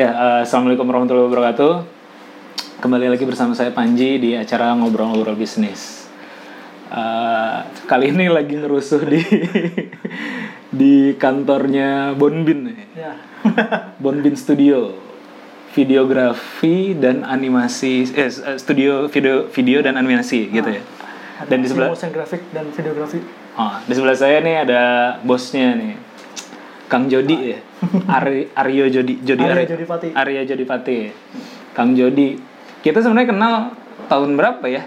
Ya, 0.00 0.16
eh, 0.16 0.40
assalamualaikum 0.48 0.88
warahmatullahi 0.88 1.28
wabarakatuh. 1.28 1.72
Kembali 2.80 3.12
lagi 3.12 3.28
bersama 3.28 3.52
saya 3.52 3.68
Panji 3.68 4.16
di 4.16 4.32
acara 4.32 4.72
ngobrol-ngobrol 4.72 5.36
bisnis. 5.36 6.08
Eh, 6.88 7.58
kali 7.84 8.08
ini 8.08 8.32
lagi 8.32 8.56
ngerusuh 8.56 9.04
di 9.04 9.20
di 10.80 11.12
kantornya 11.20 12.16
Bonbin, 12.16 12.72
Ya. 12.96 13.12
Bonbin 14.02 14.40
Studio, 14.40 14.96
videografi 15.76 16.96
dan 16.96 17.20
animasi, 17.20 18.08
eh, 18.16 18.32
eh, 18.32 18.56
studio 18.56 19.04
video 19.04 19.52
video 19.52 19.84
dan 19.84 20.00
animasi 20.00 20.48
gitu 20.48 20.80
ya. 20.80 20.82
Dan 21.44 21.60
di 21.60 21.68
sebelah, 21.68 21.92
motion 21.92 22.08
graphic 22.08 22.40
dan 22.56 22.72
videografi. 22.72 23.20
oh, 23.52 23.76
di 23.84 23.92
sebelah 23.92 24.16
saya 24.16 24.40
nih 24.40 24.64
ada 24.64 24.82
bosnya 25.20 25.76
nih, 25.76 25.92
Kang 26.90 27.06
Jody 27.06 27.54
ya, 27.54 27.58
Ari, 28.10 28.50
Aryo 28.50 28.90
Jody, 28.90 29.22
Jody 29.22 29.46
Aryo 29.46 29.62
Ari- 29.62 29.70
Jodipati. 29.70 30.08
Arya 30.10 30.42
Jodipati, 30.42 30.98
Kang 31.70 31.94
Jody. 31.94 32.34
Kita 32.82 32.98
sebenarnya 32.98 33.30
kenal 33.30 33.54
tahun 34.10 34.34
berapa 34.34 34.66
ya? 34.66 34.82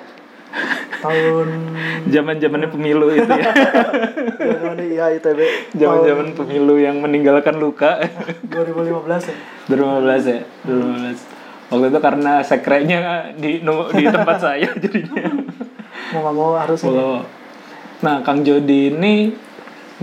Tahun 1.00 1.48
Zaman 2.14 2.44
zamannya 2.44 2.68
pemilu 2.68 3.08
itu 3.08 3.32
ya. 3.32 3.56
zaman 4.60 4.78
iya, 4.84 5.06
ITB. 5.16 5.40
Zaman 5.80 6.00
zaman 6.04 6.28
pemilu 6.36 6.76
yang 6.76 7.00
meninggalkan 7.00 7.56
luka. 7.56 8.04
2015 8.52 9.32
ya. 9.32 9.38
2015 9.72 10.28
ya. 10.28 10.42
2015. 10.68 11.72
Waktu 11.72 11.86
itu 11.88 12.00
karena 12.04 12.34
sekrenya 12.44 13.00
di 13.40 13.64
di 13.96 14.04
tempat 14.12 14.38
saya 14.44 14.68
jadinya. 14.76 15.32
Mau 16.12 16.20
nggak 16.20 16.36
mau 16.36 16.52
harus 16.60 16.84
nah 18.04 18.20
Kang 18.20 18.44
Jody 18.44 18.92
ini 18.92 19.32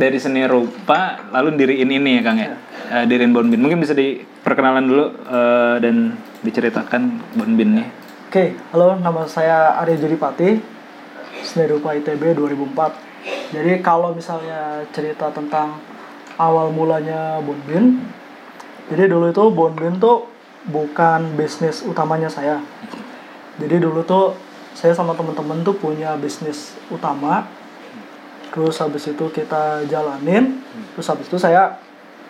dari 0.01 0.17
seni 0.17 0.49
rupa 0.49 1.29
lalu 1.29 1.61
diriin 1.61 1.93
ini 1.93 2.17
ya 2.17 2.23
Kang 2.25 2.41
ya. 2.41 2.57
Eh, 2.91 3.05
diriin 3.05 3.37
Bonbin. 3.37 3.61
Mungkin 3.61 3.85
bisa 3.85 3.93
diperkenalan 3.93 4.89
dulu 4.89 5.05
eh, 5.29 5.77
dan 5.85 6.17
diceritakan 6.41 7.21
Bonbinnya. 7.37 7.85
Oke, 8.33 8.57
halo 8.73 8.97
nama 8.97 9.29
saya 9.29 9.77
Arya 9.77 10.01
Jodipati. 10.01 10.57
Seni 11.45 11.69
rupa 11.69 11.93
ITB 11.93 12.33
2004. 12.33 13.53
Jadi 13.53 13.85
kalau 13.85 14.17
misalnya 14.17 14.89
cerita 14.97 15.29
tentang 15.29 15.77
awal 16.41 16.73
mulanya 16.73 17.37
Bonbin, 17.45 18.01
jadi 18.89 19.13
dulu 19.13 19.29
itu 19.29 19.45
Bonbin 19.53 20.01
tuh 20.01 20.25
bukan 20.65 21.37
bisnis 21.37 21.85
utamanya 21.85 22.33
saya. 22.33 22.65
Jadi 23.61 23.77
dulu 23.77 24.01
tuh 24.09 24.33
saya 24.73 24.97
sama 24.97 25.13
temen-temen 25.13 25.61
tuh 25.61 25.77
punya 25.77 26.17
bisnis 26.17 26.73
utama. 26.89 27.45
Terus 28.51 28.77
habis 28.79 29.07
itu 29.07 29.25
kita 29.31 29.87
jalanin. 29.87 30.59
Terus 30.95 31.07
habis 31.07 31.27
itu 31.27 31.39
saya 31.39 31.79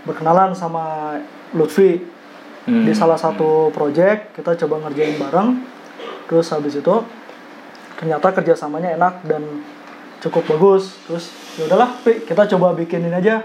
berkenalan 0.04 0.52
sama 0.52 1.16
Lutfi 1.52 2.20
Hmm. 2.60 2.84
di 2.84 2.92
salah 2.92 3.16
satu 3.16 3.72
project. 3.72 4.36
Kita 4.36 4.52
coba 4.64 4.84
ngerjain 4.84 5.16
bareng. 5.16 5.64
Terus 6.28 6.52
habis 6.52 6.76
itu 6.76 6.94
ternyata 7.96 8.30
kerjasamanya 8.30 9.00
enak 9.00 9.24
dan 9.24 9.64
cukup 10.20 10.44
bagus. 10.44 10.92
Terus 11.08 11.32
ya 11.56 11.64
udahlah 11.64 11.96
kita 12.04 12.44
coba 12.52 12.76
bikinin 12.76 13.16
aja. 13.16 13.40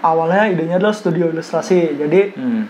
Awalnya 0.00 0.54
idenya 0.54 0.78
adalah 0.78 0.94
studio 0.94 1.34
ilustrasi. 1.34 1.98
Jadi 1.98 2.20
Hmm. 2.38 2.64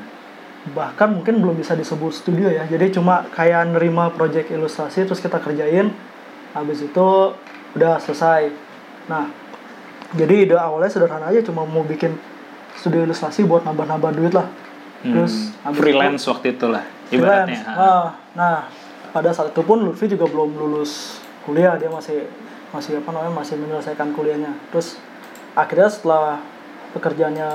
bahkan 0.72 1.12
mungkin 1.12 1.44
belum 1.44 1.60
bisa 1.60 1.76
disebut 1.76 2.16
studio 2.16 2.48
ya. 2.48 2.64
Jadi 2.64 2.96
cuma 2.96 3.28
kayak 3.28 3.76
nerima 3.76 4.08
project 4.08 4.48
ilustrasi 4.48 5.04
terus 5.04 5.20
kita 5.20 5.36
kerjain. 5.36 5.92
Habis 6.56 6.88
itu 6.88 7.08
udah 7.76 8.00
selesai 8.00 8.48
nah 9.06 9.28
jadi 10.12 10.34
ide 10.44 10.54
awalnya 10.54 10.88
sederhana 10.88 11.26
aja 11.26 11.42
cuma 11.42 11.62
mau 11.62 11.82
bikin 11.82 12.14
studio 12.74 13.02
ilustrasi 13.02 13.42
buat 13.42 13.62
nambah-nambah 13.62 14.10
duit 14.12 14.32
lah 14.32 14.46
terus 15.00 15.52
Hmm, 15.52 15.68
habis 15.68 15.76
itu- 15.76 15.82
freelance 15.84 16.24
waktu 16.24 16.46
itu 16.50 16.66
lah 16.66 16.84
ibaratnya. 17.08 17.60
freelance. 17.60 17.76
Nah, 17.76 18.04
nah, 18.32 18.56
pada 19.10 19.30
saat 19.30 19.52
itu 19.52 19.60
pun 19.60 19.78
Lutfi 19.78 20.08
juga 20.08 20.24
belum 20.24 20.56
lulus 20.56 21.20
kuliah, 21.44 21.76
dia 21.76 21.86
masih 21.86 22.24
masih 22.72 22.98
apa 22.98 23.12
namanya 23.12 23.36
masih 23.36 23.54
menyelesaikan 23.54 24.10
kuliahnya. 24.10 24.56
Terus 24.72 24.96
akhirnya 25.52 25.86
setelah 25.86 26.40
pekerjaannya 26.90 27.50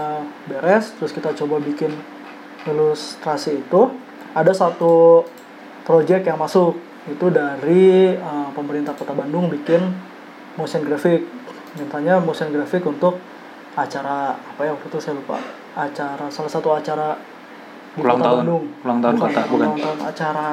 beres, 0.45 0.93
terus 0.95 1.09
kita 1.09 1.33
coba 1.33 1.57
bikin 1.57 1.89
ilustrasi 2.63 3.59
itu, 3.59 3.81
ada 4.31 4.51
satu 4.51 5.25
project 5.83 6.23
yang 6.23 6.37
masuk 6.37 6.77
itu 7.03 7.25
dari 7.27 8.13
uh, 8.13 8.53
pemerintah 8.53 8.93
Kota 8.93 9.11
Bandung 9.11 9.49
bikin 9.49 9.81
motion 10.53 10.85
graphic. 10.85 11.25
Mintanya 11.75 12.17
motion 12.17 12.49
graphic 12.49 12.81
untuk 12.83 13.19
acara 13.73 14.33
apa 14.33 14.61
ya 14.61 14.73
waktu 14.73 14.87
itu 14.87 14.97
saya 14.97 15.13
lupa. 15.15 15.37
Acara 15.73 16.25
salah 16.27 16.49
satu 16.49 16.73
acara 16.73 17.13
Ulang 17.95 18.17
tahun. 18.17 18.37
Bandung. 18.41 18.63
Ulang 18.81 18.99
tahun 18.99 19.15
kota, 19.17 19.41
bukan? 19.47 19.67
Ulang 19.67 19.77
tahun 19.77 19.99
acara 20.03 20.47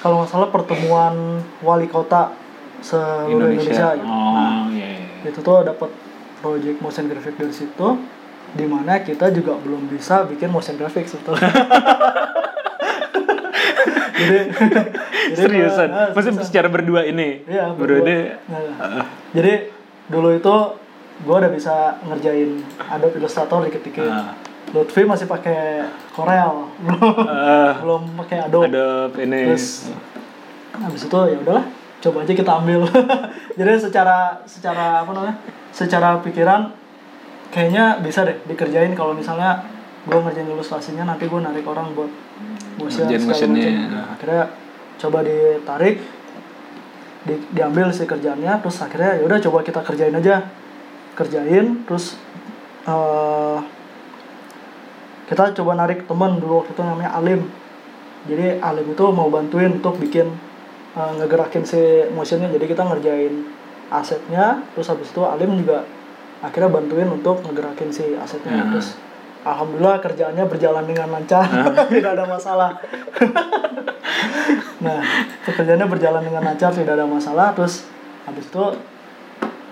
kalau 0.00 0.24
nggak 0.24 0.30
salah 0.32 0.48
pertemuan 0.48 1.14
wali 1.60 1.84
kota 1.84 2.32
seluruh 2.80 3.52
Indonesia. 3.52 3.92
gitu. 3.92 4.08
Nah, 4.08 4.64
Oh, 4.64 4.64
iya. 4.72 4.88
iya. 4.96 5.28
itu 5.28 5.40
tuh 5.44 5.60
dapat 5.60 5.92
project 6.40 6.80
motion 6.80 7.04
graphic 7.04 7.36
dari 7.36 7.52
situ 7.52 7.88
di 8.50 8.64
mana 8.64 8.98
kita 8.98 9.28
juga 9.28 9.60
belum 9.60 9.86
bisa 9.86 10.24
bikin 10.24 10.48
motion 10.48 10.80
graphic 10.80 11.04
sebetulnya. 11.04 11.52
jadi 14.16 14.40
Seriusan. 15.32 15.88
ah, 15.90 16.08
Maksudnya 16.12 16.42
secara 16.42 16.68
berdua 16.68 17.04
ini. 17.04 17.44
Iya, 17.44 17.74
berdua. 17.74 18.00
berdua. 18.00 18.08
ini, 18.08 18.16
Nah, 18.48 19.04
jadi 19.30 19.52
dulu 20.06 20.28
itu 20.32 20.54
gue 21.20 21.36
udah 21.36 21.52
bisa 21.52 22.00
ngerjain 22.02 22.64
Adobe 22.80 23.20
Illustrator 23.20 23.68
dikit-dikit. 23.68 24.08
Ah. 24.08 24.34
Lutfi 24.70 25.02
masih 25.02 25.26
pakai 25.26 25.82
Corel, 26.14 26.70
belum 26.86 27.26
eh, 27.26 27.72
belum 27.82 28.02
pakai 28.22 28.38
Adobe. 28.46 28.70
ada 28.70 29.10
ini. 29.18 29.50
Terus 29.50 29.90
habis 30.70 31.02
itu 31.04 31.18
ya 31.26 31.36
udahlah, 31.42 31.66
coba 31.98 32.18
aja 32.22 32.32
kita 32.32 32.52
ambil. 32.54 32.86
Jadi 33.58 33.70
secara 33.82 34.38
secara 34.46 35.02
apa 35.02 35.10
namanya? 35.10 35.36
Secara 35.74 36.22
pikiran 36.22 36.70
kayaknya 37.50 37.98
bisa 37.98 38.22
deh 38.22 38.38
dikerjain 38.46 38.94
kalau 38.94 39.10
misalnya 39.10 39.66
gue 40.06 40.16
ngerjain 40.16 40.46
ilustrasinya 40.46 41.02
nanti 41.04 41.26
gue 41.26 41.40
narik 41.42 41.66
orang 41.66 41.90
buat 41.92 42.10
motion 42.78 43.10
segala. 43.10 43.58
Nah, 43.90 44.06
akhirnya 44.14 44.42
coba 45.00 45.24
ditarik 45.24 46.04
di, 47.24 47.34
diambil 47.52 47.88
si 47.92 48.04
kerjaannya 48.04 48.60
terus 48.60 48.76
akhirnya 48.84 49.20
ya 49.20 49.22
udah 49.24 49.38
coba 49.48 49.58
kita 49.64 49.80
kerjain 49.80 50.14
aja. 50.14 50.44
Kerjain 51.16 51.88
terus 51.88 52.20
eh 52.84 53.58
kita 55.30 55.54
coba 55.62 55.78
narik 55.78 56.04
teman 56.10 56.42
dulu 56.42 56.64
waktu 56.64 56.76
itu 56.76 56.82
namanya 56.84 57.10
Alim. 57.16 57.48
Jadi 58.28 58.60
Alim 58.60 58.86
itu 58.92 59.04
mau 59.14 59.32
bantuin 59.32 59.80
untuk 59.80 59.96
bikin 59.96 60.28
eh, 60.96 61.12
ngegerakin 61.16 61.64
si 61.64 61.80
motionnya. 62.12 62.52
Jadi 62.52 62.64
kita 62.68 62.84
ngerjain 62.84 63.34
asetnya 63.90 64.62
terus 64.76 64.86
habis 64.86 65.10
itu 65.10 65.22
Alim 65.24 65.58
juga 65.58 65.82
akhirnya 66.40 66.70
bantuin 66.72 67.08
untuk 67.08 67.40
ngegerakin 67.44 67.90
si 67.92 68.16
asetnya. 68.16 68.64
Hmm. 68.64 68.70
terus 68.76 68.96
Alhamdulillah 69.40 69.98
kerjaannya 70.04 70.44
berjalan 70.44 70.84
dengan 70.84 71.08
lancar. 71.12 71.48
Tidak 71.92 72.12
ada 72.12 72.24
masalah. 72.28 72.76
Nah 74.80 74.98
pekerjaannya 75.44 75.86
berjalan 75.86 76.22
dengan 76.24 76.42
lancar 76.44 76.72
tidak 76.72 76.96
ada 76.96 77.06
masalah. 77.06 77.52
Terus 77.52 77.84
habis 78.24 78.48
itu 78.48 78.64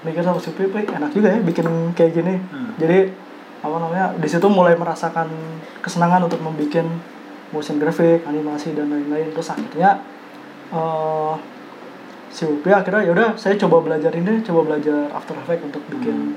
mikir 0.05 0.23
sama 0.23 0.39
si 0.39 0.53
Pipi 0.55 0.85
enak 0.85 1.11
juga 1.11 1.33
ya 1.33 1.41
bikin 1.41 1.97
kayak 1.97 2.13
gini. 2.15 2.35
Hmm. 2.39 2.77
jadi 2.79 3.11
apa 3.59 3.77
namanya 3.83 4.15
di 4.15 4.29
situ 4.31 4.47
mulai 4.47 4.79
merasakan 4.79 5.27
kesenangan 5.83 6.31
untuk 6.31 6.39
membuat 6.39 6.87
motion 7.51 7.83
graphic 7.83 8.23
animasi 8.29 8.77
dan 8.77 8.93
lain-lain. 8.93 9.33
Terus 9.35 9.49
akhirnya 9.51 10.05
eh 10.69 11.35
si 12.29 12.45
Upi 12.45 12.71
akhirnya 12.71 13.09
ya 13.09 13.13
udah 13.17 13.29
saya 13.41 13.57
coba 13.57 13.81
belajar 13.81 14.13
ini 14.13 14.45
coba 14.45 14.61
belajar 14.69 15.09
After 15.17 15.33
Effects 15.33 15.65
untuk 15.65 15.81
bikin 15.89 16.37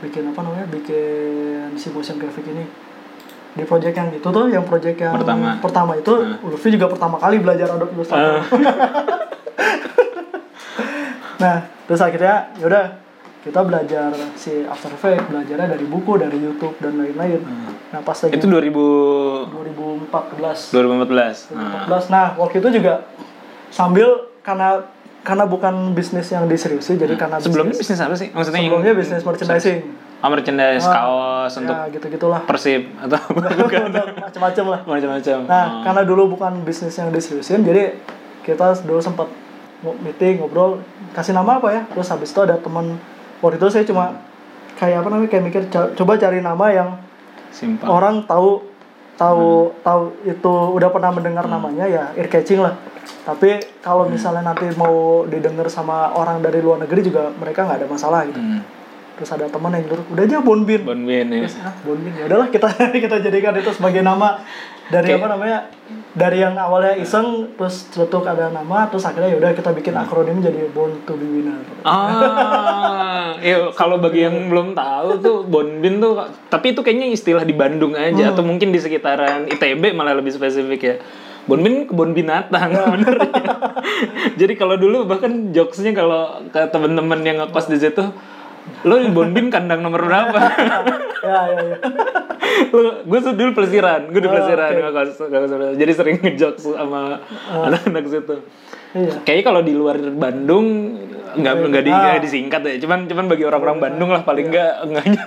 bikin 0.00 0.26
apa 0.26 0.40
namanya 0.40 0.66
bikin 0.66 1.74
si 1.74 1.88
motion 1.88 2.16
graphic 2.16 2.46
ini 2.46 2.64
di 3.50 3.62
project 3.62 3.92
yang 3.92 4.08
itu 4.10 4.24
tuh 4.24 4.46
yang 4.46 4.62
project 4.62 4.96
yang 4.96 5.12
Pertama. 5.12 5.58
pertama 5.58 5.92
itu 5.94 6.12
Hmm. 6.14 6.38
Lutfi 6.44 6.68
juga 6.70 6.86
pertama 6.86 7.16
kali 7.16 7.38
belajar 7.38 7.66
Adobe 7.68 7.92
Illustrator 7.92 8.38
Eh, 8.38 8.40
nah 11.38 11.56
terus 11.84 11.98
akhirnya 11.98 12.48
yaudah 12.56 12.96
kita 13.40 13.60
belajar 13.60 14.08
si 14.34 14.62
After 14.62 14.90
Effects 14.90 15.26
belajarnya 15.26 15.66
dari 15.70 15.84
buku 15.84 16.14
dari 16.14 16.36
YouTube 16.36 16.78
dan 16.78 16.94
lain-lain 16.94 17.40
nah 17.90 18.00
pas 18.00 18.14
lagi 18.14 18.32
itu 18.32 18.44
2000 18.44 19.50
2014 19.50 20.70
2014. 20.70 21.50
Nah. 21.50 21.88
2014 21.88 22.08
nah 22.08 22.26
waktu 22.36 22.56
itu 22.60 22.68
juga 22.72 23.04
sambil 23.68 24.28
karena 24.40 24.80
karena 25.20 25.44
bukan 25.44 25.92
bisnis 25.92 26.28
yang 26.28 26.44
diseriusi 26.44 26.96
jadi 26.96 27.12
karena 27.14 27.36
Sebelumnya 27.36 27.72
bisnis, 27.72 27.98
apa 27.98 28.14
sih? 28.14 28.28
Maksudnya 28.28 28.56
yang- 28.56 28.72
sebelumnya 28.72 28.92
bisnis 28.94 29.22
merchandising 29.22 29.78
Oh, 30.20 30.28
merchandise 30.28 30.84
Ah, 30.84 30.92
kaos 30.94 31.52
untuk 31.56 31.72
ya 31.72 31.88
gitu 31.90 32.06
gitulah 32.10 32.44
Persib 32.44 32.92
atau 32.94 33.16
bukan 33.56 33.88
macam-macam 34.20 34.64
lah 34.68 34.80
macam-macam. 34.84 35.38
Nah, 35.44 35.64
Oh. 35.64 35.80
karena 35.80 36.02
dulu 36.04 36.22
bukan 36.30 36.60
bisnis 36.60 36.92
yang 36.92 37.08
diseriusin, 37.08 37.60
jadi 37.60 37.96
kita 38.42 38.84
dulu 38.84 39.00
sempat 39.00 39.32
meeting, 39.98 40.36
ngobrol, 40.38 40.84
kasih 41.10 41.32
nama 41.32 41.56
apa 41.56 41.68
ya? 41.70 41.82
Terus 41.88 42.04
habis 42.06 42.28
itu 42.28 42.36
ada 42.38 42.56
teman, 42.56 43.00
waktu 43.40 43.56
itu 43.56 43.68
saya 43.70 43.84
cuma 43.84 44.20
kayak 44.76 45.00
apa 45.00 45.08
namanya, 45.08 45.28
kayak 45.30 45.44
mikir, 45.46 45.62
coba 45.72 46.12
cari 46.14 46.38
nama 46.38 46.66
yang 46.68 46.88
simpel. 47.48 47.88
orang 47.88 48.20
tahu 48.24 48.60
tahu 49.20 49.76
tahu 49.84 50.16
itu 50.24 50.54
udah 50.80 50.88
pernah 50.88 51.12
mendengar 51.12 51.44
namanya 51.44 51.84
ya 51.84 52.16
ear 52.16 52.28
catching 52.32 52.64
lah. 52.64 52.72
Tapi 53.20 53.60
kalau 53.84 54.08
misalnya 54.08 54.40
nanti 54.40 54.72
mau 54.80 55.28
didengar 55.28 55.68
sama 55.68 56.16
orang 56.16 56.40
dari 56.40 56.64
luar 56.64 56.80
negeri 56.80 57.04
juga 57.04 57.28
mereka 57.36 57.68
nggak 57.68 57.84
ada 57.84 57.88
masalah 57.88 58.24
gitu. 58.24 58.40
Hmm. 58.40 58.64
terus 59.20 59.36
ada 59.36 59.52
teman 59.52 59.68
yang 59.76 59.84
nyuruh 59.84 60.16
udah 60.16 60.24
aja 60.24 60.40
Bonbin 60.40 60.80
Bonbin 60.80 61.28
ya. 61.28 61.44
terus 61.44 61.60
ah 61.60 61.76
Bonbin 61.84 62.08
ya 62.16 62.24
udahlah 62.24 62.48
kita 62.48 62.72
kita 63.04 63.20
jadikan 63.20 63.52
itu 63.52 63.68
sebagai 63.76 64.00
nama 64.00 64.40
dari 64.90 65.06
Kayak- 65.14 65.22
apa 65.22 65.28
namanya? 65.30 65.58
Dari 66.10 66.42
yang 66.42 66.58
awalnya 66.58 66.98
iseng 66.98 67.54
terus 67.54 67.86
celetuk 67.94 68.26
ada 68.26 68.50
nama 68.50 68.90
terus 68.90 69.06
akhirnya 69.06 69.30
ya 69.30 69.38
udah 69.38 69.50
kita 69.54 69.70
bikin 69.70 69.94
akronim 69.94 70.42
jadi 70.42 70.66
Born 70.74 71.06
to 71.06 71.14
be 71.14 71.22
Winner. 71.22 71.62
Ah, 71.86 73.38
ya 73.38 73.70
kalau 73.78 74.02
bagi 74.02 74.26
yang 74.26 74.50
belum 74.50 74.74
tahu 74.74 75.22
tuh 75.22 75.36
Bonbin 75.46 76.02
tuh, 76.02 76.18
tapi 76.50 76.74
itu 76.74 76.82
kayaknya 76.82 77.14
istilah 77.14 77.46
di 77.46 77.54
Bandung 77.54 77.94
aja 77.94 78.34
atau 78.34 78.42
mungkin 78.42 78.74
di 78.74 78.82
sekitaran 78.82 79.46
ITB 79.46 79.94
malah 79.94 80.18
lebih 80.18 80.34
spesifik 80.34 80.80
ya. 80.82 80.94
Bonbin 81.46 81.86
kebun 81.86 82.10
binatang 82.10 82.74
bener 82.74 83.14
ya. 83.30 83.54
Jadi 84.34 84.58
kalau 84.58 84.74
dulu 84.74 85.06
bahkan 85.06 85.54
jokesnya 85.54 85.94
kalau 85.94 86.42
ke 86.50 86.58
temen-temen 86.74 87.22
yang 87.22 87.38
ngekos 87.38 87.70
di 87.70 87.78
situ, 87.78 88.02
lo 88.82 88.94
di 88.98 89.10
Bonbin 89.14 89.46
kandang 89.46 89.86
nomor 89.86 90.02
berapa? 90.02 90.38
ya 91.26 91.40
ya 91.54 91.60
ya 91.70 91.78
lo 92.70 92.90
gue 93.02 93.18
dulu 93.32 93.50
pelesiran, 93.54 94.00
gue 94.06 94.18
di 94.18 94.26
Oh, 94.26 94.32
pelesiran 94.32 94.70
ngekos, 94.72 95.10
ngekos. 95.22 95.74
jadi 95.74 95.92
sering 95.92 96.16
ngejokes 96.18 96.64
sama 96.66 97.20
anak-anak 97.48 98.04
situ. 98.06 98.36
iya 98.92 99.12
Kayaknya 99.20 99.44
kalau 99.44 99.60
di 99.60 99.72
luar 99.72 99.96
Bandung 100.10 100.66
nggak 101.30 101.54
nggak 101.64 101.84
di, 101.84 101.92
Ah. 101.92 102.18
disingkat 102.18 102.60
ya. 102.60 102.74
Cuman 102.78 103.06
cuman 103.06 103.24
bagi 103.26 103.44
orang-orang 103.44 103.78
Bandung 103.78 104.10
lah 104.10 104.20
paling 104.20 104.48
nggak 104.48 104.72
enggaknya. 104.82 105.22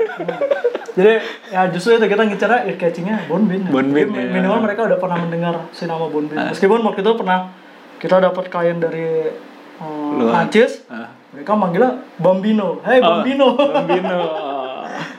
jadi 0.93 1.13
ya 1.49 1.61
justru 1.67 1.95
itu 1.95 2.05
kita 2.05 2.21
ngincernya 2.23 2.59
ear 2.65 2.75
catchingnya 2.75 3.17
Bonbin 3.25 3.63
ya. 3.63 3.71
Bonbin, 3.71 4.07
ya. 4.09 4.19
Ah. 4.19 4.29
minimal 4.29 4.59
mereka 4.61 4.85
udah 4.85 4.97
pernah 4.97 5.17
mendengar 5.17 5.53
si 5.71 5.83
nama 5.83 6.05
Bonbin 6.05 6.37
meskipun 6.37 6.79
waktu 6.81 7.01
itu 7.01 7.11
pernah 7.13 7.49
kita 7.97 8.19
dapat 8.19 8.45
klien 8.47 8.77
dari 8.77 9.31
uh, 9.79 10.11
Luar. 10.13 10.45
Prancis 10.45 10.85
Ah. 10.85 11.09
mereka 11.31 11.55
manggilnya 11.55 11.97
Bambino 12.15 12.77
hey 12.83 12.99
Oh, 12.99 13.09
Bambino 13.17 13.47
Bambino. 13.55 14.17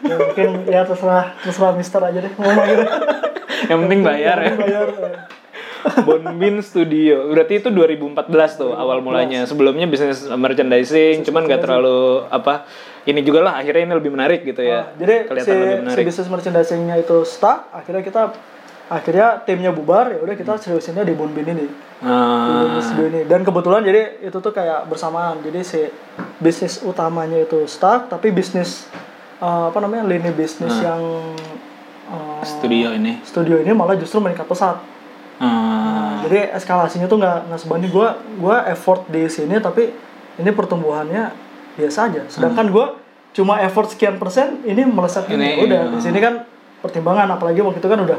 ya, 0.00 0.16
mungkin 0.16 0.48
ya 0.64 0.80
terserah 0.82 1.36
terserah 1.38 1.72
Mister 1.74 2.00
aja 2.00 2.18
deh 2.18 2.32
mau 2.34 2.50
manggilnya 2.58 2.90
Yang 3.64 3.78
penting 3.82 4.00
bayar 4.00 4.36
ya. 4.38 4.52
bayar 4.54 4.88
Bonbin 6.00 6.64
Studio. 6.64 7.28
Berarti 7.28 7.60
itu 7.60 7.68
2014 7.68 8.24
tuh 8.56 8.72
awal 8.72 9.00
mulanya. 9.00 9.44
Sebelumnya 9.44 9.84
bisnis 9.84 10.24
merchandising, 10.26 11.20
cuman 11.22 11.44
nggak 11.44 11.60
terlalu 11.60 12.24
apa. 12.28 12.64
Ini 13.04 13.20
juga 13.20 13.44
lah 13.44 13.60
akhirnya 13.60 13.84
ini 13.84 13.94
lebih 13.94 14.08
menarik 14.08 14.40
gitu 14.42 14.64
ya. 14.64 14.80
Nah, 14.80 14.96
jadi 14.96 15.14
si, 15.14 15.28
kelihatan 15.28 15.52
lebih 15.54 15.68
si 15.68 15.80
menarik. 15.84 16.04
bisnis 16.08 16.28
merchandisingnya 16.28 16.96
itu 16.98 17.16
stuck 17.28 17.68
akhirnya 17.68 18.00
kita 18.00 18.22
akhirnya 18.84 19.44
timnya 19.44 19.72
bubar 19.72 20.08
ya 20.08 20.18
udah 20.20 20.32
kita 20.32 20.56
seriusinnya 20.56 21.04
di 21.04 21.12
Bonbin 21.12 21.44
ini 21.46 21.64
di 21.64 21.72
Ah, 22.00 22.64
Bonbin 22.64 22.80
Studio 22.80 23.06
ini 23.08 23.20
dan 23.24 23.40
kebetulan 23.40 23.80
jadi 23.80 24.02
itu 24.20 24.38
tuh 24.40 24.52
kayak 24.52 24.88
bersamaan 24.88 25.40
jadi 25.40 25.60
si 25.60 25.88
bisnis 26.36 26.80
utamanya 26.80 27.40
itu 27.40 27.64
stuck 27.64 28.08
tapi 28.08 28.28
bisnis 28.28 28.88
eh, 29.40 29.64
apa 29.70 29.78
namanya 29.82 30.04
lini 30.06 30.30
bisnis 30.34 30.74
yang 30.82 31.02
eh, 32.10 32.42
studio 32.44 32.92
ini. 32.94 33.22
studio 33.24 33.58
ini 33.58 33.72
malah 33.72 33.96
justru 33.98 34.20
meningkat 34.20 34.46
pesat. 34.46 34.78
Ah, 35.42 36.22
jadi 36.22 36.54
eskalasinya 36.54 37.10
tuh 37.10 37.18
nggak 37.18 37.50
nggak 37.50 37.60
sebanding. 37.60 37.90
Gue 37.90 38.08
gue 38.38 38.56
effort 38.70 39.02
di 39.10 39.26
sini 39.26 39.58
tapi 39.58 39.90
ini 40.38 40.50
pertumbuhannya 40.54 41.34
biasa 41.74 41.98
aja. 42.10 42.22
Sedangkan 42.30 42.70
gue 42.70 42.86
cuma 43.34 43.58
effort 43.66 43.90
sekian 43.90 44.22
persen 44.22 44.62
ini 44.62 44.86
melesat 44.86 45.26
Ini, 45.26 45.34
ini 45.34 45.62
udah. 45.66 45.80
Di 45.90 46.00
sini 46.06 46.22
kan 46.22 46.46
pertimbangan 46.78 47.34
apalagi 47.34 47.64
waktu 47.64 47.82
itu 47.82 47.88
kan 47.90 47.98
udah 47.98 48.18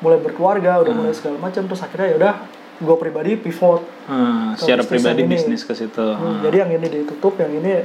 mulai 0.00 0.18
berkeluarga 0.20 0.80
udah 0.84 0.92
mulai 0.92 1.12
segala 1.16 1.40
macam 1.40 1.64
terus 1.64 1.80
akhirnya 1.80 2.08
ya 2.12 2.16
udah 2.20 2.34
gue 2.76 2.96
pribadi 3.00 3.30
pivot 3.40 3.80
Ke 3.80 4.60
secara 4.60 4.82
pribadi 4.84 5.24
bisnis 5.24 5.64
ke 5.64 5.72
situ. 5.72 6.04
Hmm, 6.12 6.44
jadi 6.44 6.66
yang 6.66 6.70
ini 6.76 6.86
ditutup 6.88 7.40
yang 7.40 7.48
ini 7.48 7.80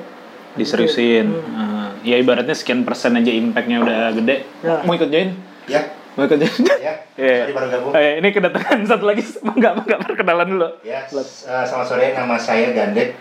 diseriusin. 0.56 1.28
Hmm. 1.32 1.96
Ya 2.02 2.18
ibaratnya 2.18 2.56
sekian 2.58 2.82
persen 2.82 3.14
aja 3.14 3.30
impactnya 3.30 3.78
udah 3.82 4.00
gede. 4.18 4.44
Ya. 4.66 4.82
Mau 4.84 4.98
ikut 4.98 5.10
join? 5.14 5.38
Ya, 5.70 5.82
Mau 6.18 6.26
ikut 6.26 6.38
join? 6.42 6.56
ya. 6.82 6.94
Iya. 7.22 7.46
Tadi 7.46 7.54
baru 7.54 7.68
gabung. 7.70 7.94
Eh, 7.94 8.18
ini 8.18 8.34
kedatangan 8.34 8.82
satu 8.90 9.06
lagi, 9.06 9.22
enggak 9.46 9.86
enggak 9.86 10.00
perkenalan 10.02 10.48
dulu. 10.58 10.70
Ya, 10.82 11.06
eh, 11.06 11.64
selamat 11.70 11.86
sore. 11.86 12.08
Nama 12.18 12.36
saya 12.42 12.74
Gandek. 12.74 13.14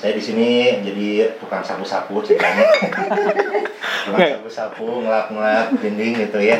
Saya 0.00 0.16
di 0.16 0.22
sini 0.22 0.48
jadi 0.80 1.08
tukang 1.36 1.60
sapu-sapu 1.60 2.24
ceritanya. 2.24 2.64
tukang 4.08 4.40
sapu-sapu, 4.40 5.04
ngelap-ngelap 5.04 5.76
dinding 5.76 6.12
gitu 6.18 6.38
ya. 6.40 6.56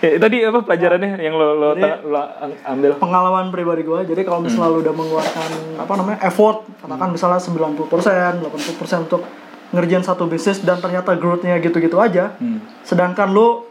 Eh, 0.00 0.16
tadi 0.16 0.40
apa 0.40 0.64
pelajarannya 0.64 1.20
yang 1.20 1.36
lo 1.36 1.52
lo, 1.54 1.70
Jadi- 1.76 2.02
lo 2.02 2.24
ambil? 2.66 2.90
pengalaman 2.96 3.46
pribadi 3.50 3.84
gue 3.84 4.02
jadi 4.04 4.24
kalau 4.24 4.42
misalnya 4.42 4.66
lu 4.68 4.82
udah 4.82 4.90
mengeluarkan 4.90 5.50
apa 5.78 5.92
namanya 5.94 6.18
effort 6.22 6.66
katakan 6.76 7.08
misalnya 7.12 7.38
90% 7.38 8.42
80% 8.42 9.06
untuk 9.06 9.22
ngerjain 9.70 10.02
satu 10.02 10.26
bisnis 10.26 10.58
dan 10.58 10.82
ternyata 10.82 11.14
growth-nya 11.14 11.54
gitu-gitu 11.60 11.94
aja 11.96 12.34
Hmm. 12.34 12.58
sedangkan 12.82 13.30
lu 13.30 13.62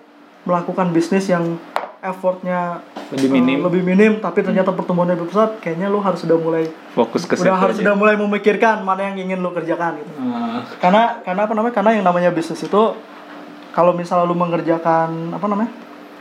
melakukan 0.42 0.90
bisnis 0.90 1.28
yang 1.28 1.60
effortnya 2.02 2.82
Lebih 3.12 3.28
eh, 3.28 3.34
minim. 3.34 3.58
lebih 3.62 3.82
minim 3.84 4.12
tapi 4.18 4.42
ternyata 4.42 4.70
pertumbuhannya 4.70 5.14
lebih 5.14 5.30
pesat 5.30 5.60
kayaknya 5.60 5.88
lu 5.88 6.00
harus 6.00 6.22
udah 6.22 6.36
mulai 6.36 6.64
Fokus 6.92 7.24
ke 7.24 7.34
situ 7.34 7.46
udah 7.46 7.58
harus 7.58 7.76
aja. 7.76 7.84
udah 7.84 7.96
mulai 7.96 8.16
memikirkan 8.16 8.82
mana 8.82 9.06
yang 9.06 9.18
ingin 9.20 9.38
lu 9.38 9.50
kerjakan 9.50 9.98
gitu 9.98 10.12
Ah, 10.18 10.66
karena 10.78 11.02
karena 11.22 11.42
apa 11.42 11.54
namanya 11.54 11.74
karena 11.74 11.92
yang 11.94 12.04
namanya 12.04 12.30
bisnis 12.30 12.60
itu 12.60 12.84
kalau 13.72 13.92
misalnya 13.92 14.24
lu 14.24 14.34
mengerjakan 14.34 15.10
apa 15.30 15.46
namanya 15.46 15.72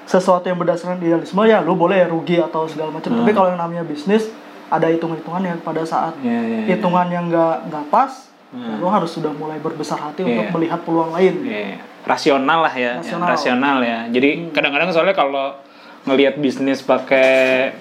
sesuatu 0.04 0.44
yang 0.44 0.56
berdasarkan 0.56 0.98
idealisme 0.98 1.40
ya 1.42 1.58
lu 1.58 1.72
boleh 1.74 2.04
rugi 2.04 2.38
atau 2.38 2.66
segala 2.66 2.90
macam 2.90 3.10
tapi 3.10 3.30
kalau 3.30 3.48
yang 3.48 3.58
namanya 3.58 3.82
bisnis 3.82 4.28
ada 4.66 4.86
hitung-hitungan 4.86 5.42
yang 5.44 5.58
pada 5.58 5.82
saat 5.82 6.14
Iya, 6.20 6.30
iya, 6.40 6.58
iya. 6.60 6.66
hitungan 6.68 7.06
yang 7.06 7.26
nggak 7.26 7.56
nggak 7.66 7.84
pas 7.88 8.10
ya 8.50 8.74
lu 8.76 8.86
harus 8.86 9.08
sudah 9.08 9.30
mulai 9.30 9.56
berbesar 9.56 9.98
hati 10.00 10.22
untuk 10.22 10.42
Iya. 10.42 10.52
melihat 10.52 10.80
peluang 10.82 11.10
lain 11.10 11.34
Iya, 11.40 11.78
rasional 12.02 12.58
lah 12.60 12.74
ya, 12.74 12.98
Rasional. 12.98 13.22
ya, 13.22 13.30
rasional 13.30 13.76
ya. 13.80 13.98
Jadi 14.08 14.28
kadang-kadang 14.50 14.90
soalnya 14.90 15.12
kalau 15.12 15.54
ngelihat 16.04 16.36
bisnis 16.36 16.80
pakai 16.80 17.72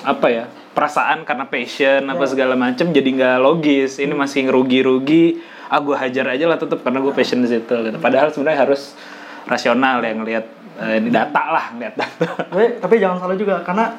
apa 0.00 0.26
ya 0.26 0.44
perasaan 0.70 1.26
karena 1.26 1.44
passion 1.44 2.06
apa 2.06 2.22
segala 2.24 2.54
macem 2.54 2.90
jadi 2.90 3.06
nggak 3.08 3.36
logis. 3.38 3.98
Ini 3.98 4.14
masih 4.14 4.46
ngerugi-rugi. 4.46 5.38
Ah 5.68 5.78
gue 5.78 5.92
hajar 5.92 6.24
aja 6.30 6.44
lah 6.46 6.56
tetap 6.56 6.80
karena 6.80 6.98
gue 6.98 7.12
passion 7.12 7.42
di 7.42 7.48
situ. 7.48 7.74
Gitu. 7.74 7.98
Padahal 7.98 8.30
sebenarnya 8.30 8.64
harus 8.64 8.94
rasional 9.44 9.98
ya 10.00 10.12
ngelihat 10.12 10.44
eh, 10.78 10.94
ini 10.98 11.10
data 11.10 11.42
lah 11.50 11.64
ngelihat 11.74 11.94
data. 11.96 12.26
tapi 12.52 12.78
tapi 12.78 12.94
jangan 12.98 13.18
salah 13.18 13.34
juga 13.34 13.60
karena 13.62 13.96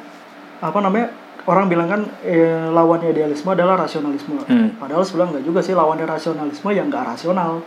apa 0.60 0.80
namanya 0.80 1.08
orang 1.48 1.66
bilang 1.66 1.88
kan 1.88 2.02
eh, 2.22 2.68
lawannya 2.70 3.10
idealisme 3.10 3.50
adalah 3.50 3.80
rasionalisme 3.80 4.38
Hmm. 4.46 4.76
padahal 4.78 5.02
sebenarnya 5.02 5.40
nggak 5.40 5.46
juga 5.46 5.60
sih 5.60 5.74
lawannya 5.74 6.06
rasionalisme 6.06 6.70
yang 6.70 6.88
nggak 6.88 7.06
rasional 7.08 7.64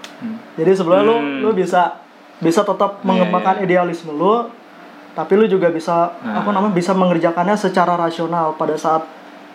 jadi 0.55 0.71
sebenarnya 0.73 1.05
Hmm. 1.09 1.41
lu 1.41 1.51
bisa 1.53 1.99
bisa 2.39 2.63
tetap 2.63 3.01
Iya, 3.01 3.07
mengembangkan 3.07 3.57
iya. 3.59 3.65
idealisme 3.65 4.13
lu 4.13 4.47
tapi 5.13 5.33
lu 5.35 5.45
juga 5.47 5.69
bisa 5.69 6.17
Nah. 6.19 6.39
apa 6.39 6.51
namanya 6.51 6.73
bisa 6.73 6.93
mengerjakannya 6.93 7.55
secara 7.55 7.95
rasional 7.95 8.53
pada 8.53 8.75
saat 8.75 9.05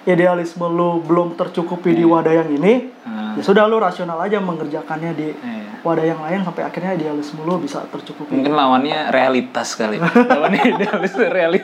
idealisme 0.04 0.64
lu 0.66 1.02
belum 1.02 1.36
tercukupi 1.36 1.92
di 1.92 2.04
wadah 2.04 2.32
yang 2.34 2.50
ini 2.50 2.96
Hmm. 3.02 3.36
ya 3.36 3.42
sudah 3.42 3.64
lu 3.66 3.78
rasional 3.78 4.16
aja 4.18 4.38
mengerjakannya 4.38 5.12
di 5.14 5.28
Iya. 5.30 5.82
wadah 5.82 6.06
yang 6.06 6.20
lain 6.22 6.40
sampai 6.42 6.64
akhirnya 6.64 6.92
idealisme 6.94 7.40
lu 7.42 7.58
bisa 7.58 7.84
tercukupi 7.86 8.32
Mungkin 8.34 8.52
lawannya 8.52 9.10
realitas 9.10 9.74
kali. 9.74 10.00
lawannya 10.32 10.64
idealis 10.70 11.14
realis 11.14 11.64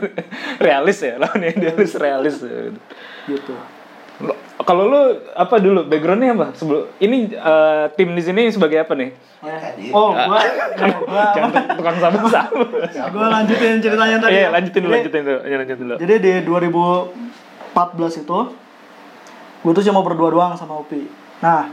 realis 0.57 0.97
ya, 0.99 1.15
lawannya 1.17 1.49
idealis 1.51 1.93
realis. 1.95 2.35
gitu 3.23 3.53
Lo- 3.53 3.82
Kalau 4.63 4.87
lu 4.87 5.01
apa 5.35 5.59
dulu 5.59 5.83
backgroundnya 5.83 6.31
apa 6.39 6.47
sebelum 6.55 6.87
ini 7.03 7.35
eh, 7.35 7.83
tim 7.99 8.15
di 8.15 8.23
sini 8.23 8.47
sebagai 8.47 8.79
apa 8.79 8.95
nih? 8.95 9.11
Tadi. 9.43 9.91
oh 9.91 10.15
gua 10.15 10.39
ya, 10.39 10.87
gua 11.03 11.23
Jangan 11.35 11.51
tukang 11.75 11.97
sabu-sabu. 11.99 12.63
gua 13.11 13.25
lanjutin 13.27 13.83
ceritanya 13.83 14.23
tadi 14.23 14.31
Iya 14.31 14.47
ya. 14.47 14.49
lanjutin 14.55 14.81
dulu, 14.87 14.93
lanjutin 14.95 15.21
dulu, 15.27 15.39
ya, 15.43 15.55
lanjutin 15.59 15.83
dulu. 15.83 15.97
Jadi 15.99 16.15
di 16.23 16.33
2014 16.47 18.23
itu 18.23 18.39
gue 19.63 19.71
tuh 19.71 19.83
cuma 19.83 19.99
berdua 20.03 20.29
doang 20.31 20.53
sama 20.55 20.79
Upi. 20.79 21.07
Nah, 21.43 21.71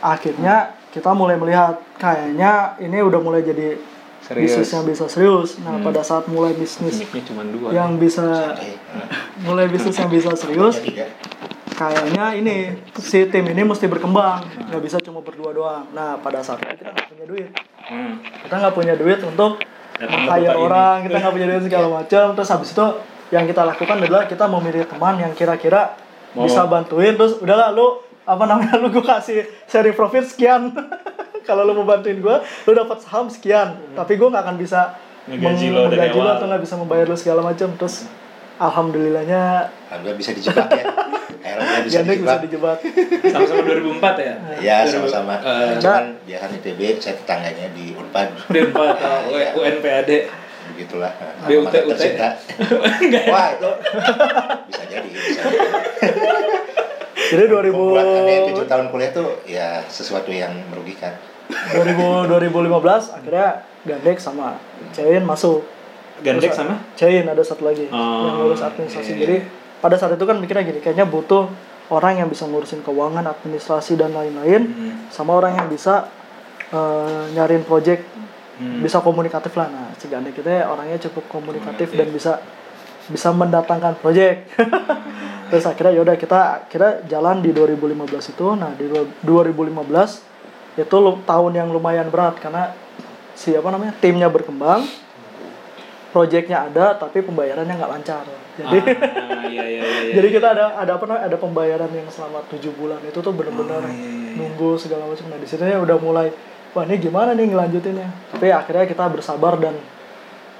akhirnya 0.00 0.76
kita 0.92 1.12
mulai 1.12 1.36
melihat 1.36 1.80
kayaknya 1.96 2.76
ini 2.80 3.00
udah 3.00 3.20
mulai 3.20 3.40
jadi 3.40 3.76
Serius. 4.22 4.54
bisnis 4.54 4.70
yang 4.70 4.84
bisa 4.86 5.04
serius. 5.10 5.50
Nah, 5.58 5.82
pada 5.82 6.06
saat 6.06 6.30
mulai 6.30 6.54
bisnis 6.54 7.02
cuma 7.26 7.42
dua. 7.42 7.74
yang 7.74 7.98
bisa 7.98 8.54
mulai 9.46 9.66
bisnis 9.66 9.98
yang 9.98 10.06
bisa 10.06 10.30
serius, 10.38 10.78
ya 10.86 11.10
kayaknya 11.82 12.24
ini 12.38 12.56
si 13.00 13.26
tim 13.26 13.44
ini 13.48 13.62
mesti 13.66 13.90
berkembang, 13.90 14.46
nggak 14.70 14.82
bisa 14.82 14.96
cuma 15.02 15.18
berdua 15.24 15.50
doang. 15.50 15.84
Nah, 15.90 16.20
pada 16.22 16.44
saat 16.44 16.62
itu 16.62 16.78
kita 16.78 16.90
nggak 16.94 17.08
punya 17.10 17.24
duit. 17.26 17.50
Hmm. 17.90 18.22
Kita 18.22 18.54
nggak 18.62 18.74
punya 18.74 18.94
duit 18.94 19.20
untuk 19.26 19.58
hire 19.98 20.06
tempat 20.06 20.38
ini. 20.38 20.48
orang, 20.54 20.96
kita 21.06 21.16
nggak 21.18 21.34
punya 21.34 21.46
duit 21.50 21.62
segala 21.68 21.86
macam. 21.90 22.24
Terus 22.38 22.50
habis 22.54 22.68
itu 22.70 22.86
yang 23.32 23.44
kita 23.48 23.62
lakukan 23.66 23.96
adalah 23.98 24.22
kita 24.28 24.44
memilih 24.46 24.84
teman 24.86 25.14
yang 25.18 25.32
kira-kira 25.34 25.98
Mau. 26.36 26.46
bisa 26.46 26.62
bantuin. 26.68 27.18
Terus 27.18 27.42
udahlah 27.42 27.74
lu 27.74 27.98
apa 28.22 28.44
namanya 28.46 28.78
lu 28.82 28.88
gue 28.94 29.04
kasih 29.04 29.48
seri 29.66 29.90
profit 29.90 30.30
sekian. 30.30 30.70
Kalau 31.42 31.62
lu 31.62 31.72
mau 31.72 31.84
bantuin 31.84 32.16
gue, 32.16 32.36
lu 32.64 32.72
dapat 32.72 32.98
saham 32.98 33.26
sekian. 33.26 33.74
Tapi 33.92 34.14
gue 34.14 34.28
nggak 34.28 34.42
akan 34.42 34.56
bisa 34.56 34.94
Ngegaji 35.22 35.38
meng- 35.66 35.74
lo 35.76 35.82
dari 35.84 35.98
menggaji 36.02 36.16
lo 36.16 36.22
awal. 36.24 36.34
atau 36.34 36.46
nggak 36.46 36.62
bisa 36.62 36.74
membayar 36.76 37.06
lo 37.06 37.14
segala 37.14 37.40
macam 37.40 37.68
terus 37.72 38.10
alhamdulillahnya 38.56 39.42
Alhamdulillah 39.88 40.18
bisa 40.18 40.30
dijebak 40.32 40.68
ya. 40.68 40.84
Alhamdulillah 41.42 41.82
bisa 41.82 41.96
Gandek 41.96 42.18
bisa 42.18 42.36
dijebak. 42.38 42.78
dijebak 42.80 43.28
Sama-sama 43.28 43.62
2004 43.62 44.18
ya? 44.20 44.34
Ya 44.60 44.76
sama-sama. 44.84 45.34
Eh, 45.36 45.74
Cuman 45.76 46.04
dia 46.22 46.38
kan 46.38 46.50
ITB, 46.52 46.80
saya 46.96 47.14
tetangganya 47.16 47.66
di 47.70 47.90
Unpad. 47.92 48.28
Di 48.46 48.60
4 48.64 48.70
atau 48.72 49.30
UNPAD. 49.58 50.10
Begitulah. 50.72 51.12
BUT, 51.42 51.66
UT. 51.66 51.74
tercinta. 51.88 52.38
Wah 53.34 53.48
itu 53.52 53.70
bisa 54.64 54.82
jadi. 54.86 55.08
Bisa 55.08 55.42
jadi. 55.42 55.58
jadi 57.28 57.44
2000 57.44 57.70
Membuat 57.70 58.06
aneh 58.06 58.38
tujuh 58.48 58.66
tahun 58.66 58.86
kuliah 58.88 59.10
tuh 59.10 59.28
ya 59.44 59.82
sesuatu 59.84 60.30
yang 60.30 60.54
merugikan. 60.68 61.12
2000 61.52 62.28
2015 62.28 63.14
akhirnya 63.14 63.48
Gandek 63.82 64.16
sama 64.16 64.56
Cein 64.90 65.22
masuk 65.22 65.62
Gandek 66.20 66.50
sama? 66.50 66.78
Cein 66.94 67.24
ada 67.24 67.42
satu 67.42 67.62
lagi 67.62 67.86
Oh, 67.88 67.98
yang 68.22 68.34
ngurus 68.40 68.60
administrasi 68.60 69.10
iya. 69.12 69.20
jadi 69.20 69.36
pada 69.78 69.96
saat 69.96 70.12
itu 70.12 70.22
kan 70.22 70.36
mikirnya 70.36 70.62
gini 70.62 70.78
kayaknya 70.78 71.04
butuh 71.04 71.50
orang 71.88 72.16
yang 72.16 72.28
bisa 72.28 72.44
ngurusin 72.44 72.80
keuangan 72.80 73.26
administrasi 73.26 73.94
dan 73.94 74.10
lain-lain 74.10 74.62
Hmm. 74.64 74.94
sama 75.08 75.34
orang 75.34 75.56
yang 75.56 75.66
bisa 75.66 76.06
eh, 76.68 77.24
nyariin 77.32 77.62
project 77.62 78.06
Hmm. 78.54 78.78
bisa 78.78 79.00
komunikatif 79.00 79.50
lah 79.52 79.66
nah 79.66 79.90
si 79.92 80.06
Gandek 80.06 80.36
itu 80.36 80.46
ya 80.46 80.68
orangnya 80.68 81.00
cukup 81.00 81.24
komunikatif 81.26 81.88
Komunikatif. 81.88 81.98
dan 81.98 82.08
bisa 82.08 82.32
bisa 83.04 83.28
mendatangkan 83.28 83.98
project 83.98 84.46
terus 85.48 85.64
akhirnya 85.64 85.92
yaudah 85.94 86.14
kita 86.14 86.40
kira 86.66 87.02
jalan 87.04 87.40
di 87.40 87.50
2015 87.50 87.98
itu 88.30 88.46
nah 88.54 88.70
di 88.70 88.86
dua- 88.86 89.10
2015 89.20 90.31
itu 90.74 90.96
tahun 91.28 91.52
yang 91.52 91.68
lumayan 91.68 92.08
berat 92.08 92.40
karena 92.40 92.72
si 93.36 93.52
apa 93.52 93.68
namanya 93.68 93.92
timnya 94.00 94.28
berkembang 94.32 94.84
projectnya 96.12 96.68
ada 96.68 96.92
tapi 96.96 97.24
pembayarannya 97.24 97.74
nggak 97.76 97.92
lancar 97.92 98.24
jadi 98.52 98.78
Ah, 98.84 99.48
iya, 99.52 99.64
iya, 99.64 99.80
iya, 99.80 100.00
iya. 100.12 100.12
jadi 100.20 100.28
kita 100.28 100.46
ada 100.52 100.64
ada 100.76 100.92
apa 101.00 101.04
namanya 101.08 101.24
ada 101.32 101.36
pembayaran 101.40 101.88
yang 101.88 102.08
selama 102.12 102.44
tujuh 102.52 102.72
bulan 102.76 103.00
itu 103.00 103.16
tuh 103.16 103.32
bener-bener 103.32 103.80
Oh, 103.80 103.88
iya, 103.88 103.96
iya, 103.96 104.12
iya. 104.12 104.32
nunggu 104.36 104.76
segala 104.76 105.08
macam 105.08 105.24
nah 105.32 105.40
di 105.40 105.48
situ 105.48 105.64
ya 105.64 105.80
udah 105.80 105.96
mulai 105.96 106.28
wah 106.76 106.84
ini 106.84 107.00
gimana 107.00 107.32
nih 107.32 107.48
ngelanjutinnya 107.48 108.08
tapi 108.36 108.52
akhirnya 108.52 108.84
kita 108.84 109.04
bersabar 109.08 109.56
dan 109.56 109.72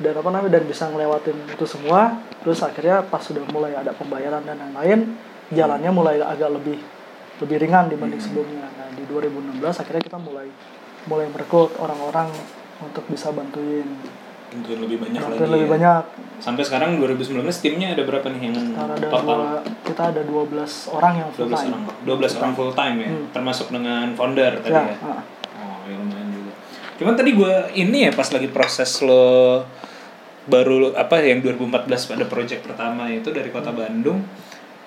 dan 0.00 0.12
apa 0.16 0.28
namanya 0.32 0.56
dan 0.56 0.64
bisa 0.64 0.88
ngelewatin 0.88 1.36
itu 1.52 1.64
semua 1.68 2.16
terus 2.40 2.64
akhirnya 2.64 3.04
pas 3.04 3.20
sudah 3.20 3.44
mulai 3.52 3.76
ada 3.76 3.92
pembayaran 3.92 4.40
dan 4.44 4.56
lain-lain 4.56 5.14
jalannya 5.52 5.90
mulai 5.92 6.16
agak 6.16 6.48
lebih 6.48 6.80
lebih 7.38 7.56
ringan 7.58 7.88
dibanding 7.88 8.18
Hmm. 8.18 8.28
sebelumnya 8.28 8.66
nah 8.70 8.88
di 8.90 9.02
2016 9.04 9.62
akhirnya 9.78 10.02
kita 10.02 10.18
mulai 10.18 10.46
mulai 11.04 11.26
merekrut 11.28 11.74
orang-orang 11.76 12.28
untuk 12.78 13.04
bisa 13.06 13.30
bantuin 13.30 13.86
Tentuin 14.48 14.78
lebih 14.78 15.00
banyak 15.00 15.16
bantuin 15.16 15.40
lagi 15.40 15.52
lebih 15.54 15.64
ya. 15.64 15.72
banyak 15.72 16.02
Sampai 16.36 16.60
sekarang 16.60 16.98
2019 16.98 17.40
timnya 17.56 17.94
ada 17.94 18.02
berapa 18.02 18.26
nih 18.28 18.40
yang 18.42 18.54
Sekarang 18.58 18.90
ada 18.92 19.06
total? 19.08 19.38
dua, 19.38 19.50
kita 19.80 20.02
ada 20.10 20.20
12 20.20 20.92
orang 20.92 21.12
yang 21.16 21.28
full 21.30 21.46
12 21.46 21.54
time 21.54 21.72
orang. 21.72 21.84
12 22.04 22.36
orang 22.36 22.52
full 22.52 22.72
time 22.74 22.96
ya. 22.98 23.08
Hmm. 23.08 23.26
Termasuk 23.30 23.66
dengan 23.70 24.06
founder 24.12 24.52
tadi 24.58 24.74
ya, 24.74 24.82
ya. 24.84 24.96
ah. 25.00 25.22
Oh, 25.54 25.78
ya 25.86 25.94
lumayan 25.94 26.28
juga. 26.28 26.52
Cuman 26.92 27.14
tadi 27.14 27.30
gue 27.32 27.54
ini 27.74 27.98
ya 28.02 28.12
pas 28.12 28.28
lagi 28.28 28.48
proses 28.48 28.90
lo 29.00 29.64
baru 30.42 30.92
apa 30.92 31.22
yang 31.22 31.38
2014 31.40 32.10
pada 32.10 32.24
project 32.26 32.60
pertama 32.62 33.06
itu 33.08 33.30
dari 33.30 33.48
kota 33.48 33.70
Bandung. 33.70 34.20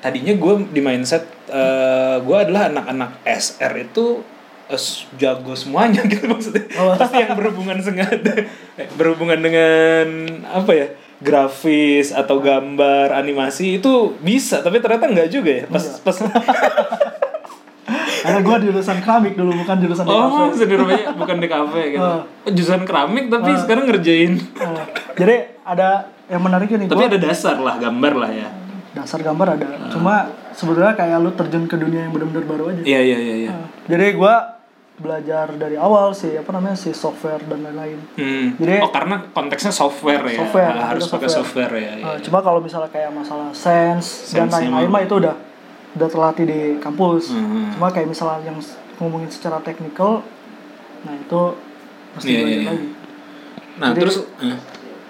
Tadinya 0.05 0.37
gue 0.37 0.53
di 0.69 0.81
mindset 0.85 1.25
eh 1.49 2.21
gue 2.21 2.37
adalah 2.37 2.69
anak-anak 2.69 3.25
SR 3.25 3.73
itu 3.81 4.21
eh, 4.69 4.81
jago 5.17 5.57
semuanya 5.57 6.05
gitu 6.11 6.29
maksudnya. 6.29 6.69
Oh. 6.77 6.93
Pasti 6.93 7.25
yang 7.25 7.33
berhubungan 7.33 7.81
sengaja 7.81 8.45
berhubungan 8.93 9.41
dengan 9.41 10.05
apa 10.45 10.73
ya? 10.77 10.87
grafis 11.15 12.11
atau 12.11 12.43
gambar 12.43 13.15
animasi 13.15 13.79
itu 13.79 14.19
bisa 14.19 14.59
tapi 14.59 14.83
ternyata 14.83 15.07
enggak 15.07 15.31
juga 15.31 15.63
ya 15.63 15.65
pas 15.71 16.03
pas 16.03 16.11
karena 18.25 18.39
gue 18.41 18.55
di 18.59 18.65
jurusan 18.73 18.97
keramik 18.99 19.33
dulu 19.39 19.51
bukan 19.63 19.75
jurusan 19.79 20.05
oh 20.11 20.51
sendiri 20.51 20.83
bukan 21.15 21.37
di 21.39 21.47
kafe 21.47 21.81
gitu. 21.95 22.03
Oh, 22.03 22.21
jurusan 22.51 22.83
keramik 22.83 23.31
tapi 23.31 23.55
sekarang 23.63 23.87
ngerjain 23.87 24.43
Nah, 24.59 24.83
jadi 25.15 25.55
ada 25.63 26.09
yang 26.25 26.41
menarik 26.41 26.67
nih 26.73 26.89
Tapi 26.89 27.05
gua 27.05 27.09
ada 27.09 27.19
dasar 27.21 27.55
lah, 27.61 27.77
gambar 27.77 28.13
lah 28.17 28.31
ya. 28.33 28.49
Dasar 28.95 29.19
gambar 29.19 29.47
ada 29.53 29.67
cuma 29.89 30.15
sebenarnya 30.49 30.95
kayak 30.95 31.17
lu 31.19 31.31
terjun 31.31 31.65
ke 31.65 31.75
dunia 31.75 32.07
yang 32.07 32.11
benar-benar 32.11 32.45
baru 32.45 32.63
aja 32.71 32.81
Iya 32.81 32.99
iya 33.03 33.17
iya. 33.19 33.35
iya. 33.37 33.51
Nah, 33.51 33.67
jadi 33.85 34.05
gue 34.13 34.35
belajar 34.95 35.51
dari 35.53 35.75
awal 35.75 36.11
sih 36.11 36.31
apa 36.33 36.47
namanya 36.49 36.73
si 36.73 36.89
software 36.89 37.43
dan 37.43 37.59
lain-lain 37.61 37.99
Hmm. 38.15 38.55
Jadi- 38.55 38.79
oh 38.79 38.87
karena 38.89 39.27
konteksnya 39.29 39.69
software 39.69 40.23
ya. 40.25 40.39
Software, 40.39 40.71
Ah, 40.73 40.87
harus 40.89 41.03
ada 41.03 41.13
pakai 41.13 41.27
software. 41.27 41.67
software 41.67 41.73
ya. 41.77 41.93
Nah, 41.97 42.13
iya. 42.13 42.23
cuma 42.23 42.39
kalau 42.39 42.59
misalnya 42.59 42.87
kayak 42.87 43.11
masalah 43.11 43.51
sense, 43.51 44.31
dan 44.31 44.47
Sense-nya 44.47 44.71
lain-lain 44.71 44.87
mah. 44.89 45.03
itu 45.03 45.15
udah 45.17 45.35
udah 45.93 46.07
terlatih 46.09 46.45
di 46.45 46.59
kampus 46.77 47.23
Hmm. 47.29 47.71
cuma 47.71 47.87
kayak 47.89 48.07
misalnya 48.07 48.39
yang 48.45 48.57
ngomongin 48.97 49.27
secara 49.27 49.59
teknikal 49.59 50.23
nah 51.01 51.13
itu 51.13 51.41
mesti 52.13 52.25
Iya, 52.25 52.31
iya, 52.33 52.41
belajar 52.41 52.55
iya. 52.57 52.69
lagi 52.69 52.87
Nah 53.75 53.87
Jadi- 53.89 53.99
terus 54.01 54.15
eh, 54.39 54.57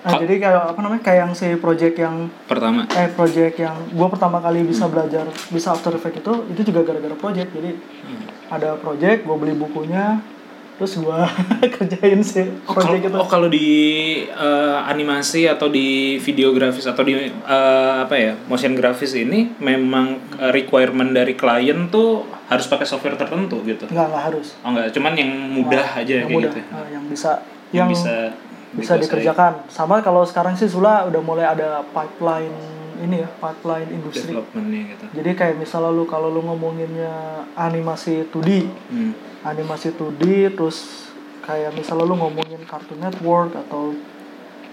nah 0.06 0.22
jadi 0.22 0.36
kayak 0.38 0.62
apa 0.70 0.80
namanya 0.80 1.02
kayak 1.02 1.20
yang 1.20 1.34
si 1.34 1.48
project 1.58 1.96
yang 1.98 2.16
pertama. 2.46 2.86
eh 2.88 3.10
project 3.10 3.58
yang 3.58 3.74
gue 3.90 4.08
pertama 4.08 4.38
kali 4.38 4.62
Hmm. 4.62 4.70
bisa 4.70 4.86
belajar 4.86 5.26
bisa 5.50 5.68
After 5.72 5.90
Effects 5.92 6.22
itu 6.22 6.34
itu 6.48 6.62
juga 6.64 6.86
gara-gara 6.86 7.16
project 7.16 7.50
jadi 7.52 7.74
Hmm. 7.74 8.22
ada 8.48 8.78
project 8.78 9.26
gue 9.26 9.36
beli 9.36 9.54
bukunya 9.54 10.22
terus 10.76 11.00
gue 11.00 11.20
kerjain 11.76 12.20
si 12.20 12.46
Oh 12.66 12.76
project 12.76 13.08
itu 13.08 13.16
oh, 13.16 13.26
kalau 13.26 13.48
di 13.48 13.68
eh, 14.28 14.78
animasi 14.86 15.48
atau 15.48 15.68
di 15.68 15.88
videografis 16.20 16.86
atau 16.86 17.02
di 17.02 17.16
eh, 17.26 17.32
apa 17.98 18.14
ya 18.14 18.38
motion 18.46 18.76
grafis 18.76 19.16
ini 19.16 19.58
memang 19.58 20.20
eh, 20.38 20.52
requirement 20.52 21.10
dari 21.10 21.34
klien 21.34 21.88
tuh 21.88 22.28
harus 22.46 22.68
pakai 22.68 22.84
software 22.84 23.16
tertentu 23.16 23.64
gitu. 23.64 23.88
nggak 23.88 24.06
nggak 24.06 24.24
harus 24.28 24.54
Oh 24.62 24.70
enggak, 24.70 24.92
cuman 24.92 25.16
yang 25.16 25.32
mudah 25.50 25.82
aja 25.96 26.14
yang 26.14 26.28
kayak 26.28 26.36
mudah 26.36 26.52
gitu. 26.52 26.60
ya. 26.60 26.66
Nah, 26.70 26.88
yang 26.92 27.06
bisa 27.08 27.32
Yang, 27.32 27.74
yang, 27.74 27.88
bisa 27.90 28.16
bisa 28.76 28.94
dikuasai. 28.94 29.02
dikerjakan 29.02 29.52
sama 29.68 30.00
kalau 30.00 30.22
sekarang 30.22 30.54
sih 30.54 30.66
Sula 30.66 31.06
udah 31.06 31.22
mulai 31.22 31.46
ada 31.46 31.82
pipeline 31.88 32.52
ini 32.98 33.20
ya 33.20 33.30
pipeline 33.34 33.90
industri 33.90 34.32
gitu. 34.32 35.06
jadi 35.12 35.32
kayak 35.32 35.56
misalnya 35.58 35.90
lu 35.90 36.04
kalau 36.04 36.28
lu 36.28 36.40
ngomonginnya 36.42 37.12
animasi 37.54 38.28
2D 38.28 38.50
Hmm. 38.88 39.12
animasi 39.44 39.92
2D 39.92 40.24
terus 40.52 41.08
kayak 41.42 41.72
misalnya 41.72 42.04
lu 42.04 42.16
ngomongin 42.16 42.64
Cartoon 42.64 43.00
Network 43.00 43.52
atau 43.54 43.94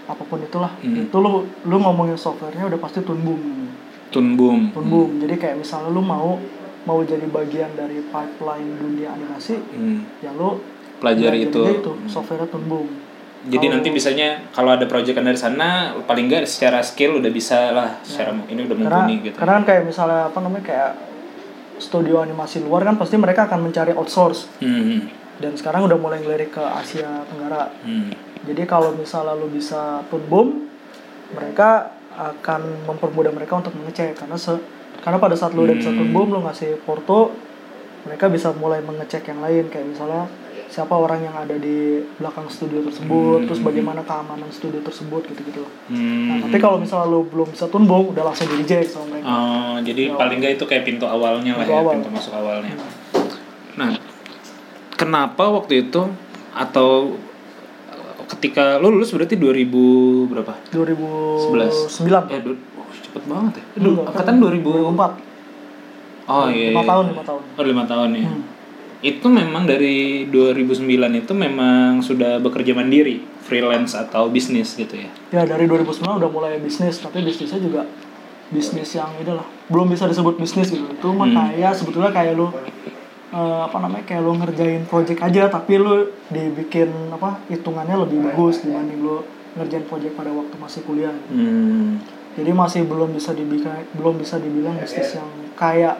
apa 0.03 0.19
pun 0.21 0.39
itulah 0.39 0.71
Hmm. 0.77 1.03
itu 1.03 1.15
lu 1.15 1.29
lu 1.61 1.75
ngomongin 1.77 2.15
softwarenya 2.15 2.65
udah 2.65 2.77
pasti 2.77 2.99
Toon 2.99 3.19
Boom 3.19 3.41
Toon 4.09 4.27
Boom. 4.35 4.59
Toon 4.71 4.85
Boom 4.85 5.09
jadi 5.17 5.35
kayak 5.35 5.55
misalnya 5.57 5.89
lu 5.89 5.99
mau 5.99 6.39
mau 6.83 6.99
jadi 7.01 7.23
bagian 7.25 7.71
dari 7.73 8.03
pipeline 8.03 8.71
dunia 8.77 9.11
animasi 9.11 9.59
Hmm. 9.69 10.03
ya 10.19 10.31
lu 10.31 10.59
Pelajari 10.99 11.43
itu. 11.45 11.59
itu 11.61 11.91
software 12.05 12.43
Toon 12.45 12.63
Boom 12.65 12.87
Jadi 13.43 13.59
Kalau- 13.59 13.75
nanti 13.75 13.89
bisanya 13.91 14.39
kalau 14.55 14.71
ada 14.71 14.87
proyekan 14.87 15.27
dari 15.27 15.35
sana 15.35 15.91
paling 16.07 16.31
nggak 16.31 16.47
secara 16.47 16.79
skill 16.79 17.19
udah 17.19 17.27
bisa 17.27 17.75
lah 17.75 17.99
secara 17.99 18.31
ini 18.47 18.63
udah 18.63 18.75
karena 18.79 18.87
mumpuni 19.03 19.15
gitu. 19.19 19.35
karena 19.35 19.53
kan 19.59 19.63
kayak 19.67 19.83
misalnya 19.83 20.31
apa 20.31 20.39
namanya 20.39 20.63
kayak 20.63 20.91
studio 21.75 22.23
animasi 22.23 22.63
luar 22.63 22.87
kan 22.87 22.95
pasti 22.95 23.19
mereka 23.19 23.51
akan 23.51 23.67
mencari 23.67 23.91
outsource. 23.91 24.47
Hmm. 24.63 25.11
dan 25.43 25.57
sekarang 25.59 25.83
udah 25.89 25.97
mulai 25.99 26.23
ngelirik 26.23 26.55
ke 26.55 26.63
Asia 26.63 27.25
Tenggara. 27.27 27.67
Hmm. 27.83 28.15
jadi 28.47 28.63
kalau 28.63 28.95
misalnya 28.95 29.35
lu 29.35 29.51
bisa 29.51 29.99
Toon 30.07 30.23
Boom 30.31 30.47
mereka 31.35 31.91
akan 32.13 32.85
mempermudah 32.85 33.33
mereka 33.33 33.57
untuk 33.57 33.73
mengecek. 33.73 34.13
Karena 34.13 34.37
se 34.37 34.53
karena 35.01 35.17
pada 35.19 35.35
saat 35.35 35.51
lu 35.51 35.65
udah 35.65 35.75
bisa 35.75 35.89
Toon 35.91 36.13
Boom 36.13 36.31
lu 36.31 36.39
ngasih 36.45 36.79
porto 36.85 37.33
mereka 38.05 38.29
bisa 38.29 38.53
mulai 38.55 38.79
mengecek 38.79 39.25
yang 39.27 39.41
lain. 39.41 39.67
Kayak 39.67 39.97
misalnya 39.97 40.29
siapa 40.73 40.89
orang 40.91 41.21
yang 41.21 41.35
ada 41.35 41.53
di 41.53 41.77
belakang 42.17 42.49
studio 42.49 42.81
tersebut 42.81 43.45
terus 43.45 43.61
bagaimana 43.61 44.01
keamanan 44.01 44.49
studio 44.49 44.81
tersebut 44.81 45.21
gitu-gitu 45.23 45.61
Hmm. 45.85 46.25
nah 46.25 46.37
tapi 46.41 46.57
kalau 46.57 46.81
misalnya 46.81 47.05
lu 47.07 47.21
belum 47.23 47.45
bisa 47.47 47.69
Boom 47.69 47.85
udah 47.85 48.23
langsung 48.23 48.47
di 48.47 48.57
reject 48.57 48.89
sama 48.89 49.05
mereka 49.11 49.25
Oh, 49.27 49.75
jadi 49.79 50.03
paling 50.11 50.37
nggak 50.39 50.53
itu 50.55 50.65
kayak 50.65 50.81
pintu 50.83 51.05
awalnya 51.05 51.53
lah 51.53 51.61
Pintu 51.61 51.69
ya, 51.69 51.79
awal. 51.79 51.93
pintu 51.93 52.09
masuk 52.09 52.33
awalnya. 52.33 52.73
Nah, 53.73 53.89
kenapa 54.93 55.43
waktu 55.51 55.73
itu 55.83 56.01
atau 56.51 57.17
eh, 57.87 58.21
ketika 58.27 58.77
lu 58.77 58.89
lulus 58.89 59.09
berarti 59.11 59.35
2000 59.35 59.69
berapa? 60.25 60.53
2009 60.69 62.29
Eh, 62.29 62.41
du- 62.41 62.57
oh, 62.73 62.89
cepet 62.95 63.23
banget 63.23 63.53
ya. 63.55 63.63
Dulu, 63.77 63.89
Du- 63.95 64.05
angkatan 64.05 64.35
2000. 64.39 64.89
2004 64.89 65.13
Oh 66.23 66.47
iya. 66.47 66.71
lima 66.71 66.79
iya. 66.79 66.87
tahun 66.87 67.05
lima 67.11 67.23
tahun 67.23 67.41
Oh, 67.53 67.63
lima 67.63 67.83
tahun 67.83 68.09
ya. 68.15 68.25
Hmm. 68.25 68.41
Itu 69.03 69.27
memang 69.27 69.67
dari 69.67 70.23
2009 70.25 70.87
itu 71.13 71.33
memang 71.35 71.99
sudah 71.99 72.39
bekerja 72.39 72.71
mandiri, 72.71 73.19
freelance 73.43 73.93
atau 73.93 74.27
bisnis 74.27 74.73
gitu 74.73 74.95
ya. 74.95 75.11
ya 75.29 75.43
dari 75.43 75.67
2009 75.67 75.91
udah 76.15 76.29
mulai 76.31 76.55
bisnis 76.57 76.97
tapi 76.97 77.19
bisnisnya 77.19 77.59
juga 77.59 77.83
bisnis 78.47 78.93
yang 78.93 79.11
ini 79.17 79.29
lah 79.29 79.43
belum 79.65 79.89
bisa 79.89 80.05
disebut 80.05 80.37
bisnis 80.37 80.69
gitu 80.69 80.85
itu 80.85 81.07
mah 81.09 81.25
Hmm. 81.25 81.35
kayak 81.51 81.73
sebetulnya 81.73 82.11
kayak 82.11 82.33
lu 82.33 82.47
eh, 83.29 83.61
apa 83.61 83.77
namanya 83.77 84.05
kayak 84.05 84.21
lu 84.21 84.37
ngerjain 84.37 84.85
project 84.85 85.19
aja 85.19 85.49
tapi 85.49 85.75
lu 85.75 85.95
dibikin 86.29 86.87
apa 87.09 87.41
hitungannya 87.47 87.97
lebih 87.99 88.23
bagus 88.23 88.61
dibanding 88.61 89.01
lu 89.01 89.25
ngerjain 89.53 89.83
project 89.83 90.13
pada 90.13 90.29
waktu 90.29 90.55
masih 90.55 90.81
kuliah 90.83 91.11
Hmm. 91.27 91.97
jadi 92.33 92.51
masih 92.53 92.85
belum 92.85 93.11
bisa 93.11 93.33
dibilang 93.33 93.83
belum 93.91 94.15
bisa 94.15 94.37
dibilang 94.37 94.77
bisnis 94.77 95.17
yang 95.17 95.27
kayak 95.53 95.97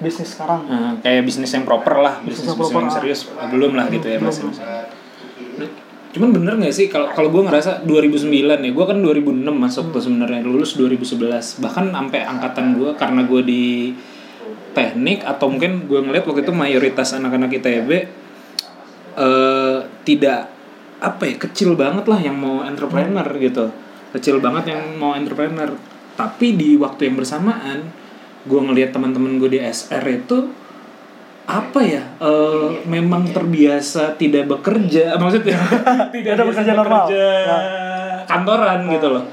bisnis 0.00 0.32
sekarang 0.32 0.60
Eh, 0.66 0.92
kayak 1.00 1.22
bisnis 1.22 1.50
yang 1.50 1.62
proper 1.62 1.94
lah, 1.96 2.14
Bisnis 2.20 2.42
bisnis, 2.42 2.46
yang 2.46 2.56
bisnis 2.56 2.66
proper, 2.66 2.80
yang 2.80 2.88
ah. 2.88 2.96
serius 2.96 3.20
eh, 3.28 3.48
belum 3.48 3.72
lah 3.72 3.86
gitu 3.88 4.06
ya 4.06 4.18
Belum, 4.18 4.28
masih. 4.28 4.42
belum. 4.42 4.54
masih. 4.56 5.70
Cuman 6.10 6.28
bener 6.34 6.52
gak 6.58 6.74
sih 6.74 6.86
kalau 6.90 7.06
kalau 7.14 7.30
gue 7.30 7.42
ngerasa 7.44 7.86
2009 7.86 8.34
ya, 8.66 8.70
gue 8.74 8.84
kan 8.84 8.98
2006 8.98 9.46
masuk 9.46 9.84
Hmm. 9.86 9.92
tuh 9.94 10.02
sebenarnya 10.02 10.40
lulus 10.42 10.74
2011 10.74 11.62
bahkan 11.62 11.86
sampai 11.88 12.20
angkatan 12.24 12.74
gue 12.74 12.90
karena 12.98 13.20
gue 13.22 13.42
di 13.46 13.64
teknik 14.70 15.22
atau 15.22 15.46
mungkin 15.46 15.86
gue 15.86 15.98
ngeliat 15.98 16.26
waktu 16.26 16.42
itu 16.42 16.50
mayoritas 16.50 17.14
anak-anak 17.14 17.50
ITB 17.52 17.90
eh 19.10 19.78
tidak 20.02 20.46
apa 21.00 21.22
ya 21.26 21.34
kecil 21.36 21.74
banget 21.74 22.04
lah 22.06 22.18
yang 22.18 22.36
mau 22.36 22.62
entrepreneur 22.62 23.26
gitu 23.38 23.70
kecil 24.10 24.38
banget 24.38 24.74
yang 24.76 24.82
mau 24.96 25.14
entrepreneur 25.14 25.74
tapi 26.14 26.54
di 26.54 26.76
waktu 26.76 27.10
yang 27.10 27.16
bersamaan 27.16 27.86
gue 28.46 28.60
ngelihat 28.60 28.90
teman-teman 28.96 29.36
gue 29.36 29.50
di 29.56 29.60
SR 29.60 30.04
itu 30.08 30.48
apa 31.50 31.80
ya 31.82 32.02
eh, 32.22 32.68
memang 32.86 33.34
terbiasa 33.34 34.14
tidak 34.14 34.46
bekerja 34.46 35.18
maksudnya 35.18 35.58
tidak 36.14 36.34
biasa 36.38 36.46
bekerja 36.46 36.72
normal. 36.78 37.04
bekerja 37.10 37.26
kantoran 38.30 38.80
gitu 38.86 39.08
loh. 39.10 39.24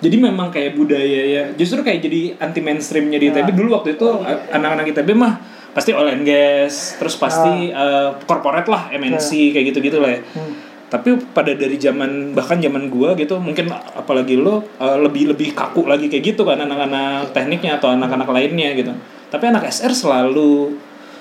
Jadi 0.00 0.16
memang 0.16 0.48
kayak 0.48 0.80
budaya 0.80 1.20
ya 1.28 1.42
justru 1.54 1.84
kayak 1.84 2.00
jadi 2.00 2.20
anti 2.40 2.64
mainstreamnya 2.64 3.20
di 3.20 3.28
ITB 3.30 3.52
dulu 3.52 3.76
waktu 3.76 4.00
itu 4.00 4.08
anak-anak 4.50 4.88
ITB 4.96 5.12
mah 5.12 5.36
pasti 5.70 5.94
oil 5.94 6.10
and 6.10 6.26
gas 6.26 6.98
terus 6.98 7.14
pasti 7.20 7.70
eh, 7.70 8.10
corporate 8.26 8.66
lah 8.66 8.90
MNC 8.90 9.54
kayak 9.54 9.64
gitu-gitu 9.70 10.02
lah 10.02 10.18
ya. 10.18 10.20
Hmm. 10.34 10.52
Tapi 10.90 11.14
pada 11.30 11.54
dari 11.54 11.78
zaman 11.78 12.34
bahkan 12.34 12.58
zaman 12.58 12.90
gua 12.90 13.14
gitu 13.14 13.38
mungkin 13.38 13.70
apalagi 13.70 14.34
lo 14.34 14.66
eh, 14.82 14.98
lebih 14.98 15.30
lebih 15.30 15.54
kaku 15.54 15.86
lagi 15.86 16.10
kayak 16.10 16.34
gitu 16.34 16.42
kan 16.42 16.58
anak-anak 16.58 17.30
tekniknya 17.30 17.78
atau 17.78 17.94
anak-anak 17.94 18.26
lainnya 18.26 18.74
gitu. 18.74 18.90
Tapi 19.30 19.44
anak 19.54 19.70
SR 19.70 19.94
selalu 19.94 20.74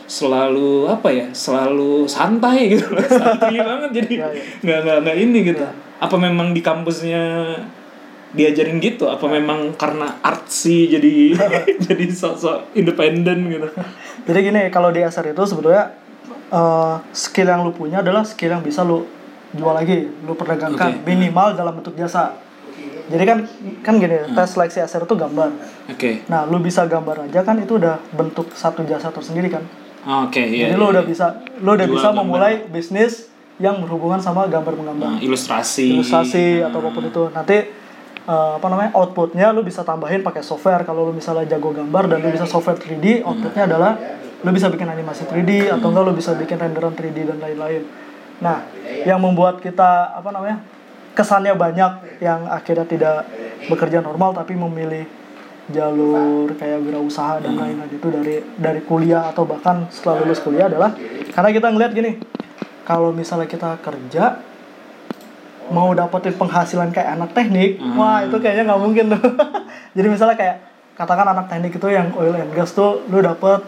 selalu 0.10 0.90
apa 0.90 1.14
ya 1.14 1.30
selalu 1.30 2.10
santai 2.10 2.74
gitu. 2.74 2.90
Santai 3.22 3.62
banget 3.62 3.90
jadi 4.02 4.14
Ya, 4.18 4.28
ya. 4.34 4.44
nggak 4.66 4.80
nggak 4.82 4.98
nggak 5.06 5.18
ini 5.22 5.40
gitu. 5.54 5.66
Apa 6.02 6.16
memang 6.18 6.50
di 6.58 6.66
kampusnya 6.66 7.22
diajarin 8.34 8.82
gitu? 8.82 9.06
Apa 9.06 9.30
memang 9.30 9.78
karena 9.78 10.18
artsy 10.26 10.90
jadi 10.90 11.38
jadi 11.86 12.06
sok-sok 12.10 12.74
independen 12.74 13.54
gitu? 13.54 13.70
Jadi 14.26 14.40
gini, 14.42 14.62
kalau 14.74 14.90
di 14.90 15.06
SR 15.06 15.30
itu 15.30 15.46
sebetulnya 15.46 15.94
eh, 16.50 16.96
skill 17.14 17.46
yang 17.54 17.62
lu 17.62 17.70
punya 17.70 18.02
adalah 18.02 18.26
skill 18.26 18.58
yang 18.58 18.66
bisa 18.66 18.82
lu 18.82 19.06
jual 19.52 19.72
lagi, 19.72 19.98
lu 20.20 20.34
perdagangkan 20.34 20.90
Oke. 20.96 21.06
minimal 21.06 21.54
dalam 21.54 21.74
bentuk 21.74 21.94
jasa. 21.94 22.38
Jadi 23.08 23.24
kan 23.24 23.38
kan 23.82 23.98
gini, 23.98 24.22
Hmm. 24.22 24.34
tes 24.34 24.50
seleksi 24.50 24.80
SR 24.80 25.04
itu 25.04 25.16
gambar. 25.16 25.50
oke 25.88 26.12
Nah, 26.26 26.46
lu 26.46 26.58
bisa 26.58 26.86
gambar 26.86 27.26
aja 27.26 27.42
kan 27.42 27.58
itu 27.58 27.76
udah 27.76 27.98
bentuk 28.12 28.54
satu 28.54 28.84
jasa 28.84 29.10
tersendiri 29.10 29.50
kan. 29.50 29.66
oke 30.00 30.38
iya 30.40 30.70
Jadi 30.70 30.76
lu 30.76 30.86
iya. 30.86 30.94
udah 30.94 31.04
bisa 31.04 31.26
lu 31.58 31.70
udah 31.72 31.84
Jual 31.84 31.96
bisa 31.96 32.08
gambar. 32.08 32.20
memulai 32.20 32.54
bisnis 32.66 33.26
yang 33.58 33.82
berhubungan 33.82 34.18
sama 34.18 34.46
gambar 34.46 34.72
menggambar. 34.74 35.10
Nah, 35.10 35.20
ilustrasi 35.20 35.98
Ilustrasi 35.98 36.62
Nah, 36.62 36.70
atau 36.70 36.80
apa 36.80 36.90
pun 36.92 37.04
itu. 37.04 37.24
Nanti 37.30 37.58
eh, 38.22 38.52
apa 38.56 38.68
namanya? 38.68 38.94
outputnya 38.94 39.50
lu 39.50 39.62
bisa 39.62 39.82
tambahin 39.82 40.22
pakai 40.22 40.40
software 40.40 40.86
kalau 40.86 41.04
lu 41.04 41.12
misalnya 41.12 41.50
jago 41.50 41.74
gambar 41.74 42.06
dan 42.08 42.22
lu 42.22 42.30
bisa 42.30 42.46
software 42.46 42.78
3D, 42.78 43.26
outputnya 43.26 43.66
adalah 43.66 43.98
lu 44.40 44.50
bisa 44.52 44.70
bikin 44.70 44.86
animasi 44.86 45.26
3D 45.26 45.68
atau 45.68 45.90
enggak 45.90 46.04
lu 46.06 46.14
bisa 46.14 46.32
bikin 46.34 46.56
renderan 46.56 46.94
3D 46.94 47.26
dan 47.26 47.38
lain-lain. 47.38 47.84
Nah, 48.40 48.64
yang 49.04 49.20
membuat 49.20 49.60
kita 49.60 50.16
apa 50.16 50.32
namanya? 50.32 50.60
kesannya 51.20 51.52
banyak 51.52 52.24
yang 52.24 52.48
akhirnya 52.48 52.88
tidak 52.88 53.28
bekerja 53.68 54.00
normal 54.00 54.32
tapi 54.32 54.56
memilih 54.56 55.04
jalur 55.70 56.50
kayak 56.56 56.80
wirausaha 56.82 57.44
dan 57.44 57.60
lain-lain 57.60 57.92
itu 57.92 58.08
dari 58.08 58.36
dari 58.56 58.82
kuliah 58.88 59.28
atau 59.28 59.44
bahkan 59.46 59.86
setelah 59.92 60.24
lulus 60.26 60.40
kuliah 60.42 60.66
adalah 60.72 60.96
karena 61.36 61.50
kita 61.52 61.68
ngeliat 61.70 61.92
gini 61.94 62.12
kalau 62.88 63.14
misalnya 63.14 63.46
kita 63.46 63.78
kerja 63.84 64.42
mau 65.70 65.94
dapetin 65.94 66.34
penghasilan 66.34 66.90
kayak 66.90 67.20
anak 67.20 67.36
teknik 67.38 67.78
wah 68.00 68.26
itu 68.26 68.40
kayaknya 68.42 68.74
nggak 68.74 68.82
mungkin 68.82 69.06
tuh 69.14 69.22
jadi 70.00 70.08
misalnya 70.10 70.38
kayak 70.40 70.56
katakan 70.98 71.28
anak 71.36 71.46
teknik 71.52 71.76
itu 71.78 71.88
yang 71.92 72.10
oil 72.18 72.34
and 72.34 72.50
gas 72.56 72.74
tuh 72.74 73.06
lu 73.12 73.22
dapet 73.22 73.62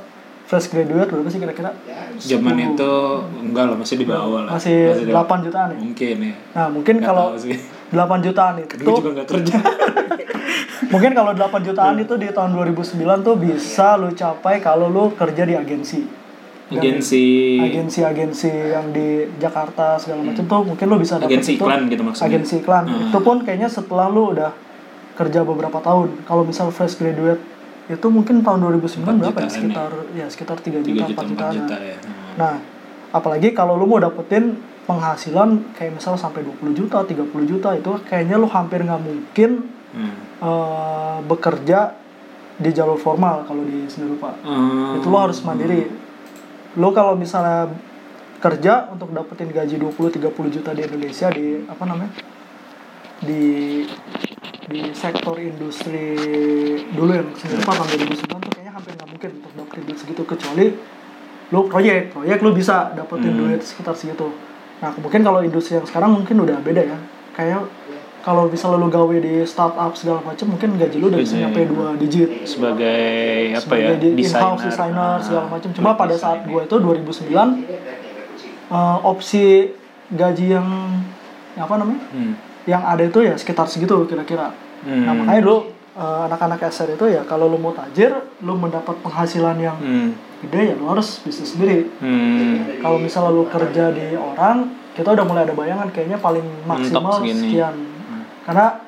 fresh 0.49 0.67
graduate 0.71 1.09
berapa 1.09 1.29
sih 1.31 1.39
kira-kira 1.39 1.71
zaman 2.19 2.55
10. 2.59 2.75
itu 2.75 2.91
enggak 3.49 3.65
lah 3.71 3.75
masih 3.79 3.95
di 3.97 4.05
bawah 4.05 4.41
lah 4.45 4.51
masih 4.55 4.77
di 5.07 5.11
8 5.13 5.45
jutaan 5.47 5.67
ya 5.73 5.77
mungkin 5.79 6.15
ya 6.21 6.33
nah 6.53 6.67
mungkin 6.67 6.95
Nggak 6.99 7.07
kalau 7.07 7.25
tahu 7.33 7.39
sih 7.39 7.55
8 7.91 8.25
jutaan 8.25 8.53
itu 8.59 8.73
gue 8.77 8.93
juga 8.99 9.09
nggak 9.15 9.27
kerja 9.27 9.55
Mungkin 10.91 11.15
kalau 11.15 11.31
8 11.31 11.63
jutaan 11.63 11.95
itu 12.03 12.13
di 12.19 12.27
tahun 12.35 12.51
2009 12.51 13.23
tuh 13.23 13.35
bisa 13.39 13.95
lu 13.95 14.11
capai 14.11 14.59
kalau 14.59 14.91
lu 14.91 15.15
kerja 15.15 15.47
di 15.47 15.55
agensi. 15.55 16.03
Agensi 16.71 17.59
Agensi-agensi 17.59 18.51
yang 18.71 18.95
di 18.95 19.27
Jakarta 19.39 19.99
segala 19.99 20.23
macam 20.23 20.43
tuh 20.47 20.61
mungkin 20.67 20.85
lu 20.87 20.99
bisa 20.99 21.19
Agensi 21.19 21.55
itu. 21.55 21.63
iklan 21.63 21.87
gitu 21.87 22.03
maksudnya? 22.03 22.27
Agensi 22.27 22.53
iklan. 22.59 22.83
Hmm. 22.87 23.07
Itu 23.07 23.19
pun 23.23 23.43
kayaknya 23.43 23.71
setelah 23.71 24.11
lu 24.11 24.35
udah 24.35 24.51
kerja 25.15 25.43
beberapa 25.47 25.79
tahun. 25.79 26.27
Kalau 26.27 26.43
misal 26.43 26.71
fresh 26.75 26.99
graduate 26.99 27.39
itu 27.91 28.07
mungkin 28.07 28.39
tahun 28.39 28.59
2009 28.63 29.03
Empat 29.03 29.15
berapa 29.17 29.37
ya? 29.37 29.43
jutaan 29.43 29.51
Sekitar 29.51 29.91
ya 30.11 30.25
sekitar 30.25 30.57
3 30.57 30.79
3 30.79 30.81
juta, 30.81 31.03
juta 31.03 31.11
4 31.13 31.25
4 31.25 31.27
jutaan. 31.27 31.53
juta 31.53 31.75
ya 31.77 31.97
Hmm. 31.97 32.33
Nah, 32.37 32.53
apalagi 33.11 33.51
kalau 33.51 33.75
lu 33.75 33.85
mau 33.85 33.99
dapetin 33.99 34.55
penghasilan 34.81 35.49
kayak 35.73 35.91
misal 35.93 36.15
sampai 36.15 36.41
20 36.41 36.71
juta, 36.73 37.03
30 37.03 37.19
juta 37.43 37.69
itu 37.73 37.91
kayaknya 38.05 38.35
lu 38.35 38.47
hampir 38.47 38.81
nggak 38.81 39.01
mungkin 39.01 39.51
Hmm. 39.91 40.15
eh, 40.39 41.17
bekerja 41.21 41.99
di 42.55 42.71
jalur 42.71 42.95
formal 42.95 43.43
kalau 43.43 43.59
di 43.61 43.83
seni 43.85 44.07
rupa. 44.07 44.31
Hmm. 44.39 44.95
Itu 44.95 45.07
lo 45.07 45.19
harus 45.19 45.41
mandiri. 45.41 45.91
Lo 46.73 46.89
kalau 46.89 47.13
misalnya 47.13 47.67
kerja 48.37 48.87
untuk 48.87 49.11
dapetin 49.11 49.49
gaji 49.49 49.75
20-30 49.75 50.23
juta 50.49 50.71
di 50.71 50.81
Indonesia 50.81 51.27
di 51.27 51.61
apa 51.61 51.83
namanya? 51.83 52.11
Di 53.21 53.85
di 54.63 54.81
sektor 54.93 55.35
industri 55.35 56.15
dulu 56.89 57.11
yang 57.11 57.27
seni 57.35 57.53
rupa 57.55 57.75
tahun 57.75 57.87
2009 58.07 58.17
tuh 58.39 58.51
kayaknya 58.51 58.71
hampir 58.71 58.91
nggak 58.93 59.09
mungkin 59.09 59.29
untuk 59.35 59.51
dapetin 59.53 59.83
duit 59.83 59.97
segitu 59.97 60.21
kecuali 60.23 60.65
lo 61.49 61.59
proyek 61.65 62.01
proyek 62.09 62.39
lo 62.39 62.49
bisa 62.51 62.89
dapetin 62.91 63.31
Hmm. 63.31 63.39
duit 63.45 63.59
sekitar 63.59 63.93
segitu 63.93 64.31
nah 64.79 64.89
mungkin 64.95 65.21
kalau 65.21 65.39
industri 65.39 65.75
yang 65.75 65.85
sekarang 65.85 66.13
mungkin 66.13 66.39
udah 66.39 66.57
beda 66.59 66.81
ya 66.83 66.97
kayak 67.31 67.61
kalau 68.21 68.45
misalnya 68.45 68.77
lo 68.77 68.87
gawe 68.87 69.17
di 69.17 69.43
startup 69.43 69.91
segala 69.91 70.21
macam 70.23 70.45
mungkin 70.47 70.69
gaji 70.75 70.97
lo 70.97 71.09
udah 71.09 71.19
bisa 71.19 71.35
ya. 71.35 71.41
nyampe 71.43 71.61
dua 71.67 71.87
digit 71.95 72.29
sebagai 72.43 73.01
apa 73.51 73.73
ya 73.75 73.91
sebagai 73.91 73.95
di- 73.99 74.13
in-house 74.15 74.61
desainer 74.61 74.69
designer 74.87 75.09
Ah, 75.11 75.19
segala 75.19 75.45
macam 75.47 75.69
cuma 75.71 75.91
pada 75.95 76.13
saat 76.13 76.37
desainer. 76.39 76.47
gue 76.47 76.61
itu 76.63 76.75
2009 76.77 77.65
eh, 78.71 78.97
opsi 79.03 79.43
gaji 80.07 80.45
yang 80.49 80.67
yang 81.51 81.65
apa 81.65 81.75
namanya 81.75 82.01
Hmm. 82.09 82.33
Yang 82.63 82.81
ada 82.81 83.01
itu 83.01 83.19
ya 83.19 83.33
sekitar 83.33 83.65
segitu 83.65 84.05
kira-kira 84.05 84.53
Hmm. 84.81 85.05
nah 85.05 85.13
makanya 85.13 85.41
dulu 85.41 85.57
eh, 85.91 86.19
anak-anak 86.25 86.57
SR 86.65 86.95
itu 86.95 87.05
ya 87.05 87.21
kalau 87.21 87.45
lo 87.45 87.55
mau 87.55 87.69
tajir 87.69 88.09
lo 88.39 88.53
mendapat 88.55 88.97
penghasilan 88.99 89.53
yang 89.55 89.77
Hmm. 89.77 90.09
gede 90.41 90.73
ya 90.73 90.75
lo 90.75 90.89
harus 90.89 91.21
bisnis 91.21 91.53
sendiri 91.53 91.85
Hmm. 91.97 92.81
kalau 92.81 92.97
misalnya 92.97 93.29
lo 93.29 93.45
kerja 93.45 93.89
di 93.89 94.13
orang 94.13 94.71
kita 94.91 95.07
udah 95.07 95.21
mulai 95.21 95.43
ada 95.43 95.53
bayangan 95.53 95.87
kayaknya 95.89 96.17
paling 96.17 96.41
maksimal 96.65 97.21
sekian 97.21 97.77
Hmm. 97.77 98.23
karena 98.43 98.81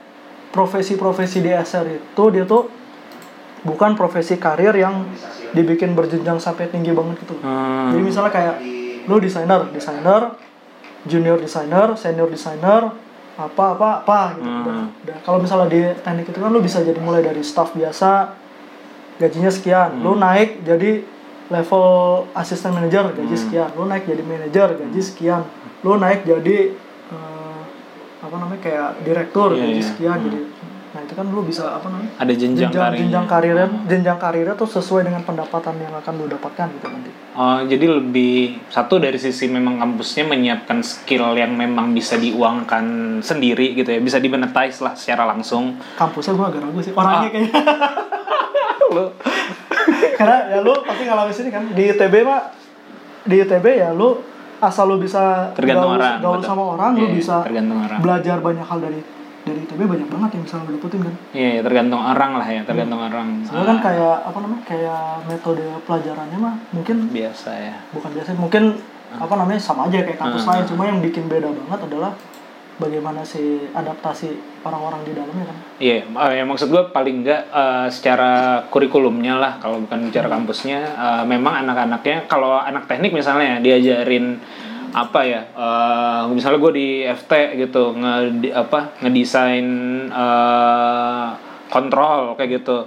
profesi-profesi 0.50 1.40
di 1.40 1.50
SR 1.50 1.86
itu 1.90 2.24
dia 2.30 2.44
tuh 2.44 2.70
bukan 3.62 3.94
profesi 3.94 4.36
karir 4.36 4.74
yang 4.74 5.08
dibikin 5.52 5.94
berjenjang 5.94 6.38
sampai 6.38 6.68
tinggi 6.68 6.90
banget 6.90 7.22
gitu 7.22 7.38
Hmm. 7.38 7.94
jadi 7.94 8.02
misalnya 8.02 8.32
kayak 8.32 8.56
lo 9.06 9.18
desainer 9.18 9.62
desainer 9.70 10.22
junior 11.04 11.38
desainer 11.38 11.94
senior 11.94 12.28
desainer 12.28 12.92
apa 13.36 13.74
apa 13.74 13.88
apa 14.00 14.20
gitu 14.36 14.46
Hmm. 14.46 14.62
Udah- 14.64 14.88
udah. 15.04 15.18
kalau 15.22 15.38
misalnya 15.40 15.68
di 15.68 15.82
teknik 15.98 16.28
itu 16.28 16.38
kan 16.38 16.48
lo 16.48 16.60
bisa 16.60 16.80
jadi 16.80 16.98
mulai 16.98 17.20
dari 17.20 17.42
staff 17.42 17.72
biasa 17.72 18.38
gajinya 19.16 19.50
sekian 19.50 19.90
Hmm. 19.92 20.04
lo 20.04 20.12
naik 20.16 20.62
jadi 20.62 21.02
level 21.50 21.86
asisten 22.32 22.72
manajer 22.72 23.10
gaji 23.10 23.26
Hmm. 23.28 23.38
sekian 23.40 23.70
lo 23.72 23.84
naik 23.84 24.04
jadi 24.04 24.22
manajer 24.22 24.68
gaji 24.76 25.02
sekian 25.02 25.42
lo 25.82 25.98
naik 25.98 26.24
jadi 26.24 26.58
eh, 27.10 27.62
apa 28.20 28.36
namanya 28.36 28.62
kayak 28.62 28.90
direktur 29.02 29.52
Iya, 29.52 29.60
gaji 29.60 29.74
iya. 29.76 29.86
sekian 29.86 30.16
Hmm. 30.16 30.26
jadi 30.26 30.40
nah 30.94 31.02
itu 31.02 31.12
kan 31.12 31.26
lo 31.26 31.42
bisa 31.42 31.74
apa 31.74 31.88
namanya 31.88 32.14
ada 32.16 32.30
jenjang, 32.32 32.70
jenjang 32.70 32.78
karirnya. 32.80 33.02
jenjang 33.02 33.26
karirnya 33.26 33.66
Hmm. 33.66 33.86
jenjang 33.86 34.20
karirnya 34.20 34.54
tuh 34.54 34.70
sesuai 34.70 35.02
dengan 35.04 35.22
pendapatan 35.22 35.74
yang 35.76 35.90
akan 35.92 36.14
lo 36.16 36.26
dapatkan 36.28 36.68
gitu 36.72 36.88
nanti 36.88 37.12
Oh, 37.34 37.58
jadi 37.60 37.86
lebih 37.92 38.34
satu 38.68 38.98
dari 38.98 39.18
sisi 39.18 39.50
memang 39.50 39.76
kampusnya 39.76 40.22
menyiapkan 40.24 40.80
skill 40.80 41.34
yang 41.34 41.50
memang 41.52 41.90
bisa 41.90 42.14
diuangkan 42.16 42.86
sendiri 43.20 43.74
gitu 43.74 43.90
ya, 43.90 43.98
bisa 44.00 44.18
dimonetize 44.18 44.78
lah 44.80 44.94
secara 44.94 45.26
langsung. 45.26 45.82
kampusnya 45.96 46.30
gue 46.32 46.46
agak 46.48 46.62
ragu 46.62 46.80
sih 46.80 46.94
orangnya 46.94 47.18
Ah. 47.20 47.32
kayaknya 47.32 47.52
Lo 48.94 49.06
karena 50.14 50.38
ya 50.48 50.60
lu 50.60 50.74
pasti 50.80 51.04
ngalamin 51.04 51.34
sini 51.34 51.50
kan 51.50 51.64
di 51.68 51.84
ITB 51.88 52.16
mah 52.22 52.54
di 53.24 53.36
ITB 53.36 53.66
ya 53.74 53.90
lu 53.92 54.22
asal 54.60 54.86
lu 54.86 54.96
bisa 54.98 55.50
tergantung 55.52 55.90
gaul, 55.90 55.98
orang. 55.98 56.22
gaul 56.22 56.38
betul. 56.38 56.48
sama 56.48 56.64
orang 56.70 56.90
lu 56.94 57.02
Iya, 57.04 57.14
bisa 57.14 57.36
tergantung 57.42 57.82
orang. 57.82 57.98
belajar 58.00 58.38
banyak 58.40 58.62
hal 58.64 58.78
dari 58.80 59.00
dari 59.44 59.60
ITB 59.62 59.82
banyak 59.84 60.08
banget 60.08 60.30
yang 60.34 60.44
bisa 60.44 60.56
lo 60.58 60.72
dapetin 60.72 61.02
kan? 61.02 61.16
Iya, 61.32 61.50
ya, 61.50 61.62
tergantung 61.62 62.00
orang 62.00 62.32
lah 62.36 62.48
ya, 62.48 62.62
tergantung 62.64 63.00
orang. 63.00 63.28
soalnya 63.44 63.68
kan 63.68 63.80
kayak 63.84 64.16
apa 64.24 64.38
namanya 64.40 64.64
kayak 64.64 65.02
metode 65.28 65.64
pelajarannya 65.84 66.38
mah 66.38 66.56
mungkin 66.72 66.98
biasa 67.10 67.50
ya. 67.52 67.76
bukan 67.92 68.10
biasa 68.12 68.30
mungkin 68.36 68.64
apa 69.14 69.34
namanya 69.36 69.60
sama 69.60 69.86
aja 69.86 70.02
kayak 70.02 70.18
kampus 70.18 70.42
Hmm. 70.42 70.52
lain. 70.54 70.64
Cuma 70.66 70.84
yang 70.86 71.00
bikin 71.00 71.28
beda 71.28 71.46
banget 71.46 71.80
adalah 71.86 72.12
bagaimana 72.74 73.22
si 73.22 73.38
adaptasi 73.70 74.34
orang-orang 74.62 75.04
di 75.04 75.12
dalamnya 75.14 75.46
kan? 75.46 75.58
Iya, 75.78 76.02
eh, 76.02 76.32
ya 76.34 76.44
maksud 76.44 76.68
gue 76.68 76.84
paling 76.90 77.22
enggak 77.22 77.46
eh, 77.46 77.88
secara 77.88 78.32
kurikulumnya 78.68 79.38
lah 79.38 79.54
kalau 79.60 79.78
bukan 79.80 80.10
bicara 80.10 80.26
kampusnya, 80.26 80.80
eh, 80.82 81.24
memang 81.24 81.62
anak-anaknya 81.62 82.26
kalau 82.26 82.58
anak 82.58 82.88
teknik 82.88 83.14
misalnya 83.14 83.60
diajarin 83.60 84.42
apa 84.94 85.20
ya, 85.24 85.42
eh, 85.50 86.22
misalnya 86.30 86.60
gue 86.60 86.74
di 86.74 86.88
FT 87.04 87.32
gitu 87.60 87.94
nge 87.94 88.14
di- 88.40 88.54
apa 88.54 88.94
ngedesain 89.02 89.68
eh, 90.08 91.28
kontrol 91.68 92.38
kayak 92.38 92.62
gitu, 92.62 92.78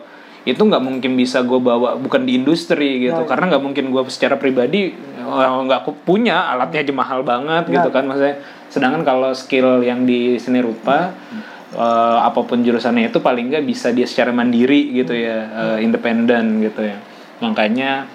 itu 0.45 0.63
nggak 0.63 0.79
mungkin 0.79 1.13
bisa 1.13 1.43
gue 1.43 1.59
bawa 1.59 1.99
bukan 1.99 2.23
di 2.23 2.39
industri 2.39 3.03
gitu, 3.03 3.19
ya. 3.19 3.27
karena 3.27 3.51
nggak 3.51 3.63
mungkin 3.63 3.85
gue 3.91 4.03
secara 4.07 4.35
pribadi 4.35 4.95
eh, 4.95 5.49
nggak 5.61 5.81
ku- 5.83 5.99
punya 5.99 6.47
alatnya 6.49 6.81
aja 6.81 6.93
mahal 6.93 7.21
banget 7.21 7.67
Ya. 7.67 7.75
gitu 7.77 7.91
kan, 7.91 8.07
maksudnya. 8.07 8.39
Sedangkan 8.67 9.03
kalau 9.03 9.31
skill 9.33 9.83
yang 9.83 10.03
di 10.03 10.39
seni 10.39 10.59
rupa 10.59 11.11
eh, 11.73 12.19
apa 12.23 12.41
pun 12.41 12.63
jurusannya 12.63 13.11
itu 13.11 13.19
paling 13.19 13.51
nggak 13.51 13.67
bisa 13.67 13.91
dia 13.91 14.07
secara 14.07 14.31
mandiri 14.31 14.95
gitu 14.95 15.11
ya 15.11 15.39
eh, 15.75 15.79
independen 15.83 16.63
gitu 16.63 16.83
ya 16.83 16.97
makanya 17.37 18.09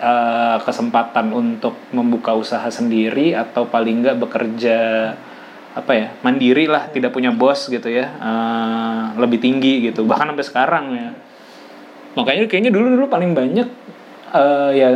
eh, 0.00 0.58
kesempatan 0.64 1.30
untuk 1.30 1.76
membuka 1.92 2.32
usaha 2.32 2.66
sendiri 2.72 3.36
atau 3.36 3.68
paling 3.68 4.00
nggak 4.00 4.16
bekerja 4.16 4.78
apa 5.70 5.92
ya 5.94 6.08
mandiri 6.26 6.66
lah 6.66 6.90
tidak 6.90 7.14
punya 7.14 7.30
bos 7.30 7.70
gitu 7.70 7.86
ya 7.86 8.10
eh, 8.10 9.02
lebih 9.20 9.38
tinggi 9.38 9.92
gitu 9.92 10.02
bahkan 10.08 10.32
sampai 10.34 10.46
sekarang 10.48 10.84
ya 10.96 11.10
makanya 12.18 12.50
kayaknya 12.50 12.72
dulu 12.74 12.98
dulu 12.98 13.06
paling 13.06 13.36
banyak 13.36 13.68
eh, 14.34 14.70
ya 14.74 14.90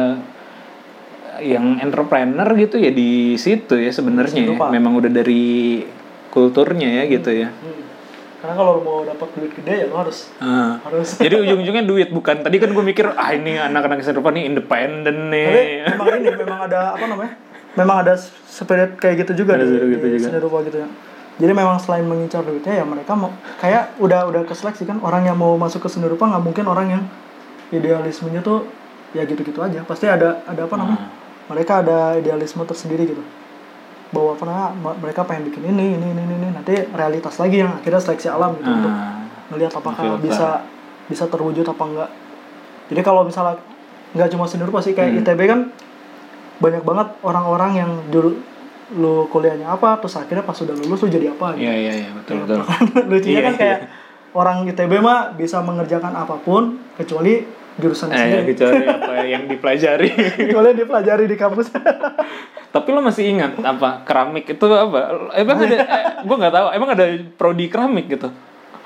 yang 1.43 1.83
entrepreneur 1.83 2.47
gitu 2.55 2.79
ya 2.79 2.95
di 2.95 3.35
situ 3.35 3.75
ya 3.75 3.91
sebenarnya 3.91 4.55
ya. 4.55 4.71
memang 4.71 4.99
udah 4.99 5.11
dari 5.11 5.83
kulturnya 6.31 7.03
ya 7.03 7.05
gitu 7.07 7.31
ya 7.31 7.49
Hmm. 7.55 7.84
Karena 8.45 8.55
kalau 8.55 8.77
mau 8.79 9.01
dapat 9.03 9.25
duit 9.33 9.53
gede 9.55 9.75
ya 9.75 9.87
lo 9.89 9.97
harus 9.99 10.29
Ah. 10.37 10.77
harus 10.83 11.17
Jadi 11.25 11.35
ujung-ujungnya 11.39 11.81
duit 11.83 12.09
bukan. 12.09 12.45
Tadi 12.45 12.57
kan 12.59 12.69
gue 12.69 12.85
mikir 12.85 13.09
ah 13.11 13.33
ini 13.33 13.57
anak-anak 13.57 14.05
seni 14.05 14.13
rupa 14.15 14.29
nih 14.31 14.45
independen 14.45 15.33
tapi 15.33 15.33
nih. 15.33 15.89
memang 15.89 16.07
ini 16.15 16.29
memang 16.37 16.61
ada 16.63 16.93
apa 16.93 17.05
namanya 17.07 17.33
memang 17.73 17.97
ada 17.99 18.15
spirit 18.45 18.95
kayak 18.95 19.25
gitu 19.25 19.43
juga 19.43 19.57
Ada 19.57 19.65
di, 19.65 19.71
spirit 19.71 19.89
di 19.89 19.97
gitu 19.97 20.07
juga. 20.21 20.61
gitu 20.63 20.77
ya 20.79 20.89
jadi 21.35 21.51
memang 21.51 21.77
selain 21.79 22.05
mengincar 22.05 22.45
duitnya 22.45 22.75
ya 22.75 22.85
mereka 22.85 23.17
mau 23.17 23.33
kayak 23.59 23.97
udah 23.99 24.29
udah 24.29 24.43
keseleksi 24.45 24.85
kan 24.85 25.01
orang 25.01 25.25
yang 25.25 25.35
mau 25.35 25.57
masuk 25.57 25.81
ke 25.81 25.89
seni 25.89 26.05
rupa 26.05 26.29
nggak 26.29 26.45
mungkin 26.45 26.65
orang 26.65 26.87
yang 26.91 27.03
idealismenya 27.71 28.39
tuh 28.41 28.69
ya 29.11 29.25
gitu-gitu 29.25 29.59
aja 29.59 29.83
pasti 29.83 30.05
ada 30.05 30.45
ada 30.45 30.63
apa 30.63 30.75
namanya 30.77 31.01
Ah. 31.01 31.11
mereka 31.49 31.81
ada 31.81 31.99
idealisme 32.15 32.63
tersendiri 32.63 33.07
gitu 33.07 33.23
bahwa 34.15 34.39
ma- 34.73 34.95
mereka 34.97 35.21
pengen 35.23 35.45
bikin 35.45 35.67
ini 35.67 35.99
ini 35.99 36.07
ini 36.09 36.23
ini, 36.23 36.49
nanti 36.49 36.71
realitas 36.89 37.35
lagi 37.37 37.59
yang 37.59 37.75
akhirnya 37.75 37.99
seleksi 37.99 38.29
alam 38.29 38.55
gitu 38.55 38.71
untuk 38.71 38.89
Ah. 38.89 39.27
ngelihat 39.51 39.73
apakah 39.73 40.17
bisa 40.17 40.63
bisa 41.05 41.27
terwujud 41.27 41.67
apa 41.67 41.83
enggak 41.85 42.11
jadi 42.87 43.01
kalau 43.03 43.23
misalnya 43.23 43.59
nggak 44.13 44.31
cuma 44.31 44.47
seni 44.47 44.63
rupa 44.63 44.79
sih 44.79 44.93
kayak 44.93 45.11
Hmm. 45.11 45.21
ITB 45.21 45.41
kan 45.45 45.61
banyak 46.57 46.81
banget 46.81 47.09
orang-orang 47.21 47.71
yang 47.75 47.91
dulu 48.09 48.39
lu 48.95 49.27
kuliahnya 49.27 49.67
apa 49.67 49.99
terus 49.99 50.15
akhirnya 50.15 50.41
pas 50.41 50.55
sudah 50.55 50.73
lulus 50.73 51.03
lu 51.03 51.11
jadi 51.11 51.27
apa 51.29 51.53
gitu 51.53 51.65
Iya 51.65 51.75
iya 51.75 51.93
iya 51.99 52.11
betul 52.15 52.45
betul. 52.45 52.63
lucunya 53.11 53.35
Iya, 53.35 53.43
kan 53.43 53.55
kayak 53.57 53.79
orang 54.33 54.57
ITB 54.65 54.93
mah 54.97 55.33
bisa 55.33 55.59
mengerjakan 55.59 56.15
apa 56.15 56.39
pun 56.39 56.63
kecuali 56.95 57.43
jurusan 57.77 58.09
Eh, 58.09 58.17
sendiri 58.17 58.43
kecuali 58.49 58.85
apa 58.85 59.13
yang 59.25 59.43
dipelajari. 59.45 60.09
kecuali 60.41 60.67
yang 60.69 60.81
dipelajari 60.81 61.25
di 61.25 61.35
kampus 61.35 61.75
Tapi 62.71 62.89
lo 62.91 63.01
masih 63.01 63.25
ingat 63.29 63.55
apa 63.57 64.03
keramik 64.03 64.47
itu 64.49 64.65
apa? 64.65 65.31
Emang 65.33 65.59
ada? 65.61 65.77
Eh, 65.77 66.03
gue 66.23 66.37
nggak 66.37 66.53
tahu. 66.53 66.67
Emang 66.71 66.89
ada 66.91 67.05
prodi 67.33 67.67
keramik 67.67 68.07
gitu? 68.09 68.31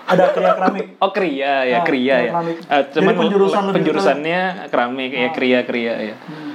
ada 0.08 0.32
kriya 0.32 0.56
keramik 0.56 0.86
Oh 0.98 1.12
kriya 1.12 1.68
ya 1.68 1.76
Ah, 1.76 1.84
kriya 1.84 1.84
kriya 1.84 2.16
ya. 2.16 2.30
keramik. 2.32 2.56
Eh, 2.58 2.82
cuman 2.90 3.12
Jadi 3.12 3.20
penjurusan 3.20 3.60
lebih 3.62 3.74
penjurusannya 3.76 4.40
keramik 4.66 5.10
ya 5.10 5.20
Ah. 5.20 5.30
kriya 5.30 5.60
kriya 5.62 5.94
ya. 6.02 6.16
Hmm. 6.18 6.52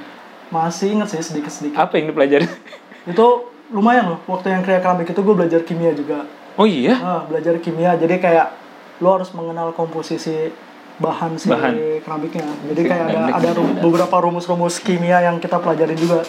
masih 0.50 0.88
inget 0.92 1.08
sih 1.08 1.22
sedikit 1.24 1.50
sedikit 1.52 1.78
Apa 1.80 1.94
yang 1.96 2.10
dipelajari? 2.10 2.50
itu 3.06 3.28
lumayan 3.70 4.06
loh 4.08 4.20
waktu 4.26 4.50
yang 4.50 4.62
kriya 4.62 4.78
keramik 4.80 5.06
itu 5.06 5.18
gue 5.20 5.36
belajar 5.36 5.62
kimia 5.62 5.90
juga 5.92 6.26
Oh 6.54 6.66
iya. 6.66 6.94
Ah, 6.96 7.22
belajar 7.24 7.54
kimia 7.58 7.94
jadi 7.94 8.18
kayak 8.18 8.48
lo 9.00 9.10
harus 9.12 9.30
mengenal 9.32 9.70
komposisi 9.72 10.50
bahan 10.96 11.32
si 11.36 11.48
Bahan. 11.48 11.74
keramiknya 12.00 12.46
jadi 12.68 12.82
kayak 12.84 13.06
ada 13.08 13.20
ada 13.34 13.50
rum- 13.54 13.78
beberapa 13.80 14.16
rumus-rumus 14.20 14.78
kimia 14.78 15.22
yang 15.22 15.38
kita 15.38 15.58
pelajari 15.58 15.94
juga 15.94 16.22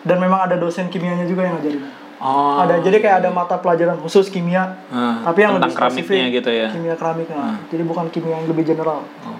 dan 0.00 0.16
memang 0.16 0.44
ada 0.44 0.54
dosen 0.54 0.86
kimianya 0.86 1.24
juga 1.24 1.44
yang 1.44 1.56
ngajarin 1.56 1.82
Oh. 2.18 2.58
ada 2.58 2.78
jadi 2.78 2.98
kayak 2.98 3.16
ada 3.22 3.30
mata 3.30 3.54
pelajaran 3.56 3.94
khusus 3.96 4.26
kimia 4.26 4.74
Ah, 4.88 5.22
tapi 5.22 5.38
yang 5.40 5.54
tentang 5.56 5.70
lebih 5.70 5.78
spesifik 5.80 6.10
keramiknya 6.10 6.36
gitu 6.36 6.50
ya. 6.52 6.68
kimia 6.68 6.94
keramiknya 6.94 7.36
Ah. 7.36 7.56
jadi 7.66 7.82
bukan 7.84 8.06
kimia 8.08 8.34
yang 8.36 8.46
lebih 8.46 8.64
general 8.64 9.06
Oh. 9.22 9.38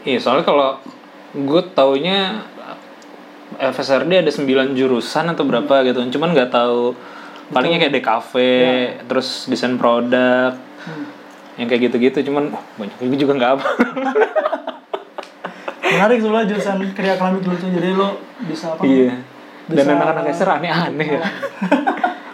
Iya, 0.00 0.16
soalnya 0.18 0.40
kalau 0.42 0.80
gue 1.30 1.62
taunya 1.70 2.48
FSRD 3.58 4.12
ada 4.18 4.30
9 4.30 4.46
jurusan 4.72 5.24
atau 5.26 5.42
berapa 5.42 5.82
gitu. 5.82 6.00
Cuman 6.10 6.30
nggak 6.30 6.48
tahu 6.48 6.94
palingnya 7.50 7.82
kayak 7.82 7.94
DKV, 7.94 8.32
terus 9.04 9.44
desain 9.44 9.74
produk, 9.74 10.54
Hmm. 10.78 11.04
Yang 11.58 11.66
kayak 11.66 11.90
gitu-gitu. 11.90 12.18
Cuman 12.24 12.50
oh, 12.50 12.62
banyak 12.76 12.94
gue 12.96 13.18
juga 13.18 13.34
nggak 13.34 13.52
apa. 13.58 13.66
menarik 15.88 16.20
sebenarnya 16.20 16.46
jurusan 16.48 16.78
kriya 16.92 17.16
keramik 17.16 17.42
dulu 17.42 17.56
tuh 17.56 17.70
jadi 17.70 17.90
lo 17.92 18.08
bisa 18.44 18.76
apa 18.76 18.84
iya. 18.84 19.18
Dan 19.66 19.84
Bisa- 19.84 19.92
anak-anak 19.94 20.24
SR 20.30 20.48
aneh-aneh 20.54 21.08
ya. 21.16 21.22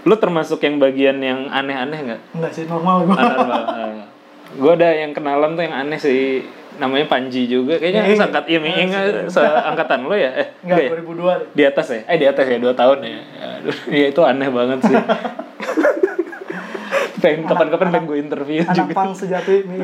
Lu 0.05 0.15
termasuk 0.15 0.61
yang 0.61 0.77
bagian 0.77 1.17
yang 1.19 1.49
aneh-aneh 1.49 1.99
nggak? 2.05 2.21
enggak 2.35 2.53
sih 2.53 2.67
normal 2.67 3.07
gue 3.07 3.15
gue 4.61 4.73
ada 4.73 4.89
yang 4.93 5.11
kenalan 5.11 5.55
tuh 5.55 5.65
yang 5.65 5.75
aneh 5.75 5.99
sih 5.99 6.45
namanya 6.77 7.07
Panji 7.09 7.47
juga 7.47 7.75
kayaknya 7.75 8.03
Miing. 8.05 8.19
seangkat 8.19 8.45
iya 8.47 8.59
Miing 8.59 8.91
seangkatan 9.27 10.07
lo 10.07 10.15
ya 10.15 10.31
eh 10.31 10.49
enggak 10.63 10.79
ya? 10.79 10.91
2002 10.95 11.41
deh 11.43 11.47
di 11.51 11.63
atas 11.65 11.87
ya 11.89 12.01
eh 12.05 12.17
di 12.19 12.27
atas 12.27 12.45
ya 12.45 12.59
dua 12.59 12.75
tahun 12.75 12.99
ya 13.03 13.19
ya 13.89 14.07
itu 14.11 14.21
aneh 14.23 14.47
banget 14.47 14.79
sih 14.85 14.95
pengen 17.25 17.49
kapan-kapan 17.49 17.89
pengen 17.89 18.05
gue 18.05 18.19
interview 18.21 18.61
anak 18.61 18.77
juga 18.77 18.93
pang 18.93 19.13
sejati 19.17 19.65
nih 19.69 19.79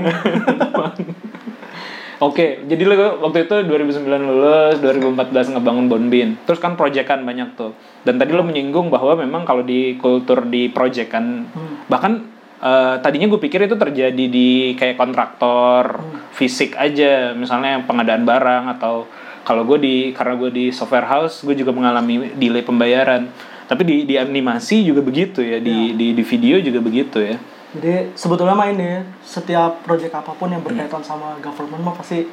Oke, 2.20 2.68
jadi 2.68 2.84
lo 2.84 3.24
waktu 3.24 3.48
itu 3.48 3.64
2009 3.64 4.04
lulus, 4.04 4.76
2014 4.84 5.56
ngebangun 5.56 5.88
Bonbin. 5.88 6.36
Terus 6.44 6.60
kan 6.60 6.76
proyekan 6.76 7.24
banyak 7.24 7.56
tuh. 7.56 7.72
Dan 8.04 8.20
tadi 8.20 8.36
lo 8.36 8.44
menyinggung 8.44 8.92
bahwa 8.92 9.16
memang 9.16 9.48
kalau 9.48 9.64
di 9.64 9.96
kultur 9.96 10.44
di 10.44 10.68
proyekan 10.68 11.48
Hmm. 11.48 11.88
bahkan 11.88 12.28
eh, 12.60 13.00
tadinya 13.00 13.24
gue 13.24 13.40
pikir 13.40 13.64
itu 13.64 13.72
terjadi 13.72 14.24
di 14.28 14.76
kayak 14.76 15.00
kontraktor 15.00 16.04
fisik 16.36 16.76
aja, 16.76 17.32
misalnya 17.32 17.88
pengadaan 17.88 18.28
barang 18.28 18.64
atau 18.76 19.08
kalau 19.40 19.64
gue 19.64 19.80
di 19.80 19.96
karena 20.12 20.36
gue 20.36 20.50
di 20.52 20.64
software 20.68 21.08
house, 21.08 21.40
gue 21.40 21.56
juga 21.56 21.72
mengalami 21.72 22.36
delay 22.36 22.60
pembayaran. 22.60 23.32
Tapi 23.70 23.82
di 23.82 23.96
di 24.02 24.18
animasi 24.18 24.82
juga 24.82 24.98
begitu 24.98 25.38
ya, 25.40 25.62
di 25.62 25.94
di 25.94 26.10
di 26.10 26.22
video 26.22 26.58
juga 26.58 26.82
begitu 26.82 27.22
ya. 27.22 27.38
Jadi 27.70 28.10
sebetulnya 28.12 28.50
mah 28.52 28.66
ini 28.66 29.06
setiap 29.22 29.86
proyek 29.86 30.10
apa 30.10 30.34
pun 30.34 30.50
yang 30.50 30.58
berkaitan 30.58 30.98
sama 31.00 31.38
government 31.38 31.78
mah 31.80 31.94
pasti 31.94 32.26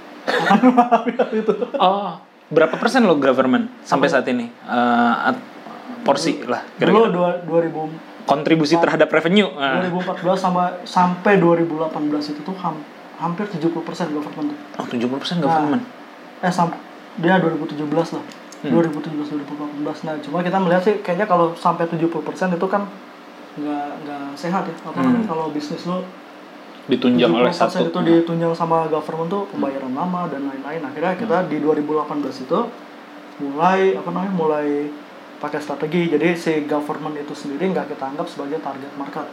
itu. 1.40 1.54
Oh, 1.78 2.18
berapa 2.50 2.74
persen 2.74 3.06
lo 3.06 3.14
government 3.16 3.70
sampai 3.82 4.10
saat 4.10 4.26
ini? 4.26 4.50
Eh, 4.50 5.14
at- 5.24 5.56
porsi 6.00 6.40
lah 6.42 6.64
Dulu 6.74 7.12
kira-kira. 7.12 7.12
dua- 7.12 7.38
2000 7.44 8.26
Kontribusi 8.26 8.76
terhadap 8.76 9.08
revenue. 9.08 9.48
Ah. 9.56 9.80
2014 9.84 10.36
sama 10.36 10.64
sampai 10.84 11.38
2018 11.38 11.96
itu 12.28 12.42
tuh 12.42 12.56
ham- 12.58 12.84
hampir 13.16 13.46
70% 13.46 13.72
government. 14.10 14.52
Oh, 14.76 14.84
70 14.84 15.16
persen 15.16 15.38
government. 15.40 15.84
Eh 16.40 16.50
sam 16.50 16.74
dia 17.16 17.38
2017 17.38 17.88
lah. 18.14 18.24
2017 18.64 19.14
2018. 19.28 20.02
Nah, 20.04 20.16
cuma 20.20 20.42
kita 20.42 20.58
melihat 20.58 20.82
sih 20.82 20.96
kayaknya 21.00 21.26
kalau 21.26 21.54
sampai 21.54 21.86
70% 21.86 22.10
itu 22.52 22.66
kan 22.66 22.90
nggak 23.56 23.88
nggak 24.02 24.24
sehat 24.34 24.66
ya. 24.66 24.76
Apa 24.84 24.98
Hmm. 24.98 25.26
kalau 25.26 25.50
bisnis 25.50 25.84
lo 25.84 26.02
Ditunjang 26.88 27.30
oleh 27.30 27.52
70% 27.52 27.84
satu. 27.84 27.92
itu 27.92 28.00
ditunjang 28.02 28.54
sama 28.54 28.88
government 28.88 29.28
tuh 29.28 29.44
pembayaran 29.52 29.92
lama 29.92 30.26
dan 30.26 30.48
lain-lain 30.48 30.80
akhirnya 30.82 31.14
kita 31.16 31.38
Hmm. 31.38 31.50
di 31.50 31.58
2018 31.60 32.40
itu 32.40 32.60
mulai 33.38 33.92
apa 33.94 34.08
namanya 34.08 34.32
mulai 34.32 34.88
pakai 35.38 35.60
strategi 35.60 36.08
jadi 36.08 36.34
si 36.34 36.64
government 36.64 37.14
itu 37.14 37.36
sendiri 37.36 37.70
nggak 37.70 37.92
kita 37.92 38.08
anggap 38.08 38.26
sebagai 38.26 38.58
target 38.58 38.90
market 38.96 39.28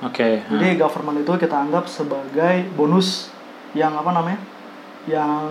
Oke. 0.00 0.44
jadi 0.46 0.76
government 0.76 1.24
itu 1.24 1.32
kita 1.34 1.56
anggap 1.58 1.88
sebagai 1.88 2.68
bonus 2.70 3.32
yang 3.72 3.90
apa 3.92 4.12
namanya 4.12 4.38
yang 5.08 5.48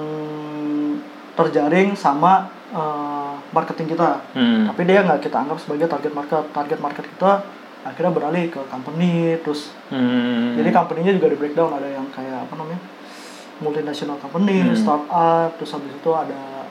terjaring 1.33 1.95
sama 1.95 2.47
eh, 2.69 3.33
marketing 3.49 3.87
kita 3.89 4.21
Hmm. 4.31 4.65
tapi 4.65 4.81
dia 4.83 5.01
nggak 5.01 5.19
kita 5.19 5.37
anggap 5.37 5.57
sebagai 5.57 5.85
target 5.85 6.13
market 6.13 6.43
target 6.49 6.79
market 6.79 7.05
kita 7.07 7.31
akhirnya 7.79 8.11
beralih 8.11 8.45
ke 8.47 8.59
company 8.65 9.13
terus 9.39 9.71
Hmm. 9.87 10.53
jadi 10.53 10.69
company-nya 10.69 11.13
juga 11.13 11.27
di 11.27 11.37
breakdown 11.37 11.71
ada 11.71 11.87
yang 11.87 12.05
kayak 12.09 12.45
apa 12.45 12.53
namanya 12.53 12.81
multinational 13.57 14.15
company, 14.17 14.63
Hmm. 14.63 14.71
startup, 14.73 15.51
terus 15.55 15.71
habis 15.73 15.91
itu 15.91 16.11
ada 16.13 16.63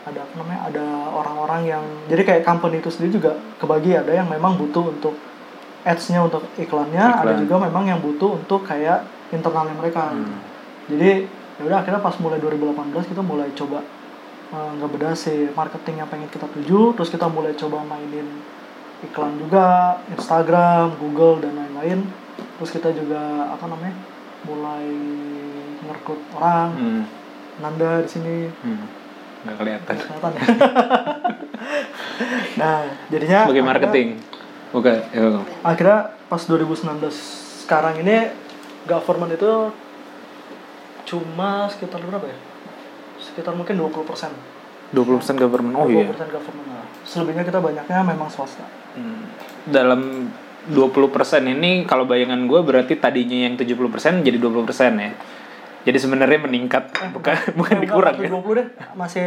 ada 0.00 0.20
apa 0.20 0.34
namanya 0.34 0.60
ada 0.64 0.84
orang-orang 1.10 1.60
yang 1.66 1.84
jadi 2.08 2.22
kayak 2.24 2.42
company 2.42 2.76
itu 2.76 2.88
sendiri 2.88 3.12
juga 3.14 3.32
kebagi 3.56 3.92
ada 3.94 4.12
yang 4.12 4.28
memang 4.28 4.56
butuh 4.56 4.90
untuk 4.90 5.16
ads-nya 5.80 6.20
untuk 6.20 6.44
iklannya, 6.56 7.00
ada 7.00 7.32
Iklan. 7.32 7.40
juga 7.40 7.54
memang 7.62 7.84
yang 7.84 8.00
butuh 8.00 8.36
untuk 8.36 8.64
kayak 8.64 9.00
internalnya 9.30 9.72
mereka. 9.72 10.12
gitu. 10.12 10.28
Hmm. 10.28 10.40
Jadi 10.90 11.10
ya 11.56 11.62
udah 11.64 11.78
akhirnya 11.78 12.00
pas 12.00 12.16
mulai 12.16 12.36
2018 12.36 13.04
kita 13.06 13.22
mulai 13.22 13.48
coba 13.54 13.80
uh, 14.50 14.70
ngebedah 14.76 15.12
si 15.12 15.48
marketing 15.50 15.96
yang 15.96 16.06
pengen 16.06 16.28
kita 16.28 16.46
tuju, 16.46 16.92
terus 16.92 17.08
kita 17.08 17.26
mulai 17.26 17.52
coba 17.52 17.82
mainin 17.82 18.26
iklan 19.00 19.38
juga, 19.38 19.96
Instagram, 20.08 20.96
Google 20.96 21.40
dan 21.40 21.52
lain-lain. 21.54 21.98
Terus 22.56 22.70
kita 22.70 22.90
juga 22.90 23.48
apa 23.48 23.64
namanya? 23.64 23.92
mulai 24.40 24.88
ngerekrut 25.80 26.16
orang, 26.32 26.68
Hmm. 26.72 27.02
Nanda 27.58 28.00
di 28.00 28.08
sini 28.08 28.48
Hmm. 28.58 28.84
Nggak 29.42 29.54
kelihatan. 29.54 29.92
nggak 29.92 30.06
kelihatan 30.08 30.32
ya. 30.32 30.40
nah, 32.56 32.80
jadinya 33.08 33.38
Sebagai 33.44 33.58
akhirnya- 33.58 33.84
marketing. 33.84 34.08
Oke, 34.70 34.94
ya. 35.10 35.42
akhirnya 35.60 35.98
pas 36.24 36.40
2019 36.40 37.12
sekarang 37.60 37.98
ini 37.98 38.30
government 38.84 39.30
itu 39.30 39.70
cuma 41.04 41.66
sekitar 41.66 42.00
berapa 42.00 42.24
ya? 42.24 42.36
Sekitar 43.30 43.54
mungkin 43.54 43.74
20%. 43.76 44.34
20% 44.90 45.38
government. 45.38 45.74
Oh 45.74 45.86
iya. 45.86 46.02
20% 46.04 46.28
government. 46.28 46.66
Nah, 46.68 46.84
selebihnya 47.02 47.44
kita 47.44 47.58
banyaknya 47.58 48.02
memang 48.02 48.26
swasta. 48.26 48.66
Hmm. 48.92 49.22
Dalam 49.64 50.26
20% 50.66 50.76
ini 51.48 51.86
kalau 51.86 52.04
bayangan 52.04 52.44
gue 52.44 52.60
berarti 52.60 52.94
tadinya 52.94 53.46
yang 53.46 53.54
70% 53.54 54.20
jadi 54.20 54.36
20% 54.36 54.66
ya. 54.98 55.10
Jadi 55.80 55.96
sebenarnya 55.96 56.38
meningkat 56.42 56.92
bukan 57.14 57.36
bukan 57.56 57.74
Eh, 57.74 57.80
dikurang 57.80 58.14
enggak, 58.18 58.28
ya. 58.28 58.36
20 58.36 58.58
deh. 58.58 58.66
Masih 58.92 59.26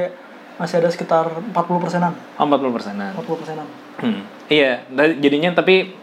masih 0.54 0.76
ada 0.78 0.90
sekitar 0.92 1.26
40 1.34 1.82
persenan. 1.82 2.14
Oh, 2.38 2.46
40 2.46 2.70
persenan. 2.70 3.12
40 3.18 3.40
persenan. 3.42 3.66
Hmm. 3.98 4.22
Iya, 4.46 4.86
jadinya 5.18 5.56
tapi 5.56 5.96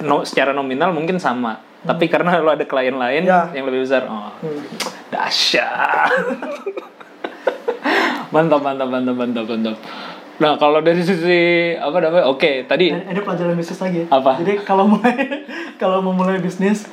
no, 0.00 0.26
secara 0.26 0.50
nominal 0.50 0.90
mungkin 0.90 1.20
sama. 1.20 1.60
Tapi 1.82 2.06
karena 2.06 2.38
lo 2.38 2.50
ada 2.50 2.62
klien 2.62 2.94
lain 2.94 3.22
Ya. 3.22 3.50
yang 3.52 3.66
lebih 3.66 3.82
besar, 3.82 4.06
oh 4.06 4.30
Hmm. 4.40 4.62
dahsyat. 5.12 6.10
mantap, 8.34 8.60
mantap, 8.60 8.88
mantap, 8.88 9.14
mantap, 9.14 9.44
mantap. 9.46 9.76
Nah, 10.40 10.58
kalau 10.58 10.82
dari 10.82 11.04
sisi 11.04 11.38
apa 11.76 12.02
namanya? 12.02 12.26
Oke, 12.26 12.66
tadi 12.66 12.90
Ini, 12.90 13.14
ini 13.14 13.20
pelajaran 13.22 13.54
bisnis 13.54 13.78
lagi. 13.78 14.02
Apa? 14.08 14.40
Jadi 14.42 14.52
kalau 14.64 14.90
mulai 14.90 15.14
kalau 15.82 16.02
mau 16.02 16.16
mulai 16.16 16.42
bisnis 16.42 16.88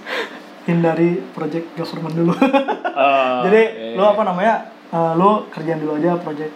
hindari 0.68 1.18
project 1.34 1.66
government 1.74 2.14
dulu. 2.14 2.34
Oh, 2.36 3.38
Jadi 3.48 3.62
oke. 3.66 3.98
lo 3.98 4.04
apa 4.06 4.22
namanya? 4.22 4.56
eh, 4.90 5.14
lo 5.18 5.50
kerjaan 5.50 5.82
dulu 5.82 5.98
aja 5.98 6.18
project 6.20 6.54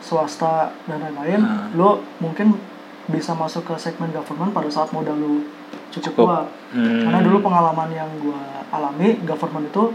swasta 0.00 0.72
dan 0.86 1.00
lain-lain. 1.00 1.40
Hmm. 1.44 1.76
Lo 1.76 2.00
mungkin 2.20 2.56
bisa 3.04 3.36
masuk 3.36 3.68
ke 3.68 3.74
segmen 3.76 4.08
government 4.08 4.52
pada 4.52 4.68
saat 4.72 4.88
modal 4.92 5.16
lo 5.16 5.44
cukup, 5.92 6.12
Cukup. 6.12 6.24
kuat. 6.24 6.46
Hmm. 6.72 7.04
Karena 7.04 7.20
dulu 7.20 7.44
pengalaman 7.44 7.92
yang 7.92 8.08
gua 8.20 8.40
alami 8.72 9.20
government 9.28 9.68
itu 9.68 9.92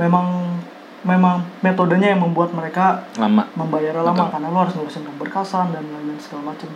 memang 0.00 0.56
memang 1.02 1.46
metodenya 1.62 2.14
yang 2.16 2.22
membuat 2.22 2.50
mereka 2.50 3.06
lama. 3.14 3.46
membayarnya 3.54 4.02
lama 4.02 4.26
Betul. 4.26 4.32
karena 4.34 4.48
lo 4.50 4.58
harus 4.66 4.74
ngurusin 4.74 5.04
pemberkasan 5.06 5.70
dan 5.70 5.82
lain-lain 5.86 6.18
segala 6.18 6.54
macam. 6.54 6.70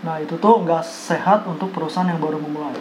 Nah 0.00 0.16
itu 0.18 0.34
tuh 0.36 0.54
nggak 0.64 0.82
sehat 0.82 1.46
untuk 1.46 1.70
perusahaan 1.70 2.08
yang 2.08 2.18
baru 2.18 2.40
memulai. 2.40 2.74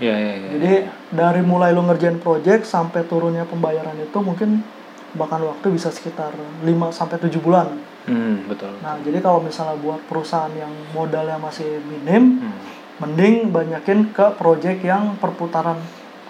Iya, 0.00 0.16
iya, 0.16 0.32
iya. 0.32 0.48
Jadi 0.56 0.72
dari 1.12 1.42
mulai 1.44 1.76
lo 1.76 1.84
ngerjain 1.84 2.16
project 2.16 2.64
sampai 2.64 3.04
turunnya 3.04 3.44
pembayaran 3.44 4.00
itu 4.00 4.16
mungkin 4.24 4.64
bahkan 5.12 5.42
waktu 5.42 5.74
bisa 5.74 5.92
sekitar 5.92 6.32
5 6.64 6.64
sampai 6.88 7.20
7 7.20 7.36
bulan. 7.36 7.68
Hmm, 8.08 8.48
betul. 8.48 8.72
Nah, 8.80 8.96
jadi 9.04 9.20
kalau 9.20 9.44
misalnya 9.44 9.76
buat 9.76 10.00
perusahaan 10.08 10.48
yang 10.56 10.72
modalnya 10.96 11.36
masih 11.36 11.84
minim, 11.84 12.40
Hmm. 12.40 12.56
mending 13.02 13.52
banyakin 13.52 14.08
ke 14.08 14.40
project 14.40 14.80
yang 14.80 15.20
perputaran 15.20 15.76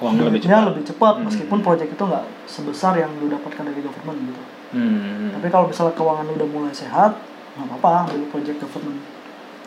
Uangnya 0.00 0.24
lebih 0.32 0.40
cepat. 0.40 0.64
lebih 0.72 0.84
cepat 0.88 1.14
Hmm. 1.20 1.24
meskipun 1.28 1.58
project 1.60 1.90
itu 1.92 2.04
nggak 2.08 2.24
sebesar 2.48 2.92
yang 2.96 3.12
lo 3.20 3.28
dapatkan 3.28 3.64
dari 3.68 3.80
government 3.84 4.18
gitu. 4.32 4.42
Hmm. 4.72 5.28
Tapi 5.36 5.46
kalau 5.52 5.66
misalnya 5.68 5.94
keuangan 5.94 6.24
lo 6.24 6.32
udah 6.40 6.48
mulai 6.48 6.72
sehat, 6.72 7.12
nggak 7.56 7.66
apa-apa 7.68 8.08
ambil 8.08 8.20
project 8.32 8.58
government. 8.64 9.00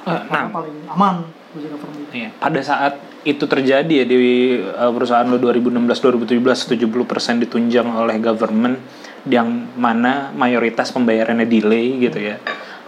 Karena 0.03 0.27
nah, 0.27 0.45
paling 0.51 0.77
aman 0.89 1.15
project 1.53 1.71
government. 1.77 2.07
Iya, 2.11 2.29
pada 2.41 2.59
saat 2.65 2.93
itu 3.23 3.45
terjadi 3.47 4.03
ya 4.03 4.05
di 4.09 4.17
uh, 4.59 4.91
perusahaan 4.91 5.23
lo 5.23 5.39
2016-2017 5.39 6.75
70% 6.75 7.43
ditunjang 7.47 7.87
oleh 7.87 8.19
government 8.19 8.81
yang 9.29 9.71
mana 9.79 10.35
mayoritas 10.35 10.91
pembayarannya 10.91 11.47
delay 11.47 12.03
gitu 12.03 12.19
ya. 12.19 12.41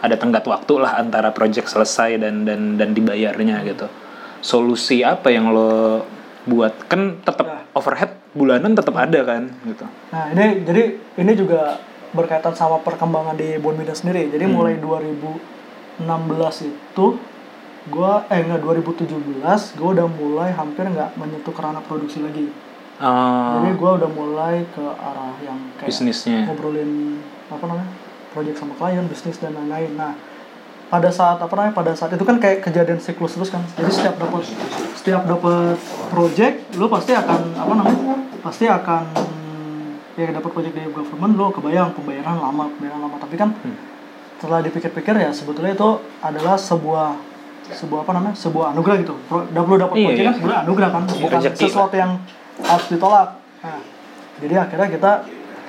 Ada 0.03 0.19
tenggat 0.19 0.43
waktu 0.43 0.81
lah 0.81 0.99
antara 0.99 1.31
project 1.31 1.71
selesai 1.71 2.19
dan 2.19 2.43
dan 2.43 2.75
dan 2.75 2.91
dibayarnya 2.91 3.63
gitu. 3.63 3.87
Solusi 4.43 5.01
apa 5.01 5.31
yang 5.31 5.55
lo 5.55 6.03
buat? 6.45 6.73
Kan 6.85 7.19
tetap 7.19 7.45
Ya. 7.45 7.59
overhead 7.71 8.11
bulanan 8.31 8.73
tetap 8.73 8.95
ada 8.95 9.19
kan 9.21 9.49
gitu. 9.61 9.85
Nah 10.09 10.29
ini 10.29 10.61
jadi 10.61 10.83
ini 11.15 11.31
juga 11.33 11.77
berkaitan 12.11 12.53
sama 12.53 12.79
perkembangan 12.79 13.33
di 13.33 13.57
Bonbida 13.57 13.91
sendiri. 13.91 14.27
Jadi 14.27 14.43
Hmm. 14.43 14.55
mulai 14.55 14.75
2016 15.99 16.61
itu 16.63 17.05
gua 17.85 18.25
eh 18.27 18.41
enggak 18.41 18.61
2017 18.61 19.13
gua 19.73 19.89
udah 19.93 20.07
mulai 20.07 20.49
hampir 20.51 20.85
nggak 20.85 21.13
menyentuh 21.15 21.51
ke 21.51 21.61
ranah 21.61 21.81
produksi 21.81 22.19
lagi. 22.19 22.49
Oh, 22.95 23.59
Jadi 23.59 23.75
gua 23.75 23.99
udah 23.99 24.09
mulai 24.09 24.63
ke 24.69 24.79
arah 24.81 25.35
yang 25.39 25.59
kayak 25.75 25.87
bisnisnya. 25.87 26.47
ngobrolin 26.47 27.19
apa 27.45 27.63
namanya 27.63 27.89
project 28.31 28.57
sama 28.57 28.73
klien, 28.73 29.03
bisnis 29.05 29.37
dan 29.37 29.53
lain-lain. 29.53 29.95
Nah 29.95 30.15
pada 30.85 31.09
saat 31.09 31.41
apa 31.41 31.53
namanya 31.53 31.73
pada 31.73 31.91
saat 31.97 32.13
itu 32.13 32.21
kan 32.21 32.37
kayak 32.37 32.61
kejadian 32.61 33.01
siklus 33.01 33.35
terus 33.35 33.49
kan. 33.49 33.61
Jadi 33.75 33.91
setiap 33.91 34.15
dapat 34.17 34.43
setiap 34.95 35.21
dapat 35.25 35.75
project, 36.09 36.55
lu 36.77 36.85
pasti 36.87 37.11
akan 37.13 37.57
apa 37.57 37.73
namanya 37.73 38.15
pasti 38.41 38.65
akan 38.69 39.03
ya 40.15 40.31
dapat 40.31 40.47
project 40.47 40.73
dari 40.73 40.87
government 40.89 41.33
lu 41.35 41.51
kebayang 41.51 41.91
pembayaran 41.91 42.39
lama 42.39 42.71
pembayaran 42.71 42.99
lama 43.03 43.17
tapi 43.19 43.35
kan 43.35 43.51
Hmm. 43.51 43.75
setelah 44.39 44.63
dipikir-pikir 44.63 45.11
ya 45.11 45.31
sebetulnya 45.35 45.75
itu 45.75 45.89
adalah 46.23 46.55
sebuah 46.55 47.19
sebuah 47.67 47.99
apa 48.07 48.11
namanya 48.15 48.35
sebuah 48.37 48.71
anugerah 48.71 48.95
gitu 49.03 49.15
Pro, 49.27 49.43
lu 49.43 49.75
dapat 49.75 49.95
Iya, 49.97 50.05
project 50.07 50.21
iya. 50.21 50.27
kan 50.29 50.35
sebenarnya 50.39 50.59
anugerah 50.63 50.89
kan 50.93 51.01
Iya, 51.09 51.19
bukan 51.19 51.39
sesuatu 51.51 51.95
yang 51.99 52.11
harus 52.63 52.87
ditolak 52.87 53.27
nah 53.59 53.79
jadi 54.39 54.55
akhirnya 54.61 54.87
kita 54.87 55.11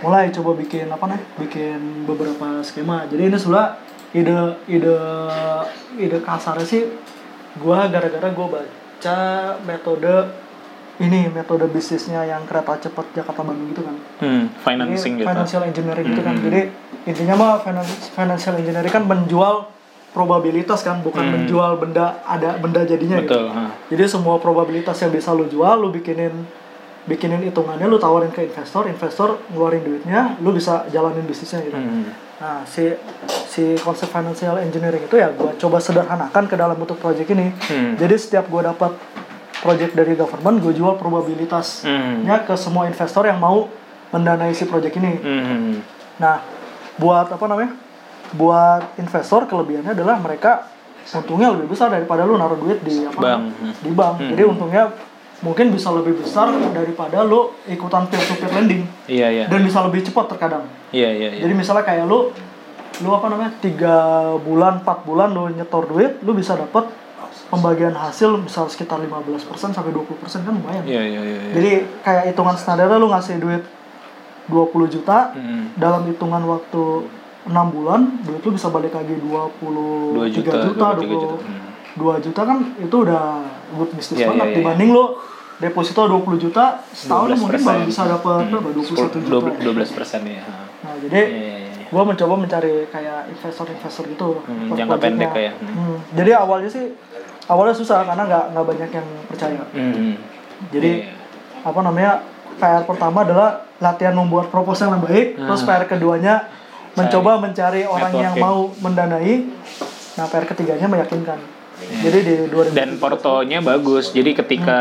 mulai 0.05 0.29
coba 0.31 0.51
bikin 0.55 0.87
apa 0.93 1.05
nih 1.11 1.21
bikin 1.43 1.79
beberapa 2.07 2.47
skema 2.63 3.09
jadi 3.11 3.33
ini 3.33 3.37
sebenarnya 3.41 3.81
ide 4.17 4.39
ide 4.67 4.97
ide 5.97 6.19
kasarnya 6.19 6.65
sih 6.65 6.83
gua 7.57 7.85
gara-gara 7.87 8.29
gua 8.31 8.47
baca 8.55 9.19
metode 9.63 10.15
ini 10.97 11.29
metode 11.29 11.69
bisnisnya 11.69 12.25
yang 12.25 12.43
kereta 12.43 12.81
cepat 12.81 13.13
Jakarta 13.13 13.45
Bandung 13.45 13.69
gitu 13.69 13.85
kan 13.85 13.97
Hmm, 14.17 14.49
financing 14.59 15.13
ini 15.15 15.21
gitu. 15.21 15.29
financial 15.29 15.63
engineering 15.63 16.07
gitu 16.09 16.23
kan. 16.23 16.35
Hmm. 16.35 16.45
Jadi 16.47 16.61
intinya 17.05 17.35
mah 17.37 17.53
finan- 17.61 17.85
financial 18.11 18.57
engineering 18.57 18.89
kan 18.91 19.05
menjual 19.05 19.69
probabilitas 20.11 20.81
kan, 20.81 21.05
bukan 21.05 21.21
Hmm. 21.21 21.33
menjual 21.37 21.77
benda 21.77 22.25
ada 22.25 22.57
benda 22.57 22.81
jadinya 22.83 23.21
gitu. 23.21 23.29
Betul. 23.29 23.53
ha. 23.53 23.69
Jadi 23.87 24.05
semua 24.09 24.41
probabilitas 24.41 24.97
yang 24.97 25.13
bisa 25.13 25.31
lu 25.31 25.45
jual, 25.45 25.77
lu 25.77 25.93
bikinin 25.93 26.33
bikinin 27.05 27.45
hitungannya, 27.45 27.85
lu 27.85 28.01
tawarin 28.01 28.33
ke 28.33 28.43
investor, 28.43 28.89
investor 28.89 29.37
ngeluarin 29.47 29.79
duitnya, 29.79 30.41
lu 30.41 30.51
bisa 30.51 30.89
jalanin 30.89 31.23
bisnisnya 31.23 31.61
gitu. 31.63 31.77
Hmm. 31.77 32.09
Nah, 32.37 32.69
si 32.69 32.93
si 33.49 33.77
konsep 33.81 34.13
financial 34.13 34.61
engineering 34.61 35.09
itu 35.09 35.17
ya 35.17 35.33
gua 35.33 35.57
coba 35.57 35.81
sederhanakan 35.81 36.45
ke 36.45 36.55
dalam 36.55 36.77
bentuk 36.77 37.01
project 37.01 37.29
ini. 37.33 37.53
Hmm. 37.69 37.97
Jadi 37.97 38.15
setiap 38.21 38.53
gua 38.53 38.69
dapat 38.73 38.93
project 39.67 39.93
dari 39.99 40.15
government, 40.15 40.63
gue 40.63 40.73
jual 40.77 40.95
probabilitasnya 40.95 42.23
Hmm. 42.23 42.47
ke 42.47 42.55
semua 42.55 42.87
investor 42.87 43.27
yang 43.27 43.41
mau 43.41 43.67
mendanai 44.15 44.55
si 44.55 44.63
project 44.69 44.95
ini. 44.95 45.19
Hmm. 45.19 45.83
Nah, 46.23 46.39
buat 47.01 47.33
apa 47.33 47.45
namanya? 47.51 47.75
Buat 48.37 48.95
investor 49.01 49.49
kelebihannya 49.51 49.97
adalah 49.97 50.21
mereka 50.23 50.71
untungnya 51.07 51.55
lebih 51.55 51.71
besar 51.75 51.91
daripada 51.91 52.27
lu 52.27 52.39
naruh 52.39 52.59
duit 52.59 52.83
di 52.83 53.07
apa? 53.07 53.19
Bank. 53.19 53.43
Di 53.83 53.91
bank. 53.91 54.15
Hmm. 54.23 54.31
Jadi 54.35 54.43
untungnya 54.47 54.85
mungkin 55.37 55.69
bisa 55.69 55.93
lebih 55.93 56.17
besar 56.17 56.49
daripada 56.73 57.21
lu 57.21 57.53
ikutan 57.67 58.09
peer 58.09 58.21
to 58.21 58.35
peer 58.35 58.49
lending 58.51 58.89
Iya, 59.05 59.29
iya. 59.29 59.45
dan 59.47 59.61
bisa 59.61 59.85
lebih 59.85 60.01
cepat 60.01 60.33
terkadang. 60.33 60.65
Iya, 60.91 61.13
iya, 61.13 61.29
iya. 61.37 61.41
Jadi 61.45 61.53
misalnya 61.53 61.85
kayak 61.85 62.09
lu 62.09 62.33
lu 62.97 63.11
apa 63.13 63.29
namanya? 63.29 63.53
tiga 63.61 63.97
bulan, 64.41 64.81
4 64.81 65.05
bulan 65.05 65.29
lu 65.29 65.53
nyetor 65.53 65.85
duit, 65.85 66.17
lu 66.25 66.33
bisa 66.33 66.57
dapat 66.57 66.89
pembagian 67.47 67.93
hasil 67.93 68.41
misal 68.41 68.67
sekitar 68.67 68.97
15% 68.99 69.37
sampai 69.71 69.93
20% 69.93 70.17
kan 70.41 70.51
lumayan. 70.51 70.83
Iya, 70.83 71.03
iya, 71.05 71.21
iya. 71.21 71.39
iya. 71.39 71.53
Jadi 71.53 71.71
kayak 72.01 72.25
hitungan 72.33 72.57
standarnya 72.57 72.97
lu 72.97 73.13
ngasih 73.13 73.37
duit 73.37 73.63
20 74.49 74.89
juta 74.89 75.37
Hmm. 75.37 75.75
dalam 75.77 76.07
hitungan 76.07 76.41
waktu 76.43 76.83
6 77.45 77.67
bulan 77.69 78.01
duit 78.25 78.41
lu 78.41 78.57
bisa 78.57 78.73
balik 78.73 78.91
lagi 78.91 79.15
23 79.15 80.17
2 80.17 80.33
juta, 80.33 80.55
juta, 80.65 80.87
23 80.97 81.05
juta. 81.13 81.37
20, 81.37 81.45
Hmm. 81.45 81.61
2 81.97 82.03
juta 82.21 82.41
kan 82.43 82.59
itu 82.77 82.97
udah 82.99 83.25
good 83.73 83.91
bisnis 83.91 84.19
Iya, 84.19 84.29
banget 84.29 84.43
iya, 84.43 84.51
iya. 84.51 84.57
dibanding 84.59 84.91
lo 84.91 85.05
deposito 85.57 86.05
20 86.05 86.37
juta 86.39 86.65
setahun 86.87 87.33
mungkin 87.35 87.57
12%. 87.57 87.65
baru 87.65 87.83
bisa 87.83 88.03
dapat 88.05 88.43
berapa 88.47 88.71
21 88.71 89.25
juta. 89.25 89.51
dua 89.57 89.73
belas 89.73 89.91
persen 89.91 90.21
ya 90.23 90.45
Nah, 90.77 90.93
jadi 91.01 91.17
Iya, 91.19 91.27
iya, 91.27 91.57
iya. 91.73 91.87
gue 91.89 92.03
mencoba 92.05 92.35
mencari 92.37 92.73
kayak 92.87 93.19
investor-investor 93.29 94.05
gitu 94.07 94.29
Hmm, 94.43 94.69
jangka 94.71 94.97
pendek 94.99 95.33
ya. 95.33 95.53
Hmm. 95.55 95.73
Hmm, 95.73 95.97
jadi 96.13 96.31
awalnya 96.37 96.69
sih 96.69 96.93
awalnya 97.47 97.73
susah 97.73 98.05
karena 98.05 98.23
nggak 98.23 98.45
nggak 98.53 98.67
banyak 98.67 98.91
yang 98.93 99.09
percaya 99.25 99.63
Hmm. 99.67 100.15
jadi 100.69 100.91
Iya. 101.03 101.15
apa 101.65 101.81
namanya 101.81 102.13
PR 102.57 102.85
pertama 102.85 103.19
adalah 103.23 103.51
latihan 103.79 104.13
membuat 104.13 104.49
proposal 104.49 104.89
yang 104.91 105.03
baik 105.03 105.37
terus 105.37 105.61
Ah. 105.61 105.67
PR 105.67 105.85
keduanya 105.87 106.35
mencoba 106.93 107.37
mencari 107.39 107.83
orang 107.83 108.13
yang 108.15 108.33
Networking. 108.33 108.45
mau 108.45 108.59
mendanai 108.79 109.35
nah 110.15 110.27
PR 110.27 110.45
ketiganya 110.45 110.87
meyakinkan 110.87 111.41
jadi 111.77 112.19
di 112.19 112.35
2000 112.49 112.73
dan 112.73 112.97
portonya 112.97 113.61
bagus 113.61 114.11
jadi 114.11 114.33
ketika 114.33 114.81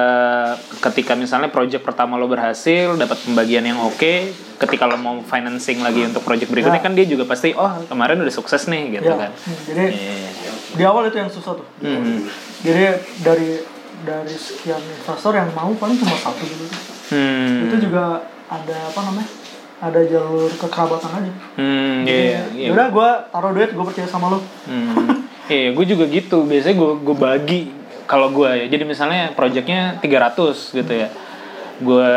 ketika 0.81 1.13
misalnya 1.13 1.47
project 1.47 1.83
pertama 1.83 2.15
lo 2.15 2.25
berhasil 2.25 2.95
dapat 2.95 3.19
pembagian 3.19 3.63
yang 3.63 3.79
oke 3.79 4.13
ketika 4.55 4.83
lo 4.85 4.95
mau 4.95 5.19
financing 5.21 5.79
lagi 5.79 6.03
untuk 6.03 6.23
project 6.23 6.47
berikutnya 6.47 6.79
Ya. 6.79 6.83
kan 6.83 6.93
dia 6.93 7.03
juga 7.03 7.23
pasti 7.25 7.51
oh 7.51 7.67
kemarin 7.85 8.17
udah 8.17 8.31
sukses 8.31 8.65
nih 8.65 8.95
gitu 8.95 9.05
ya, 9.05 9.17
kan 9.17 9.31
hmm, 9.31 9.59
jadi 9.65 9.83
Iya. 9.91 10.51
di 10.71 10.83
awal 10.83 11.03
itu 11.05 11.17
yang 11.17 11.27
susah 11.27 11.53
tuh 11.53 11.67
Hmm. 11.79 12.23
jadi 12.61 12.95
dari 13.19 13.59
dari 14.01 14.31
sekian 14.31 14.79
investor 14.79 15.33
yang 15.33 15.51
mau 15.51 15.71
paling 15.73 15.95
cuma 15.95 16.15
satu 16.15 16.41
gitu 16.41 16.65
Hmm. 17.05 17.67
itu 17.67 17.85
juga 17.85 18.23
ada 18.45 18.77
apa 18.87 18.99
namanya 19.03 19.29
ada 19.77 19.99
jalur 20.01 20.47
kekerabatan 20.49 21.11
aja 21.13 21.31
Hmm, 21.53 22.07
iya, 22.07 22.47
iya. 22.49 22.71
udah 22.71 22.87
gue 22.87 23.09
taruh 23.29 23.51
duit 23.51 23.69
gue 23.69 23.83
percaya 23.83 24.07
sama 24.07 24.31
lo 24.31 24.39
Hmm. 24.63 25.27
Iya, 25.45 25.77
gue 25.77 25.85
juga 25.85 26.05
gitu. 26.09 26.43
Biasanya 26.43 26.75
gue 26.77 26.91
gue 27.05 27.15
bagi 27.15 27.59
kalau 28.09 28.33
gue 28.33 28.49
ya. 28.49 28.65
Jadi 28.69 28.83
misalnya 28.85 29.33
projectnya 29.37 30.01
300 30.01 30.73
gitu 30.73 30.93
ya. 30.93 31.09
Gue 31.81 32.09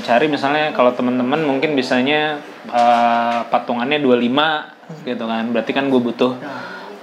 cari 0.00 0.26
misalnya 0.30 0.70
kalau 0.72 0.94
teman-teman 0.94 1.44
mungkin 1.44 1.76
bisanya 1.76 2.40
eh, 2.68 3.40
patungannya 3.52 4.00
25 4.00 5.04
gitu 5.04 5.24
kan. 5.28 5.44
Berarti 5.52 5.72
kan 5.76 5.92
gue 5.92 6.00
butuh 6.00 6.32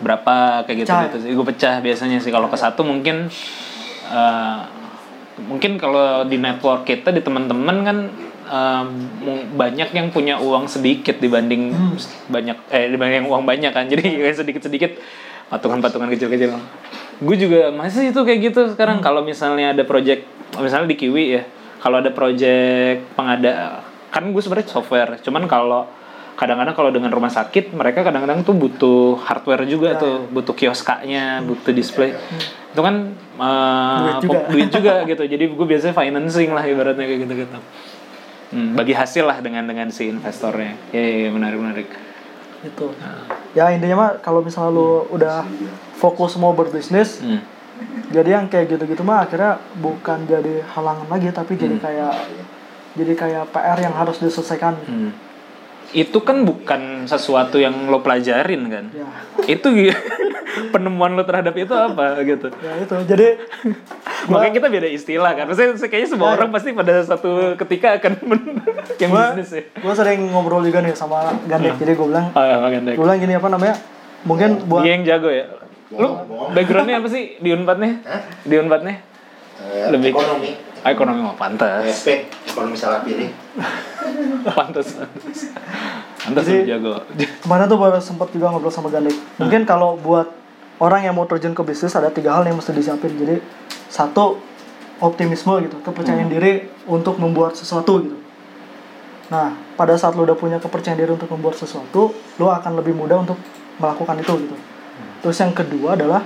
berapa 0.02 0.66
kayak 0.66 0.78
gitu 0.82 0.90
gitu 1.10 1.18
sih. 1.22 1.32
Gue 1.38 1.46
pecah 1.46 1.78
biasanya 1.78 2.18
sih 2.18 2.34
kalau 2.34 2.50
ke 2.50 2.58
satu 2.58 2.82
mungkin 2.82 3.30
eh, 4.10 4.60
mungkin 5.42 5.78
kalau 5.78 6.26
di 6.26 6.38
network 6.38 6.86
kita 6.86 7.14
di 7.14 7.22
teman-teman 7.22 7.78
kan 7.86 7.98
mu- 9.24 9.48
banyak 9.56 9.96
yang 9.96 10.12
punya 10.12 10.36
uang 10.36 10.68
sedikit 10.68 11.18
dibanding 11.18 11.72
banyak 12.28 12.58
eh 12.68 12.92
dibanding 12.92 13.24
yang 13.24 13.30
uang 13.32 13.48
banyak 13.48 13.72
kan 13.72 13.88
jadi 13.88 14.04
kayak 14.04 14.38
sedikit-sedikit 14.44 14.92
patungan-patungan 15.52 16.08
kecil-kecil. 16.10 16.56
Gue 17.22 17.36
juga 17.38 17.70
masih 17.70 18.10
itu 18.10 18.22
kayak 18.24 18.40
gitu 18.50 18.62
sekarang. 18.72 19.04
Kalau 19.04 19.22
misalnya 19.22 19.76
ada 19.76 19.84
project 19.84 20.26
misalnya 20.58 20.88
di 20.90 20.98
Kiwi 20.98 21.26
ya 21.38 21.44
kalau 21.82 21.98
ada 21.98 22.14
project 22.14 23.04
pengada 23.14 23.84
kan 24.10 24.24
gue 24.32 24.42
sebenarnya 24.42 24.72
software. 24.72 25.20
Cuman 25.22 25.46
kalau 25.46 25.86
kadang-kadang 26.40 26.74
kalau 26.74 26.90
dengan 26.90 27.12
rumah 27.14 27.30
sakit 27.30 27.76
mereka 27.76 28.02
kadang-kadang 28.02 28.42
tuh 28.42 28.56
butuh 28.58 29.20
hardware 29.22 29.68
juga 29.70 30.00
tuh. 30.00 30.26
butuh 30.32 30.56
kioskanya 30.56 31.44
butuh 31.44 31.76
display. 31.76 32.16
Itu 32.72 32.82
kan 32.82 33.14
eh, 33.38 33.98
Duit 34.00 34.24
juga. 34.24 34.40
duit 34.50 34.70
juga 34.72 34.94
gitu. 35.12 35.24
Jadi 35.28 35.44
gue 35.52 35.68
biasanya 35.68 35.94
financing 35.94 36.50
lah 36.56 36.64
ibaratnya 36.66 37.06
kayak 37.06 37.22
gitu 37.28 37.36
gitu 37.46 37.60
Hmm, 38.52 38.76
bagi 38.76 38.92
hasil 38.92 39.24
lah 39.24 39.40
dengan 39.40 39.64
dengan 39.64 39.88
si 39.96 40.12
investornya. 40.12 40.76
Ya, 40.92 41.00
ya, 41.00 41.18
ya, 41.24 41.30
menarik 41.32 41.56
menarik 41.56 41.88
gitu. 42.64 42.94
Ya 43.52 43.68
intinya 43.74 43.96
mah 43.98 44.12
kalau 44.22 44.40
misalnya 44.40 44.72
lu 44.72 45.06
udah 45.12 45.44
fokus 45.98 46.38
mau 46.40 46.54
berbisnis 46.54 47.22
Hmm. 47.22 47.42
jadi 48.14 48.38
yang 48.38 48.46
kayak 48.46 48.78
gitu-gitu 48.78 49.02
mah 49.02 49.26
akhirnya 49.26 49.58
bukan 49.82 50.30
jadi 50.30 50.62
halangan 50.70 51.10
lagi 51.10 51.34
tapi 51.34 51.58
jadi 51.58 51.82
kayak 51.82 52.14
jadi 52.94 53.14
kayak 53.18 53.44
PR 53.50 53.78
yang 53.82 53.96
harus 53.96 54.20
diselesaikan. 54.20 54.76
Hmm. 54.86 55.12
Itu 55.94 56.20
kan 56.20 56.42
bukan 56.42 57.04
sesuatu 57.04 57.56
yang 57.56 57.88
lo 57.88 58.00
pelajarin 58.00 58.64
kan? 58.66 58.86
ya 58.90 59.08
Itu 59.46 59.76
penemuan 60.74 61.14
lo 61.14 61.24
terhadap 61.24 61.52
itu 61.54 61.72
apa 61.72 62.20
gitu? 62.22 62.48
ya 62.54 62.72
itu 62.78 62.96
jadi 63.06 63.28
Makanya 64.32 64.54
kita 64.54 64.68
beda 64.70 64.88
istilah 64.88 65.32
kan. 65.34 65.46
Maksudnya 65.46 65.76
kayaknya 65.82 66.10
semua 66.10 66.28
Ya, 66.30 66.34
orang 66.38 66.50
pasti 66.50 66.70
pada 66.72 66.94
satu 67.02 67.32
ketika 67.58 67.98
akan 67.98 68.12
men- 68.30 68.62
yang 68.98 69.10
gua 69.10 69.34
bisnis 69.34 69.52
ya. 69.52 69.64
gua 69.78 69.94
sering 69.94 70.30
ngobrol 70.30 70.62
juga 70.62 70.80
nih 70.80 70.94
sama 70.94 71.34
Gandek 71.44 71.76
jadi 71.76 71.92
gue 71.92 72.08
bilang 72.08 72.30
Oh 72.32 72.40
ya, 72.40 72.56
gue 72.62 72.96
bilang 72.96 73.18
gini 73.18 73.34
apa 73.34 73.48
namanya 73.48 73.76
mungkin 74.22 74.50
buat 74.64 74.82
Dia 74.82 74.92
yang 74.94 75.04
jago 75.04 75.28
ya. 75.28 75.46
Lu 75.92 76.08
backgroundnya 76.50 76.98
apa 76.98 77.08
sih 77.08 77.36
di 77.36 77.50
Unpadnya? 77.50 78.00
Di 78.42 78.56
Unpadnya? 78.56 78.96
Eh, 79.60 79.90
Lebih- 79.90 80.14
ekonomi 80.14 80.52
Ah, 80.82 80.90
ekonomi 80.90 81.22
mah 81.22 81.34
pantas. 81.34 81.86
SP 81.94 82.26
ekonomi 82.44 82.74
salah 82.74 83.02
pilih 83.02 83.30
Pantas. 84.44 84.98
Pantas 84.98 85.40
Pantas 86.18 86.44
Jadi- 86.44 86.66
lu 86.66 86.72
jago. 86.72 86.94
kemarin 87.40 87.66
tuh 87.66 87.78
baru 87.78 87.98
sempat 87.98 88.30
juga 88.30 88.50
ngobrol 88.50 88.70
sama 88.70 88.90
Gandek 88.90 89.14
mungkin 89.38 89.62
kalau 89.64 89.94
buat 89.96 90.26
orang 90.78 91.06
yang 91.06 91.14
mau 91.14 91.26
terjun 91.26 91.52
ke 91.52 91.62
bisnis 91.62 91.94
ada 91.94 92.10
tiga 92.10 92.34
hal 92.34 92.44
yang 92.44 92.56
mesti 92.56 92.72
disiapin 92.72 93.14
jadi 93.14 93.38
satu 93.88 94.42
optimisme 95.00 95.54
gitu 95.62 95.78
kepercayaan 95.80 96.26
diri 96.28 96.66
untuk 96.86 97.18
membuat 97.18 97.54
sesuatu 97.54 98.02
gitu 98.02 98.18
nah 99.28 99.50
pada 99.76 99.94
saat 99.94 100.14
lo 100.14 100.24
udah 100.24 100.34
punya 100.34 100.58
kepercayaan 100.58 100.98
diri 100.98 101.12
untuk 101.12 101.30
membuat 101.30 101.56
sesuatu 101.56 102.10
lo 102.36 102.48
akan 102.50 102.74
lebih 102.76 102.94
mudah 102.94 103.22
untuk 103.22 103.38
melakukan 103.78 104.18
itu 104.18 104.34
gitu 104.40 104.56
terus 105.22 105.38
yang 105.38 105.54
kedua 105.54 105.94
adalah 105.94 106.26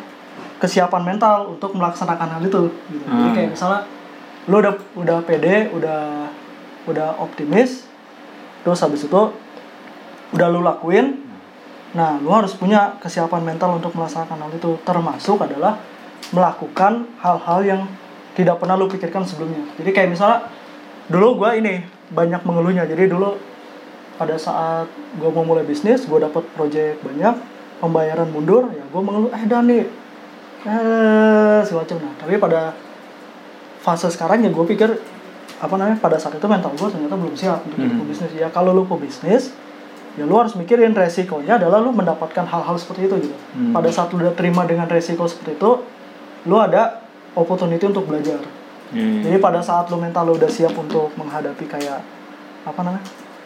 kesiapan 0.57 1.03
mental 1.05 1.51
untuk 1.51 1.71
melaksanakan 1.71 2.29
hal 2.29 2.41
itu 2.41 2.71
gitu. 2.89 3.05
jadi 3.05 3.21
Hmm. 3.21 3.33
kayak 3.33 3.49
misalnya 3.51 3.81
lo 4.45 4.61
udah 4.61 4.73
udah 4.93 5.17
pede 5.25 5.73
udah 5.73 6.29
udah 6.85 7.17
optimis 7.17 7.89
terus 8.61 8.81
habis 8.81 9.05
itu 9.05 9.21
udah 10.33 10.47
lu 10.49 10.65
lakuin. 10.65 11.21
Nah 11.93 12.17
lu 12.19 12.33
harus 12.33 12.57
punya 12.57 12.97
kesiapan 12.99 13.45
mental 13.45 13.77
untuk 13.77 13.93
melaksanakan 13.93 14.49
hal 14.49 14.51
itu. 14.51 14.75
Termasuk 14.81 15.37
adalah 15.39 15.79
melakukan 16.33 17.05
hal-hal 17.21 17.59
yang 17.61 17.81
tidak 18.33 18.59
pernah 18.59 18.75
lu 18.75 18.89
pikirkan 18.89 19.23
sebelumnya. 19.23 19.63
Jadi 19.77 19.89
kayak 19.93 20.09
misalnya 20.11 20.49
dulu 21.07 21.45
gua 21.45 21.55
ini 21.55 21.85
banyak 22.11 22.41
mengeluhnya. 22.43 22.83
Jadi 22.89 23.07
dulu 23.07 23.37
pada 24.19 24.35
saat 24.35 24.89
gua 25.21 25.29
mau 25.31 25.45
mulai 25.45 25.63
bisnis 25.63 26.03
gua 26.09 26.27
dapat 26.27 26.43
project 26.55 27.03
banyak 27.03 27.35
pembayaran 27.79 28.27
mundur 28.31 28.71
ya 28.71 28.83
gua 28.91 29.01
mengeluh 29.03 29.31
eh 29.35 29.43
dan 29.43 29.67
nih 29.67 29.83
eh 30.63 31.59
semacam 31.67 31.97
nah 31.99 32.13
tapi 32.23 32.39
pada 32.39 32.71
fase 33.85 34.09
sekarang 34.09 34.41
ya 34.41 34.49
gue 34.49 34.65
pikir 34.65 34.89
apa 35.55 35.73
namanya 35.77 36.01
pada 36.01 36.17
saat 36.17 36.33
itu 36.33 36.43
mental 36.45 36.73
gue 36.73 36.89
ternyata 36.89 37.13
belum 37.13 37.31
siap 37.33 37.61
untuk 37.63 37.77
jadi 37.77 37.87
Hmm. 37.87 38.01
pebisnis 38.01 38.31
ya 38.33 38.47
kalau 38.49 38.73
lu 38.73 38.83
pebisnis 38.83 39.53
ya 40.17 40.25
lu 40.25 40.33
harus 40.33 40.57
mikirin 40.57 40.91
resikonya 40.91 41.55
adalah 41.55 41.79
lu 41.79 41.93
mendapatkan 41.93 42.43
hal-hal 42.43 42.75
seperti 42.75 43.05
itu 43.05 43.29
gitu 43.29 43.37
Hmm. 43.53 43.71
pada 43.71 43.87
saat 43.87 44.09
lu 44.09 44.19
udah 44.19 44.33
terima 44.33 44.65
dengan 44.65 44.89
resiko 44.89 45.23
seperti 45.23 45.55
itu 45.55 45.71
lu 46.43 46.57
ada 46.57 47.05
opportunity 47.33 47.85
untuk 47.85 48.03
belajar 48.03 48.41
Hmm. 48.89 49.21
jadi 49.21 49.37
pada 49.37 49.61
saat 49.61 49.85
lu 49.87 49.97
mental 49.97 50.25
lu 50.25 50.33
udah 50.35 50.49
siap 50.49 50.73
untuk 50.73 51.13
menghadapi 51.13 51.65
kayak 51.65 52.01
apa 52.65 52.79
namanya 52.81 53.05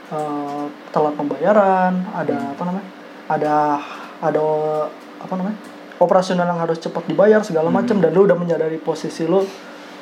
eh, 0.09 0.65
telat 0.89 1.13
pembayaran 1.13 1.93
ada 2.11 2.37
Hmm. 2.39 2.53
apa 2.55 2.63
namanya 2.63 2.87
ada 3.29 3.53
ada 4.19 4.43
apa 5.19 5.33
namanya 5.35 5.57
operasional 5.99 6.47
yang 6.47 6.57
harus 6.57 6.79
cepat 6.79 7.03
dibayar 7.05 7.43
segala 7.43 7.69
Hmm. 7.69 7.77
macam 7.77 7.99
dan 7.99 8.09
lu 8.09 8.25
udah 8.25 8.33
menyadari 8.33 8.79
posisi 8.79 9.27
lu 9.27 9.43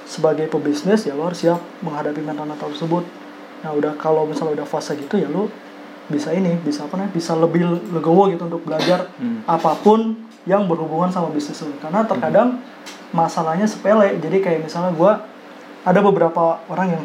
sebagai 0.08 0.48
pebisnis 0.48 1.04
ya 1.04 1.12
lu 1.12 1.28
harus 1.28 1.44
siap 1.44 1.60
menghadapi 1.84 2.24
mental-mental 2.24 2.72
tersebut. 2.72 3.04
Nah 3.62 3.72
udah 3.76 3.94
kalau 4.00 4.24
misalnya 4.24 4.64
udah 4.64 4.68
fase 4.68 4.96
gitu 4.96 5.20
ya 5.20 5.28
lu 5.28 5.52
bisa 6.08 6.32
ini 6.32 6.56
bisa 6.64 6.88
apa 6.88 6.96
namanya 6.96 7.12
bisa 7.12 7.36
lebih 7.36 7.68
legowo 7.92 8.32
gitu 8.32 8.48
untuk 8.48 8.64
belajar 8.64 9.12
Hmm. 9.20 9.44
apa 9.44 9.76
pun 9.84 10.16
yang 10.48 10.64
berhubungan 10.64 11.12
sama 11.12 11.28
bisnis 11.36 11.60
lu 11.60 11.76
karena 11.84 12.08
terkadang 12.08 12.64
masalahnya 13.12 13.68
sepele. 13.68 14.16
Jadi 14.24 14.40
kayak 14.40 14.64
misalnya 14.64 14.96
gua 14.96 15.28
ada 15.84 16.00
beberapa 16.00 16.64
orang 16.72 16.96
yang 16.96 17.04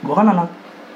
gua 0.00 0.24
kan 0.24 0.32
anak 0.32 0.48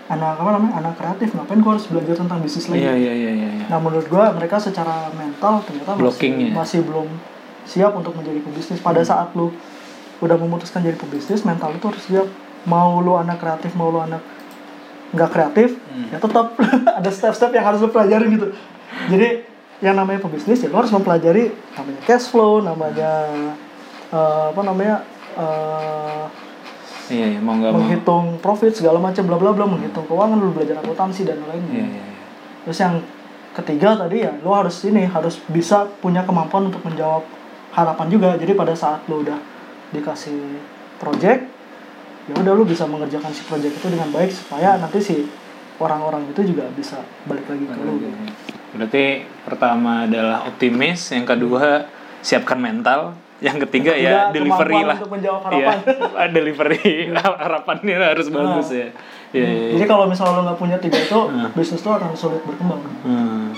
anak 0.09 0.41
apa 0.41 0.51
namanya 0.57 0.73
anak 0.81 0.95
kreatif. 0.97 1.37
Ngapain 1.37 1.61
gua 1.61 1.77
harus 1.77 1.85
belajar 1.93 2.17
tentang 2.17 2.41
bisnis 2.41 2.65
lagi? 2.73 2.81
Iya 2.81 2.95
iya 2.97 3.13
iya 3.13 3.31
iya. 3.37 3.49
nah 3.69 3.77
menurut 3.77 4.09
gua 4.09 4.33
mereka 4.33 4.57
secara 4.57 5.13
mental 5.13 5.61
ternyata 5.69 6.01
masih, 6.01 6.57
masih 6.57 6.81
belum 6.81 7.07
siap 7.69 7.93
untuk 7.93 8.17
menjadi 8.17 8.41
pebisnis 8.41 8.81
pada 8.81 9.05
saat 9.05 9.31
lu 9.37 9.53
udah 10.21 10.37
memutuskan 10.37 10.85
jadi 10.85 10.97
pebisnis 10.97 11.43
mental 11.43 11.73
itu 11.73 11.85
harus 11.89 12.03
siap 12.05 12.29
mau 12.69 13.01
lu 13.01 13.17
anak 13.17 13.41
kreatif 13.41 13.73
mau 13.73 13.89
lu 13.89 14.01
anak 14.01 14.21
nggak 15.11 15.31
kreatif 15.33 15.75
ya 16.13 16.19
tetap 16.21 16.55
ada 17.01 17.11
step-step 17.11 17.51
yang 17.51 17.65
harus 17.67 17.81
lu 17.83 17.89
pelajarin 17.91 18.31
gitu 18.37 18.49
jadi 19.09 19.43
yang 19.81 19.97
namanya 19.97 20.21
pebisnis 20.21 20.61
ya 20.61 20.69
lu 20.69 20.77
harus 20.77 20.93
mempelajari 20.93 21.51
namanya 21.75 22.01
cash 22.05 22.29
flow 22.29 22.61
namanya 22.61 23.11
eh, 24.13 24.45
apa 24.53 24.61
namanya 24.63 24.97
eh, 25.37 26.25
Iya 27.11 27.27
iya 27.27 27.41
mau 27.43 27.59
mau. 27.59 27.75
menghitung 27.75 28.39
profit 28.39 28.71
segala 28.71 29.03
macam 29.03 29.27
bla 29.27 29.35
bla 29.35 29.51
bla 29.51 29.67
menghitung 29.67 30.07
keuangan 30.07 30.39
lu 30.39 30.55
belajar 30.55 30.79
akuntansi 30.79 31.27
dan 31.27 31.43
lainnya 31.43 31.75
Iya 31.75 31.87
iya. 31.91 32.03
iya. 32.07 32.23
Terus 32.63 32.79
yang 32.79 32.95
ketiga 33.51 33.99
tadi 33.99 34.23
ya 34.23 34.31
lo 34.47 34.55
harus 34.55 34.79
ini 34.87 35.11
harus 35.11 35.43
bisa 35.51 35.91
punya 35.99 36.23
kemampuan 36.23 36.71
untuk 36.71 36.87
menjawab 36.87 37.27
harapan 37.75 38.07
juga 38.07 38.39
jadi 38.39 38.55
pada 38.55 38.79
saat 38.79 39.03
lu 39.11 39.27
udah 39.27 39.35
dikasih 39.91 40.39
project 40.97 41.43
ya 42.25 42.35
udah 42.37 42.53
lu 42.53 42.63
bisa 42.63 42.85
mengerjakan 42.85 43.31
si 43.31 43.43
project 43.43 43.75
itu 43.75 43.89
dengan 43.89 44.09
baik 44.09 44.31
supaya 44.31 44.77
nanti 44.77 44.99
si 44.99 45.27
orang-orang 45.77 46.29
itu 46.29 46.41
juga 46.47 46.69
bisa 46.71 46.99
balik 47.25 47.45
lagi 47.45 47.65
ke 47.65 47.75
lu 47.77 47.97
Berarti 48.71 49.05
pertama 49.43 50.07
adalah 50.07 50.47
optimis, 50.47 51.11
yang 51.11 51.27
kedua 51.27 51.91
siapkan 52.21 52.55
mental, 52.55 53.19
yang 53.41 53.59
ketiga 53.59 53.91
ya 53.91 54.31
delivery 54.31 54.79
lah. 54.81 54.95
untuk 54.95 55.11
menjawab 55.11 55.43
Iya, 55.51 55.75
harapan. 55.75 56.29
delivery 56.37 56.79
harapannya 57.11 57.97
harus 57.99 58.31
bagus 58.31 58.71
ya. 58.71 58.95
Iya. 59.31 59.43
iya. 59.43 59.71
jadi 59.75 59.85
kalau 59.87 60.07
misalnya 60.07 60.35
lu 60.37 60.43
nggak 60.45 60.55
punya 60.57 60.77
tiga 60.77 60.99
itu 60.99 61.19
Hmm. 61.25 61.51
bisnis 61.51 61.83
lu 61.83 61.91
akan 61.91 62.15
sulit 62.15 62.43
berkembang 62.43 62.79
Hmm, 63.03 63.51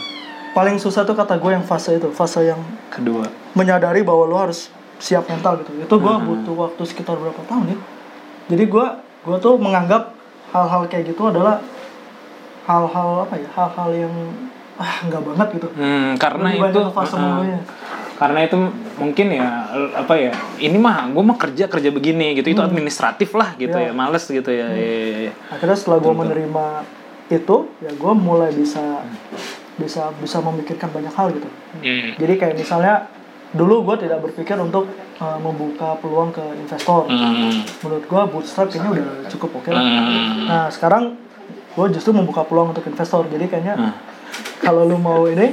paling 0.53 0.77
susah 0.77 1.03
tuh 1.03 1.13
kata 1.13 1.37
gue 1.37 1.51
yang 1.51 1.65
fase 1.65 1.97
itu 1.97 2.09
fase 2.09 2.45
yang 2.47 2.61
kedua. 2.89 3.29
menyadari 3.53 4.01
bahwa 4.01 4.25
lo 4.25 4.37
harus 4.39 4.73
siap 5.03 5.27
mental 5.27 5.59
gitu. 5.59 5.71
Itu 5.77 5.95
gue 5.99 6.15
Hmm. 6.15 6.23
butuh 6.25 6.55
waktu 6.61 6.83
sekitar 6.85 7.19
berapa 7.19 7.43
tahun 7.43 7.65
ya? 7.69 7.79
Jadi 8.49 8.65
gue 8.65 8.87
gue 9.23 9.37
tuh 9.37 9.55
menganggap 9.57 10.15
hal-hal 10.49 10.87
kayak 10.87 11.11
gitu 11.11 11.27
adalah 11.27 11.59
hal-hal 12.65 13.27
apa 13.27 13.35
ya? 13.37 13.49
Hal-hal 13.51 13.91
yang 13.99 14.15
ah 14.75 14.95
nggak 15.03 15.23
banget 15.25 15.49
gitu. 15.53 15.69
Hmm, 15.75 16.15
karena 16.17 16.49
Lebih 16.55 16.71
itu 16.71 16.81
fase 16.93 17.15
mulanya. 17.15 17.61
karena 18.13 18.39
itu 18.41 18.55
mungkin 18.95 19.27
ya 19.33 19.67
apa 19.97 20.15
ya 20.15 20.31
ini 20.57 20.79
mah 20.79 21.11
gue 21.11 21.21
mah 21.21 21.35
kerja 21.37 21.67
kerja 21.67 21.91
begini 21.91 22.39
gitu. 22.39 22.49
Itu 22.49 22.63
administratif 22.63 23.35
lah 23.35 23.53
gitu 23.57 23.75
Iya. 23.75 23.91
ya 23.91 23.93
males 23.93 24.23
gitu 24.25 24.47
ya 24.47 24.67
Iya, 24.69 24.79
iya, 24.79 25.19
iya. 25.21 25.33
akhirnya 25.49 25.75
setelah 25.75 25.99
gue 25.99 26.15
menerima 26.15 26.67
itu 27.29 27.57
ya 27.81 27.91
gue 27.91 28.13
mulai 28.15 28.51
bisa 28.53 29.03
bisa 29.75 30.13
bisa 30.15 30.39
memikirkan 30.39 30.89
banyak 30.89 31.11
hal 31.11 31.33
gitu. 31.33 31.49
Hmm. 31.75 32.15
jadi 32.15 32.33
kayak 32.37 32.55
misalnya 32.57 33.09
dulu 33.53 33.85
gue 33.85 33.97
tidak 34.01 34.19
berpikir 34.21 34.57
untuk 34.57 34.89
uh, 35.17 35.37
membuka 35.37 35.95
peluang 35.99 36.31
ke 36.31 36.41
investor 36.57 37.05
Hmm. 37.05 37.61
menurut 37.83 38.05
gue 38.05 38.21
bootstrap 38.29 38.67
kayaknya 38.67 38.91
udah 38.95 39.07
cukup 39.29 39.51
oke 39.55 39.69
lah 39.69 39.83
Hmm. 39.83 40.47
Nah 40.47 40.65
sekarang 40.69 41.21
gue 41.73 41.87
justru 41.91 42.11
membuka 42.11 42.43
peluang 42.43 42.71
untuk 42.71 42.85
investor. 42.85 43.25
Jadi 43.27 43.45
kayaknya 43.47 43.75
Hmm. 43.75 43.93
kalau 44.59 44.85
lu 44.85 44.97
mau 44.97 45.25
ini, 45.25 45.53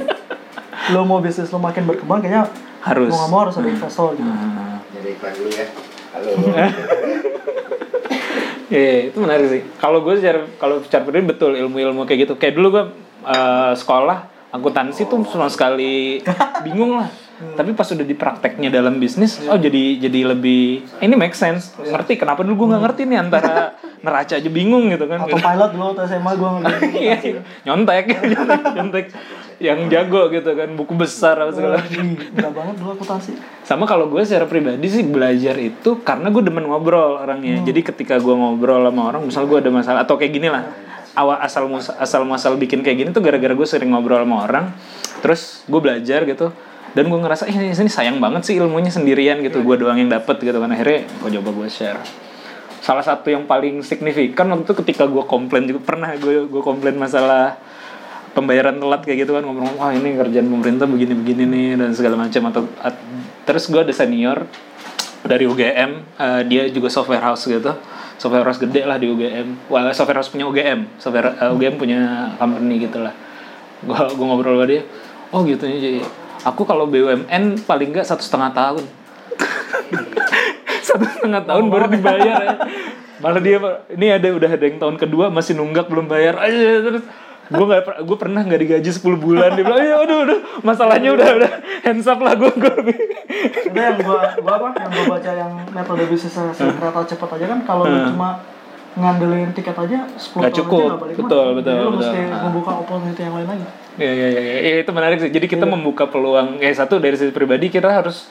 lu 0.88 1.00
mau 1.02 1.18
bisnis 1.18 1.48
lu 1.48 1.58
makin 1.58 1.84
berkembang, 1.84 2.20
kayaknya 2.20 2.48
Harus. 2.80 3.08
mau 3.08 3.18
nggak 3.18 3.30
mau 3.30 3.40
harus 3.42 3.54
ada 3.54 3.68
investor 3.68 4.08
gitu. 4.14 4.30
Jadi 4.90 5.08
iklan 5.10 5.32
dulu 5.34 5.50
ya. 5.50 5.66
Halo. 6.10 6.30
Iya, 8.70 9.10
itu 9.10 9.18
menarik 9.18 9.50
sih. 9.50 9.62
Kalau 9.76 9.98
gue 9.98 10.14
secara 10.14 10.46
kalau 10.54 10.78
secara 10.78 11.02
pribadi 11.02 11.26
betul 11.26 11.58
ilmu-ilmu 11.58 12.06
kayak 12.06 12.20
gitu. 12.22 12.34
Kayak 12.38 12.54
dulu 12.54 12.68
gue 12.70 12.84
eh, 13.26 13.72
sekolah 13.74 14.18
akuntansi 14.50 15.10
tuh 15.10 15.26
sama 15.26 15.50
sekali 15.50 16.22
bingung 16.62 17.02
lah. 17.02 17.10
Tapi 17.40 17.72
pas 17.72 17.88
udah 17.88 18.04
diprakteknya 18.04 18.68
dalam 18.68 19.00
bisnis, 19.00 19.40
oh 19.48 19.56
jadi 19.56 19.96
jadi 19.96 20.36
lebih 20.36 20.84
ini 21.00 21.14
make 21.16 21.32
sense. 21.32 21.72
Ngerti 21.80 22.20
kenapa 22.20 22.44
dulu 22.44 22.64
gue 22.64 22.76
nggak 22.76 22.82
ngerti 22.84 23.02
nih 23.08 23.18
antara 23.18 23.72
neraca 24.04 24.36
aja 24.36 24.50
bingung 24.52 24.92
gitu 24.92 25.08
kan. 25.08 25.24
Atau 25.24 25.40
pilot 25.40 25.70
dulu 25.72 25.86
atau 25.96 26.04
SMA 26.04 26.32
gue 26.36 26.50
ngerti. 26.60 26.86
Iya, 27.00 27.16
nyontek, 27.66 28.04
nyontek. 28.76 29.06
Yang 29.60 29.80
jago 29.92 30.32
gitu 30.32 30.50
kan, 30.56 30.68
buku 30.72 30.92
besar 30.96 31.36
apa 31.36 31.52
segala 31.52 31.80
macam. 31.80 32.06
Banget 32.32 32.76
dulu 32.80 32.90
akuntansi. 32.96 33.32
Sama 33.64 33.84
kalau 33.84 34.08
gue 34.08 34.24
secara 34.24 34.48
pribadi 34.48 34.88
sih 34.88 35.04
belajar 35.04 35.56
itu 35.60 36.00
karena 36.00 36.32
gue 36.32 36.42
demen 36.44 36.64
ngobrol 36.64 37.20
orangnya. 37.20 37.60
Jadi 37.64 37.80
ketika 37.84 38.16
gue 38.20 38.32
ngobrol 38.36 38.88
sama 38.88 39.02
orang, 39.12 39.24
misal 39.24 39.44
gue 39.44 39.60
ada 39.60 39.68
masalah 39.68 40.00
atau 40.04 40.16
kayak 40.16 40.32
gini 40.32 40.48
lah, 40.48 40.64
awal 41.12 41.40
asal 41.44 41.68
asal 42.00 42.24
muasal 42.24 42.56
bikin 42.56 42.80
kayak 42.80 43.04
gini 43.04 43.08
tuh 43.12 43.20
gara-gara 43.20 43.52
gue 43.52 43.68
sering 43.68 43.92
ngobrol 43.92 44.24
sama 44.24 44.36
orang, 44.48 44.64
terus 45.20 45.64
gue 45.68 45.80
belajar 45.80 46.24
gitu. 46.24 46.52
Dan 46.90 47.06
gue 47.06 47.18
ngerasa, 47.22 47.46
eh 47.46 47.54
ini 47.54 47.90
sayang 47.90 48.18
banget 48.18 48.50
sih 48.50 48.58
ilmunya 48.58 48.90
sendirian 48.90 49.38
gitu, 49.46 49.62
gue 49.62 49.76
doang 49.78 49.94
yang 49.94 50.10
dapet 50.10 50.42
gitu 50.42 50.58
kan. 50.58 50.70
Akhirnya 50.74 51.06
gue 51.06 51.30
coba 51.38 51.50
gue 51.54 51.68
share. 51.70 52.00
Salah 52.82 53.04
satu 53.04 53.30
yang 53.30 53.46
paling 53.46 53.84
signifikan 53.86 54.50
waktu 54.50 54.66
itu 54.66 54.74
ketika 54.82 55.06
gue 55.06 55.22
komplain 55.28 55.68
juga 55.70 55.84
pernah 55.84 56.10
gue 56.16 56.48
gue 56.48 56.62
komplain 56.64 56.96
masalah 56.96 57.60
pembayaran 58.32 58.78
telat 58.78 59.02
kayak 59.02 59.26
gitu 59.26 59.34
kan 59.34 59.42
ngomong 59.42 59.74
wah 59.76 59.90
ini 59.90 60.14
kerjaan 60.14 60.46
pemerintah 60.46 60.86
begini-begini 60.86 61.44
nih 61.50 61.68
dan 61.76 61.90
segala 61.92 62.14
macam 62.14 62.42
atau 62.50 62.62
at- 62.78 63.02
terus 63.42 63.66
gue 63.66 63.82
ada 63.82 63.90
senior 63.90 64.46
dari 65.26 65.44
UGM 65.50 65.90
eh, 66.16 66.42
dia 66.46 66.62
juga 66.70 66.88
software 66.88 67.20
house 67.20 67.50
gitu 67.50 67.74
software 68.16 68.46
house 68.46 68.62
gede 68.62 68.86
lah 68.86 68.96
di 69.02 69.10
UGM 69.10 69.66
wah 69.66 69.90
software 69.90 70.22
house 70.22 70.30
punya 70.30 70.46
UGM 70.46 70.86
software 71.02 71.34
eh, 71.36 71.50
UGM 71.50 71.74
punya 71.76 72.00
company 72.38 72.86
gitu 72.86 73.02
lah 73.02 73.12
gue 73.82 73.98
gue 74.14 74.24
ngobrol 74.24 74.60
sama 74.60 74.66
dia 74.70 74.82
oh 75.34 75.42
gitu 75.42 75.66
jadi 75.66 76.00
aku 76.42 76.62
kalau 76.64 76.84
BUMN 76.84 77.62
paling 77.62 77.88
nggak 77.90 78.04
satu 78.04 78.20
setengah 78.20 78.50
tahun 78.50 78.84
satu 80.82 81.04
setengah 81.06 81.42
tahun 81.44 81.64
baru 81.68 81.86
dibayar 81.88 82.36
ya. 82.38 82.56
malah 83.20 83.38
dia 83.38 83.60
ini 83.90 84.06
ada 84.08 84.28
udah 84.30 84.48
ada 84.48 84.64
yang 84.64 84.78
tahun 84.78 84.96
kedua 84.96 85.28
masih 85.28 85.52
nunggak 85.52 85.86
belum 85.86 86.08
bayar 86.08 86.40
aja 86.40 86.80
terus 86.82 87.04
gue 87.46 87.64
nggak 87.66 88.06
gue 88.06 88.16
pernah 88.16 88.40
nggak 88.40 88.60
digaji 88.62 88.90
10 88.94 89.02
bulan 89.18 89.50
dia 89.52 89.64
bilang 89.66 89.82
ya 89.82 89.96
udah 89.98 90.16
udah 90.22 90.38
masalahnya 90.62 91.10
udah 91.12 91.28
udah 91.36 91.52
hands 91.82 92.06
up 92.06 92.18
lah 92.18 92.32
gue 92.32 92.48
gue 92.48 92.74
Itu 93.66 93.74
yang 93.74 93.98
gue 93.98 94.18
gua 94.38 94.52
apa? 94.54 94.68
Yang 94.78 94.90
gue 94.92 95.04
baca 95.08 95.30
yang 95.32 95.52
metode 95.68 96.04
bisnis 96.06 96.30
si 96.32 96.64
kereta 96.64 97.00
cepat 97.04 97.28
aja 97.36 97.46
kan 97.48 97.60
kalau 97.64 97.84
lu 97.84 97.98
cuma 98.08 98.38
ngandelin 98.92 99.50
tiket 99.50 99.74
aja 99.74 99.98
10 100.08 100.30
Nggak 100.30 100.50
tahun 100.50 100.58
cukup. 100.62 100.80
aja 100.80 100.96
balik 100.96 101.14
Betul, 101.16 101.46
betul, 101.54 101.70
Jadi 101.70 101.76
lu 101.76 101.90
betul. 101.90 102.00
mesti 102.00 102.18
Ah. 102.24 102.40
membuka 102.46 102.70
opportunity 102.76 103.20
yang 103.20 103.34
lain 103.34 103.48
lagi. 103.48 103.66
Ya, 104.00 104.12
ya, 104.16 104.28
ya, 104.32 104.40
ya, 104.40 104.58
Ya, 104.64 104.74
itu 104.80 104.90
menarik 104.90 105.20
sih. 105.20 105.28
Jadi 105.28 105.46
kita 105.46 105.68
membuka 105.68 106.08
peluang 106.08 106.56
ya 106.58 106.72
satu 106.72 106.96
dari 106.96 107.14
sisi 107.14 107.30
pribadi 107.30 107.68
kita 107.68 107.92
harus 107.92 108.24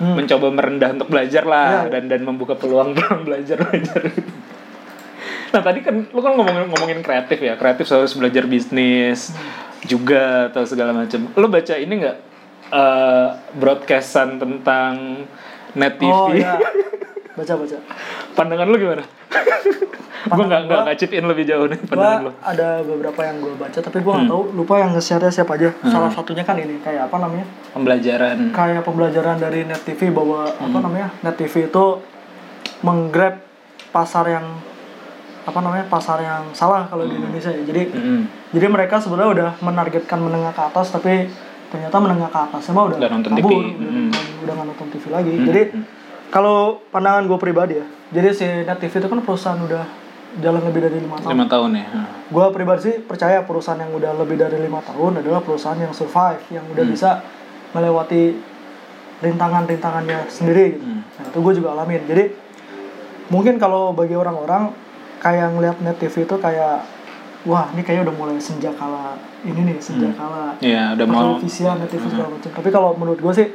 mencoba 0.00 0.48
merendah 0.48 0.96
untuk 0.96 1.12
belajar 1.12 1.44
lah 1.44 1.84
Iya. 1.84 1.92
dan 1.92 2.08
dan 2.08 2.20
membuka 2.24 2.56
peluang 2.56 2.92
peluang 2.96 3.28
belajar 3.28 3.60
belajar 3.60 4.00
nah 5.50 5.60
tadi 5.60 5.82
kan 5.82 6.08
lu 6.08 6.20
kan 6.22 6.32
ngomongin 6.38 6.70
ngomongin 6.70 6.98
kreatif 7.02 7.36
ya. 7.36 7.58
Kreatif 7.58 7.84
harus 7.90 8.14
belajar 8.14 8.46
bisnis 8.46 9.34
juga 9.84 10.48
atau 10.48 10.62
segala 10.64 10.94
macam. 10.94 11.26
Lu 11.34 11.50
baca 11.50 11.74
ini 11.74 12.00
nggak 12.00 12.16
eh, 12.70 13.28
broadcastan 13.58 14.38
tentang 14.38 15.26
net 15.74 15.98
TV 15.98 16.06
Oh 16.08 16.30
iya. 16.30 16.54
Baca 17.40 17.52
baca. 17.56 17.78
pandangan 18.30 18.66
lu 18.66 18.76
gimana 18.76 19.04
gue 20.30 20.44
nggak 20.44 20.60
nggak 20.62 20.94
chip 20.94 21.10
in 21.10 21.24
lebih 21.24 21.42
jauh 21.42 21.64
nih 21.64 21.80
pandangan 21.82 22.20
lu 22.22 22.32
ada 22.38 22.68
beberapa 22.82 23.20
yang 23.22 23.40
gue 23.40 23.54
baca 23.54 23.78
tapi 23.78 23.98
gue 23.98 24.12
nggak 24.12 24.28
tahu 24.28 24.42
lupa 24.52 24.74
yang 24.76 24.92
nge-share 24.92 25.24
siapa 25.30 25.56
aja. 25.56 25.72
Salah 25.82 26.10
satunya 26.10 26.42
kan 26.42 26.54
ini 26.54 26.76
kayak 26.78 27.08
apa 27.08 27.16
namanya? 27.18 27.48
pembelajaran 27.70 28.36
Kayak 28.50 28.82
pembelajaran 28.82 29.36
dari 29.38 29.64
Net 29.64 29.80
TV 29.80 30.10
bahwa 30.10 30.44
apa 30.46 30.78
namanya? 30.78 31.08
Net 31.18 31.34
TV 31.34 31.64
itu 31.64 31.84
menggrab 32.80 33.40
pasar 33.90 34.28
yang 34.28 34.46
apa 35.40 35.58
namanya? 35.58 35.88
pasar 35.88 36.20
yang 36.20 36.52
salah 36.52 36.84
kalau 36.84 37.04
di 37.04 37.16
Indonesia 37.16 37.48
ya. 37.48 37.62
Jadi 37.62 37.82
Mm-mm. 37.88 38.20
jadi 38.52 38.66
mereka 38.68 39.00
sebenarnya 39.00 39.30
udah 39.32 39.50
menargetkan 39.60 40.18
menengah 40.18 40.52
ke 40.52 40.62
atas 40.62 40.90
tapi 40.90 41.32
ternyata 41.68 41.96
menengah 41.96 42.28
ke 42.28 42.40
atas 42.42 42.62
emang 42.66 42.90
udah 42.90 42.98
Udah 42.98 43.10
nonton 43.10 43.30
kabur, 43.32 43.48
TV. 43.48 43.54
udah, 43.72 43.88
Mm. 43.88 44.04
nonton, 44.04 44.24
udah 44.42 44.52
nggak 44.52 44.66
nonton 44.68 44.86
TV 44.90 45.04
lagi. 45.08 45.32
Jadi 45.40 45.62
kalau 46.30 46.78
pandangan 46.88 47.26
gue 47.26 47.36
pribadi 47.36 47.74
ya, 47.76 47.86
jadi 48.10 48.28
si 48.30 48.46
Net 48.46 48.78
TV 48.78 48.94
itu 48.96 49.06
kan 49.06 49.20
perusahaan 49.20 49.58
udah 49.58 49.84
jalan 50.38 50.62
lebih 50.62 50.80
dari 50.86 50.98
lima 50.98 51.18
tahun. 51.18 51.30
lima 51.34 51.46
tahun 51.46 51.70
ya 51.74 51.86
Hmm. 51.90 52.06
Gue 52.30 52.46
pribadi 52.54 52.80
sih 52.80 52.96
percaya 53.02 53.42
perusahaan 53.42 53.74
yang 53.76 53.90
udah 53.90 54.14
lebih 54.14 54.38
dari 54.38 54.56
lima 54.56 54.78
tahun 54.80 55.18
adalah 55.18 55.42
perusahaan 55.42 55.74
yang 55.74 55.90
survive, 55.90 56.38
yang 56.48 56.62
udah 56.70 56.84
Hmm. 56.86 56.94
bisa 56.94 57.10
melewati 57.70 58.38
rintangan-rintangannya 59.20 60.30
sendiri. 60.30 60.78
Gitu. 60.78 60.86
Hmm. 60.86 61.02
Nah, 61.02 61.24
itu 61.28 61.38
gue 61.38 61.52
juga 61.58 61.68
alamin. 61.74 62.02
Jadi 62.06 62.24
mungkin 63.28 63.58
kalau 63.58 63.90
bagi 63.90 64.14
orang-orang 64.14 64.70
kayak 65.18 65.52
ngeliat 65.52 65.76
net 65.82 65.98
TV 65.98 66.24
itu 66.24 66.36
kayak 66.38 66.86
wah 67.42 67.68
ini 67.72 67.82
kayaknya 67.82 68.08
udah 68.08 68.16
mulai 68.16 68.36
sejak 68.38 68.72
kala 68.76 69.16
ini 69.42 69.60
nih 69.66 69.76
sejak 69.78 70.12
kala 70.14 70.56
Iya, 70.60 70.96
udah 70.96 71.06
mau 71.06 71.36
net 71.36 71.90
TV 71.90 72.04
segala 72.06 72.28
macam. 72.30 72.50
Tapi 72.54 72.68
kalau 72.70 72.90
menurut 72.94 73.18
gue 73.18 73.32
sih 73.34 73.46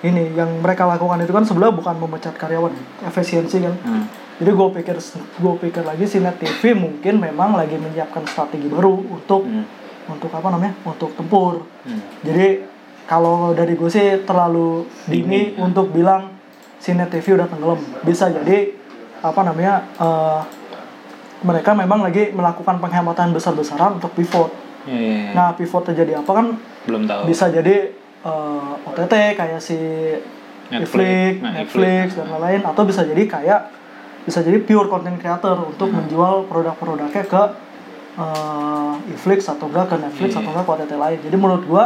ini 0.00 0.32
yang 0.32 0.64
mereka 0.64 0.88
lakukan 0.88 1.20
itu 1.20 1.32
kan 1.32 1.44
sebenarnya 1.44 1.74
bukan 1.76 1.94
memecat 2.00 2.34
karyawan, 2.40 2.72
efisiensi 3.04 3.60
kan. 3.60 3.74
Hmm. 3.84 4.04
Jadi 4.40 4.50
gue 4.56 4.68
pikir 4.80 4.96
gue 5.36 5.54
pikir 5.68 5.84
lagi 5.84 6.08
si 6.08 6.16
net 6.16 6.40
TV 6.40 6.72
mungkin 6.72 7.20
memang 7.20 7.52
lagi 7.52 7.76
menyiapkan 7.76 8.24
strategi 8.24 8.72
baru 8.72 8.96
untuk 9.12 9.44
Hmm. 9.44 9.68
untuk 10.08 10.32
apa 10.32 10.48
namanya 10.48 10.72
untuk 10.88 11.12
tempur. 11.12 11.68
Hmm. 11.84 12.00
Jadi 12.24 12.64
kalau 13.04 13.52
dari 13.52 13.76
gue 13.76 13.90
sih 13.92 14.24
terlalu 14.24 14.88
dini 15.04 15.52
untuk 15.60 15.92
bilang 15.92 16.32
si 16.80 16.96
net 16.96 17.12
TV 17.12 17.36
udah 17.36 17.52
tenggelam. 17.52 17.80
Bisa 18.00 18.32
jadi 18.32 18.72
apa 19.20 19.40
namanya 19.44 19.84
eh, 20.00 20.40
mereka 21.44 21.76
memang 21.76 22.00
lagi 22.00 22.32
melakukan 22.32 22.80
penghematan 22.80 23.36
besar-besaran 23.36 24.00
untuk 24.00 24.12
pivot. 24.16 24.48
Iya, 24.88 24.96
iya, 24.96 25.16
iya. 25.28 25.30
Nah 25.36 25.48
pivot 25.52 25.84
terjadi 25.84 26.24
apa 26.24 26.32
kan 26.32 26.46
belum 26.88 27.04
tahu 27.04 27.28
bisa 27.28 27.52
jadi 27.52 27.92
eh, 28.22 28.86
OTT 28.86 29.14
kayak 29.34 29.58
si 29.58 29.76
Netflix. 30.68 30.80
Netflix, 30.94 31.32
Nah, 31.40 31.52
Netflix 31.56 32.06
dan 32.14 32.26
lain-lain 32.28 32.60
atau 32.62 32.82
bisa 32.84 33.02
jadi 33.02 33.22
kayak 33.24 33.60
bisa 34.20 34.38
jadi 34.40 34.58
pure 34.58 34.86
content 34.86 35.16
creator 35.16 35.56
untuk 35.64 35.88
Hmm. 35.88 35.96
menjual 35.98 36.46
produk-produknya 36.46 37.24
ke 37.24 37.42
eh, 38.12 38.92
Netflix 39.06 39.46
atau 39.46 39.66
enggak 39.66 39.86
ke 39.88 39.96
Netflix 39.96 40.30
Iya. 40.30 40.38
atau 40.40 40.50
enggak 40.50 40.64
ke 40.64 40.72
OTT 40.74 40.92
lain. 40.94 41.18
Jadi 41.20 41.36
menurut 41.36 41.64
gua 41.64 41.84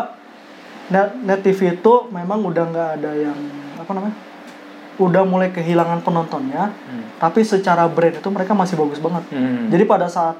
Net, 0.84 1.16
Net 1.18 1.40
TV 1.40 1.74
itu 1.74 1.92
memang 2.10 2.44
udah 2.44 2.64
nggak 2.66 2.88
ada 2.94 3.10
yang 3.14 3.38
apa 3.74 3.88
namanya 3.90 4.16
udah 4.94 5.22
mulai 5.22 5.48
kehilangan 5.48 6.00
penontonnya 6.00 6.70
Hmm. 6.70 7.08
tapi 7.16 7.40
secara 7.42 7.88
brand 7.88 8.14
itu 8.14 8.28
mereka 8.28 8.52
masih 8.52 8.76
bagus 8.76 8.98
banget 8.98 9.24
Hmm. 9.26 9.66
jadi 9.66 9.84
pada 9.84 10.06
saat 10.06 10.36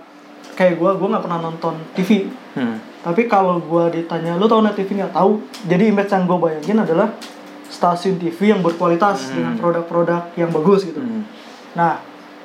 kayak 0.55 0.79
gue 0.79 0.91
gue 0.95 1.09
nggak 1.11 1.25
pernah 1.25 1.41
nonton 1.43 1.75
TV 1.93 2.31
Hmm. 2.55 2.79
tapi 3.03 3.27
kalau 3.27 3.59
gue 3.59 3.99
ditanya 3.99 4.39
lu 4.39 4.47
tau 4.47 4.63
net 4.63 4.79
TV 4.79 4.95
nggak 4.95 5.11
tahu. 5.11 5.43
Jadi 5.67 5.91
image 5.91 6.07
yang 6.07 6.23
gue 6.25 6.39
bayangin 6.39 6.79
adalah 6.79 7.11
stasiun 7.67 8.15
TV 8.17 8.55
yang 8.55 8.63
berkualitas 8.63 9.35
dengan 9.35 9.59
produk-produk 9.59 10.31
yang 10.35 10.49
bagus 10.49 10.87
gitu. 10.87 11.03
Hmm. 11.03 11.27
nah 11.75 11.99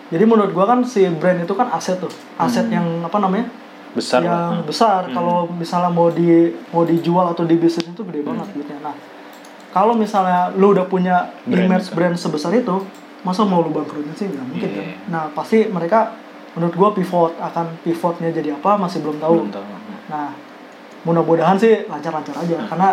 jadi 0.10 0.26
menurut 0.26 0.50
gue 0.50 0.66
kan 0.66 0.82
si 0.82 1.06
brand 1.06 1.38
itu 1.38 1.54
kan 1.54 1.70
aset 1.70 2.02
tuh. 2.02 2.10
Aset 2.36 2.74
yang 2.74 3.06
apa 3.06 3.22
namanya? 3.22 3.54
Besar 3.90 4.22
lah. 4.22 4.26
yang 4.26 4.66
besar 4.66 5.06
kalau 5.10 5.46
misalnya 5.46 5.90
mau 5.90 6.10
di 6.10 6.50
mau 6.70 6.82
dijual 6.82 7.30
atau 7.30 7.46
di 7.46 7.54
bisnis 7.54 7.86
itu 7.86 8.02
gede 8.02 8.26
banget 8.26 8.50
duitnya. 8.50 8.82
Nah 8.82 8.98
kalau 9.70 9.94
misalnya 9.94 10.50
lu 10.58 10.74
udah 10.74 10.90
punya 10.90 11.30
Brand 11.46 11.70
image 11.70 11.86
itu. 11.86 11.94
brand 11.94 12.18
sebesar 12.18 12.50
itu 12.58 12.82
masa 13.22 13.46
mau 13.46 13.62
lu 13.62 13.70
bangkrutin 13.70 14.10
sih? 14.14 14.26
Nggak 14.26 14.46
mungkin 14.50 14.70
kan? 14.74 14.82
Iya. 14.82 14.96
nah 15.06 15.24
pasti 15.30 15.70
mereka 15.70 16.18
menurut 16.52 16.74
gua 16.74 16.90
pivot 16.92 17.34
akan 17.36 17.66
pivotnya 17.80 18.30
jadi 18.30 18.54
apa 18.54 18.76
masih 18.76 19.00
belum 19.00 19.18
tahu 19.18 19.36
Belum 19.40 19.52
tahu. 19.52 19.66
nah 20.08 20.34
mudah-mudahan 21.02 21.56
sih 21.56 21.86
lancar-lancar 21.86 22.36
aja 22.36 22.58
karena 22.66 22.90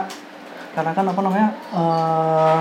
karena 0.72 0.90
kan 0.92 1.04
apa 1.04 1.20
namanya 1.20 1.48
eh, 1.72 2.58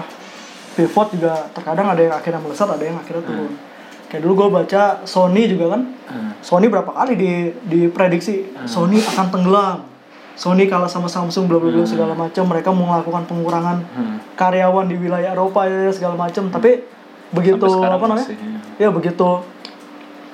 pivot 0.74 1.08
juga 1.12 1.48
terkadang 1.52 1.88
ada 1.88 2.02
yang 2.02 2.14
akhirnya 2.14 2.40
melesat 2.40 2.68
ada 2.70 2.82
yang 2.82 2.96
akhirnya 2.96 3.24
turun 3.24 3.54
kayak 4.06 4.22
dulu 4.22 4.34
gue 4.38 4.50
baca 4.54 4.82
Sony 5.04 5.48
juga 5.48 5.74
kan 5.74 5.84
Hmm. 6.06 6.38
Sony 6.38 6.70
berapa 6.70 6.86
kali 6.88 7.18
di 7.18 7.32
diprediksi 7.66 8.46
Sony 8.64 9.02
akan 9.02 9.26
tenggelam. 9.28 9.90
Sony 10.36 10.70
kalah 10.70 10.86
sama 10.86 11.10
Samsung 11.10 11.50
bla 11.50 11.58
bla 11.58 11.74
bla 11.74 11.82
segala 11.82 12.14
macam. 12.14 12.46
Mereka 12.46 12.70
mau 12.70 12.86
melakukan 12.88 13.26
pengurangan 13.26 13.82
Hmm. 13.90 14.22
karyawan 14.38 14.86
di 14.86 14.96
wilayah 14.96 15.34
Eropa 15.34 15.66
ya 15.66 15.90
segala 15.90 16.14
macam. 16.14 16.46
Tapi 16.48 16.86
begitu 17.34 17.58
apa 17.58 17.98
namanya? 17.98 18.22
masih, 18.22 18.38
Ya 18.78 18.94
begitu 18.94 19.42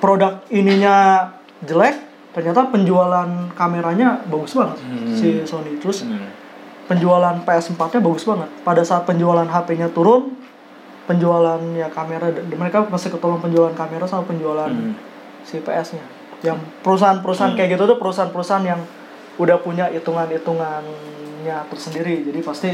produk 0.02 0.42
ininya 0.50 1.30
jelek, 1.62 1.94
ternyata 2.34 2.66
penjualan 2.66 3.28
kameranya 3.54 4.18
bagus 4.26 4.58
banget 4.58 4.82
Hmm. 4.82 5.14
si 5.14 5.46
Sony. 5.46 5.78
Terus 5.78 6.02
Hmm. 6.02 6.26
penjualan 6.90 7.38
PS4-nya 7.46 8.02
bagus 8.02 8.26
banget. 8.26 8.50
Pada 8.66 8.82
saat 8.82 9.06
penjualan 9.06 9.46
HP-nya 9.46 9.94
turun, 9.94 10.34
penjualan 11.06 11.62
ya 11.72 11.86
kamera 11.88 12.34
mereka 12.34 12.82
masih 12.90 13.14
ketolong 13.14 13.38
penjualan 13.38 13.72
kamera 13.72 14.02
sama 14.04 14.26
penjualan 14.26 14.66
Hmm. 14.66 14.98
si 15.46 15.62
PS-nya. 15.62 16.02
Yang 16.42 16.58
perusahaan-perusahaan 16.82 17.54
kayak 17.54 17.78
gitu 17.78 17.86
tuh 17.86 17.98
perusahaan-perusahaan 18.02 18.66
yang 18.66 18.80
udah 19.38 19.62
punya 19.62 19.86
hitungan-hitungannya 19.88 21.56
tersendiri. 21.70 22.26
Jadi 22.26 22.40
pasti 22.42 22.70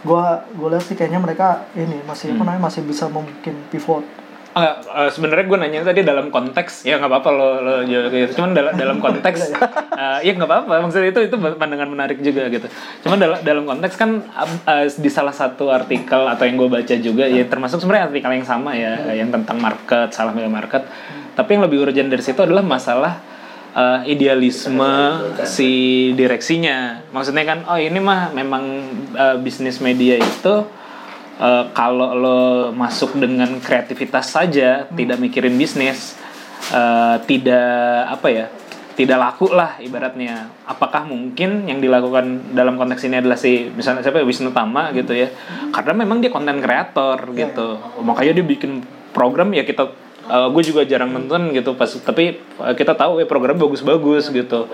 gua 0.00 0.44
gua 0.56 0.72
lihat 0.72 0.84
sih 0.84 0.96
kayaknya 0.96 1.20
mereka 1.20 1.68
ini 1.76 2.00
masih 2.08 2.32
apa 2.32 2.42
namanya 2.42 2.72
masih 2.72 2.82
bisa 2.84 3.06
mungkin 3.06 3.54
pivot. 3.68 4.04
Enggak, 4.50 4.76
eh, 4.82 5.10
sebenarnya 5.14 5.44
gue 5.46 5.58
nanya 5.62 5.80
tadi 5.86 6.02
dalam 6.02 6.26
konteks 6.34 6.82
ya 6.82 6.98
nggak 6.98 7.06
apa-apa 7.06 7.30
lo 7.30 7.48
lo 7.62 7.74
jawab 7.86 8.10
gitu. 8.10 8.42
Cuman 8.42 8.50
dalam 8.50 8.74
dalam 8.74 8.98
konteks 8.98 9.54
eh, 10.02 10.18
ya 10.26 10.32
nggak 10.34 10.50
apa-apa. 10.50 10.72
Maksudnya 10.82 11.14
itu 11.14 11.20
itu 11.30 11.36
pandangan 11.38 11.86
menarik 11.86 12.18
juga 12.18 12.50
gitu. 12.50 12.66
Cuman 13.06 13.22
dalam 13.22 13.38
dalam 13.46 13.62
konteks 13.62 13.94
kan 13.94 14.26
eh, 14.66 14.90
di 14.90 15.10
salah 15.10 15.30
satu 15.30 15.70
artikel 15.70 16.26
atau 16.26 16.42
yang 16.42 16.58
gue 16.58 16.66
baca 16.66 16.94
juga 16.98 17.30
ya 17.30 17.46
termasuk 17.46 17.78
sebenarnya 17.78 18.10
artikel 18.10 18.30
yang 18.34 18.46
sama 18.46 18.74
ya 18.74 19.14
yang 19.14 19.30
tentang 19.30 19.62
market 19.62 20.10
salah 20.10 20.34
milih 20.34 20.50
market. 20.50 20.82
Tapi 21.38 21.48
yang 21.54 21.62
lebih 21.70 21.86
urgent 21.86 22.10
dari 22.10 22.22
situ 22.26 22.42
adalah 22.42 22.66
masalah 22.66 23.22
eh, 23.78 24.10
idealisme 24.10 24.94
si 25.46 26.10
direksinya. 26.18 27.06
Maksudnya 27.14 27.46
kan 27.46 27.58
oh 27.70 27.78
ini 27.78 28.02
mah 28.02 28.34
memang 28.34 28.64
eh, 29.14 29.36
bisnis 29.38 29.78
media 29.78 30.18
itu 30.18 30.79
Eh, 31.40 31.64
kalau 31.72 32.12
lo 32.12 32.40
masuk 32.76 33.16
dengan 33.16 33.48
kreativitas 33.64 34.28
saja, 34.28 34.84
tidak 34.92 35.16
mikirin 35.16 35.56
bisnis, 35.56 36.12
eh, 36.68 37.16
tidak 37.24 38.12
apa 38.12 38.28
ya, 38.28 38.46
tidak 38.92 39.16
laku 39.16 39.48
lah 39.48 39.80
ibaratnya. 39.80 40.52
Apakah 40.68 41.08
mungkin 41.08 41.64
yang 41.64 41.80
dilakukan 41.80 42.52
dalam 42.52 42.76
konteks 42.76 43.08
ini 43.08 43.24
adalah 43.24 43.40
si 43.40 43.72
misalnya 43.72 44.04
siapa 44.04 44.20
ya, 44.20 44.28
Wisnu 44.28 44.52
Tama 44.52 44.92
gitu 44.92 45.16
ya? 45.16 45.32
Karena 45.72 46.04
memang 46.04 46.20
dia 46.20 46.28
konten 46.28 46.60
kreator 46.60 47.32
gitu, 47.32 47.80
makanya 48.04 48.36
dia 48.36 48.44
bikin 48.44 48.84
program 49.16 49.56
ya 49.56 49.64
kita. 49.64 50.12
gue 50.30 50.62
juga 50.62 50.86
jarang 50.86 51.10
nonton 51.10 51.50
gitu 51.50 51.74
pas 51.74 51.90
tapi 51.90 52.38
eh, 52.38 52.74
kita 52.78 52.94
tahu 52.94 53.18
ya 53.18 53.26
program 53.26 53.58
bagus-bagus 53.58 54.30
gitu 54.30 54.70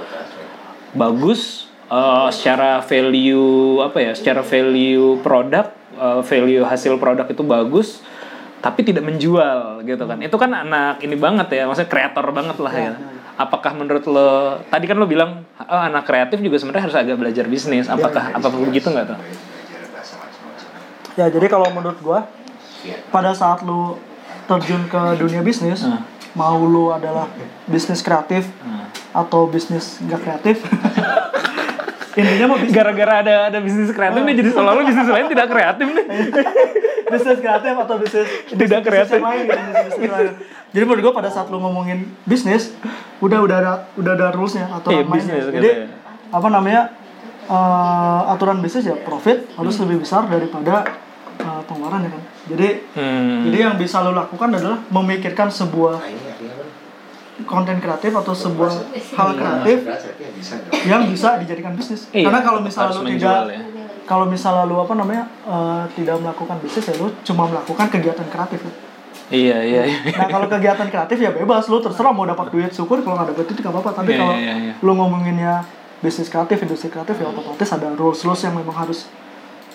bagus 0.93 1.65
eh, 1.89 2.29
secara 2.29 2.85
value 2.85 3.81
apa 3.81 4.05
ya 4.05 4.13
secara 4.13 4.45
value 4.45 5.17
produk 5.25 5.73
eh, 5.97 6.21
value 6.23 6.63
hasil 6.63 6.97
produk 6.97 7.27
itu 7.27 7.43
bagus 7.43 7.89
tapi 8.57 8.83
tidak 8.83 9.05
menjual 9.05 9.85
gitu 9.85 10.05
kan. 10.05 10.19
Itu 10.19 10.37
kan 10.37 10.51
anak 10.51 10.99
ini 11.01 11.15
banget 11.15 11.53
ya 11.53 11.65
maksudnya 11.65 11.89
kreator 11.89 12.27
banget 12.31 12.57
lah 12.59 12.75
ya. 12.75 12.93
Apakah 13.37 13.77
menurut 13.77 14.05
lo 14.09 14.59
tadi 14.69 14.89
kan 14.89 14.97
lo 14.97 15.05
bilang 15.05 15.45
oh, 15.61 15.83
anak 15.83 16.09
kreatif 16.09 16.41
juga 16.41 16.57
sebenarnya 16.57 16.89
harus 16.89 16.97
agak 16.97 17.17
belajar 17.21 17.45
bisnis. 17.47 17.87
Apakah 17.87 18.33
apa 18.33 18.49
begitu 18.49 18.89
nggak 18.89 19.13
tuh? 19.13 19.19
Ya 21.17 21.29
jadi 21.29 21.49
kalau 21.49 21.69
menurut 21.73 21.97
gua 22.01 22.29
pada 23.09 23.33
saat 23.33 23.65
lu 23.65 23.97
terjun 24.47 24.87
ke 24.87 25.03
dunia 25.19 25.43
bisnis, 25.43 25.83
Hmm. 25.83 26.01
mau 26.33 26.61
lu 26.61 26.93
adalah 26.93 27.27
bisnis 27.67 27.99
kreatif 27.99 28.47
Hmm. 28.63 28.87
atau 29.11 29.49
bisnis 29.49 29.99
gak 30.05 30.23
kreatif, 30.23 30.63
intinya 32.17 32.47
mau 32.49 32.59
gara-gara 32.67 33.13
ada 33.21 33.35
ada 33.47 33.59
bisnis 33.61 33.93
kreatif 33.93 34.19
nih 34.19 34.35
jadi 34.35 34.49
seolah-olah 34.51 34.85
bisnis 34.85 35.05
lain 35.07 35.27
tidak 35.27 35.47
kreatif 35.47 35.87
nih 35.87 36.05
bisnis 37.13 37.39
kreatif 37.39 37.73
atau 37.77 37.95
bisnis 37.97 38.27
Tidak 38.47 38.59
bisnis 38.59 38.83
kreatif. 38.83 39.15
yang 39.15 39.27
lain 39.27 39.43
gitu, 39.43 39.53
bisnis- 39.55 39.87
bisnis 39.87 40.11
lain. 40.11 40.33
Jadi 40.67 40.83
menurut 40.83 41.03
gua 41.03 41.15
pada 41.15 41.31
saat 41.31 41.47
lu 41.47 41.57
ngomongin 41.57 41.99
bisnis, 42.25 42.75
udah 43.19 43.39
udah 43.41 43.57
ada 43.57 43.73
udah 43.95 44.13
ada 44.13 44.27
rulesnya 44.31 44.67
Iya, 44.67 44.77
mainnya. 44.99 45.07
bisnis 45.07 45.45
gitu 45.45 45.55
Jadi 45.55 45.71
ya. 45.71 45.87
apa 46.29 46.49
namanya 46.51 46.83
eh, 47.47 48.21
aturan 48.29 48.59
bisnis 48.59 48.85
ya 48.85 48.97
profit 48.99 49.47
harus 49.53 49.77
lebih 49.79 50.03
besar 50.03 50.27
daripada 50.27 50.83
eh, 51.39 51.61
pengeluaran 51.65 52.01
ya 52.03 52.11
kan. 52.11 52.23
Jadi 52.47 52.69
hmm. 52.93 53.39
jadi 53.45 53.57
yang 53.63 53.75
bisa 53.77 54.01
lo 54.01 54.11
lakukan 54.11 54.51
adalah 54.51 54.79
memikirkan 54.89 55.49
sebuah 55.49 56.03
konten 57.45 57.77
kreatif 57.77 58.17
atau 58.17 58.33
sebuah 58.33 58.73
hal 59.13 59.29
kreatif 59.37 59.79
yang 60.89 61.05
bisa 61.05 61.37
dijadikan 61.37 61.77
bisnis. 61.77 62.09
Iya, 62.09 62.33
Karena 62.33 62.41
kalau 62.41 62.61
misalnya 62.65 62.97
lu 62.97 63.05
tidak 63.13 63.39
ya. 63.53 63.61
kalau 64.09 64.25
misalnya 64.25 64.65
lu 64.65 64.81
apa 64.81 64.95
namanya 64.97 65.25
eh, 65.45 65.85
tidak 65.93 66.17
melakukan 66.25 66.57
bisnis 66.65 66.89
ya 66.89 66.95
lu 66.97 67.13
cuma 67.21 67.45
melakukan 67.45 67.87
kegiatan 67.93 68.25
kreatif. 68.33 68.61
ya. 68.65 68.73
iya 69.29 69.59
iya 69.61 69.83
iya. 69.85 69.99
Nah 70.17 70.29
kalau 70.31 70.47
kegiatan 70.49 70.89
kreatif 70.89 71.19
ya 71.21 71.31
bebas 71.35 71.69
lu 71.69 71.77
terserah 71.85 72.15
mau 72.17 72.25
dapat 72.25 72.49
duit 72.49 72.73
syukur 72.73 73.05
kalau 73.05 73.21
nggak 73.21 73.37
dapat 73.37 73.45
duit 73.45 73.59
nggak 73.61 73.75
apa-apa. 73.75 73.91
Tapi 74.01 74.11
Iya, 74.15 74.19
kalau 74.23 74.35
iya, 74.41 74.55
iya. 74.57 74.75
lu 74.81 74.93
ngomonginnya 74.97 75.55
bisnis 76.01 76.33
kreatif, 76.33 76.57
industri 76.65 76.89
kreatif 76.89 77.21
ya 77.21 77.29
otomatis 77.29 77.69
ada 77.69 77.89
rules 77.93 78.21
rules 78.25 78.41
yang 78.45 78.55
memang 78.57 78.77
harus 78.77 79.11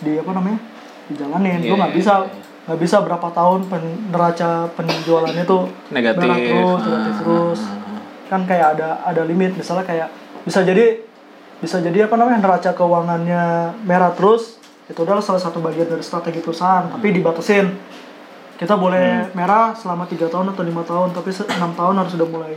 di 0.01 0.18
apa 0.18 0.32
namanya 0.34 0.57
dijalanin. 1.12 1.62
Iya, 1.62 1.70
lu 1.70 1.76
nggak 1.78 1.93
iya, 1.93 1.99
bisa 2.01 2.14
iya. 2.26 2.49
Nggak 2.62 2.78
bisa 2.78 3.01
berapa 3.01 3.28
tahun 3.28 3.66
pen, 3.66 3.84
neraca 4.09 4.49
penjualannya 4.72 5.43
tuh 5.43 5.66
Negatif. 5.89 6.22
terus, 6.22 6.80
negatif 6.80 7.12
Ah, 7.12 7.18
terus. 7.18 7.59
ah, 7.59 7.74
ah. 7.74 8.01
Kan 8.28 8.41
kayak 8.43 8.68
ada 8.76 8.89
ada 9.01 9.22
limit 9.24 9.53
misalnya 9.53 9.82
kayak 9.82 10.07
bisa 10.41 10.62
jadi 10.62 11.01
bisa 11.57 11.78
jadi 11.78 12.05
apa 12.05 12.16
namanya 12.16 12.39
neraca 12.39 12.72
keuangannya 12.72 13.43
merah 13.82 14.09
terus 14.12 14.57
itu 14.84 14.99
adalah 14.99 15.22
salah 15.22 15.39
satu 15.39 15.57
bagian 15.57 15.86
dari 15.86 16.01
strategi 16.01 16.38
perusahaan 16.38 16.86
tapi 16.88 17.12
dibatasin 17.12 17.70
kita 18.55 18.74
boleh 18.76 19.26
Hmm. 19.26 19.34
merah 19.36 19.74
selama 19.74 20.05
tiga 20.05 20.26
tahun 20.26 20.51
atau 20.51 20.62
lima 20.62 20.82
tahun 20.82 21.12
tapi 21.12 21.30
enam 21.49 21.72
tahun 21.72 21.93
harus 21.95 22.12
sudah 22.12 22.28
mulai 22.28 22.53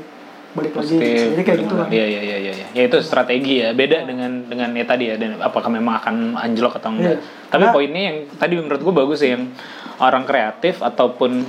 balik 0.52 0.72
lagi 0.72 0.94
Positif, 0.94 1.18
jadi 1.32 1.42
kayak 1.42 1.58
gitu 1.60 1.74
kan 1.74 1.88
Iya 1.90 2.04
iya 2.06 2.20
iya 2.22 2.36
iya. 2.38 2.66
Ya 2.70 2.82
itu 2.84 2.96
strategi 3.00 3.58
ya. 3.58 3.72
Beda 3.72 4.04
dengan 4.04 4.46
dengan 4.46 4.70
ya 4.70 4.84
tadi 4.84 5.10
ya 5.10 5.16
dan 5.16 5.34
apakah 5.36 5.66
memang 5.66 5.98
akan 5.98 6.38
anjlok 6.38 6.78
atau 6.78 6.94
enggak. 6.94 7.18
Iya. 7.18 7.26
Tapi 7.48 7.50
Karena- 7.60 7.74
poinnya 7.74 8.02
yang 8.04 8.16
tadi 8.32 8.52
menurut 8.54 8.78
gue 8.78 8.94
bagus 8.94 9.18
sih 9.18 9.34
yang 9.34 9.50
orang 9.98 10.24
kreatif 10.24 10.80
ataupun 10.80 11.44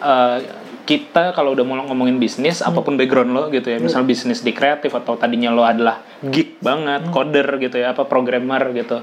eh, 0.00 0.38
kita 0.80 1.30
kalau 1.30 1.54
udah 1.54 1.62
mau 1.62 1.78
ngomongin 1.86 2.18
bisnis 2.18 2.58
Hmm. 2.58 2.74
apa 2.74 2.82
pun 2.82 2.98
background 2.98 3.30
lo 3.30 3.46
gitu 3.48 3.70
ya. 3.70 3.78
Iya. 3.78 3.84
Misal 3.84 4.02
bisnis 4.02 4.42
di 4.42 4.50
kreatif 4.50 4.90
atau 4.90 5.14
tadinya 5.14 5.48
lo 5.48 5.62
adalah 5.62 6.02
geek 6.20 6.58
banget, 6.58 7.06
Hmm. 7.06 7.12
coder 7.12 7.46
gitu 7.58 7.78
ya, 7.78 7.94
apa 7.94 8.04
programmer 8.04 8.74
gitu. 8.74 8.98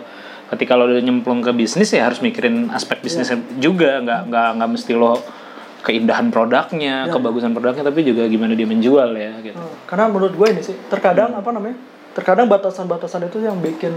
Ketika 0.48 0.76
lo 0.76 0.88
udah 0.88 1.00
nyemplung 1.00 1.40
ke 1.40 1.52
bisnis 1.52 1.92
ya 1.92 2.08
harus 2.08 2.20
mikirin 2.20 2.68
aspek 2.72 3.00
bisnisnya 3.00 3.40
Iya. 3.40 3.60
juga, 3.62 3.92
nggak 4.00 4.22
nggak 4.28 4.50
nggak 4.56 4.70
mesti 4.70 4.94
lo 4.94 5.20
keindahan 5.80 6.28
produknya, 6.28 7.08
Iya. 7.08 7.14
kebagusan 7.14 7.52
produknya, 7.52 7.84
tapi 7.84 8.04
juga 8.04 8.28
gimana 8.28 8.52
dia 8.52 8.68
menjual 8.68 9.10
ya 9.14 9.40
gitu. 9.40 9.56
Hmm, 9.56 9.76
karena 9.86 10.06
menurut 10.08 10.36
gue 10.36 10.48
ini 10.50 10.62
sih 10.62 10.76
terkadang 10.88 11.32
apa 11.32 11.48
namanya 11.52 11.80
terkadang 12.12 12.50
batasan-batasan 12.50 13.30
itu 13.30 13.40
yang 13.40 13.56
bikin 13.62 13.94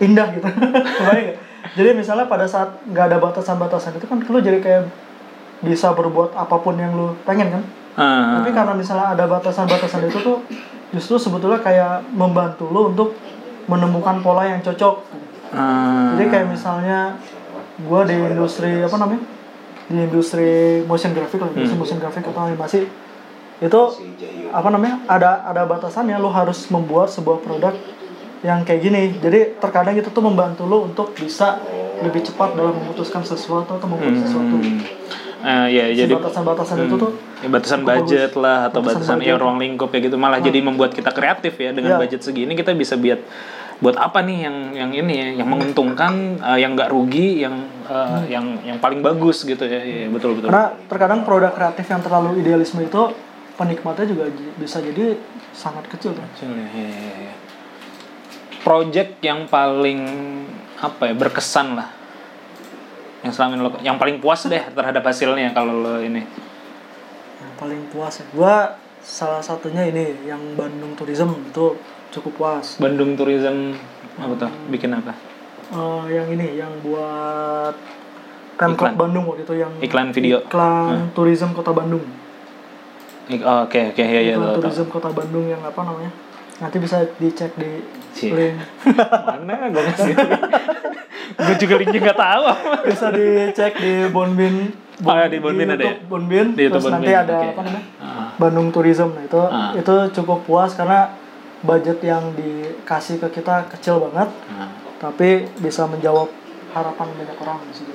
indah 0.00 0.26
gitu? 0.34 0.46
jadi 1.74 1.90
misalnya 1.96 2.28
pada 2.30 2.46
saat 2.46 2.78
nggak 2.86 3.04
ada 3.10 3.18
batasan-batasan 3.18 3.98
itu 3.98 4.06
kan 4.06 4.22
lu 4.22 4.38
jadi 4.38 4.58
kayak 4.62 4.82
bisa 5.64 5.90
berbuat 5.96 6.36
apa 6.36 6.56
pun 6.60 6.76
yang 6.76 6.92
lu 6.92 7.16
pengen 7.24 7.48
kan? 7.50 7.62
Ah. 7.96 8.44
tapi 8.44 8.52
karena 8.52 8.76
misalnya 8.76 9.16
ada 9.16 9.24
batasan-batasan 9.24 10.04
itu 10.12 10.20
tuh 10.20 10.44
justru 10.92 11.16
sebetulnya 11.16 11.64
kayak 11.64 12.04
membantu 12.12 12.68
lu 12.68 12.92
untuk 12.92 13.16
menemukan 13.66 14.20
pola 14.20 14.44
yang 14.46 14.60
cocok. 14.60 15.00
Ah. 15.56 16.12
jadi 16.14 16.24
kayak 16.28 16.46
misalnya 16.52 17.16
gue 17.76 18.00
di 18.04 18.16
industri 18.16 18.70
apa 18.84 18.96
namanya? 19.00 19.24
Di 19.86 19.96
industri 19.96 20.82
motion 20.84 21.16
graphic 21.16 21.40
lah 21.40 21.50
industri 21.56 21.78
motion 21.78 21.98
graphic 21.98 22.22
atau 22.28 22.42
animasi. 22.44 22.84
Itu 23.56 23.80
apa 24.52 24.68
namanya? 24.68 25.00
Ada 25.08 25.48
ada 25.48 25.62
batasannya 25.64 26.20
lo 26.20 26.28
harus 26.28 26.68
membuat 26.68 27.08
sebuah 27.08 27.40
produk 27.40 27.72
yang 28.46 28.62
kayak 28.62 28.80
gini. 28.80 29.02
Jadi 29.18 29.58
terkadang 29.58 29.98
itu 29.98 30.06
tuh 30.06 30.22
membantu 30.22 30.62
lo 30.70 30.86
untuk 30.86 31.10
bisa 31.18 31.58
lebih 31.98 32.22
cepat 32.22 32.54
dalam 32.54 32.78
memutuskan 32.78 33.26
sesuatu 33.26 33.74
atau 33.74 33.88
membuat 33.90 34.14
sesuatu. 34.22 34.54
Hmm. 34.62 34.78
Eh, 35.46 35.66
ya 35.74 35.84
si 35.92 36.00
jadi 36.02 36.14
batasan-batasan 36.16 36.76
itu 36.88 36.96
tuh 36.96 37.12
ya, 37.42 37.48
batasan 37.50 37.80
budget 37.86 38.30
bagus. 38.34 38.42
lah 38.42 38.58
atau 38.70 38.80
Batasan 38.82 39.18
batasan, 39.18 39.18
ya 39.26 39.34
ruang 39.36 39.58
lingkup 39.58 39.88
kayak 39.90 40.10
gitu. 40.10 40.16
Malah 40.16 40.38
jadi 40.38 40.58
membuat 40.62 40.94
kita 40.94 41.10
kreatif 41.10 41.58
ya 41.58 41.70
dengan 41.74 41.98
Iya. 41.98 42.00
budget 42.02 42.20
segini. 42.22 42.54
Kita 42.54 42.70
bisa 42.72 42.94
buat 42.96 43.20
buat 43.76 43.92
apa 44.00 44.24
nih 44.24 44.38
yang 44.48 44.56
yang 44.72 44.90
ini 45.04 45.14
ya 45.20 45.28
yang 45.44 45.48
menguntungkan 45.52 46.40
eh, 46.40 46.58
yang 46.64 46.72
nggak 46.72 46.88
rugi 46.88 47.44
yang 47.44 47.54
eh, 47.84 48.20
yang 48.32 48.46
yang 48.64 48.78
paling 48.80 49.04
bagus 49.04 49.44
gitu 49.44 49.60
ya. 49.66 49.80
Iya, 49.84 50.08
betul 50.08 50.40
betul. 50.40 50.48
Karena 50.48 50.72
terkadang 50.88 51.20
produk 51.22 51.52
kreatif 51.52 51.84
yang 51.84 52.00
terlalu 52.00 52.40
idealisme 52.40 52.80
itu 52.80 53.02
penikmatnya 53.56 54.06
juga 54.08 54.24
bisa 54.56 54.80
jadi 54.80 55.16
sangat 55.52 55.88
kecil 55.88 56.12
tuh. 56.12 56.24
Kecil 56.36 56.50
ya, 56.52 56.66
iya, 56.74 56.88
iya. 56.92 57.32
Project 58.66 59.22
yang 59.22 59.46
paling 59.46 60.02
apa 60.82 61.06
ya 61.06 61.14
berkesan 61.14 61.78
lah. 61.78 61.86
Yang 63.22 63.38
selama 63.38 63.52
ini 63.54 63.62
lo 63.62 63.70
yang 63.86 63.94
paling 63.94 64.18
puas 64.18 64.42
deh 64.50 64.58
terhadap 64.74 65.06
hasilnya 65.06 65.54
kalau 65.54 65.70
lo 65.70 66.02
ini. 66.02 66.26
Yang 67.38 67.54
paling 67.54 67.80
puas 67.94 68.18
ya. 68.18 68.26
Gua 68.34 68.74
salah 68.98 69.38
satunya 69.38 69.86
ini 69.86 70.26
yang 70.26 70.42
Bandung 70.58 70.98
Tourism 70.98 71.30
itu 71.46 71.78
cukup 72.10 72.32
puas. 72.34 72.82
Bandung 72.82 73.14
Tourism 73.14 73.78
apa 74.18 74.34
tuh? 74.34 74.50
Bikin 74.66 74.90
apa? 74.98 75.14
Eh, 75.70 76.04
yang 76.10 76.26
ini 76.34 76.58
yang 76.58 76.74
buat 76.82 77.74
Pemkot 78.56 78.88
Iklan. 78.88 78.94
Bandung 78.96 79.24
waktu 79.30 79.44
itu 79.44 79.54
yang 79.62 79.72
Iklan 79.78 80.08
video. 80.16 80.40
iklan 80.42 81.12
tourism 81.12 81.52
kota 81.52 81.76
Bandung. 81.76 82.02
Oh, 83.42 83.68
oke 83.68 83.92
oke 83.92 84.00
ya 84.00 84.22
ya 84.22 84.34
tahu. 84.40 84.64
tourism 84.64 84.86
kota 84.88 85.12
Bandung 85.12 85.44
yang 85.44 85.60
apa 85.60 85.76
namanya? 85.84 86.08
Nanti 86.58 86.80
bisa 86.80 87.04
dicek 87.20 87.52
di 87.60 87.84
Cie. 88.16 88.32
link 88.32 88.56
mana 89.22 89.68
gue 89.68 89.82
ngasih 89.84 90.14
gue 91.36 91.54
juga 91.58 91.74
linknya 91.76 92.00
nggak 92.02 92.18
tahu 92.18 92.44
bisa 92.84 93.06
dicek 93.10 93.72
di 93.76 93.92
Bonbin 94.08 94.56
Oh, 94.98 95.12
ya, 95.12 95.28
di 95.28 95.36
Bonbin 95.36 95.68
ada 95.68 95.84
ya? 95.84 96.00
Bonbin 96.02 96.56
Di 96.56 96.64
YouTube 96.64 96.80
terus 96.80 96.88
nanti 96.90 97.12
ada 97.12 97.36
oke. 97.36 97.48
apa 97.50 97.60
namanya 97.62 97.84
Ah. 97.98 98.32
Bandung 98.34 98.68
Tourism 98.70 99.12
nah 99.12 99.22
itu 99.22 99.36
Ah. 99.42 99.76
itu 99.76 99.94
cukup 100.14 100.40
puas 100.42 100.72
karena 100.72 101.12
budget 101.60 102.00
yang 102.00 102.32
dikasih 102.32 103.20
ke 103.20 103.28
kita 103.30 103.68
kecil 103.68 104.00
banget 104.02 104.32
Nah. 104.48 104.72
tapi 104.96 105.44
bisa 105.56 105.84
menjawab 105.84 106.32
harapan 106.72 107.06
banyak 107.12 107.36
orang 107.36 107.60
di 107.62 107.74
situ 107.74 107.92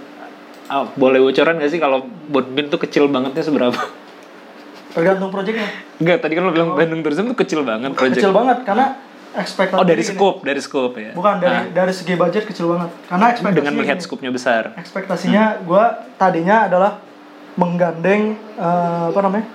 Ah, 0.68 0.86
boleh 0.90 1.20
bocoran 1.20 1.58
gak 1.58 1.68
sih 1.68 1.78
kalau 1.78 2.00
Bonbin 2.28 2.70
tuh 2.70 2.80
kecil 2.80 3.06
bangetnya 3.08 3.42
seberapa? 3.42 3.82
tergantung 4.92 5.30
proyeknya 5.30 5.68
Enggak, 5.98 6.18
tadi 6.20 6.34
kan 6.34 6.44
lo 6.44 6.52
bilang 6.52 6.76
Bandung 6.76 7.02
Tourism 7.02 7.26
tuh 7.28 7.38
kecil 7.38 7.64
banget 7.64 7.92
project. 7.94 8.20
kecil 8.20 8.32
banget 8.32 8.62
karena 8.62 8.86
ekspektasi 9.34 9.76
Oh, 9.76 9.84
dari 9.84 10.04
scope, 10.04 10.40
dari 10.42 10.60
scope 10.60 10.98
ya. 10.98 11.12
bukan 11.12 11.38
dari 11.38 11.56
Ah, 11.56 11.64
dari 11.74 11.92
segi 11.92 12.14
budget 12.14 12.44
kecil 12.44 12.68
banget 12.70 12.90
karena 13.06 13.26
ekspektasinya 13.30 13.56
dengan 13.58 13.74
melihat 13.74 13.96
gini, 13.96 14.06
scope-nya 14.06 14.32
besar. 14.32 14.64
ekspektasinya 14.76 15.44
gue 15.62 15.84
tadinya 16.16 16.58
adalah 16.66 16.92
menggandeng 17.54 18.22
eh, 18.56 19.06
apa 19.08 19.20
namanya 19.22 19.48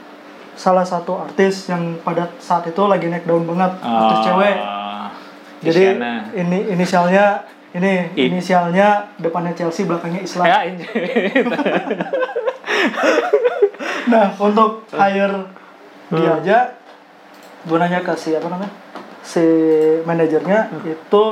salah 0.52 0.82
satu 0.82 1.20
artis 1.20 1.66
yang 1.66 2.00
pada 2.00 2.32
saat 2.38 2.64
itu 2.64 2.80
lagi 2.82 3.06
naik 3.06 3.24
daun 3.24 3.44
banget 3.44 3.76
artis 3.78 4.18
cewek 4.22 4.56
Ah, 4.56 5.12
jadi 5.60 5.82
Isyana. 5.92 6.12
ini 6.32 6.58
inisialnya 6.70 7.26
ini 7.70 7.92
I. 8.10 8.22
inisialnya 8.26 8.88
depannya 9.16 9.52
Chelsea 9.52 9.84
belakangnya 9.84 10.20
Islam 10.22 10.44
Ya, 10.46 10.64
nah 14.06 14.32
untuk 14.34 14.86
hire 14.88 15.44
dia 16.08 16.30
Hmm. 16.30 16.38
aja 16.38 16.58
gue 17.62 17.76
nanya 17.76 17.98
ke 18.00 18.14
si 18.14 18.30
apa 18.30 18.46
namanya 18.46 18.70
si 19.26 19.42
manajernya 20.02 20.70
Hmm. 20.70 20.86
itu 20.86 21.24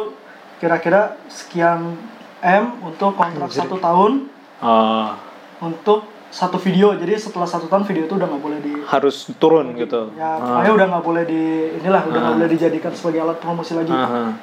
kira-kira 0.58 1.14
sekian 1.30 1.94
m 2.42 2.64
untuk 2.82 3.14
kontrak 3.14 3.48
satu 3.48 3.78
tahun 3.78 4.26
oh, 4.58 5.14
untuk 5.62 6.02
satu 6.28 6.58
video 6.58 6.90
jadi 6.92 7.14
setelah 7.14 7.46
satu 7.46 7.70
tahun 7.70 7.86
video 7.86 8.04
itu 8.04 8.14
udah 8.14 8.26
nggak 8.26 8.42
boleh 8.42 8.58
di 8.58 8.74
harus 8.82 9.30
turun 9.38 9.78
gitu. 9.78 10.10
ya 10.14 10.34
Ah. 10.34 10.58
pokoknya 10.58 10.72
udah 10.74 10.86
nggak 10.90 11.04
boleh 11.04 11.24
di 11.24 11.42
inilah 11.78 12.02
udah 12.02 12.18
nggak 12.18 12.34
boleh 12.34 12.50
dijadikan 12.50 12.90
sebagai 12.90 13.22
alat 13.22 13.38
promosi 13.38 13.72
lagi 13.72 13.94
Aha. 13.94 14.34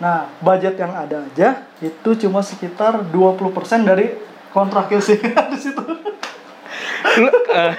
nah 0.00 0.16
budget 0.40 0.80
yang 0.80 0.96
ada 0.96 1.28
aja 1.28 1.48
itu 1.78 2.10
cuma 2.18 2.40
sekitar 2.40 3.04
20% 3.04 3.44
dari 3.84 4.16
kontrak 4.48 4.88
sih 4.98 5.20
di 5.52 5.58
situ 5.60 5.84
Lu, 7.18 7.28
eh, 7.52 7.72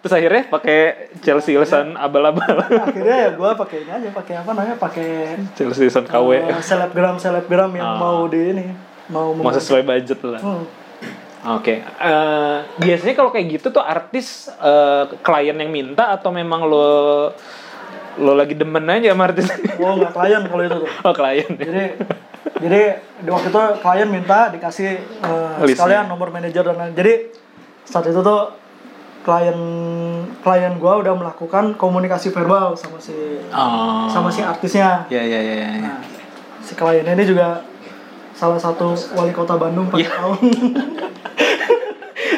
terus 0.00 0.12
akhirnya 0.12 0.48
pakai 0.48 0.78
Chelsea 1.20 1.54
lesan 1.54 1.92
abal-abal. 1.94 2.56
akhirnya 2.82 3.16
ya 3.20 3.30
gue 3.32 3.50
pakai 3.54 3.76
ini 3.78 3.90
aja 3.90 4.08
pakai 4.10 4.34
apa 4.36 4.50
namanya 4.50 4.76
pakai 4.76 5.08
Chelsea 5.52 5.84
lesan 5.84 6.04
KW. 6.04 6.28
eh, 6.42 6.60
selebgram 6.60 7.16
selebgram 7.16 7.68
yang 7.70 7.84
Ah. 7.86 7.98
mau 7.98 8.24
di 8.24 8.40
ini 8.50 8.66
mau 9.06 9.32
Mau 9.32 9.50
sesuai 9.50 9.82
budget 9.82 10.20
lah. 10.22 10.40
Hmm. 10.40 10.64
Oke, 11.50 11.80
eh, 11.80 12.56
biasanya 12.78 13.14
kalau 13.14 13.28
kayak 13.28 13.46
gitu 13.50 13.68
tuh 13.70 13.80
artis 13.80 14.26
eh, 14.50 15.04
klien 15.18 15.52
yang 15.54 15.68
minta 15.68 16.08
atau 16.10 16.28
memang 16.30 16.62
lo 16.62 16.88
lo 18.16 18.32
lagi 18.34 18.52
demen 18.52 18.84
aja 18.86 19.10
sama 19.10 19.24
artis? 19.26 19.48
oh 19.78 19.92
nggak 19.96 20.12
klien 20.12 20.42
kalau 20.44 20.62
itu 20.62 20.76
tuh 20.78 20.90
oh 21.02 21.12
klien. 21.12 21.48
jadi 21.54 21.84
jadi 22.56 22.80
di 23.18 23.30
waktu 23.30 23.48
itu 23.48 23.60
klien 23.78 24.08
minta 24.08 24.48
dikasih 24.48 24.90
Listnya. 25.60 25.68
sekalian 25.74 26.04
nomor 26.06 26.28
manajer 26.28 26.60
dan 26.62 26.76
lain 26.76 26.92
jadi 26.92 27.32
saat 27.82 28.04
itu 28.04 28.20
tuh 28.20 28.52
klien 29.20 29.58
klien 30.40 30.74
gua 30.74 30.96
udah 30.96 31.12
melakukan 31.12 31.74
komunikasi 31.74 32.30
verbal 32.30 32.72
sama 32.72 32.96
si 32.96 33.12
Oh. 33.48 34.06
sama 34.06 34.28
si 34.28 34.40
artisnya 34.40 35.04
Ya 35.06 35.20
ya 35.20 35.36
ya. 35.36 35.54
ya. 35.58 35.70
nah, 35.78 36.00
si 36.58 36.72
kliennya 36.72 37.12
ini 37.12 37.24
juga 37.24 37.60
salah 38.32 38.56
satu 38.56 38.90
wali 39.12 39.30
kota 39.30 39.54
Bandung 39.54 39.86
pada 39.86 40.00
Iya. 40.00 40.10
tahun 40.10 40.38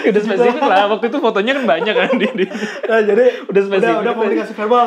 Udah 0.03 0.19
spesifik 0.21 0.63
lah. 0.63 0.91
Waktu 0.91 1.07
itu 1.07 1.19
fotonya 1.21 1.53
kan 1.55 1.65
banyak 1.65 1.95
kan 1.95 2.11
di. 2.13 2.27
di- 2.35 2.51
nah, 2.83 3.01
jadi 3.01 3.25
Udah 3.47 3.63
spesifik 3.63 3.87
udah, 3.89 4.01
udah 4.01 4.03
gitu. 4.05 4.19
komunikasi 4.19 4.53
verbal 4.53 4.87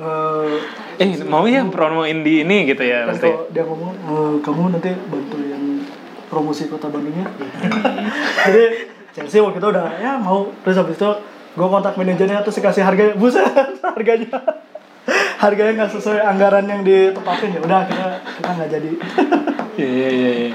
Eh, 0.00 0.56
Eh 0.98 1.24
mau 1.24 1.44
ya 1.44 1.60
promoin 1.66 2.20
di 2.20 2.40
ini 2.40 2.64
gitu 2.66 2.80
ya 2.80 3.04
kan 3.04 3.12
pasti. 3.12 3.28
dia 3.50 3.62
ngomong 3.62 3.92
"Eh, 3.92 4.34
kamu 4.40 4.62
nanti 4.70 4.90
bantuin 5.02 5.84
promosi 6.26 6.62
kota 6.66 6.88
Bandungnya 6.88 7.28
jadi 8.46 8.64
Chelsea 9.10 9.40
waktu 9.40 9.58
itu 9.58 9.68
udah 9.70 9.92
ya 9.94 10.16
mau 10.16 10.48
terus 10.58 10.76
habis 10.78 10.96
itu 10.96 11.10
gue 11.50 11.66
kontak 11.66 11.94
manajernya 11.94 12.46
terus 12.46 12.56
dikasih 12.58 12.82
harganya 12.82 13.14
buset 13.18 13.46
harganya 13.96 14.38
harganya 15.40 15.72
nggak 15.82 15.90
sesuai 15.96 16.20
anggaran 16.22 16.66
yang 16.68 16.82
ditepatin 16.82 17.56
ya 17.56 17.60
udah 17.60 17.80
kita 17.88 18.04
kita 18.38 18.50
nggak 18.54 18.70
jadi 18.70 18.90
Iya 19.80 19.86
iya 19.88 20.10
iya. 20.12 20.32
iya. 20.44 20.54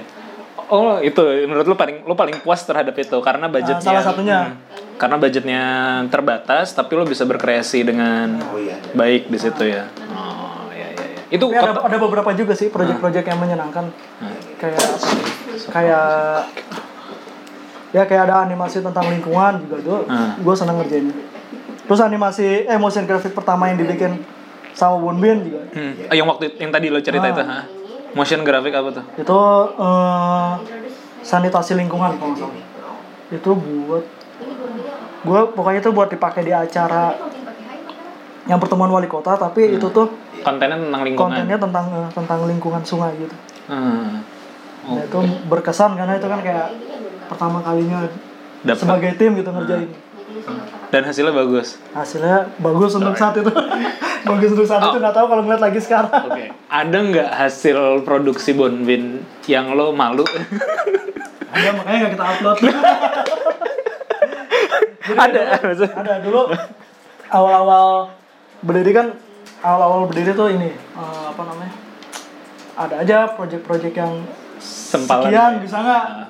Oh 0.66 0.98
itu 0.98 1.22
menurut 1.46 1.66
lu 1.66 1.74
paling 1.74 2.06
lu 2.06 2.14
paling 2.14 2.38
puas 2.42 2.62
terhadap 2.62 2.94
itu 2.94 3.18
karena 3.22 3.50
budgetnya 3.50 3.82
salah 3.82 4.06
satunya. 4.06 4.40
Hmm. 4.54 4.98
karena 4.98 5.16
budgetnya 5.18 5.64
terbatas 6.10 6.74
tapi 6.74 6.94
lu 6.94 7.06
bisa 7.06 7.26
berkreasi 7.26 7.82
dengan 7.82 8.38
Oh 8.50 8.58
iya. 8.58 8.78
baik 8.94 9.30
di 9.30 9.38
situ 9.38 9.66
ya. 9.66 9.90
Oh 10.14 10.70
iya 10.74 10.94
iya. 10.94 11.06
iya. 11.06 11.22
Itu 11.34 11.50
tapi 11.50 11.58
ada 11.58 11.82
ada 11.86 11.98
beberapa 11.98 12.30
juga 12.34 12.54
sih 12.54 12.70
proyek-proyek 12.70 13.26
yang 13.26 13.40
menyenangkan 13.42 13.90
kayak 14.62 14.78
apa 14.78 15.08
kayak 15.74 16.10
ya 17.96 18.04
kayak 18.04 18.28
ada 18.28 18.44
animasi 18.44 18.84
tentang 18.84 19.08
lingkungan 19.08 19.64
juga 19.64 19.78
tuh 19.80 20.00
Hmm. 20.04 20.36
gue 20.38 20.52
seneng 20.54 20.76
ngerjain 20.78 21.08
terus 21.82 22.02
animasi 22.02 22.68
eh 22.68 22.76
motion 22.76 23.06
graphic 23.06 23.32
pertama 23.32 23.72
yang 23.72 23.80
dibikin 23.80 24.20
sama 24.74 25.00
Bonbin 25.00 25.38
juga 25.42 25.64
Hmm. 25.72 25.94
Ah, 26.06 26.14
yang 26.14 26.28
waktu 26.28 26.52
yang 26.58 26.70
tadi 26.70 26.88
lo 26.90 27.00
cerita 27.00 27.24
Ah. 27.24 27.32
itu, 27.32 27.42
ha? 27.42 27.60
Motion 28.14 28.42
graphic 28.42 28.74
apa 28.74 28.90
tuh? 28.92 29.06
itu 29.16 29.40
eh, 29.80 30.52
sanitasi 31.22 31.72
lingkungan 31.74 32.12
kalau 32.16 32.36
salah 32.36 32.60
itu 33.28 33.50
buat 33.50 34.04
gue 35.24 35.40
pokoknya 35.52 35.80
itu 35.80 35.90
buat 35.90 36.08
dipakai 36.08 36.42
di 36.42 36.54
acara 36.54 37.16
yang 38.46 38.60
pertemuan 38.60 38.92
wali 38.92 39.08
kota 39.08 39.34
tapi 39.36 39.74
itu 39.74 39.88
tuh 39.90 40.12
Kontennya 40.38 40.78
tentang 40.78 41.02
lingkungan. 41.02 41.32
kontennya 41.34 41.58
tentang 41.58 41.86
eh, 41.90 42.10
tentang 42.12 42.40
lingkungan 42.44 42.84
sungai 42.84 43.16
gitu 43.16 43.36
Hmm. 43.66 44.22
Nah, 44.86 45.02
itu 45.02 45.18
berkesan 45.50 45.98
karena 45.98 46.14
itu 46.14 46.28
kan 46.28 46.38
kayak 46.40 46.70
pertama 47.28 47.62
kalinya 47.62 48.10
Dapat. 48.66 48.80
sebagai 48.82 49.12
tim 49.18 49.32
gitu 49.38 49.50
ngerjain. 49.52 49.90
Dan 50.90 51.02
hasilnya 51.06 51.34
bagus. 51.34 51.78
Hasilnya 51.92 52.50
bagus 52.62 52.92
untuk 52.96 53.16
saat 53.18 53.36
itu. 53.38 53.52
bagus 54.30 54.50
untuk 54.58 54.68
saat 54.68 54.82
itu 54.82 54.98
nggak 54.98 55.16
tahu 55.16 55.26
kalau 55.30 55.42
ngeliat 55.46 55.62
lagi 55.62 55.80
sekarang. 55.82 56.10
Oke. 56.10 56.50
Ada 56.70 56.98
nggak 56.98 57.30
hasil 57.36 58.02
produksi 58.02 58.58
Bonbin 58.58 59.22
yang 59.46 59.74
lo 59.78 59.94
malu? 59.94 60.26
Ada 61.54 61.70
makanya 61.78 61.98
nggak 62.06 62.14
kita 62.18 62.26
upload. 62.26 62.58
Ada. 65.06 65.42
maksudnya. 65.62 65.94
Ada 65.94 66.14
dulu 66.26 66.42
awal-awal 67.30 68.10
berdiri 68.66 68.92
kan 68.94 69.08
awal-awal 69.62 70.10
berdiri 70.10 70.34
tuh 70.34 70.50
ini 70.50 70.74
eh, 70.74 71.24
apa 71.30 71.42
namanya? 71.46 71.74
Ada 72.76 72.96
aja 73.06 73.18
project-project 73.38 73.96
yang 73.96 74.14
Sempalan. 74.60 75.30
sekian 75.32 75.52
bisa 75.62 75.78
nggak? 75.80 76.06
Ah. 76.10 76.28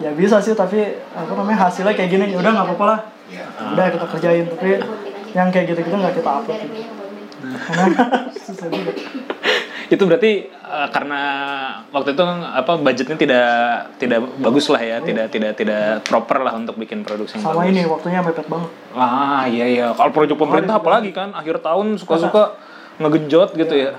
Ya 0.00 0.10
bisa 0.16 0.40
sih 0.40 0.56
tapi 0.56 0.96
apa 1.12 1.32
namanya 1.36 1.68
hasilnya 1.68 1.92
kayak 1.92 2.10
gini 2.10 2.24
ya 2.32 2.38
udah 2.40 2.50
nggak 2.54 2.66
apa-apa 2.72 2.86
lah 2.88 3.00
Iya. 3.32 3.44
udah 3.48 3.86
kita 3.88 4.06
kerjain 4.12 4.44
tapi 4.44 4.70
yang 5.32 5.48
kayak 5.48 5.72
gitu-gitu 5.72 5.96
nggak 5.96 6.14
kita 6.20 6.30
upload 6.36 6.60
gitu. 6.68 6.80
karena 7.40 7.84
susah 8.36 8.68
juga 8.68 8.92
itu 9.92 10.02
berarti 10.08 10.32
eh, 10.48 10.88
karena 10.88 11.20
waktu 11.92 12.16
itu 12.16 12.22
apa 12.24 12.72
budgetnya 12.80 13.16
tidak 13.20 13.50
tidak 14.00 14.24
bagus 14.40 14.72
lah 14.72 14.80
ya, 14.80 14.96
tidak 15.04 15.28
tidak 15.28 15.52
tidak 15.52 16.00
proper 16.08 16.40
lah 16.40 16.56
untuk 16.56 16.80
bikin 16.80 17.04
produksi 17.04 17.36
yang 17.36 17.44
sama 17.44 17.60
bagus. 17.60 17.72
ini 17.76 17.82
waktunya 17.84 18.20
mepet 18.24 18.48
banget 18.48 18.70
Ah 18.96 19.44
iya 19.44 19.66
iya. 19.68 19.86
Kalau 19.92 20.12
proyek 20.12 20.36
pemerintah 20.36 20.80
apalagi 20.80 21.12
kan 21.12 21.36
akhir 21.36 21.60
tahun 21.60 22.00
suka-suka 22.00 22.56
ngegenjot 23.00 23.52
gitu 23.56 23.74
ya. 23.76 23.92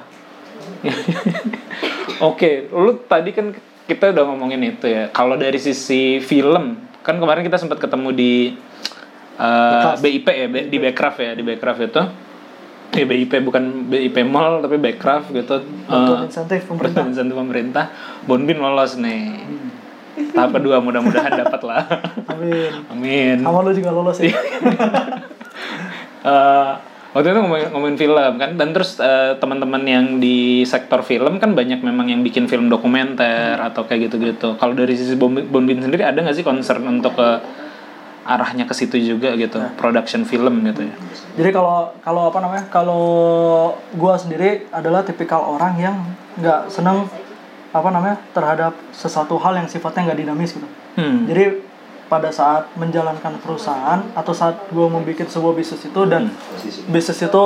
Oke, 2.29 2.69
lu 2.73 2.97
tadi 3.05 3.29
kan 3.33 3.53
kita 3.83 4.09
udah 4.09 4.23
ngomongin 4.25 4.61
itu 4.65 4.85
ya. 4.85 5.09
Kalau 5.09 5.35
dari 5.35 5.57
sisi 5.57 6.17
film, 6.17 6.75
kan 7.01 7.15
kemarin 7.15 7.41
kita 7.41 7.55
sempat 7.55 7.77
ketemu 7.77 8.09
di 8.09 8.33
uh, 9.35 9.93
BIP 9.95 10.27
ya, 10.27 10.47
B- 10.47 10.67
di 10.67 10.77
Backcraft 10.77 11.17
ya, 11.19 11.31
di 11.33 11.43
Backcraft 11.43 11.81
itu. 11.83 12.03
Ya 12.93 13.03
BIP 13.03 13.41
bukan 13.41 13.89
BIP 13.89 14.21
Mall 14.21 14.61
tapi 14.61 14.77
Backcraft 14.77 15.31
gitu. 15.31 15.65
Bantuan 15.83 16.19
Eh, 16.19 16.27
insentif 16.27 16.61
pemerintah 16.63 16.87
Bantuan 16.93 17.07
insentif 17.09 17.35
pemerintah. 17.35 17.85
Bonbin 18.23 18.57
lolos 18.57 18.95
nih. 18.95 19.41
Tahap 20.29 20.53
kedua 20.53 20.77
mudah-mudahan 20.77 21.33
dapat 21.41 21.61
lah. 21.63 21.83
amin 22.27 22.71
Amin. 22.87 23.35
sama 23.41 23.59
lu 23.59 23.73
juga 23.73 23.89
lolos 23.89 24.17
ya 24.17 24.29
Eh, 26.23 26.71
waktu 27.13 27.29
itu 27.29 27.39
ngomongin, 27.45 27.67
ngomongin 27.69 27.97
film 27.97 28.33
kan 28.41 28.51
dan 28.57 28.69
terus 28.73 28.97
eh, 28.97 29.37
teman-teman 29.37 29.83
yang 29.85 30.05
di 30.17 30.65
sektor 30.65 31.05
film 31.05 31.37
kan 31.37 31.53
banyak 31.53 31.79
memang 31.85 32.09
yang 32.09 32.25
bikin 32.25 32.49
film 32.49 32.67
dokumenter 32.67 33.61
atau 33.61 33.85
kayak 33.85 34.09
gitu-gitu. 34.09 34.57
Kalau 34.57 34.73
dari 34.73 34.97
sisi 34.97 35.13
Bonbin 35.17 35.79
sendiri 35.79 36.01
ada 36.01 36.17
nggak 36.17 36.35
sih 36.35 36.45
concern 36.45 36.81
untuk 36.89 37.13
ke 37.13 37.29
arahnya 38.23 38.63
ke 38.63 38.73
situ 38.73 38.95
juga 38.97 39.35
gitu, 39.35 39.59
production 39.75 40.23
film 40.23 40.63
gitu 40.63 40.87
ya? 40.87 40.95
Jadi 41.37 41.49
kalau 41.53 41.91
kalau 42.01 42.31
apa 42.31 42.39
namanya? 42.39 42.65
Kalau 42.71 43.03
gua 43.93 44.15
sendiri 44.15 44.65
adalah 44.71 45.03
tipikal 45.03 45.43
orang 45.43 45.73
yang 45.77 45.95
nggak 46.39 46.71
senang 46.71 47.05
apa 47.73 47.89
namanya 47.89 48.17
terhadap 48.31 48.73
sesuatu 48.93 49.35
hal 49.41 49.57
yang 49.57 49.67
sifatnya 49.67 50.09
nggak 50.09 50.19
dinamis 50.23 50.55
gitu. 50.55 50.67
Hmm. 50.95 51.25
Jadi 51.25 51.72
pada 52.13 52.29
saat 52.29 52.69
menjalankan 52.75 53.41
perusahaan 53.41 54.05
atau 54.13 54.29
saat 54.31 54.69
gua 54.69 54.85
membuat 54.85 55.25
sebuah 55.25 55.53
bisnis 55.53 55.81
itu 55.81 56.01
dan 56.05 56.29
Posisi. 56.29 56.85
bisnis 56.85 57.17
itu 57.19 57.43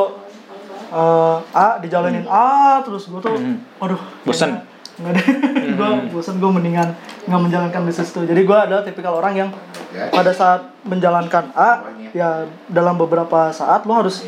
eh, 0.89 1.37
A 1.55 1.79
dijalanin 1.79 2.27
A 2.27 2.83
terus 2.83 3.07
gua 3.07 3.23
tuh, 3.23 3.39
aduh, 3.79 4.01
Bosan. 4.21 4.59
Nggak 4.97 5.13
deh, 5.13 5.25
gua 5.77 5.89
bosan 6.09 6.35
gua 6.37 6.49
mendingan 6.51 6.89
nggak 7.23 7.37
menjalankan 7.39 7.81
bisnis 7.85 8.09
itu. 8.09 8.25
Jadi 8.25 8.41
gua 8.43 8.65
adalah 8.65 8.83
tipikal 8.83 9.15
orang 9.15 9.35
yang 9.37 9.49
Ya. 9.87 10.11
pada 10.11 10.29
saat 10.29 10.75
menjalankan 10.83 11.47
A 11.55 11.79
ya 12.11 12.43
dalam 12.67 12.99
beberapa 12.99 13.49
saat 13.49 13.87
lo 13.87 13.95
harus 13.95 14.19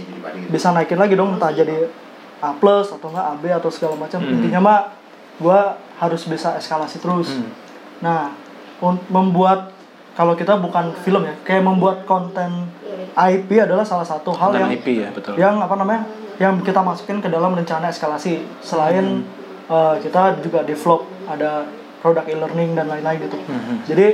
bisa 0.48 0.72
naikin 0.72 0.96
lagi 0.96 1.14
dong 1.14 1.36
entah 1.36 1.52
jadi 1.52 1.92
A 2.40 2.56
plus 2.56 2.90
atau 2.90 3.12
enggak 3.12 3.28
AB 3.36 3.44
atau 3.52 3.68
segala 3.68 4.00
macam. 4.00 4.24
Intinya 4.24 4.58
mah 4.58 4.80
gue 5.36 5.60
harus 6.00 6.24
bisa 6.24 6.56
eskalasi 6.56 6.98
terus. 6.98 7.36
Nah 8.00 8.32
un- 8.80 9.04
membuat 9.10 9.76
kalau 10.20 10.36
kita 10.36 10.59
bukan 10.59 10.91
film 10.99 11.24
ya 11.24 11.32
kayak 11.47 11.63
membuat 11.63 12.03
konten 12.03 12.67
IP 13.15 13.55
adalah 13.55 13.88
salah 13.88 14.03
satu 14.03 14.36
hal 14.36 14.51
yang 14.51 14.67
IP 14.67 14.88
ya 14.99 15.15
betul. 15.15 15.39
yang 15.39 15.63
apa 15.63 15.80
namanya 15.80 16.03
yang 16.43 16.59
kita 16.59 16.84
masukin 16.84 17.24
ke 17.24 17.32
dalam 17.32 17.55
rencana 17.55 17.88
eskalasi. 17.88 18.43
Selain 18.59 19.24
eh, 19.72 19.95
kita 20.03 20.43
juga 20.43 20.67
develop 20.67 21.07
ada 21.24 21.63
produk 22.03 22.28
e-learning 22.28 22.76
dan 22.76 22.91
lain-lain 22.91 23.32
gitu. 23.32 23.39
Jadi 23.88 24.07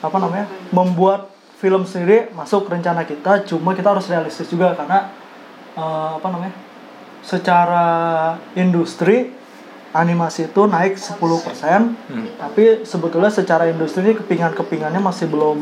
apa 0.00 0.16
namanya 0.16 0.48
membuat 0.72 1.28
film 1.60 1.84
sendiri 1.84 2.32
masuk 2.32 2.68
rencana 2.72 3.04
kita 3.04 3.44
cuma 3.44 3.76
kita 3.76 3.92
harus 3.92 4.08
realistis 4.08 4.48
juga 4.48 4.72
karena 4.72 5.12
eh, 5.76 6.10
apa 6.16 6.28
namanya 6.32 6.56
secara 7.20 7.86
industri 8.56 9.41
animasi 9.92 10.48
itu 10.48 10.62
naik 10.64 10.96
10% 10.96 11.20
tapi 12.40 12.84
sebetulnya 12.84 13.28
secara 13.28 13.68
industri 13.68 14.08
ini 14.08 14.16
kepingan-kepingannya 14.16 15.00
masih 15.00 15.28
belum 15.28 15.58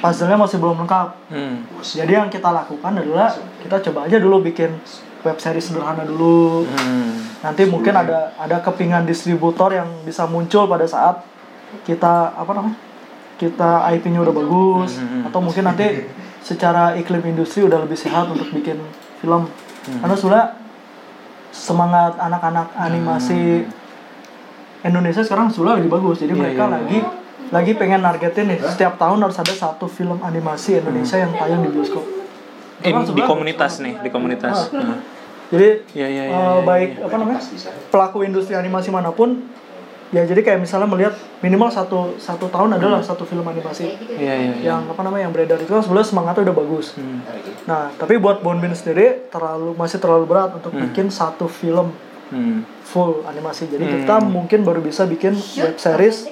puzzle-nya 0.00 0.40
masih 0.40 0.56
belum 0.56 0.80
lengkap 0.84 1.08
Hmm. 1.30 1.62
jadi 1.78 2.24
yang 2.24 2.28
kita 2.32 2.50
lakukan 2.50 2.90
adalah 2.90 3.30
kita 3.62 3.78
coba 3.86 4.08
aja 4.08 4.18
dulu 4.18 4.42
bikin 4.42 4.74
web 5.24 5.36
series 5.36 5.68
sederhana 5.68 6.04
dulu. 6.04 6.64
Hmm. 6.64 7.12
Nanti 7.44 7.68
mungkin 7.68 7.92
ada 7.92 8.32
ada 8.36 8.56
kepingan 8.60 9.04
distributor 9.04 9.72
yang 9.72 9.88
bisa 10.04 10.24
muncul 10.24 10.64
pada 10.68 10.84
saat 10.88 11.24
kita 11.84 12.34
apa 12.36 12.50
namanya? 12.56 12.76
Kita 13.40 13.88
IP-nya 13.96 14.20
udah 14.20 14.34
bagus 14.36 15.00
atau 15.28 15.40
mungkin 15.40 15.64
nanti 15.64 16.04
secara 16.48 16.96
iklim 16.96 17.24
industri 17.24 17.64
udah 17.64 17.84
lebih 17.84 17.96
sehat 17.96 18.28
untuk 18.28 18.48
bikin 18.52 18.80
film. 19.20 19.48
Karena 20.00 20.16
sudah 20.16 20.59
semangat 21.50 22.16
anak-anak 22.16 22.72
animasi 22.78 23.66
Indonesia 24.80 25.20
sekarang 25.20 25.52
sudah 25.52 25.76
lagi 25.76 25.88
bagus. 25.90 26.22
Jadi 26.22 26.32
Iya, 26.34 26.40
mereka 26.40 26.64
iya. 26.66 26.72
lagi 26.78 26.98
lagi 27.50 27.72
pengen 27.74 28.00
nargetin 28.06 28.46
nih 28.46 28.58
setiap 28.62 28.94
tahun 28.96 29.18
harus 29.26 29.36
ada 29.36 29.50
satu 29.50 29.90
film 29.90 30.22
animasi 30.22 30.78
Indonesia 30.78 31.18
yang 31.18 31.34
tayang 31.34 31.60
di 31.66 31.70
bioskop. 31.74 32.04
Eh, 32.80 32.94
di 32.94 33.22
komunitas 33.26 33.82
nih, 33.84 34.00
di 34.00 34.08
komunitas. 34.08 34.72
Ah. 34.72 34.80
Hmm. 34.80 34.98
Jadi 35.50 35.68
Iya, 35.98 36.06
iya, 36.06 36.22
iya, 36.30 36.38
eh, 36.38 36.38
iya, 36.38 36.62
baik 36.62 36.90
iya. 36.94 37.06
apa 37.10 37.14
namanya 37.18 37.40
pelaku 37.90 38.22
industri 38.22 38.54
animasi 38.54 38.94
mana 38.94 39.10
pun 39.10 39.50
ya 40.10 40.22
jadi 40.24 40.40
kayak 40.40 40.58
misalnya 40.60 40.86
melihat 40.86 41.14
minimal 41.38 41.70
satu 41.70 41.98
satu 42.16 42.46
tahun 42.46 42.74
adalah 42.74 42.98
satu 43.00 43.22
film 43.22 43.42
animasi 43.44 43.94
Iya, 44.10 44.18
iya, 44.18 44.34
iya. 44.34 44.52
yang 44.68 44.82
apa 44.84 45.00
namanya 45.00 45.22
yang 45.24 45.32
beredar 45.32 45.54
itu 45.56 45.70
kan 45.70 45.80
sebenarnya 45.80 46.08
semangatnya 46.08 46.42
udah 46.44 46.56
bagus. 46.56 46.86
Hmm. 46.94 47.22
Nah 47.64 47.94
tapi 47.94 48.16
buat 48.16 48.40
Bonbin 48.40 48.72
sendiri 48.72 49.28
terlalu 49.28 49.72
masih 49.72 49.98
terlalu 49.98 50.26
berat 50.26 50.50
untuk 50.52 50.70
bikin 50.72 51.08
satu 51.08 51.46
film 51.46 51.94
Hmm. 52.26 52.62
full 52.80 53.22
animasi. 53.24 53.66
Jadi 53.66 53.82
kita 53.82 54.18
mungkin 54.20 54.62
baru 54.62 54.78
bisa 54.78 55.02
bikin 55.02 55.34
web 55.34 55.74
series 55.76 56.30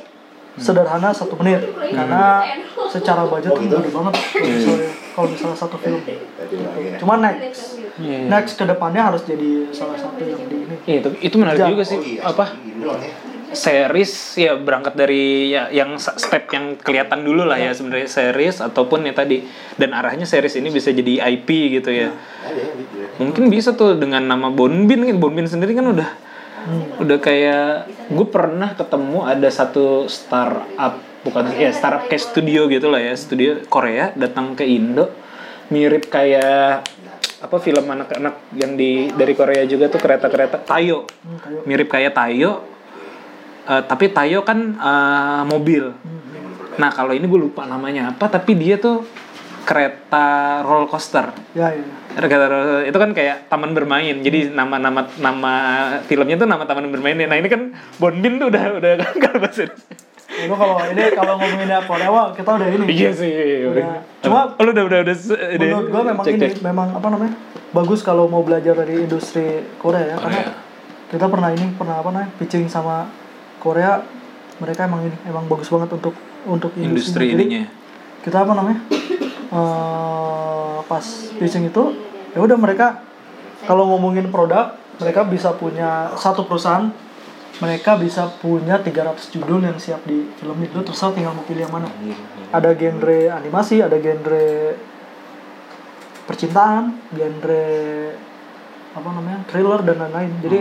sederhana 0.56 1.10
satu 1.10 1.34
menit 1.36 1.62
karena 1.74 2.42
secara 2.88 3.22
budget 3.24 3.50
tuh 3.52 3.62
gede 3.64 3.90
banget 3.92 4.14
kalau 4.14 4.46
misalnya, 4.48 4.90
kalau 5.12 5.28
misalnya 5.28 5.54
satu 5.56 5.76
film. 5.76 5.98
Gitu. 5.98 6.62
Cuma 6.98 7.14
next 7.16 7.78
Iya, 7.96 8.14
iya. 8.16 8.26
next 8.28 8.54
ke 8.54 8.64
depannya 8.64 9.02
harus 9.04 9.22
jadi 9.22 9.70
salah 9.70 9.94
satu 9.94 10.18
yang 10.20 10.38
di 10.40 10.56
ini. 10.60 10.76
Iya, 10.84 10.96
itu, 11.00 11.08
itu 11.20 11.34
menarik 11.36 11.58
Ja- 11.58 11.66
juga 11.68 11.82
sih. 11.82 11.98
Oh 11.98 12.02
iya, 12.04 12.22
Apa? 12.24 12.44
Series 13.52 14.36
ya 14.36 14.56
berangkat 14.60 14.92
dari 14.98 15.52
ya 15.52 15.72
yang 15.72 15.96
step 15.96 16.52
yang 16.52 16.76
kelihatan 16.76 17.24
dulu 17.24 17.48
lah 17.48 17.56
ya 17.56 17.72
sebenarnya 17.72 18.08
series 18.08 18.60
ataupun 18.60 19.08
ya 19.08 19.14
tadi. 19.16 19.44
Dan 19.78 19.96
arahnya 19.96 20.28
series 20.28 20.58
ini 20.58 20.68
bisa 20.68 20.92
jadi 20.92 21.24
IP 21.38 21.48
gitu 21.80 21.90
ya. 21.92 22.12
Ada 22.44 22.60
ya, 22.60 22.72
gitu 22.76 22.94
ya. 22.98 23.08
Mungkin 23.20 23.44
bisa 23.48 23.72
tuh 23.72 23.96
dengan 23.96 24.24
nama 24.26 24.52
Bonbin 24.52 25.08
kan 25.08 25.16
Bonbin 25.16 25.48
sendiri 25.48 25.72
kan 25.72 25.88
udah 25.88 26.10
udah 27.00 27.18
kayak 27.22 27.88
gue 28.12 28.26
pernah 28.28 28.76
ketemu 28.76 29.24
ada 29.24 29.48
satu 29.48 30.04
startup 30.10 31.00
bukan 31.24 31.48
ya 31.56 31.72
startup 31.72 32.10
kayak 32.10 32.22
studio 32.22 32.68
gitu 32.68 32.92
lah 32.92 33.00
ya. 33.00 33.14
Studio 33.16 33.64
Korea 33.70 34.12
datang 34.12 34.52
ke 34.52 34.68
Indo 34.68 35.08
mirip 35.68 36.08
kayak 36.08 36.84
apa 37.38 37.56
film 37.62 37.86
anak-anak 37.86 38.50
yang 38.58 38.74
di 38.74 39.14
dari 39.14 39.30
Korea 39.38 39.62
juga 39.68 39.86
tuh 39.86 40.02
kereta-kereta 40.02 40.58
Tayo. 40.66 41.06
Hmm, 41.22 41.62
mirip 41.64 41.86
kayak 41.86 42.16
Tayo 42.16 42.77
eh, 43.68 43.82
tapi 43.84 44.08
Tayo 44.08 44.42
kan 44.42 44.58
eh, 44.74 45.42
mobil 45.44 45.92
nah 46.78 46.88
kalau 46.88 47.10
ini 47.10 47.26
gue 47.26 47.40
lupa 47.40 47.66
namanya 47.66 48.10
apa 48.10 48.26
tapi 48.28 48.54
dia 48.54 48.78
tuh 48.78 49.02
kereta 49.62 50.26
roller 50.62 50.88
coaster 50.88 51.28
ya 51.52 51.68
ya. 51.68 51.84
ya. 51.84 51.96
Kereta 52.18 52.46
roller- 52.46 52.86
itu 52.86 52.96
kan 52.96 53.10
kayak 53.12 53.46
taman 53.46 53.76
bermain 53.76 54.16
jadi 54.18 54.48
nama 54.50 54.80
nama 54.80 55.04
nama 55.18 55.52
filmnya 56.06 56.34
tuh 56.36 56.48
nama 56.48 56.64
taman 56.64 56.88
bermain 56.88 57.18
nah 57.18 57.36
ini 57.36 57.46
kan 57.46 57.74
Bonbin 57.96 58.40
tuh 58.40 58.48
udah 58.48 58.80
udah 58.80 58.92
kalau 59.20 59.38
bahasa 59.38 59.68
Itu 60.28 60.54
kalau 60.54 60.78
ini 60.86 61.02
kalau 61.12 61.34
ngomongin 61.34 61.66
Korea 61.82 62.08
wah 62.08 62.30
kita 62.30 62.50
udah 62.54 62.68
ini. 62.70 62.84
iya 62.88 63.10
sih 63.10 63.32
Udah. 63.66 64.06
Cuma 64.22 64.54
oh, 64.54 64.62
lu 64.62 64.70
udah 64.70 64.84
udah 64.86 64.98
udah 65.02 65.16
menurut 65.58 65.88
gua 65.88 66.02
memang 66.06 66.24
cek, 66.24 66.34
ini 66.36 66.42
cek. 66.46 66.52
memang 66.62 66.88
apa 66.94 67.06
namanya? 67.10 67.34
Bagus 67.74 68.00
kalau 68.00 68.30
mau 68.30 68.40
belajar 68.40 68.72
dari 68.72 69.02
industri 69.02 69.66
Korea 69.76 70.04
ya 70.04 70.16
karena 70.16 70.40
Korea. 70.46 70.54
kita 71.10 71.26
pernah 71.26 71.48
ini 71.50 71.66
pernah 71.74 71.96
apa 71.98 72.08
namanya? 72.08 72.30
pitching 72.38 72.70
sama 72.70 73.08
Korea 73.60 74.02
mereka 74.58 74.86
emang 74.86 75.06
ini 75.06 75.16
emang 75.26 75.46
bagus 75.46 75.70
banget 75.70 75.94
untuk 75.94 76.14
untuk 76.46 76.72
industri. 76.78 77.34
Ininya. 77.34 77.66
kita 78.22 78.42
apa 78.42 78.52
namanya? 78.54 78.80
eh 79.48 80.76
pas 80.84 81.04
pitching 81.36 81.68
itu 81.68 81.84
ya 82.32 82.40
udah 82.40 82.58
mereka 82.58 83.00
kalau 83.68 83.88
ngomongin 83.92 84.32
produk 84.32 84.76
mereka 84.98 85.24
bisa 85.28 85.54
punya 85.54 86.12
satu 86.16 86.48
perusahaan 86.48 86.90
mereka 87.58 87.98
bisa 87.98 88.30
punya 88.38 88.78
300 88.78 89.34
judul 89.34 89.58
yang 89.66 89.78
siap 89.82 90.06
di 90.06 90.30
film 90.38 90.58
itu 90.62 90.78
terus 90.78 91.02
tinggal 91.10 91.34
mau 91.34 91.42
pilih 91.42 91.66
yang 91.66 91.74
mana. 91.74 91.90
Ada 92.54 92.70
genre 92.78 93.18
animasi 93.34 93.82
ada 93.82 93.98
genre 93.98 94.78
percintaan 96.28 97.10
genre 97.10 97.66
apa 98.94 99.08
namanya 99.10 99.40
thriller 99.50 99.80
dan 99.82 99.96
lain-lain. 100.06 100.32
Jadi 100.38 100.58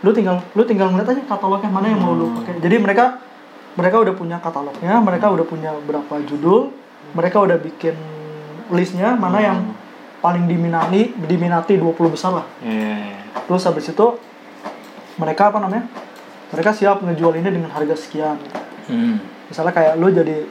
lu 0.00 0.10
tinggal 0.10 0.40
lu 0.52 0.62
tinggal 0.64 0.88
ngeliat 0.88 1.08
aja 1.08 1.22
katalognya 1.26 1.68
mana 1.68 1.86
yang 1.88 2.00
mau 2.00 2.12
lu 2.12 2.32
pakai 2.34 2.56
jadi 2.58 2.76
mereka 2.76 3.20
mereka 3.74 3.96
udah 3.98 4.14
punya 4.14 4.36
katalognya 4.38 4.96
mereka 4.98 5.26
udah 5.28 5.44
punya 5.44 5.70
berapa 5.78 6.14
judul 6.24 6.72
mereka 7.12 7.38
udah 7.38 7.56
bikin 7.56 7.94
listnya 8.68 9.12
mana 9.14 9.38
yang 9.38 9.58
paling 10.18 10.44
diminati 10.44 11.12
diminati 11.18 11.74
20 11.74 11.96
besar 12.08 12.32
lah 12.34 12.46
Iya. 12.60 13.20
terus 13.44 13.62
habis 13.62 13.86
itu 13.86 14.06
mereka 15.16 15.48
apa 15.48 15.58
namanya 15.58 15.84
mereka 16.48 16.72
siap 16.72 17.00
ngejual 17.00 17.36
ini 17.36 17.48
dengan 17.50 17.70
harga 17.70 17.94
sekian 17.94 18.36
Hmm. 18.84 19.22
misalnya 19.46 19.70
kayak 19.70 19.94
lu 19.96 20.10
jadi 20.10 20.48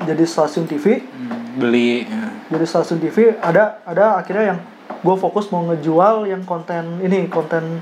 jadi 0.00 0.24
stasiun 0.24 0.66
TV 0.66 0.98
Hmm. 0.98 1.54
Beli. 1.54 2.02
ya. 2.04 2.26
jadi 2.48 2.64
stasiun 2.64 2.98
TV 2.98 3.36
ada 3.38 3.78
ada 3.82 4.16
akhirnya 4.16 4.54
yang 4.54 4.60
gue 4.98 5.16
fokus 5.16 5.46
mau 5.48 5.62
ngejual 5.64 6.26
yang 6.26 6.42
konten 6.42 6.98
ini 6.98 7.26
konten 7.28 7.78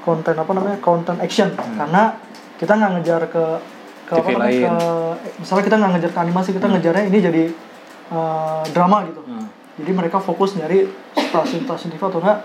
konten 0.00 0.34
apa 0.34 0.50
namanya 0.50 0.78
konten 0.80 1.16
action 1.18 1.52
karena 1.54 2.16
kita 2.56 2.72
nggak 2.74 2.90
ngejar 2.98 3.22
ke 3.28 3.44
ke 4.04 4.14
TV 4.16 4.20
apa 4.20 4.30
namanya 4.32 4.50
lain. 4.50 4.62
ke 4.64 4.74
misalnya 5.38 5.64
kita 5.64 5.76
nggak 5.78 5.92
ngejar 5.96 6.10
ke 6.10 6.20
animasi 6.20 6.48
kita 6.52 6.66
ngejarnya 6.66 7.04
ini 7.08 7.18
jadi 7.20 7.42
eh, 8.10 8.62
drama 8.72 8.98
gitu 9.06 9.20
Hmm. 9.22 9.46
jadi 9.78 9.90
mereka 9.94 10.18
fokus 10.18 10.58
nyari 10.58 10.88
stasiun-stasiun 11.14 11.94
TV 11.94 12.02
atau 12.02 12.18
enggak 12.18 12.42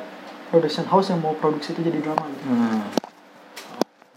production 0.48 0.86
house 0.86 1.10
yang 1.10 1.20
mau 1.20 1.34
produksi 1.34 1.74
itu 1.74 1.82
jadi 1.82 2.00
drama 2.00 2.26
gitu 2.30 2.46
Hmm. 2.46 2.82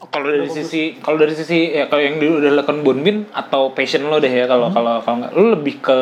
Kalau 0.08 0.24
dari 0.24 0.48
sisi 0.48 0.96
kalau 0.98 1.20
dari 1.20 1.36
sisi 1.36 1.68
ya 1.68 1.84
kalau 1.86 2.00
yang 2.00 2.16
dulu 2.16 2.40
udah 2.40 2.48
dilakukan 2.50 2.80
Bonbin 2.80 3.28
atau 3.28 3.76
passion 3.76 4.08
lo 4.08 4.16
deh 4.16 4.32
ya 4.32 4.48
kalau 4.48 4.72
kalau 4.72 5.04
kalau 5.04 5.20
nggak 5.20 5.32
lo 5.36 5.52
lebih 5.52 5.84
ke 5.84 5.98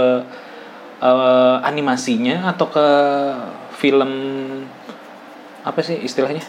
eh, 1.02 1.56
animasinya 1.60 2.46
atau 2.46 2.70
ke 2.70 2.86
film 3.74 4.10
apa 5.60 5.80
sih 5.82 5.98
istilahnya? 5.98 6.46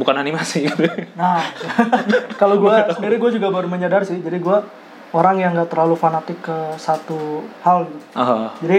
Bukan 0.00 0.14
animasi 0.16 0.64
gitu. 0.64 0.80
Nah, 1.12 1.44
kalau 2.40 2.56
gue 2.56 2.74
sendiri 2.90 3.16
gue 3.16 3.30
juga 3.36 3.48
baru 3.48 3.66
menyadar 3.66 4.02
sih. 4.02 4.16
Jadi 4.16 4.36
gue 4.36 4.56
orang 5.12 5.36
yang 5.36 5.50
nggak 5.52 5.68
terlalu 5.68 5.94
fanatik 5.94 6.40
ke 6.40 6.56
satu 6.76 7.44
hal 7.60 7.84
gitu. 7.84 8.04
Oh. 8.14 8.48
Jadi 8.58 8.78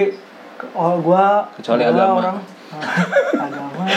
oh, 0.74 0.94
gue 0.98 1.24
Kecuali 1.58 1.82
agama. 1.84 2.14
orang 2.20 2.36
Ah, 2.72 2.88
agama. 3.38 3.84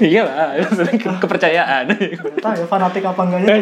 iya 0.00 0.22
lah, 0.24 0.48
ke- 0.88 1.18
kepercayaan. 1.22 1.84
Tahu 2.38 2.54
ya 2.54 2.64
fanatik 2.64 3.02
apa 3.04 3.20
enggaknya. 3.20 3.52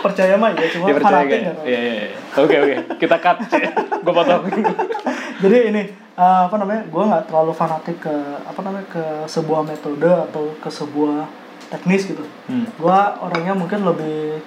Percaya 0.00 0.34
mah 0.34 0.50
ya, 0.52 0.66
cuma 0.68 0.86
percaya 0.88 1.22
fanatik 1.22 1.40
kan? 1.42 1.54
Iya 1.62 1.78
iya. 1.80 1.94
Oke 2.34 2.56
oke, 2.56 2.74
kita 2.96 3.16
cut. 3.16 3.36
Gue 4.04 4.12
potong. 4.12 4.42
Jadi 5.38 5.56
ini 5.68 5.82
eh, 6.14 6.40
apa 6.44 6.56
namanya? 6.56 6.82
Gue 6.86 7.02
nggak 7.02 7.24
terlalu 7.26 7.52
fanatik 7.52 7.96
ke 7.98 8.14
apa 8.40 8.60
namanya 8.60 8.86
ke 8.88 9.04
sebuah 9.26 9.60
metode 9.62 10.08
atau 10.08 10.52
ke 10.56 10.68
sebuah 10.68 11.28
teknis 11.68 12.02
gitu. 12.04 12.26
Hmm. 12.44 12.66
gua 12.76 13.14
orangnya 13.20 13.54
mungkin 13.54 13.86
lebih 13.86 14.42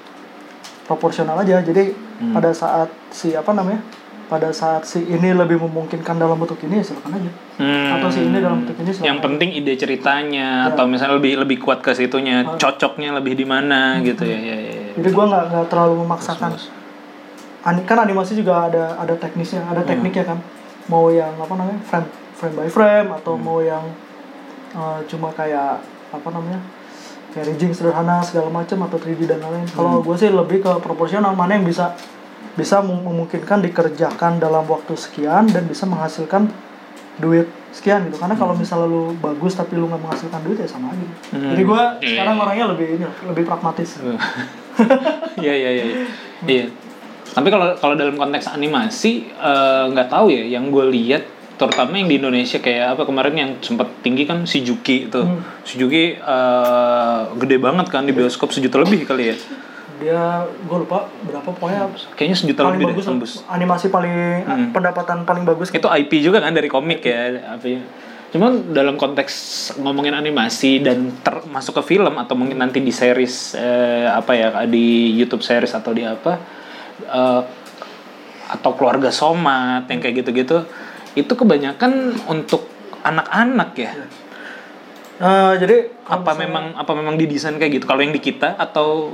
proporsional 0.84 1.40
aja 1.40 1.64
jadi 1.64 1.96
Hmm. 2.14 2.36
pada 2.36 2.52
saat 2.52 2.92
si 3.10 3.32
apa 3.32 3.52
namanya 3.52 3.80
pada 4.26 4.52
saat 4.52 4.84
si 4.84 5.04
ini 5.04 5.32
lebih 5.32 5.56
memungkinkan 5.58 6.16
dalam 6.16 6.36
bentuk 6.36 6.60
ini 6.62 6.80
ya 6.80 6.86
silakan 6.86 7.16
aja 7.16 7.32
Hmm. 7.54 7.96
Atau 7.96 8.10
si 8.10 8.20
ini 8.22 8.38
dalam 8.38 8.64
bentuk 8.64 8.76
ini 8.76 8.90
silakan 8.90 9.08
Yang 9.08 9.20
penting 9.22 9.50
ide 9.54 9.74
ceritanya 9.76 10.50
Ya. 10.60 10.68
atau 10.68 10.84
misalnya 10.84 11.16
lebih 11.16 11.40
lebih 11.40 11.58
kuat 11.60 11.80
ke 11.80 11.94
situnya, 11.94 12.44
cocoknya 12.56 13.14
lebih 13.14 13.34
di 13.34 13.46
mana 13.46 14.02
gitu 14.02 14.24
ya 14.24 14.36
ya 14.36 14.58
ya. 14.58 14.83
Jadi 14.96 15.10
gua 15.10 15.26
nggak 15.26 15.44
nggak 15.50 15.66
terlalu 15.68 15.94
memaksakan. 16.00 16.52
Ani- 17.64 17.84
kan 17.84 17.98
animasi 17.98 18.36
juga 18.36 18.68
ada 18.68 18.96
ada 18.96 19.16
teknisnya 19.16 19.64
ada 19.64 19.82
tekniknya 19.82 20.26
kan. 20.26 20.40
Mau 20.86 21.08
yang 21.10 21.32
apa 21.34 21.54
namanya 21.54 21.80
frame 21.82 22.08
frame 22.34 22.56
by 22.56 22.68
frame 22.68 23.10
atau 23.14 23.34
mau 23.36 23.60
yang 23.60 23.88
eh, 24.72 25.00
cuma 25.06 25.32
kayak 25.32 25.80
apa 26.10 26.28
namanya 26.30 26.60
kayak 27.30 27.50
rigging 27.50 27.72
sederhana 27.72 28.20
segala 28.20 28.52
macam 28.52 28.84
atau 28.84 28.98
3D 28.98 29.26
dan 29.26 29.40
lain-lain. 29.40 29.66
Kalau 29.68 30.00
gue 30.00 30.16
sih 30.16 30.30
lebih 30.30 30.60
ke 30.60 30.72
proporsional 30.78 31.34
mana 31.34 31.56
yang 31.56 31.64
bisa 31.64 31.96
bisa 32.54 32.78
mem- 32.80 33.02
memungkinkan 33.02 33.62
dikerjakan 33.62 34.38
dalam 34.38 34.62
waktu 34.64 34.94
sekian 34.94 35.48
dan 35.48 35.64
bisa 35.64 35.84
menghasilkan 35.84 36.52
duit 37.16 37.46
sekian 37.72 38.06
gitu. 38.06 38.18
Karena 38.18 38.36
kalau 38.36 38.54
misalnya 38.54 38.86
lu 38.86 39.16
bagus 39.18 39.54
tapi 39.54 39.74
lu 39.74 39.88
nggak 39.88 39.98
menghasilkan 40.00 40.42
duit 40.42 40.58
ya 40.58 40.68
sama 40.68 40.90
aja 40.90 41.06
Hmm. 41.32 41.50
jadi 41.50 41.62
gue 41.64 41.82
Iya, 42.00 42.10
sekarang 42.14 42.36
iya. 42.36 42.44
orangnya 42.44 42.66
lebih 42.70 42.88
ini 42.92 43.06
lebih 43.26 43.44
pragmatis 43.44 43.98
Iya 45.36 45.54
iya 45.54 45.70
iya. 45.74 45.86
Iya. 46.44 46.66
Tapi 47.30 47.48
kalau 47.48 47.74
kalau 47.76 47.94
dalam 47.94 48.14
konteks 48.14 48.46
animasi 48.48 49.12
eh, 49.28 49.84
nggak 49.88 50.08
tahu 50.08 50.30
ya 50.30 50.44
yang 50.50 50.70
gue 50.70 50.86
lihat 50.88 51.24
terutama 51.54 51.96
yang 51.96 52.06
di 52.08 52.18
Indonesia 52.18 52.58
kayak 52.58 52.94
apa 52.94 53.04
kemarin 53.04 53.34
yang 53.34 53.52
sempat 53.60 53.88
tinggi 54.00 54.24
kan 54.24 54.44
si 54.44 54.62
Juki 54.62 55.08
itu. 55.08 55.18
Hmm. 55.20 55.42
Si 55.62 55.76
Juki 55.76 56.14
eh, 56.14 57.20
gede 57.36 57.58
banget 57.58 57.88
kan 57.88 58.04
di 58.04 58.12
bioskop 58.12 58.50
sejuta 58.50 58.78
lebih 58.80 59.04
kali 59.04 59.30
ya. 59.30 59.38
dia 59.94 60.20
gue 60.44 60.78
lupa 60.80 61.06
berapa 61.22 61.46
pokoknya 61.48 61.86
Kayaknya 62.12 62.36
sejuta 62.36 62.62
paling 62.62 62.76
lebih 62.76 62.88
bagus, 62.92 62.98
deh 63.00 63.10
tembus. 63.10 63.34
animasi 63.48 63.88
paling 63.88 64.14
Hmm. 64.44 64.68
pendapatan 64.70 65.22
paling 65.24 65.46
bagus 65.46 65.70
Itu 65.70 65.86
IP 65.88 66.20
juga 66.20 66.38
kan 66.40 66.52
dari 66.52 66.68
komik 66.68 67.00
ya 67.00 67.30
apa 67.48 67.64
ya. 67.64 67.80
Cuman 68.34 68.74
dalam 68.74 68.98
konteks 68.98 69.34
ngomongin 69.78 70.18
animasi 70.18 70.82
dan 70.82 71.14
ter- 71.22 71.46
masuk 71.46 71.78
ke 71.78 71.94
film 71.94 72.18
atau 72.18 72.34
mungkin 72.34 72.58
nanti 72.58 72.82
di 72.82 72.90
series 72.90 73.54
eh, 73.54 74.10
apa 74.10 74.34
ya 74.34 74.50
di 74.66 75.14
YouTube 75.14 75.46
series 75.46 75.70
atau 75.72 75.94
di 75.94 76.02
apa 76.02 76.42
eh, 77.06 77.42
atau 78.50 78.72
keluarga 78.74 79.14
Somat 79.14 79.86
yang 79.86 80.02
kayak 80.02 80.26
gitu-gitu 80.26 80.66
itu 81.14 81.30
kebanyakan 81.30 82.18
untuk 82.26 82.66
anak-anak 83.06 83.70
ya. 83.78 83.94
Eh, 85.22 85.54
jadi 85.62 85.78
Apa 86.04 86.34
misalnya- 86.34 86.42
memang 86.50 86.66
apa 86.74 86.92
memang 86.98 87.16
didesain 87.16 87.54
kayak 87.56 87.78
gitu? 87.78 87.86
Kalau 87.86 88.02
yang 88.02 88.12
di 88.12 88.20
kita 88.20 88.58
atau 88.58 89.14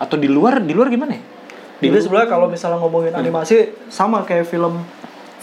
atau 0.00 0.16
di 0.16 0.32
luar 0.32 0.64
di 0.64 0.72
luar 0.72 0.88
gimana 0.88 1.12
ya? 1.12 1.22
Di 1.76 1.92
jadi 1.92 2.00
sebenarnya 2.00 2.30
kalau 2.32 2.48
misalnya 2.48 2.80
ngomongin 2.80 3.12
Hmm. 3.12 3.20
animasi 3.20 3.68
sama 3.92 4.24
kayak 4.24 4.48
film 4.48 4.80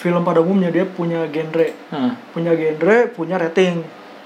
film 0.03 0.21
pada 0.21 0.37
umumnya 0.37 0.67
dia 0.67 0.83
punya 0.83 1.23
genre 1.25 1.71
Heeh. 1.71 2.11
punya 2.29 2.51
genre 2.51 2.97
punya 3.09 3.35
rating 3.37 3.79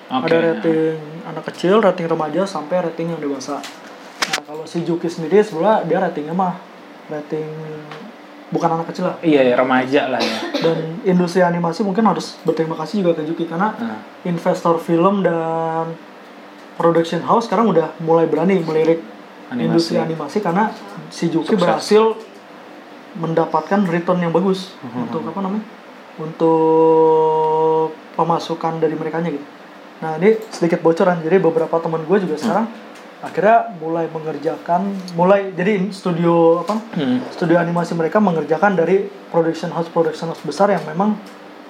Oke. 0.08 0.26
ada 0.26 0.38
rating 0.50 0.98
anak 1.24 1.44
kecil 1.46 1.78
rating 1.78 2.06
remaja 2.06 2.42
sampai 2.44 2.82
rating 2.82 3.14
yang 3.14 3.22
dewasa 3.22 3.62
nah 4.28 4.42
kalau 4.44 4.66
si 4.66 4.82
Juki 4.82 5.06
sendiri 5.06 5.40
sebenarnya 5.40 5.86
dia 5.86 5.98
ratingnya 6.02 6.34
mah 6.34 6.58
rating 7.08 7.46
bukan 8.48 8.70
anak 8.74 8.90
kecil 8.90 9.06
lah 9.06 9.16
Iya 9.22 9.44
ya 9.44 9.56
remaja 9.56 10.02
lah 10.08 10.20
ya. 10.20 10.38
dan 10.64 10.78
industri 11.04 11.40
animasi 11.42 11.84
mungkin 11.84 12.04
harus 12.04 12.40
berterima 12.42 12.74
kasih 12.76 13.04
juga 13.04 13.20
ke 13.20 13.24
Juki 13.24 13.46
karena 13.46 13.76
Nah. 13.78 14.00
investor 14.24 14.80
film 14.80 15.22
dan 15.22 15.94
production 16.76 17.22
house 17.22 17.46
sekarang 17.46 17.68
udah 17.68 17.94
mulai 18.00 18.26
berani 18.26 18.58
melirik 18.60 19.04
Animasi. 19.48 19.64
industri 19.64 19.96
animasi 19.98 20.38
karena 20.40 20.72
si 21.10 21.28
Juki 21.28 21.48
Sukses. 21.50 21.60
berhasil 21.60 22.04
mendapatkan 23.18 23.84
return 23.84 24.20
yang 24.20 24.32
bagus 24.32 24.78
Mhm. 24.80 25.00
untuk 25.04 25.22
apa 25.26 25.40
namanya 25.40 25.66
untuk 26.18 27.92
pemasukan 28.14 28.74
dari 28.78 28.94
mereka 28.94 29.22
gitu. 29.22 29.42
Nah 29.98 30.18
ini 30.18 30.38
sedikit 30.48 30.80
bocoran 30.80 31.20
jadi 31.20 31.38
beberapa 31.38 31.74
teman 31.78 32.02
gue 32.04 32.18
juga 32.20 32.36
sekarang 32.36 32.68
akhirnya 33.18 33.74
mulai 33.76 34.06
mengerjakan 34.08 34.86
mulai 35.14 35.50
jadi 35.52 35.90
studio 35.90 36.62
apa 36.62 36.78
Hmm. 36.94 37.18
studio 37.32 37.58
animasi 37.58 37.98
mereka 37.98 38.22
mengerjakan 38.22 38.78
dari 38.78 39.10
production 39.28 39.74
house 39.74 39.90
production 39.90 40.30
house 40.30 40.42
besar 40.42 40.70
yang 40.70 40.86
memang 40.86 41.18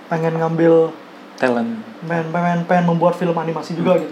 pengen 0.07 0.35
ngambil 0.35 0.91
Talent. 1.37 1.79
pengen 2.03 2.27
pengen, 2.31 2.59
pengen 2.67 2.85
membuat 2.85 3.15
film 3.15 3.31
animasi 3.33 3.79
juga 3.79 3.95
gitu 3.95 4.11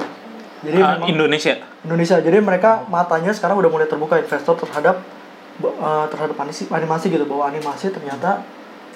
jadi 0.64 0.80
memang 0.80 1.12
Indonesia. 1.12 1.60
Indonesia 1.84 2.24
jadi 2.24 2.40
mereka 2.40 2.88
matanya 2.88 3.36
sekarang 3.36 3.60
udah 3.60 3.68
mulai 3.68 3.84
terbuka 3.86 4.16
investor 4.16 4.56
terhadap 4.56 5.04
eh, 5.58 6.06
terhadap 6.08 6.36
animasi, 6.38 6.68
animasi 6.68 7.06
gitu 7.08 7.26
bahwa 7.26 7.48
animasi 7.48 7.90
ternyata 7.90 8.44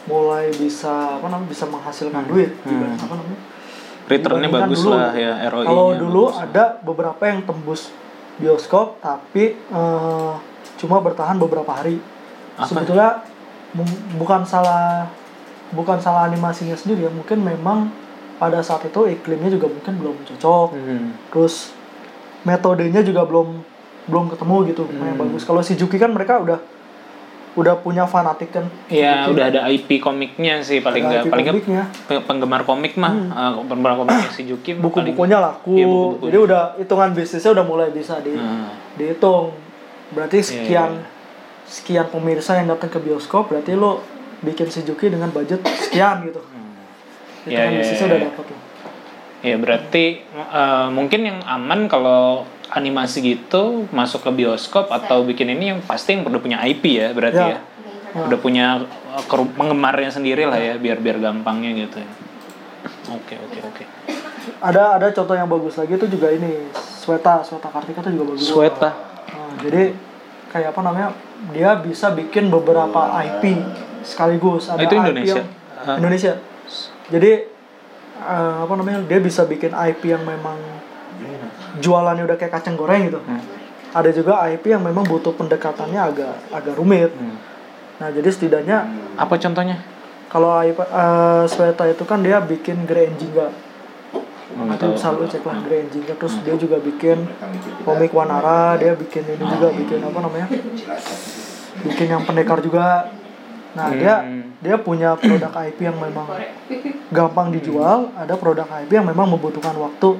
mulai 0.05 0.49
bisa 0.51 0.89
apa 1.15 1.27
namanya 1.27 1.47
bisa 1.47 1.65
menghasilkan 1.65 2.23
duit 2.25 2.51
dibanding 2.63 2.97
apa 2.97 3.13
namanya 3.13 3.39
Returnnya 4.07 4.49
bagus 4.49 4.81
dulu. 4.81 4.95
lah 4.95 5.13
ya 5.13 5.33
ROI. 5.47 5.65
kalau 5.65 5.87
dulu 5.93 6.23
ada 6.31 6.81
beberapa 6.81 7.21
yang 7.23 7.43
tembus 7.43 7.93
bioskop 8.35 8.97
tapi 8.97 9.53
eh, 9.55 10.33
cuma 10.75 10.97
bertahan 10.97 11.35
beberapa 11.35 11.69
hari 11.69 11.99
Apa? 12.55 12.65
sebetulnya 12.65 13.21
bukan 14.15 14.41
salah 14.43 15.05
bukan 15.69 15.99
salah 15.99 16.25
animasinya 16.25 16.73
sendiri 16.73 17.05
ya 17.05 17.11
mungkin 17.11 17.39
memang 17.39 17.93
pada 18.35 18.57
saat 18.59 18.81
itu 18.83 19.05
iklimnya 19.05 19.51
juga 19.51 19.67
mungkin 19.67 19.93
belum 19.95 20.15
cocok 20.25 20.67
Hmm. 20.73 21.13
terus 21.29 21.75
metodenya 22.41 23.03
juga 23.03 23.21
belum 23.21 23.61
belum 24.09 24.25
ketemu 24.27 24.55
gitu 24.67 24.83
yang 24.89 25.13
Hmm. 25.13 25.21
bagus 25.21 25.41
kalau 25.43 25.61
si 25.61 25.73
Juki 25.73 25.95
kan 25.95 26.09
mereka 26.09 26.37
udah 26.37 26.57
udah 27.51 27.75
punya 27.75 28.05
fanatik 28.05 28.49
kan 28.51 28.65
Iya, 28.87 29.25
udah 29.25 29.45
ada 29.47 29.61
IP 29.67 29.99
komiknya 29.99 30.61
sih 30.61 30.79
paling 30.79 31.01
nggak 31.01 31.27
paling 31.27 31.45
komiknya. 31.49 31.83
pe- 32.05 32.21
penggemar 32.21 32.61
komik 32.63 32.93
mah 32.95 33.09
eh, 33.11 33.51
penggemar 33.63 33.93
komik 33.95 34.15
si 34.35 34.43
Juki 34.43 34.73
buku-bukunya 34.75 35.37
laku 35.37 35.73
Iya, 35.73 35.85
buku-bukunya. 35.85 36.25
jadi 36.25 36.37
udah 36.39 36.61
hitungan 36.77 37.09
bisnisnya 37.11 37.51
udah 37.51 37.65
mulai 37.65 37.89
bisa 37.89 38.17
di 38.19 38.31
Nah, 38.31 38.69
dihitung 38.95 39.53
berarti 40.09 40.37
Iya, 40.37 40.45
sekian 40.45 40.91
iya. 40.95 41.05
sekian 41.65 42.05
pemirsa 42.07 42.55
yang 42.55 42.67
datang 42.67 42.87
ke 42.87 42.97
bioskop 42.97 43.47
berarti 43.47 43.73
lo 43.73 44.01
bikin 44.39 44.67
si 44.67 44.81
Juki 44.81 45.07
dengan 45.07 45.29
budget 45.29 45.59
sekian 45.65 46.23
gitu 46.23 46.39
hitungan 47.41 47.49
Iya, 47.49 47.65
iya, 47.67 47.77
bisnisnya 47.77 47.97
iya. 47.99 48.11
udah 48.11 48.21
dapat 48.25 48.45
lo 48.45 48.57
ya 49.41 49.55
berarti 49.57 50.05
eh, 50.31 50.87
mungkin 50.89 51.21
yang 51.23 51.39
aman 51.41 51.85
kalau 51.85 52.45
animasi 52.69 53.17
gitu 53.23 53.89
masuk 53.89 54.21
ke 54.21 54.31
bioskop 54.35 54.89
atau 54.89 55.21
bikin 55.21 55.49
ini 55.49 55.73
yang 55.73 55.79
pasti 55.81 56.13
yang 56.13 56.23
udah 56.23 56.37
punya 56.37 56.57
IP 56.63 56.83
ya 56.95 57.09
berarti 57.11 57.41
Ya. 57.41 57.57
ya. 57.57 58.25
Udah 58.25 58.37
punya 58.37 58.65
uh, 58.83 59.23
keru- 59.25 59.53
penggemarnya 59.53 60.09
sendiri 60.09 60.43
lah 60.43 60.57
ya 60.57 60.73
biar 60.75 60.97
biar 60.97 61.17
gampangnya 61.17 61.73
gitu 61.79 62.01
ya. 62.01 62.09
Oke 63.09 63.35
oke 63.37 63.59
oke. 63.63 63.83
ada 64.59 64.97
ada 64.97 65.07
contoh 65.09 65.33
yang 65.33 65.45
bagus 65.45 65.77
lagi 65.77 65.93
itu 65.93 66.09
juga 66.09 66.29
ini 66.29 66.67
Sweta 66.73 67.41
Sweta 67.41 67.69
Kartika 67.69 68.01
itu 68.01 68.17
juga 68.17 68.33
bagus 68.33 68.43
Sweta. 68.43 68.89
Nah, 69.29 69.53
jadi 69.61 69.93
kayak 70.49 70.73
apa 70.73 70.81
namanya 70.81 71.09
dia 71.53 71.77
bisa 71.77 72.09
bikin 72.09 72.49
beberapa 72.49 72.97
IP 73.19 73.61
sekaligus 74.01 74.67
ada 74.67 74.81
itu 74.81 74.89
IP 74.91 75.01
Indonesia? 75.05 75.41
yang-. 75.41 75.97
Indonesia 76.01 76.33
jadi 77.07 77.31
eh, 78.19 78.55
apa 78.59 78.73
namanya 78.73 79.05
dia 79.05 79.19
bisa 79.19 79.45
bikin 79.45 79.69
IP 79.69 80.09
yang 80.09 80.25
memang 80.25 80.57
jualannya 81.79 82.23
udah 82.23 82.37
kayak 82.37 82.53
kacang 82.53 82.75
goreng 82.75 83.07
gitu. 83.07 83.19
Hmm. 83.19 83.41
ada 83.89 84.09
juga 84.11 84.37
IP 84.45 84.69
yang 84.69 84.85
memang 84.85 85.01
butuh 85.03 85.33
pendekatannya 85.33 85.97
agak 85.97 86.33
agak 86.51 86.75
rumit. 86.75 87.09
Hmm. 87.11 87.35
nah 87.97 88.07
jadi 88.07 88.29
setidaknya 88.29 88.77
Apa 89.17 89.35
contohnya? 89.35 89.81
kalau 90.29 90.61
IP 90.61 90.77
eh, 90.77 91.43
Sweta 91.47 91.83
itu 91.85 92.03
kan 92.03 92.21
dia 92.21 92.37
bikin 92.39 92.85
Grey 92.85 93.09
Jingga 93.15 93.49
nggak 94.49 94.65
nanti 94.65 94.85
bisa 94.91 95.09
lu 95.09 95.23
cek 95.23 95.41
lah 95.41 95.57
Grey 95.61 95.87
Jingga 95.87 96.13
terus 96.15 96.35
dia 96.41 96.53
juga 96.53 96.77
bikin 96.77 97.25
komik 97.81 98.11
Wanara 98.11 98.75
dia 98.75 98.93
bikin 98.93 99.23
ini 99.23 99.45
juga 99.47 99.71
bikin 99.71 100.01
apa 100.01 100.19
namanya? 100.19 100.47
Bikin 101.79 102.07
yang 102.09 102.23
pendekar 102.23 102.59
juga. 102.59 103.07
Nah 103.71 103.87
dia 103.89 104.19
Hmm. 104.19 104.51
dia 104.59 104.75
punya 104.75 105.13
produk 105.15 105.53
IP 105.63 105.79
yang 105.81 105.95
memang 105.95 106.27
gampang 107.09 107.49
dijual. 107.49 108.09
Ada 108.13 108.35
produk 108.35 108.67
IP 108.67 108.89
yang 108.91 109.07
memang 109.07 109.29
membutuhkan 109.29 109.71
waktu 109.73 110.17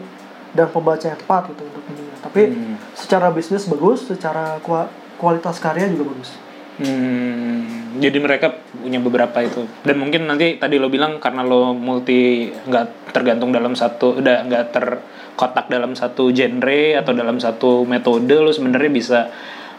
dan 0.52 0.68
pembaca 0.68 1.04
yang 1.04 1.18
tepat 1.18 1.50
gitu 1.50 1.62
untuk 1.64 1.84
ini 1.88 2.04
tapi 2.20 2.42
Hmm. 2.48 2.76
secara 2.94 3.30
bisnis 3.30 3.66
bagus 3.66 4.04
secara 4.04 4.58
kua- 4.60 4.90
kualitas 5.16 5.58
karya 5.58 5.88
juga 5.88 6.10
bagus 6.10 6.32
Hmm, 6.80 8.00
jadi 8.00 8.16
mereka 8.18 8.56
punya 8.72 8.98
beberapa 8.98 9.44
itu 9.44 9.68
dan 9.84 10.00
mungkin 10.00 10.24
nanti 10.26 10.56
tadi 10.56 10.80
lo 10.80 10.88
bilang 10.88 11.20
karena 11.20 11.44
lo 11.44 11.76
multi 11.76 12.48
nggak 12.48 13.12
tergantung 13.12 13.52
dalam 13.52 13.76
satu 13.76 14.16
udah 14.16 14.48
nggak 14.48 14.64
terkotak 14.72 15.68
dalam 15.68 15.92
satu 15.92 16.32
genre 16.32 16.96
atau 16.96 17.12
dalam 17.12 17.36
satu 17.36 17.84
metode 17.84 18.32
lo 18.32 18.48
sebenarnya 18.50 18.92
bisa 18.96 19.20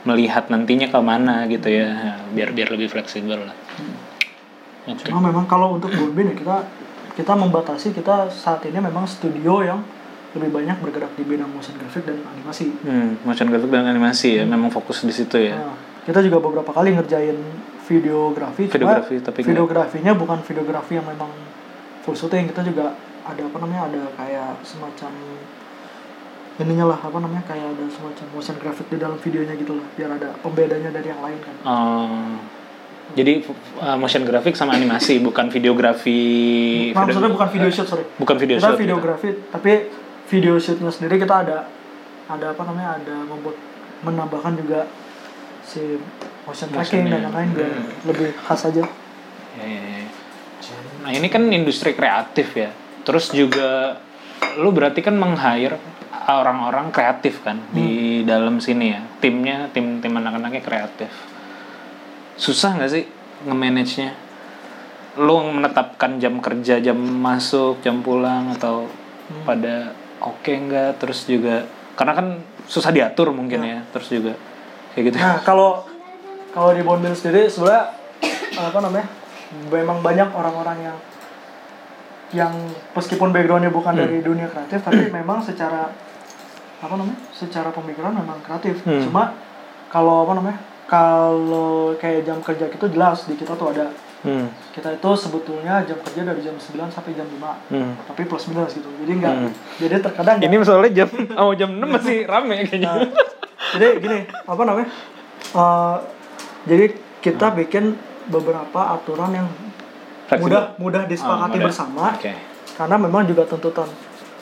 melihat 0.04 0.52
nantinya 0.52 0.92
ke 0.92 1.00
mana 1.00 1.48
gitu 1.48 1.72
ya 1.72 2.20
biar 2.30 2.52
biar 2.52 2.68
lebih 2.68 2.88
fleksibel 2.88 3.48
lah. 3.48 3.56
Oke. 4.84 5.08
cuma 5.08 5.24
memang 5.24 5.44
kalau 5.44 5.76
untuk 5.76 5.88
Burbin 5.92 6.32
ya 6.32 6.36
kita 6.36 6.56
kita 7.16 7.32
membatasi 7.32 7.92
kita 7.92 8.28
saat 8.28 8.60
ini 8.64 8.76
memang 8.76 9.04
studio 9.04 9.60
yang 9.60 9.80
lebih 10.30 10.50
banyak 10.54 10.76
bergerak 10.78 11.12
di 11.18 11.26
bidang 11.26 11.50
motion 11.50 11.74
graphic 11.74 12.06
dan 12.06 12.22
animasi 12.22 12.70
Hmm, 12.86 13.18
motion 13.26 13.50
graphic 13.50 13.70
dan 13.70 13.86
animasi 13.86 14.38
ya 14.38 14.44
memang 14.46 14.70
fokus 14.70 15.02
di 15.02 15.10
situ 15.10 15.36
ya. 15.42 15.58
Nah, 15.58 15.74
kita 16.06 16.22
juga 16.22 16.38
beberapa 16.38 16.70
kali 16.70 16.94
ngerjain 16.94 17.34
videografi, 17.84 18.70
cuma 18.70 18.74
Videografi, 18.94 19.14
tapi 19.18 19.38
nggak- 19.42 19.50
videografinya 19.50 20.12
bukan 20.14 20.38
videografi 20.46 20.92
yang 20.94 21.06
memang 21.10 21.30
full 22.06 22.14
shooting. 22.14 22.46
Kita 22.46 22.62
juga 22.62 22.94
ada 23.26 23.42
apa 23.42 23.56
namanya 23.58 23.90
ada 23.90 24.02
kayak 24.14 24.62
semacam 24.62 25.10
ininya 26.60 26.92
lah 26.92 26.98
apa 27.00 27.18
namanya 27.18 27.42
kayak 27.48 27.72
ada 27.72 27.84
semacam 27.88 28.26
motion 28.30 28.56
graphic 28.60 28.86
di 28.92 28.96
dalam 29.00 29.16
videonya 29.16 29.54
gitu 29.56 29.80
lah 29.80 29.86
biar 29.96 30.10
ada 30.14 30.28
pembedanya 30.38 30.92
dari 30.92 31.08
yang 31.08 31.20
lain 31.24 31.38
kan. 31.40 31.54
Oh, 31.64 32.36
jadi 33.16 33.42
uh, 33.80 33.96
motion 33.98 34.22
graphic 34.22 34.54
sama 34.54 34.76
animasi 34.76 35.18
bukan 35.18 35.50
videografi. 35.50 36.22
Nah, 36.94 37.02
maksudnya 37.02 37.32
bukan 37.32 37.48
video 37.50 37.70
shoot 37.72 37.88
sorry. 37.88 38.04
bukan 38.14 38.36
video 38.38 38.56
kita 38.56 38.66
shoot, 38.66 38.76
gitu. 38.76 38.84
videografi 38.86 39.28
tapi 39.50 39.72
video 40.30 40.54
shootnya 40.62 40.94
sendiri 40.94 41.18
kita 41.18 41.42
ada 41.42 41.58
ada 42.30 42.54
apa 42.54 42.62
namanya 42.62 43.02
ada 43.02 43.14
membuat 43.26 43.58
menambahkan 44.06 44.54
juga 44.54 44.86
si 45.66 45.98
motion 46.46 46.70
tracking 46.70 47.10
dan 47.10 47.26
lain-lain 47.28 47.50
biar 47.52 47.70
Hmm. 47.74 47.90
lebih 48.06 48.30
khas 48.38 48.70
aja. 48.70 48.86
Ya, 49.58 49.66
ya, 49.66 49.82
ya. 49.98 50.08
Nah 51.02 51.10
ini 51.10 51.26
kan 51.26 51.42
industri 51.50 51.92
kreatif 51.98 52.54
ya. 52.54 52.70
Terus 53.02 53.34
juga 53.34 53.98
lu 54.56 54.70
berarti 54.70 55.02
kan 55.02 55.18
meng-hire 55.18 55.76
orang-orang 56.30 56.94
kreatif 56.94 57.42
kan 57.42 57.58
di 57.74 58.22
dalam 58.22 58.62
sini 58.62 58.94
ya. 58.94 59.02
Timnya, 59.18 59.66
tim 59.74 59.98
tim 59.98 60.14
anak-anaknya 60.14 60.62
kreatif. 60.62 61.10
Susah 62.38 62.78
nggak 62.78 62.90
sih 62.94 63.04
nge-manage-nya? 63.50 64.14
Lu 65.18 65.42
menetapkan 65.50 66.22
jam 66.22 66.38
kerja, 66.38 66.78
jam 66.78 66.96
masuk, 66.96 67.82
jam 67.82 67.98
pulang 68.00 68.54
atau 68.54 68.86
pada 69.42 69.92
oke 70.20 70.48
nggak? 70.50 71.00
Terus 71.00 71.24
juga 71.24 71.64
karena 71.96 72.12
kan 72.14 72.26
susah 72.64 72.90
diatur 72.90 73.32
mungkin 73.32 73.60
ya. 73.60 73.78
Terus 73.90 74.08
juga 74.08 74.32
kayak 74.94 75.04
gitu. 75.10 75.16
Nah, 75.18 75.40
kalau 75.42 75.84
kalau 76.50 76.70
di 76.72 76.82
Bonbin 76.82 77.14
sendiri 77.14 77.46
sebenarnya 77.46 77.94
apa 78.56 78.78
namanya? 78.78 79.06
Memang 79.50 79.98
banyak 79.98 80.28
orang-orang 80.30 80.78
yang 80.80 80.98
yang 82.30 82.54
meskipun 82.94 83.34
backgroundnya 83.34 83.74
bukan 83.74 83.90
Hmm. 83.98 84.02
dari 84.06 84.22
dunia 84.22 84.46
kreatif, 84.46 84.78
tapi 84.80 85.10
memang 85.18 85.42
secara 85.42 85.90
apa 86.80 86.94
namanya? 86.94 87.18
Secara 87.34 87.74
pemikiran 87.74 88.14
memang 88.14 88.38
kreatif. 88.40 88.78
Hmm. 88.86 89.02
Cuma 89.02 89.34
kalau 89.90 90.22
apa 90.24 90.32
namanya? 90.38 90.58
Kalau 90.86 91.94
kayak 91.98 92.26
jam 92.26 92.38
kerja 92.42 92.66
itu 92.66 92.86
jelas 92.90 93.22
di 93.26 93.34
kita 93.34 93.54
tuh 93.54 93.70
ada 93.70 93.90
Hmm. 94.20 94.46
kita 94.70 94.92
itu 94.92 95.10
sebetulnya 95.16 95.80
jam 95.82 95.96
kerja 95.98 96.20
dari 96.22 96.40
jam 96.40 96.52
9 96.52 96.60
sampai 96.86 97.12
jam 97.12 97.24
5 97.24 97.40
Hmm. 97.68 97.92
tapi 98.04 98.22
plus 98.22 98.44
minus 98.46 98.72
gitu 98.72 98.88
jadi 98.98 99.12
enggak 99.14 99.34
Hmm. 99.34 99.52
jadi 99.76 99.94
terkadang 99.98 100.36
Ini 100.38 100.54
soalnya 100.60 100.92
jam 100.94 101.08
oh 101.40 101.52
jam 101.52 101.70
6 101.72 101.88
masih 101.88 102.16
rame 102.24 102.56
kayaknya. 102.62 102.90
Nah, 102.90 103.08
jadi 103.72 103.86
gini 103.98 104.18
apa 104.26 104.62
namanya 104.62 104.88
Eh, 105.50 105.96
jadi 106.64 106.84
kita 107.18 107.50
bikin 107.56 107.96
beberapa 108.26 108.92
aturan 108.92 109.34
yang 109.34 109.48
Fleksibel. 110.26 110.46
mudah 110.46 110.62
mudah 110.76 111.02
disepakati 111.04 111.56
mudah. 111.56 111.66
bersama 111.66 112.04
Oke. 112.12 112.32
karena 112.72 112.96
memang 112.96 113.24
juga 113.24 113.42
tuntutan 113.44 113.88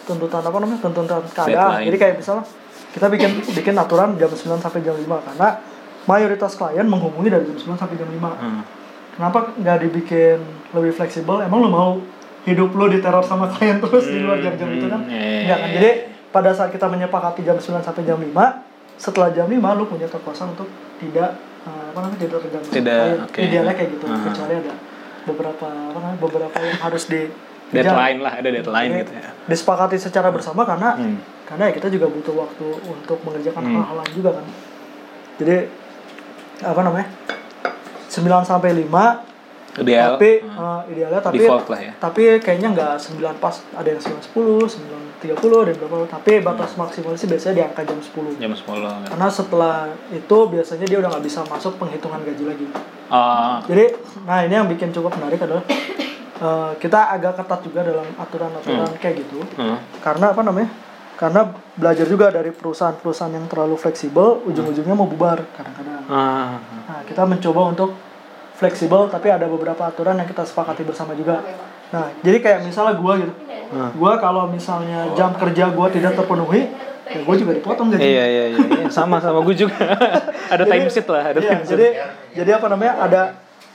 tuntutan 0.04 0.42
apa 0.42 0.58
namanya 0.58 0.80
tuntutan 0.80 1.22
keadaan 1.28 1.80
jadi 1.80 1.96
kayak 1.96 2.14
misalnya 2.18 2.44
kita 2.90 3.06
bikin 3.06 3.30
bikin 3.52 3.74
aturan 3.74 4.16
jam 4.16 4.28
9 4.28 4.36
sampai 4.58 4.80
jam 4.80 4.92
5 4.92 5.06
karena 5.22 5.48
mayoritas 6.04 6.52
klien 6.52 6.84
menghubungi 6.84 7.28
dari 7.28 7.44
jam 7.46 7.56
9 7.72 7.78
sampai 7.78 7.96
jam 7.96 8.08
5 8.10 8.28
Hmm. 8.34 8.62
Kenapa 9.18 9.50
nggak 9.52 9.78
dibikin 9.80 10.38
lebih 10.70 10.92
fleksibel 10.92 11.42
emang 11.42 11.58
lo 11.58 11.68
mau 11.68 11.90
hidup 12.44 12.70
lo 12.72 12.86
diteror 12.86 13.20
sama 13.20 13.50
klien 13.50 13.76
terus 13.78 14.06
di 14.06 14.18
luar 14.18 14.38
jam-jam 14.38 14.70
itu 14.70 14.86
kan 14.86 15.00
Hmm, 15.00 15.10
iya, 15.10 15.42
Nggak 15.44 15.58
kan 15.58 15.68
jadi 15.74 15.90
pada 16.28 16.50
saat 16.52 16.70
kita 16.70 16.86
menyepakati 16.86 17.40
jam 17.42 17.56
9 17.56 17.82
sampai 17.82 18.02
jam 18.02 18.16
5 18.16 18.30
setelah 18.96 19.28
jam 19.30 19.44
5 19.44 19.58
lo 19.74 19.84
punya 19.84 20.06
kekuasaan 20.06 20.54
untuk 20.54 20.68
tidak 20.96 21.34
eh, 21.62 21.84
apa 21.88 21.98
namanya 21.98 22.20
tidak 22.20 22.38
terganggu 22.40 22.64
sama 22.64 22.74
Tidak, 22.74 23.04
oke. 23.26 23.38
idealnya 23.40 23.74
kayak 23.74 23.90
gitu 23.92 24.04
Ah. 24.06 24.22
kecuali 24.24 24.54
ada 24.56 24.74
beberapa 25.24 25.66
apa 25.66 25.98
namanya 25.98 26.18
beberapa 26.18 26.56
yang 26.58 26.78
harus 26.78 27.04
di 27.04 27.22
Deadline 27.68 28.18
lah, 28.18 28.32
ada 28.34 28.48
deadline 28.48 28.88
Jadi, 28.88 29.00
gitu 29.02 29.12
ya. 29.12 29.28
disepakati 29.44 29.96
secara 29.98 30.28
bersama 30.30 30.64
karena 30.64 30.96
Hmm. 30.96 31.20
karena 31.44 31.68
ya 31.68 31.72
kita 31.74 31.88
juga 31.88 32.06
butuh 32.06 32.32
waktu 32.38 32.64
untuk 32.82 33.18
mengerjakan 33.22 33.60
Hmm. 33.60 33.74
hal-hal 33.76 33.96
lain 33.98 34.12
juga 34.14 34.30
kan 34.32 34.44
jadi 35.36 35.56
apa 36.60 36.80
namanya 36.80 37.06
9 38.08 38.18
sampai 38.42 38.72
5 38.74 39.24
Ideal. 39.78 40.16
tapi 40.16 40.30
Hmm. 40.40 40.58
eh, 40.58 40.80
idealnya 40.90 41.20
tapi 41.20 41.38
Default 41.38 41.66
lah 41.68 41.80
ya. 41.80 41.92
tapi 41.96 42.22
kayaknya 42.38 42.68
nggak 42.72 42.92
9 42.98 43.38
pas 43.38 43.54
ada 43.72 43.86
yang 43.86 44.00
9.10 44.00 44.66
9.30 45.22 45.38
dan 45.64 45.74
berapa 45.76 45.96
tapi 46.08 46.32
batas 46.40 46.74
maksimal 46.74 47.14
sih 47.14 47.26
biasanya 47.26 47.54
di 47.54 47.62
angka 47.62 47.82
jam 47.84 47.98
10 47.98 48.38
Jam 48.38 48.50
10. 48.50 48.64
kan. 48.82 49.06
karena 49.06 49.28
setelah 49.28 49.76
itu 50.10 50.38
biasanya 50.48 50.82
dia 50.84 50.98
udah 50.98 51.10
nggak 51.10 51.24
bisa 51.24 51.40
masuk 51.44 51.76
penghitungan 51.76 52.20
gaji 52.22 52.44
lagi 52.44 52.66
Oh, 53.08 53.56
jadi 53.64 53.96
nah 54.22 54.42
ini 54.42 54.52
yang 54.52 54.66
bikin 54.66 54.90
cukup 54.90 55.16
menarik 55.16 55.40
adalah 55.40 55.64
eh, 56.38 56.70
kita 56.76 57.08
agak 57.10 57.36
ketat 57.36 57.60
juga 57.62 57.80
dalam 57.82 58.04
aturan-aturan 58.14 58.84
kayak 58.96 59.14
gitu 59.18 59.40
hmm. 59.54 59.78
karena 59.98 60.30
apa 60.30 60.42
namanya 60.42 60.68
karena 61.18 61.40
belajar 61.74 62.06
juga 62.06 62.30
dari 62.30 62.48
perusahaan-perusahaan 62.48 63.32
yang 63.32 63.46
terlalu 63.46 63.74
fleksibel 63.74 64.38
ujung-ujungnya 64.44 64.94
mau 64.94 65.04
bubar 65.04 65.42
kadang-kadang 65.50 66.06
Ah, 66.06 66.62
nah 66.86 67.02
kita 67.02 67.22
mencoba 67.22 67.60
untuk 67.68 67.90
fleksibel 68.54 69.06
tapi 69.06 69.28
ada 69.28 69.44
beberapa 69.44 69.82
aturan 69.82 70.14
yang 70.14 70.26
kita 70.26 70.42
sepakati 70.42 70.82
bersama 70.82 71.12
juga 71.12 71.42
nah 71.88 72.12
jadi 72.20 72.38
kayak 72.38 72.58
misalnya 72.64 72.94
gua 72.96 73.14
gitu 73.18 73.34
Hmm. 73.68 73.92
gua 73.94 74.16
kalau 74.16 74.48
misalnya 74.48 75.12
jam 75.12 75.36
kerja 75.36 75.68
gua 75.68 75.88
tidak 75.88 76.16
terpenuhi 76.16 76.72
ya 77.04 77.20
gua 77.20 77.34
juga 77.34 77.52
dipotong 77.52 77.90
gaji 77.90 78.00
Iya 78.00 78.24
iya 78.24 78.44
iya, 78.48 78.58
iya. 78.64 78.88
sama 78.88 79.20
sama 79.20 79.40
gue 79.42 79.52
juga. 79.54 79.76
ada 80.48 80.64
time 80.64 80.88
sheet 80.88 81.04
lah, 81.04 81.20
ada 81.26 81.36
Iya, 81.36 81.50
time 81.50 81.62
sheet. 81.62 81.72
jadi 81.72 81.86
jadi 82.32 82.50
apa 82.56 82.66
namanya 82.66 82.92
ada 82.98 83.22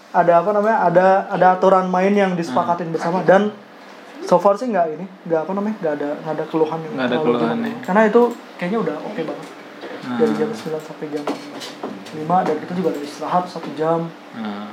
ada 0.09 0.33
apa 0.35 0.49
namanya 0.49 0.77
ada 0.81 1.07
ada 1.27 1.45
aturan 1.51 1.85
main 1.87 2.09
yang 2.09 2.33
disepakatin 2.33 2.89
bersama 2.89 3.21
dan 3.21 3.53
so 4.21 4.37
far 4.37 4.53
sih 4.53 4.67
nggak 4.67 4.85
ini 4.91 5.05
nggak 5.23 5.39
apa 5.41 5.51
namanya 5.51 5.75
nggak 5.77 5.93
ada 5.95 6.09
nggak 6.17 6.33
ada 6.33 6.45
keluhan 6.47 6.79
yang 6.79 6.93
Nggak 6.93 7.05
ada 7.05 7.15
terlalu 7.15 7.27
keluhan, 7.33 7.55
gimana. 7.55 7.67
ya. 7.67 7.75
karena 7.81 8.01
itu 8.05 8.21
kayaknya 8.55 8.79
udah 8.81 8.97
oke 9.03 9.21
banget 9.23 9.47
Hmm. 10.03 10.19
dari 10.19 10.33
jam 10.35 10.51
9 10.51 10.83
sampai 10.83 11.07
jam 11.09 11.23
5 11.23 12.27
dan 12.43 12.55
kita 12.57 12.73
juga 12.73 12.89
ada 12.89 12.99
istirahat 12.99 13.43
satu 13.45 13.71
jam 13.73 14.11
Nah, 14.33 14.67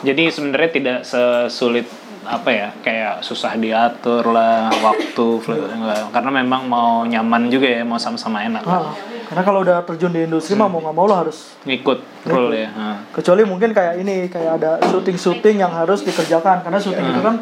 jadi 0.00 0.22
sebenarnya 0.26 0.70
tidak 0.70 0.98
sesulit 1.02 1.84
apa 2.24 2.48
ya 2.48 2.68
kayak 2.78 3.20
susah 3.20 3.56
diatur 3.56 4.24
lah 4.26 4.68
waktu 4.74 5.26
fle- 5.38 5.64
enggak. 5.66 6.08
karena 6.10 6.30
memang 6.34 6.64
mau 6.64 7.04
nyaman 7.04 7.48
juga 7.48 7.68
ya 7.70 7.82
mau 7.82 7.96
sama-sama 7.96 8.40
enak 8.42 8.60
Ah, 8.62 8.92
karena 9.26 9.42
kalau 9.42 9.60
udah 9.60 9.80
terjun 9.82 10.10
di 10.10 10.24
industri 10.24 10.52
mah 10.52 10.64
mau 10.66 10.76
nggak 10.78 10.92
mau 10.92 11.04
lo 11.04 11.16
harus 11.18 11.56
ngikut 11.62 11.98
rule 12.24 12.52
ya 12.54 12.68
Ah. 12.70 12.96
kecuali 13.10 13.44
mungkin 13.44 13.70
kayak 13.70 13.96
ini 13.98 14.28
kayak 14.28 14.52
ada 14.56 14.76
syuting-syuting 14.82 15.56
yang 15.58 15.68
harus 15.70 16.00
dikerjakan 16.00 16.60
karena 16.62 16.78
syuting 16.78 17.04
itu 17.06 17.20
kan 17.20 17.36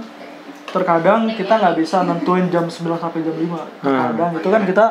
terkadang 0.77 1.33
kita 1.33 1.55
nggak 1.57 1.74
bisa 1.77 2.05
nentuin 2.05 2.47
jam 2.47 2.68
9 2.68 2.77
sampai 2.97 3.20
jam 3.20 3.33
5 3.33 3.81
terkadang 3.81 4.31
itu 4.37 4.49
kan 4.49 4.62
kita 4.62 4.87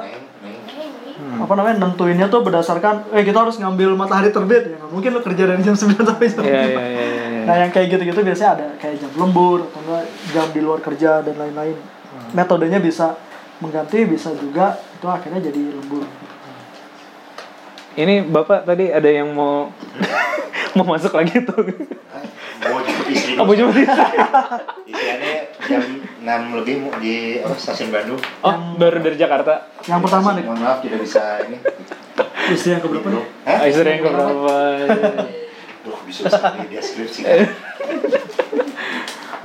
apa 1.35 1.53
namanya 1.53 1.75
nentuinnya 1.83 2.27
tuh 2.27 2.41
berdasarkan 2.41 3.11
eh 3.11 3.23
kita 3.23 3.43
harus 3.43 3.55
ngambil 3.55 3.93
matahari 3.93 4.31
terbit 4.31 4.71
ya 4.71 4.79
mungkin 4.87 5.13
lo 5.13 5.21
kerja 5.21 5.43
dari 5.45 5.61
jam 5.61 5.75
9 5.75 5.95
sampai 6.09 6.27
jam 6.27 6.41
5 6.41 6.47
Iya 6.47 6.61
iya 6.65 6.81
iya 6.81 7.05
iya. 7.05 7.43
nah 7.45 7.55
yang 7.59 7.71
kayak 7.71 7.87
gitu-gitu 7.91 8.19
biasanya 8.19 8.51
ada 8.55 8.67
kayak 8.75 8.95
jam 8.99 9.11
lembur 9.13 9.63
atau 9.63 9.79
enggak 9.83 10.03
jam 10.31 10.47
di 10.49 10.59
luar 10.59 10.79
kerja 10.79 11.21
dan 11.21 11.35
lain-lain 11.35 11.75
metodenya 12.31 12.79
bisa 12.79 13.15
mengganti 13.57 14.03
bisa 14.03 14.33
juga 14.35 14.75
itu 14.91 15.07
akhirnya 15.07 15.39
jadi 15.43 15.61
lembur 15.75 16.03
Ini 17.95 18.27
bapak 18.27 18.67
tadi 18.67 18.91
ada 18.91 19.07
yang 19.07 19.31
mau 19.31 19.71
mau 20.75 20.83
masuk 20.83 21.15
lagi 21.15 21.39
tuh. 21.47 21.63
Mau 22.59 22.83
jemput 22.83 23.07
istri 23.07 23.39
Oh, 23.39 23.47
mau 23.47 23.55
dulu. 23.55 23.71
jemput 23.71 23.87
istri. 23.87 24.03
Istriannya 24.91 25.44
jam 25.65 25.83
6 26.25 26.57
lebih 26.61 26.75
di 27.01 27.41
apa, 27.41 27.55
stasiun 27.57 27.89
Bandung. 27.93 28.21
Oh, 28.41 28.53
baru 28.77 29.01
dari 29.01 29.17
Jakarta. 29.17 29.69
yang 29.85 30.01
pertama 30.01 30.33
nih 30.33 30.43
Mohon 30.45 30.59
maaf 30.65 30.79
tidak 30.81 30.99
bisa 31.05 31.45
ini. 31.45 31.57
istri 32.55 32.77
yang 32.77 32.81
keberapa 32.81 33.07
nih 33.09 33.25
Hah? 33.45 33.57
Ah, 33.61 33.65
istri 33.69 33.89
yang 33.89 34.01
keberapa? 34.05 34.53
Duh, 35.85 35.99
bisa 36.05 36.21
sekali 36.29 36.65
dia 36.69 36.81
skripsi. 36.81 37.21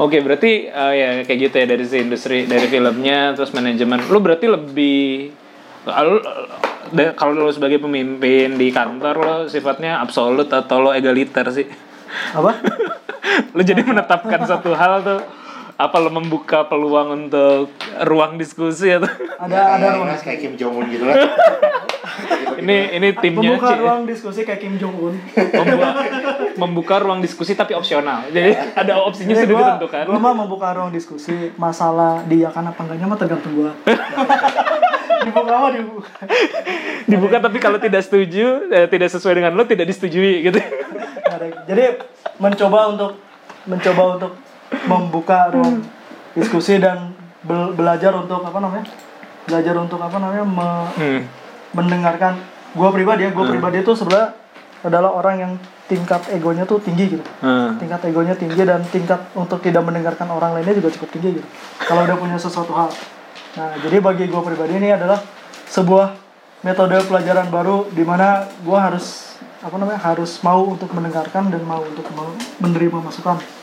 Oke, 0.00 0.24
berarti 0.24 0.72
eh, 0.72 0.92
ya 0.96 1.08
kayak 1.28 1.38
gitu 1.44 1.54
ya 1.60 1.66
dari 1.68 1.84
si 1.84 2.00
industri, 2.00 2.48
dari 2.48 2.64
filmnya, 2.72 3.36
terus 3.36 3.52
manajemen. 3.52 4.00
Lu 4.08 4.24
berarti 4.24 4.48
lebih 4.48 5.28
lu, 5.84 6.16
kalau 7.16 7.36
lu 7.36 7.52
sebagai 7.52 7.76
pemimpin 7.76 8.56
di 8.56 8.72
kantor 8.72 9.14
lo 9.20 9.36
sifatnya 9.48 10.00
absolut 10.00 10.48
atau 10.48 10.80
lo 10.80 10.90
egaliter 10.96 11.44
sih? 11.52 11.68
apa 12.34 12.52
lu 13.56 13.62
jadi 13.62 13.82
menetapkan 13.86 14.42
satu 14.42 14.74
hal 14.74 15.02
tuh 15.02 15.20
apa 15.81 15.97
lo 15.97 16.12
membuka 16.12 16.68
peluang 16.68 17.09
untuk 17.24 17.72
ruang 18.05 18.37
diskusi 18.37 18.93
atau 18.93 19.09
ada 19.41 19.81
ada 19.81 19.97
ruang 19.97 20.12
kayak 20.12 20.39
Kim 20.45 20.53
Jong 20.61 20.76
Un 20.76 20.87
gitu 20.93 21.09
lah. 21.09 21.16
ini 22.61 23.01
ini 23.01 23.09
timnya 23.16 23.57
membuka 23.57 23.72
Ci. 23.72 23.81
ruang 23.81 24.01
diskusi 24.05 24.41
kayak 24.45 24.61
Kim 24.61 24.76
Jong 24.76 24.93
Un 25.01 25.14
membuka, 25.33 25.89
membuka 26.61 26.95
ruang 27.01 27.20
diskusi 27.24 27.57
tapi 27.57 27.72
opsional 27.72 28.28
jadi 28.28 28.76
ada 28.76 29.01
opsinya 29.01 29.33
Jadi 29.33 29.41
sudah 29.49 29.57
gua, 29.57 29.64
ditentukan 29.64 30.05
gua 30.05 30.20
mah 30.20 30.35
membuka 30.37 30.68
ruang 30.76 30.93
diskusi 30.93 31.49
masalah 31.57 32.28
diakan 32.28 32.76
apa 32.76 32.81
enggaknya 32.85 33.07
mah 33.09 33.16
tergantung 33.16 33.53
gua. 33.57 33.72
dibuka 35.24 35.53
mah 35.57 35.70
dibuka. 35.72 36.12
dibuka 37.09 37.37
tapi 37.41 37.57
kalau 37.57 37.81
tidak 37.81 38.05
setuju 38.05 38.68
eh, 38.68 38.85
tidak 38.85 39.09
sesuai 39.16 39.33
dengan 39.33 39.57
lo 39.57 39.64
tidak 39.64 39.89
disetujui 39.89 40.45
gitu. 40.45 40.61
Jadi 41.64 41.85
mencoba 42.37 42.93
untuk 42.93 43.16
mencoba 43.64 44.03
untuk 44.20 44.33
membuka 44.87 45.51
ruang 45.51 45.85
diskusi 46.33 46.78
dan 46.78 47.12
bel- 47.43 47.74
belajar 47.74 48.14
untuk 48.14 48.41
apa 48.41 48.59
namanya? 48.59 48.87
Belajar 49.45 49.74
untuk 49.76 49.99
apa 49.99 50.16
namanya? 50.16 50.45
me- 50.47 50.91
hmm. 50.97 51.20
mendengarkan 51.74 52.39
gua 52.72 52.91
pribadi 52.91 53.26
ya, 53.26 53.31
gua 53.31 53.51
pribadi 53.51 53.83
itu 53.83 53.93
sebenarnya 53.93 54.35
adalah 54.81 55.12
orang 55.12 55.37
yang 55.37 55.53
tingkat 55.91 56.22
egonya 56.31 56.64
tuh 56.64 56.78
tinggi 56.81 57.18
gitu. 57.18 57.24
Hmm. 57.43 57.74
tingkat 57.76 58.01
egonya 58.07 58.33
tinggi 58.33 58.62
dan 58.62 58.81
tingkat 58.89 59.18
untuk 59.35 59.59
tidak 59.59 59.83
mendengarkan 59.83 60.31
orang 60.31 60.55
lainnya 60.55 60.72
juga 60.72 60.89
cukup 60.95 61.11
tinggi 61.11 61.43
gitu 61.43 61.49
kalau 61.83 62.07
udah 62.07 62.16
punya 62.16 62.39
sesuatu 62.39 62.70
hal 62.72 62.89
nah 63.59 63.74
jadi 63.83 63.99
bagi 63.99 64.31
gue 64.31 64.41
pribadi 64.41 64.78
ini 64.78 64.95
adalah 64.95 65.18
sebuah 65.66 66.14
metode 66.62 66.95
pelajaran 67.11 67.51
baru 67.51 67.91
di 67.91 68.07
mana 68.07 68.47
gue 68.62 68.78
harus 68.78 69.35
apa 69.61 69.74
namanya 69.76 69.99
harus 70.01 70.39
mau 70.41 70.62
untuk 70.62 70.89
mendengarkan 70.95 71.51
dan 71.51 71.61
mau 71.66 71.83
untuk 71.83 72.07
mau 72.14 72.31
menerima 72.62 73.03
masukan 73.03 73.37
Hmm. 73.37 73.59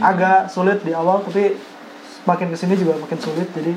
Agak 0.00 0.48
sulit 0.48 0.80
di 0.82 0.92
awal 0.96 1.22
tapi 1.22 1.54
makin 2.24 2.52
ke 2.52 2.56
sini 2.56 2.74
juga 2.76 2.96
makin 3.00 3.18
sulit 3.20 3.48
jadi 3.52 3.72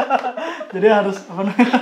jadi 0.76 0.86
harus 1.02 1.16
apa 1.28 1.40
namanya 1.44 1.80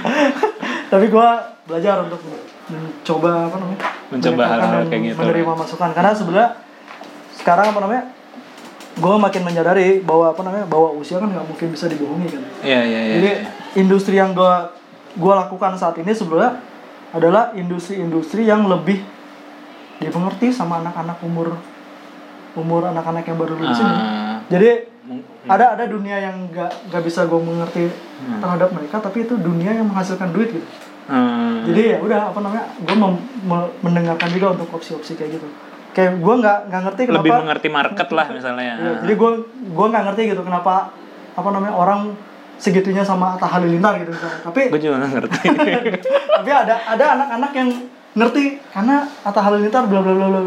tapi 0.92 1.06
gue 1.06 1.28
belajar 1.70 1.94
untuk 2.04 2.20
mencoba 2.70 3.46
apa 3.46 3.56
namanya 3.56 3.80
Mencoba 4.10 4.42
hal-hal 4.42 4.82
kayak 4.90 5.02
gitu. 5.06 5.16
menerima 5.22 5.52
masukan 5.54 5.90
karena 5.94 6.10
sebenarnya 6.12 6.50
sekarang 7.38 7.66
apa 7.70 7.78
namanya 7.78 8.02
gue 9.00 9.14
makin 9.16 9.42
menyadari 9.46 10.02
bahwa 10.02 10.34
apa 10.34 10.42
namanya 10.42 10.66
bahwa 10.66 10.92
usia 10.98 11.22
kan 11.22 11.30
nggak 11.30 11.46
mungkin 11.46 11.68
bisa 11.72 11.86
dibohongi 11.86 12.28
kan 12.28 12.42
Iya 12.66 12.80
iya 12.84 13.00
iya. 13.00 13.14
jadi 13.16 13.30
industri 13.78 14.18
yang 14.18 14.34
gue 14.34 14.54
gua 15.18 15.46
lakukan 15.46 15.74
saat 15.74 15.98
ini 15.98 16.10
sebenarnya 16.14 16.58
adalah 17.10 17.50
industri-industri 17.58 18.46
yang 18.46 18.70
lebih 18.70 19.02
dimengerti 19.98 20.54
sama 20.54 20.78
anak-anak 20.78 21.18
umur 21.26 21.58
umur 22.54 22.82
anak-anak 22.84 23.24
yang 23.24 23.36
baru 23.36 23.54
lulus 23.54 23.78
ini. 23.78 23.88
Ah, 23.88 24.38
Jadi 24.46 24.70
ada 25.44 25.74
ada 25.74 25.84
dunia 25.84 26.16
yang 26.18 26.48
nggak 26.48 26.88
nggak 26.88 27.02
bisa 27.02 27.24
gue 27.24 27.40
mengerti 27.40 27.84
Hmm. 28.20 28.36
terhadap 28.38 28.68
mereka, 28.70 29.00
tapi 29.00 29.24
itu 29.24 29.34
dunia 29.34 29.72
yang 29.72 29.86
menghasilkan 29.86 30.28
duit 30.30 30.52
gitu. 30.52 30.66
hmm. 31.08 31.64
Jadi 31.66 31.82
ya 31.88 31.98
udah 31.98 32.20
apa 32.28 32.38
namanya, 32.38 32.64
gue 32.76 32.96
mendengarkan 33.80 34.28
juga 34.28 34.46
untuk 34.52 34.68
opsi-opsi 34.72 35.14
kayak 35.14 35.40
gitu. 35.40 35.48
Kayak 35.90 36.20
gue 36.20 36.34
nggak 36.36 36.58
nggak 36.68 36.82
ngerti 36.84 37.02
kenapa. 37.04 37.18
lebih 37.18 37.32
mengerti 37.34 37.68
market 37.68 38.08
lah 38.10 38.26
misalnya. 38.28 38.74
Iya, 38.76 38.92
jadi 39.02 39.14
gue 39.16 39.30
gue 39.68 39.86
nggak 39.88 40.04
ngerti 40.06 40.22
gitu 40.28 40.42
kenapa 40.44 40.94
apa 41.32 41.48
namanya 41.48 41.74
orang 41.74 42.00
segitunya 42.60 43.00
sama 43.00 43.34
Atta 43.34 43.48
Halilintar 43.48 43.96
gitu 43.98 44.12
misalnya. 44.12 44.38
Tapi 44.44 44.60
Gue 44.68 44.78
juga 44.78 44.94
nggak 45.00 45.12
ngerti. 45.16 45.38
tapi 46.38 46.50
ada 46.52 46.74
ada 46.86 47.04
anak-anak 47.16 47.52
yang 47.56 47.68
ngerti 48.12 48.44
karena 48.68 48.96
Atta 49.24 49.40
Halilintar 49.40 49.88
bla 49.88 49.98
bla 49.98 50.12
bla 50.12 50.28
bla. 50.28 50.40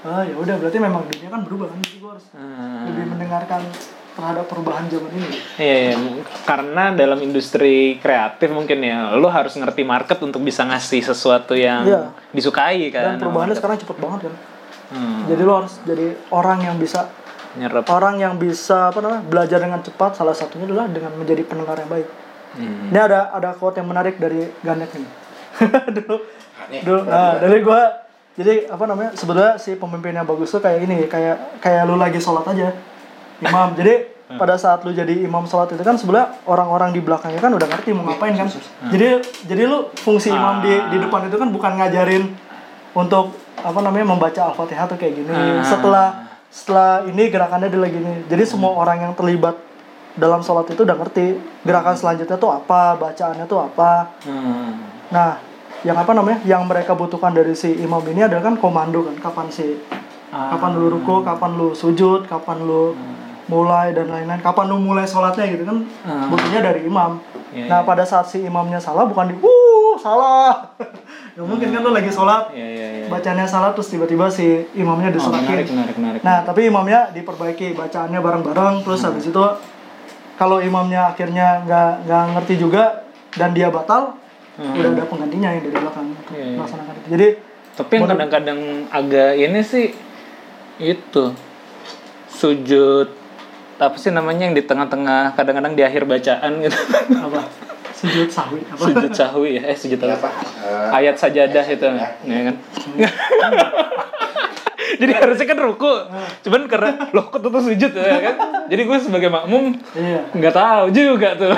Ah 0.00 0.24
ya 0.24 0.32
udah 0.32 0.54
berarti 0.56 0.78
memang 0.78 1.04
dunia 1.04 1.28
kan 1.28 1.40
berubah 1.42 1.66
kan. 1.68 1.78
Jadi 1.78 1.96
gue 1.98 2.10
harus 2.10 2.26
Hmm. 2.32 2.88
lebih 2.88 3.04
mendengarkan 3.10 3.60
terhadap 4.10 4.44
perubahan 4.46 4.84
zaman 4.86 5.12
ini. 5.12 5.28
Iya, 5.56 5.76
iya. 5.86 5.96
karena 6.42 6.92
dalam 6.92 7.20
industri 7.20 7.96
kreatif 7.96 8.50
mungkin 8.50 8.80
ya, 8.80 9.14
lo 9.14 9.28
harus 9.28 9.54
ngerti 9.54 9.80
market 9.82 10.18
untuk 10.18 10.40
bisa 10.40 10.64
ngasih 10.64 11.00
sesuatu 11.00 11.52
yang 11.52 11.84
Iya. 11.84 12.00
disukai 12.30 12.90
kan. 12.90 13.16
Dan 13.16 13.22
perubahannya 13.22 13.54
sekarang 13.54 13.76
cepet 13.78 13.96
banget 13.96 14.20
kan. 14.26 14.34
Hmm, 14.90 15.22
Jadi 15.24 15.42
lo 15.42 15.52
harus 15.56 15.78
jadi 15.84 16.06
orang 16.28 16.58
yang 16.60 16.76
bisa 16.76 17.06
nyerap. 17.54 17.86
orang 17.86 18.18
yang 18.18 18.34
bisa 18.36 18.90
apa 18.90 18.98
namanya 18.98 19.22
belajar 19.22 19.58
dengan 19.58 19.80
cepat. 19.80 20.16
Salah 20.16 20.34
satunya 20.34 20.66
adalah 20.66 20.86
dengan 20.86 21.14
menjadi 21.14 21.46
pendengar 21.46 21.78
yang 21.78 21.88
baik. 21.88 22.08
Hmm. 22.50 22.90
Ini 22.90 22.98
ada 22.98 23.30
ada 23.30 23.54
quote 23.54 23.78
yang 23.78 23.86
menarik 23.86 24.18
dari 24.18 24.50
Ganek 24.60 24.90
nih. 24.90 25.10
dulu 25.96 26.16
dulu 26.82 27.00
nah, 27.04 27.38
dari 27.38 27.58
gua 27.60 28.09
jadi 28.38 28.70
apa 28.70 28.84
namanya 28.86 29.10
sebetulnya 29.18 29.58
si 29.58 29.74
pemimpin 29.74 30.14
yang 30.14 30.26
bagus 30.26 30.54
tuh 30.54 30.62
kayak 30.62 30.86
ini 30.86 31.10
kayak 31.10 31.58
kayak 31.58 31.82
lu 31.84 31.98
lagi 31.98 32.22
sholat 32.22 32.46
aja 32.46 32.72
imam. 33.42 33.74
Jadi 33.78 34.20
pada 34.30 34.54
saat 34.54 34.86
lu 34.86 34.94
jadi 34.94 35.26
imam 35.26 35.42
sholat 35.42 35.74
itu 35.74 35.82
kan 35.82 35.98
sebenarnya 35.98 36.38
orang-orang 36.46 36.94
di 36.94 37.02
belakangnya 37.02 37.42
kan 37.42 37.50
udah 37.50 37.66
ngerti 37.66 37.90
mau 37.90 38.06
ngapain 38.06 38.38
kan. 38.38 38.46
Jadi 38.86 39.26
jadi 39.42 39.66
lu 39.66 39.90
fungsi 39.98 40.30
imam 40.30 40.62
di 40.62 40.70
di 40.70 41.02
depan 41.02 41.26
itu 41.26 41.34
kan 41.34 41.50
bukan 41.50 41.74
ngajarin 41.82 42.30
untuk 42.94 43.34
apa 43.58 43.78
namanya 43.82 44.06
membaca 44.14 44.54
al-fatihah 44.54 44.86
tuh 44.86 44.94
kayak 44.94 45.18
gini. 45.18 45.34
Ah. 45.34 45.66
setelah 45.66 46.06
setelah 46.46 47.02
ini 47.10 47.26
gerakannya 47.26 47.74
adalah 47.74 47.90
gini. 47.90 48.22
Jadi 48.30 48.42
semua 48.46 48.70
orang 48.78 49.10
yang 49.10 49.12
terlibat 49.18 49.58
dalam 50.14 50.46
sholat 50.46 50.70
itu 50.70 50.86
udah 50.86 50.94
ngerti 50.94 51.34
gerakan 51.66 51.98
selanjutnya 51.98 52.38
tuh 52.38 52.54
apa 52.54 52.94
bacaannya 53.02 53.50
tuh 53.50 53.66
apa. 53.66 54.14
Hmm. 54.22 54.78
Nah, 55.10 55.49
yang 55.82 55.96
apa 55.96 56.12
namanya? 56.12 56.38
Yang 56.44 56.62
mereka 56.66 56.92
butuhkan 56.92 57.32
dari 57.32 57.52
si 57.52 57.72
imam 57.76 58.00
ini 58.04 58.24
adalah 58.24 58.44
kan 58.44 58.56
komando 58.56 59.04
kan, 59.06 59.16
kapan 59.16 59.48
si 59.48 59.76
Ah. 60.30 60.54
kapan 60.54 60.78
lu 60.78 60.86
ruku, 60.86 61.26
kapan 61.26 61.58
lu 61.58 61.74
sujud, 61.74 62.22
kapan 62.24 62.62
lu 62.62 62.94
mulai 63.50 63.90
dan 63.90 64.06
lain-lain, 64.06 64.38
kapan 64.38 64.70
lu 64.70 64.78
mulai 64.78 65.02
sholatnya 65.02 65.42
gitu 65.50 65.66
kan 65.66 65.82
Ah. 66.06 66.30
butuhnya 66.30 66.62
dari 66.62 66.86
imam. 66.86 67.18
Iya, 67.50 67.66
nah 67.66 67.82
iya. 67.82 67.88
pada 67.88 68.06
saat 68.06 68.30
si 68.30 68.38
imamnya 68.46 68.78
salah 68.78 69.10
bukan 69.10 69.26
di 69.26 69.34
uh 69.42 69.98
salah, 69.98 70.70
ya 71.34 71.42
mungkin 71.42 71.74
kan 71.74 71.82
lu 71.82 71.90
lagi 71.90 72.06
sholat 72.08 72.54
Iya, 72.54 72.62
iya, 72.62 72.86
iya. 72.94 73.06
bacanya 73.10 73.42
salah 73.42 73.74
terus 73.74 73.90
tiba-tiba 73.90 74.30
si 74.30 74.70
imamnya 74.70 75.10
Oh, 75.18 75.34
menarik, 75.34 75.66
menarik, 75.66 75.96
menarik. 75.98 76.20
Nah, 76.22 76.46
tapi 76.46 76.70
imamnya 76.70 77.10
diperbaiki 77.10 77.74
bacaannya 77.74 78.22
bareng-bareng, 78.22 78.86
terus 78.86 79.02
Hmm. 79.02 79.10
habis 79.10 79.26
itu 79.26 79.44
kalau 80.38 80.62
imamnya 80.62 81.10
akhirnya 81.10 81.66
nggak 81.66 81.90
nggak 82.06 82.24
ngerti 82.38 82.54
juga 82.54 83.02
dan 83.34 83.50
dia 83.50 83.66
batal, 83.66 84.14
Hmm. 84.60 84.76
udah 84.76 84.90
ada 84.92 85.04
penggantinya 85.08 85.48
yang 85.50 85.62
dari 85.62 85.72
belakang 85.74 86.04
untuk 86.06 86.24
Iya, 86.28 86.44
iya. 86.44 86.56
melaksanakan 86.60 86.92
itu. 86.92 87.08
Jadi 87.08 87.28
Tapi 87.70 87.92
yang 87.96 88.04
kadang-kadang 88.06 88.60
agak 88.92 89.30
ini 89.34 89.60
sih 89.64 89.86
itu 90.76 91.24
sujud 92.30 93.08
apa 93.76 93.96
sih 93.96 94.12
namanya 94.12 94.44
yang 94.44 94.52
di 94.52 94.60
tengah-tengah 94.60 95.32
kadang-kadang 95.32 95.72
di 95.72 95.80
akhir 95.80 96.04
bacaan 96.04 96.60
gitu 96.60 96.76
apa? 97.16 97.40
Sujud 97.90 98.28
sahwi 98.28 98.60
apa? 98.68 98.80
sujud 98.82 99.12
sahwi 99.12 99.50
ya 99.56 99.62
eh 99.66 99.76
sujud 99.76 99.96
Ini 99.96 100.12
apa 100.12 100.28
apa? 100.28 100.44
Eh, 100.60 100.88
ayat 101.00 101.16
sajadah 101.16 101.64
itu 101.64 101.84
ya 101.88 102.40
kan 102.46 102.56
jadi 105.00 105.12
harusnya 105.16 105.46
kan 105.46 105.58
ruku 105.58 105.92
cuman 106.42 106.60
karena 106.66 106.90
loh 107.12 107.24
kok 107.28 107.40
tuh 107.40 107.62
sujud 107.62 107.92
ya 107.92 108.20
kan 108.20 108.34
jadi 108.68 108.82
gue 108.84 108.98
sebagai 108.98 109.30
makmum 109.30 109.72
iya 109.94 110.28
nggak 110.30 110.52
tahu 110.52 110.84
juga 110.90 111.36
tuh 111.36 111.54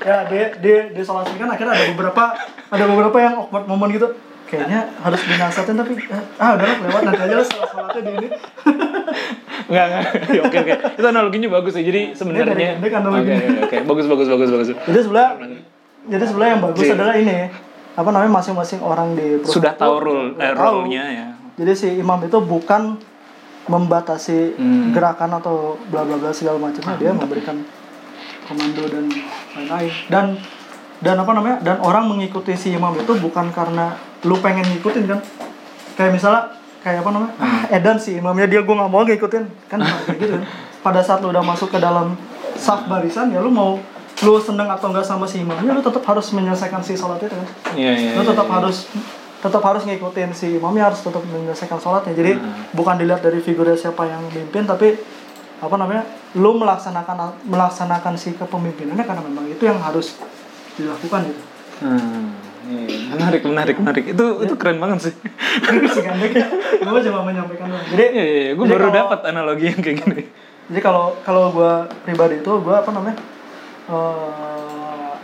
ya 0.00 0.16
di 0.26 0.38
di 0.58 0.72
di 0.92 1.02
sholat 1.02 1.28
ini 1.28 1.38
kan 1.38 1.48
akhirnya 1.50 1.72
ada 1.76 1.84
beberapa 1.92 2.22
ada 2.68 2.84
beberapa 2.86 3.16
yang 3.18 3.34
awkward 3.38 3.66
momen 3.66 3.90
gitu. 3.92 4.08
Kayaknya 4.50 4.82
harus 4.98 5.20
dinasihatin 5.22 5.78
tapi 5.78 5.94
eh, 5.94 6.22
ah 6.36 6.58
udah 6.58 6.66
lewat 6.82 7.02
nanti 7.06 7.22
aja 7.22 7.34
lah 7.38 7.46
sholat 7.46 7.68
sholatnya 7.70 8.00
di 8.02 8.12
ini. 8.18 8.28
Nggak 9.70 9.84
nggak. 9.86 10.02
Ya, 10.34 10.40
oke 10.42 10.56
oke. 10.58 10.72
Itu 10.98 11.06
analoginya 11.06 11.48
bagus 11.52 11.72
ya 11.78 11.82
jadi 11.84 12.00
sebenarnya 12.12 12.46
dari 12.50 12.64
analogi. 12.90 13.30
oke 13.30 13.34
oke 13.38 13.60
oke. 13.62 13.76
Bagus 13.86 14.06
bagus 14.10 14.26
bagus 14.26 14.48
bagus. 14.50 14.68
Jadi 14.74 15.00
sebelah 15.00 15.28
jadi 16.10 16.24
sebelah 16.26 16.48
yang 16.50 16.60
bagus 16.60 16.82
Iya. 16.82 16.94
adalah 16.98 17.14
ini. 17.14 17.38
Apa 17.94 18.08
namanya 18.10 18.32
masing-masing 18.32 18.80
orang 18.80 19.14
di 19.14 19.38
sudah 19.44 19.74
tahu 19.74 19.94
rule 20.00 20.24
eh, 20.34 20.50
rule-nya 20.50 21.04
ya. 21.06 21.26
Jadi 21.54 21.72
si 21.76 21.88
imam 21.94 22.18
itu 22.24 22.38
bukan 22.40 22.96
membatasi 23.68 24.56
Hmm. 24.56 24.90
gerakan 24.90 25.38
atau 25.38 25.78
bla 25.86 26.02
bla 26.02 26.16
bla 26.16 26.34
segala 26.34 26.58
macamnya. 26.58 26.96
Dia 26.98 27.12
memberikan 27.14 27.62
komando 28.50 28.82
dan 28.90 29.06
lain-lain. 29.54 29.94
Dan 30.10 30.26
dan 31.00 31.16
apa 31.16 31.32
namanya 31.32 31.56
dan 31.62 31.78
orang 31.80 32.10
mengikuti 32.10 32.58
si 32.58 32.74
imam 32.74 32.92
itu 32.98 33.14
bukan 33.22 33.54
karena 33.54 33.94
lu 34.26 34.34
pengen 34.42 34.66
ngikutin 34.66 35.06
kan? 35.06 35.20
Kayak 35.94 36.12
misalnya 36.18 36.42
kayak 36.82 37.06
apa 37.06 37.10
namanya? 37.14 37.32
Ah 37.38 37.62
Edan 37.70 37.96
si 38.02 38.18
imamnya 38.18 38.50
dia 38.50 38.60
gue 38.66 38.74
nggak 38.74 38.90
mau 38.90 39.06
ngikutin. 39.06 39.44
Kan 39.70 39.78
kayak 39.86 40.18
gitu 40.18 40.32
kan? 40.34 40.44
Pada 40.82 41.00
saat 41.06 41.22
lu 41.22 41.30
udah 41.30 41.44
masuk 41.46 41.70
ke 41.70 41.78
dalam 41.78 42.18
saf 42.58 42.90
barisan 42.90 43.30
ya 43.30 43.40
lu 43.40 43.48
mau 43.48 43.78
lu 44.20 44.36
seneng 44.36 44.68
atau 44.68 44.92
enggak 44.92 45.06
sama 45.06 45.24
si 45.24 45.40
imamnya 45.40 45.72
lu 45.72 45.80
tetap 45.80 46.04
harus 46.04 46.28
menyelesaikan 46.34 46.82
si 46.84 46.98
sholat 46.98 47.22
itu 47.22 47.32
kan? 47.32 47.48
Iya 47.78 47.92
iya 47.96 48.10
lu 48.18 48.26
iya, 48.26 48.30
tetap 48.34 48.48
iya. 48.50 48.54
harus 48.60 48.76
tetap 49.40 49.62
harus 49.64 49.82
ngikutin 49.88 50.30
si 50.36 50.60
imamnya 50.60 50.92
harus 50.92 51.00
tetap 51.00 51.24
menyelesaikan 51.24 51.80
sholatnya. 51.80 52.12
Jadi 52.12 52.32
bukan 52.76 53.00
dilihat 53.00 53.24
dari 53.24 53.40
figurnya 53.40 53.78
siapa 53.78 54.04
yang 54.04 54.20
mimpin 54.28 54.68
tapi 54.68 55.00
apa 55.60 55.74
namanya 55.76 56.02
lu 56.40 56.56
melaksanakan 56.56 57.36
melaksanakan 57.44 58.16
si 58.16 58.32
kepemimpinannya 58.32 59.04
karena 59.04 59.22
memang 59.22 59.44
itu 59.52 59.62
yang 59.68 59.76
harus 59.76 60.16
dilakukan 60.74 61.28
gitu. 61.28 61.42
Hmm, 61.80 62.36
iya. 62.68 63.12
menarik 63.12 63.42
menarik 63.44 63.76
menarik. 63.76 64.04
Itu 64.08 64.40
itu 64.40 64.54
keren 64.56 64.80
banget 64.80 65.12
sih. 65.12 65.14
Ya 66.80 66.88
gue 66.88 67.02
cuma 67.12 67.20
menyampaikan 67.28 67.68
doang? 67.68 67.84
Jadi 67.92 68.04
iya 68.08 68.24
iya 68.24 68.50
gue 68.56 68.64
jadi 68.64 68.72
baru 68.72 68.88
dapat 68.88 69.20
analogi 69.28 69.64
yang 69.68 69.80
kayak 69.84 69.96
gini. 70.00 70.22
Jadi 70.72 70.80
kalau 70.80 71.12
kalau 71.26 71.52
gue 71.52 71.72
pribadi 72.08 72.40
itu 72.40 72.52
gue 72.56 72.74
apa 72.74 72.90
namanya 72.94 73.16
eh 73.90 74.50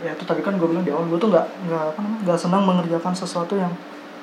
ya 0.05 0.13
itu 0.13 0.23
tadi 0.29 0.45
kan 0.45 0.53
gue 0.61 0.67
bilang 0.69 0.85
di 0.85 0.93
awal 0.93 1.09
gue 1.09 1.17
tuh 1.17 1.29
nggak 1.33 1.47
nggak 1.65 1.83
apa 1.93 1.99
namanya 2.05 2.21
nggak 2.29 2.39
senang 2.39 2.63
mengerjakan 2.69 3.13
sesuatu 3.17 3.57
yang 3.57 3.73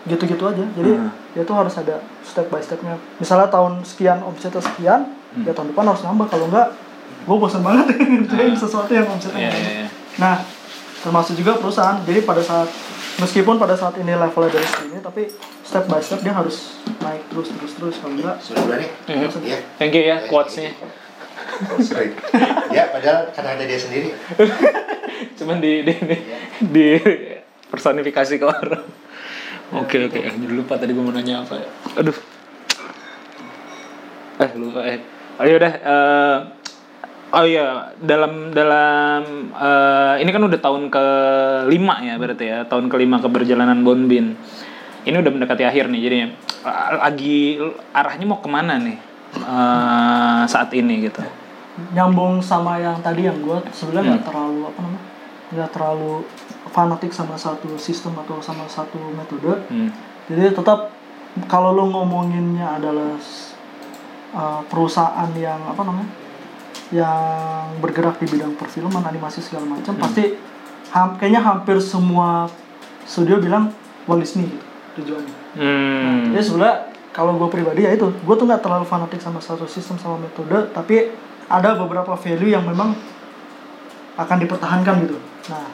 gitu-gitu 0.04 0.44
aja 0.44 0.64
jadi 0.70 0.90
Hmm. 0.94 1.10
ya 1.32 1.40
itu 1.40 1.52
harus 1.52 1.74
ada 1.74 1.96
step 2.20 2.46
by 2.46 2.60
stepnya 2.60 2.94
misalnya 3.16 3.48
tahun 3.48 3.80
sekian 3.82 4.20
omsetnya 4.20 4.60
sekian 4.60 5.00
Hmm. 5.30 5.42
ya 5.42 5.52
tahun 5.52 5.72
depan 5.72 5.84
harus 5.86 6.02
nambah 6.02 6.26
kalau 6.26 6.46
enggak 6.46 6.68
gue 7.24 7.36
bosan 7.36 7.60
banget 7.60 7.86
ngerjain 8.20 8.52
sesuatu 8.54 8.88
yang 8.88 9.06
omsetnya 9.06 9.40
iya 9.40 9.48
nggak 9.48 9.58
iya 9.58 9.66
ada. 9.66 9.80
iya 9.80 9.88
nah 10.16 10.34
termasuk 11.00 11.34
juga 11.34 11.56
perusahaan 11.56 11.98
jadi 12.02 12.20
pada 12.20 12.40
saat 12.40 12.68
meskipun 13.16 13.56
pada 13.56 13.74
saat 13.74 13.96
ini 13.96 14.12
levelnya 14.12 14.50
dari 14.52 14.64
segini 14.64 14.98
tapi 14.98 15.22
step 15.62 15.84
by 15.84 15.98
step 15.98 16.20
dia 16.20 16.32
harus 16.32 16.78
naik 16.98 17.24
terus 17.26 17.48
terus 17.50 17.72
terus 17.74 17.94
kalau 17.96 18.14
enggak 18.14 18.36
Sudah 18.38 18.76
nih. 18.76 18.90
Mhm. 19.06 19.40
Iya. 19.42 19.58
thank 19.76 19.92
you 19.92 20.04
ya 20.04 20.16
quotes-nya 20.24 20.72
Oh, 21.44 21.78
sorry. 21.78 22.10
ya, 22.68 22.90
padahal 22.90 23.30
karena 23.30 23.54
ada 23.54 23.64
dia 23.64 23.76
sendiri. 23.76 24.10
cuman 25.38 25.58
di 25.58 25.82
di 25.82 25.94
di, 26.00 26.16
di 26.64 26.86
personifikasi 27.68 28.34
ke 28.36 28.44
orang 28.44 28.82
oke 29.72 29.96
oke. 30.10 30.18
Eh, 30.18 30.34
jadi 30.34 30.52
lupa 30.52 30.76
tadi 30.76 30.92
gue 30.92 31.00
mau 31.00 31.14
nanya 31.14 31.40
apa 31.40 31.54
ya? 31.56 31.68
Aduh. 31.96 32.16
Eh 34.36 34.50
lupa 34.58 34.80
eh. 34.84 34.98
Oh 35.34 35.44
yaudah 35.44 35.72
eh, 35.72 36.36
oh 37.32 37.44
iya. 37.46 37.94
Dalam 37.96 38.50
dalam 38.50 39.22
eh, 39.54 40.14
ini 40.20 40.30
kan 40.30 40.42
udah 40.42 40.60
tahun 40.60 40.90
ke 40.90 41.04
lima 41.70 41.94
ya 42.02 42.14
berarti 42.18 42.44
ya. 42.44 42.58
Tahun 42.66 42.90
kelima 42.90 43.22
keberjalanan 43.22 43.80
Bonbin. 43.80 44.34
Ini 45.04 45.16
udah 45.20 45.32
mendekati 45.32 45.62
akhir 45.62 45.88
nih 45.88 46.00
jadi 46.02 46.16
eh, 46.20 46.30
lagi 46.98 47.56
arahnya 47.92 48.26
mau 48.26 48.42
ke 48.42 48.48
mana 48.50 48.76
nih 48.76 48.98
eh, 49.38 50.42
saat 50.44 50.68
ini 50.74 51.06
gitu? 51.06 51.22
Nyambung 51.94 52.38
sama 52.38 52.78
yang 52.78 53.02
tadi 53.02 53.26
yang 53.26 53.38
gue 53.42 53.58
sebenarnya 53.74 54.14
nggak 54.14 54.22
Hmm. 54.22 54.30
terlalu 54.30 54.60
apa 54.70 54.78
namanya 54.78 55.02
nggak 55.54 55.70
terlalu 55.70 56.12
fanatik 56.74 57.14
sama 57.14 57.38
satu 57.38 57.78
sistem 57.78 58.18
atau 58.18 58.42
sama 58.42 58.66
satu 58.66 58.98
metode 59.14 59.62
hmm. 59.70 59.88
jadi 60.26 60.50
tetap 60.52 60.90
kalau 61.46 61.70
lo 61.70 61.86
ngomonginnya 61.86 62.74
adalah 62.74 63.14
uh, 64.34 64.60
perusahaan 64.66 65.30
yang 65.32 65.62
apa 65.64 65.82
namanya 65.82 66.10
yang 66.90 67.18
bergerak 67.78 68.18
di 68.18 68.26
bidang 68.28 68.54
perfilman 68.54 69.02
animasi 69.02 69.38
segala 69.38 69.66
macam 69.68 69.94
Hmm. 69.94 70.02
pasti 70.02 70.34
ham- 70.90 71.14
kayaknya 71.16 71.40
hampir 71.40 71.78
semua 71.78 72.50
studio 73.04 73.38
bilang 73.38 73.70
Walt 74.04 74.20
Disney 74.20 74.46
gitu 74.46 74.66
tujuannya 74.96 75.34
Hmm. 75.54 76.34
jadi 76.34 76.42
sebenarnya 76.42 76.76
kalau 77.10 77.38
gue 77.38 77.46
pribadi 77.46 77.82
ya 77.82 77.94
itu 77.94 78.10
gue 78.10 78.34
tuh 78.34 78.42
nggak 78.42 78.58
terlalu 78.58 78.82
fanatik 78.84 79.22
sama 79.22 79.38
satu 79.38 79.66
sistem 79.66 79.94
sama 79.96 80.18
metode 80.18 80.66
tapi 80.70 81.14
ada 81.46 81.78
beberapa 81.78 82.14
value 82.14 82.50
yang 82.50 82.66
memang 82.66 82.98
akan 84.14 84.36
dipertahankan 84.36 84.94
gitu 85.02 85.18
nah 85.46 85.66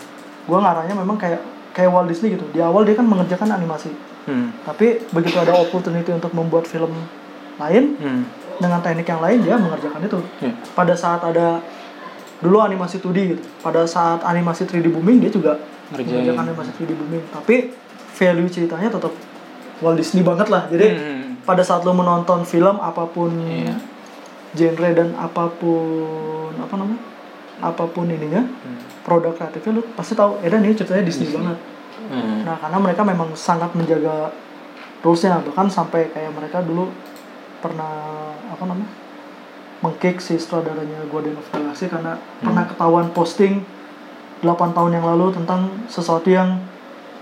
gue 0.42 0.58
ngarahnya 0.58 0.94
memang 0.94 1.16
kayak 1.16 1.40
kayak 1.70 1.88
Walt 1.88 2.06
Disney 2.06 2.30
gitu 2.30 2.44
di 2.48 2.58
awal 2.58 2.82
dia 2.82 2.94
kan 2.94 3.04
mengerjakan 3.04 3.50
animasi 3.52 3.90
Hmm. 4.20 4.52
tapi 4.62 5.00
begitu 5.08 5.32
ada 5.34 5.56
opportunity 5.56 6.10
untuk 6.10 6.30
membuat 6.30 6.64
film 6.64 6.92
lain 7.56 7.96
Hmm. 7.96 8.22
dengan 8.58 8.78
teknik 8.78 9.06
yang 9.06 9.18
lain 9.18 9.40
dia 9.40 9.56
mengerjakan 9.56 9.96
itu 9.98 10.18
Ya. 10.38 10.52
pada 10.70 10.92
saat 10.92 11.24
ada 11.24 11.64
dulu 12.38 12.58
animasi 12.58 12.98
2D 12.98 13.18
gitu 13.30 13.42
pada 13.58 13.84
saat 13.84 14.20
animasi 14.22 14.64
3D 14.64 14.88
booming 14.88 15.18
dia 15.18 15.28
juga 15.28 15.56
Ngerjain. 15.88 16.20
mengerjakan 16.20 16.42
animasi 16.46 16.70
3D 16.74 16.92
booming 16.92 17.24
tapi 17.30 17.72
value 18.12 18.48
ceritanya 18.48 18.88
tetap 18.90 19.12
Walt 19.80 19.96
Disney 19.96 20.20
banget 20.20 20.48
lah 20.48 20.68
jadi 20.68 20.88
Hmm. 20.92 21.40
pada 21.40 21.60
saat 21.60 21.80
lo 21.82 21.92
menonton 21.92 22.44
film 22.44 22.76
apa 22.76 23.04
pun 23.06 23.32
Iya. 23.40 23.72
genre 24.52 24.90
dan 24.92 25.16
apa 25.16 25.48
pun 25.50 25.80
apa 26.56 26.74
namanya 26.74 27.00
apa 27.60 27.84
pun 27.86 28.06
ininya 28.06 28.40
Hmm. 28.40 28.78
produk 29.02 29.32
kreatifnya 29.32 29.72
lo 29.74 29.82
pasti 29.92 30.12
tahu 30.12 30.40
Edan 30.40 30.60
ini 30.60 30.72
ceritanya 30.72 31.02
Disney, 31.02 31.26
Disney. 31.26 31.38
banget 31.38 31.58
Hmm. 32.02 32.42
nah 32.42 32.56
karena 32.56 32.78
mereka 32.80 33.02
memang 33.02 33.28
sangat 33.34 33.70
menjaga 33.72 34.32
rulesnya 34.98 35.40
bahkan 35.40 35.66
sampai 35.66 36.08
kayak 36.08 36.30
mereka 36.30 36.60
dulu 36.60 36.90
pernah 37.58 37.92
apa 38.46 38.62
namanya 38.62 38.90
mengkick 39.80 40.18
si 40.18 40.34
sutradaranya 40.34 41.06
Guardian 41.06 41.34
of 41.34 41.46
the 41.46 41.52
Galaxy 41.54 41.86
karena 41.86 42.12
pernah 42.38 42.64
ketahuan 42.64 43.08
posting 43.10 43.64
8 44.38 44.44
tahun 44.70 44.92
yang 44.92 45.06
lalu 45.06 45.32
tentang 45.32 45.68
sesuatu 45.86 46.26
yang 46.26 46.60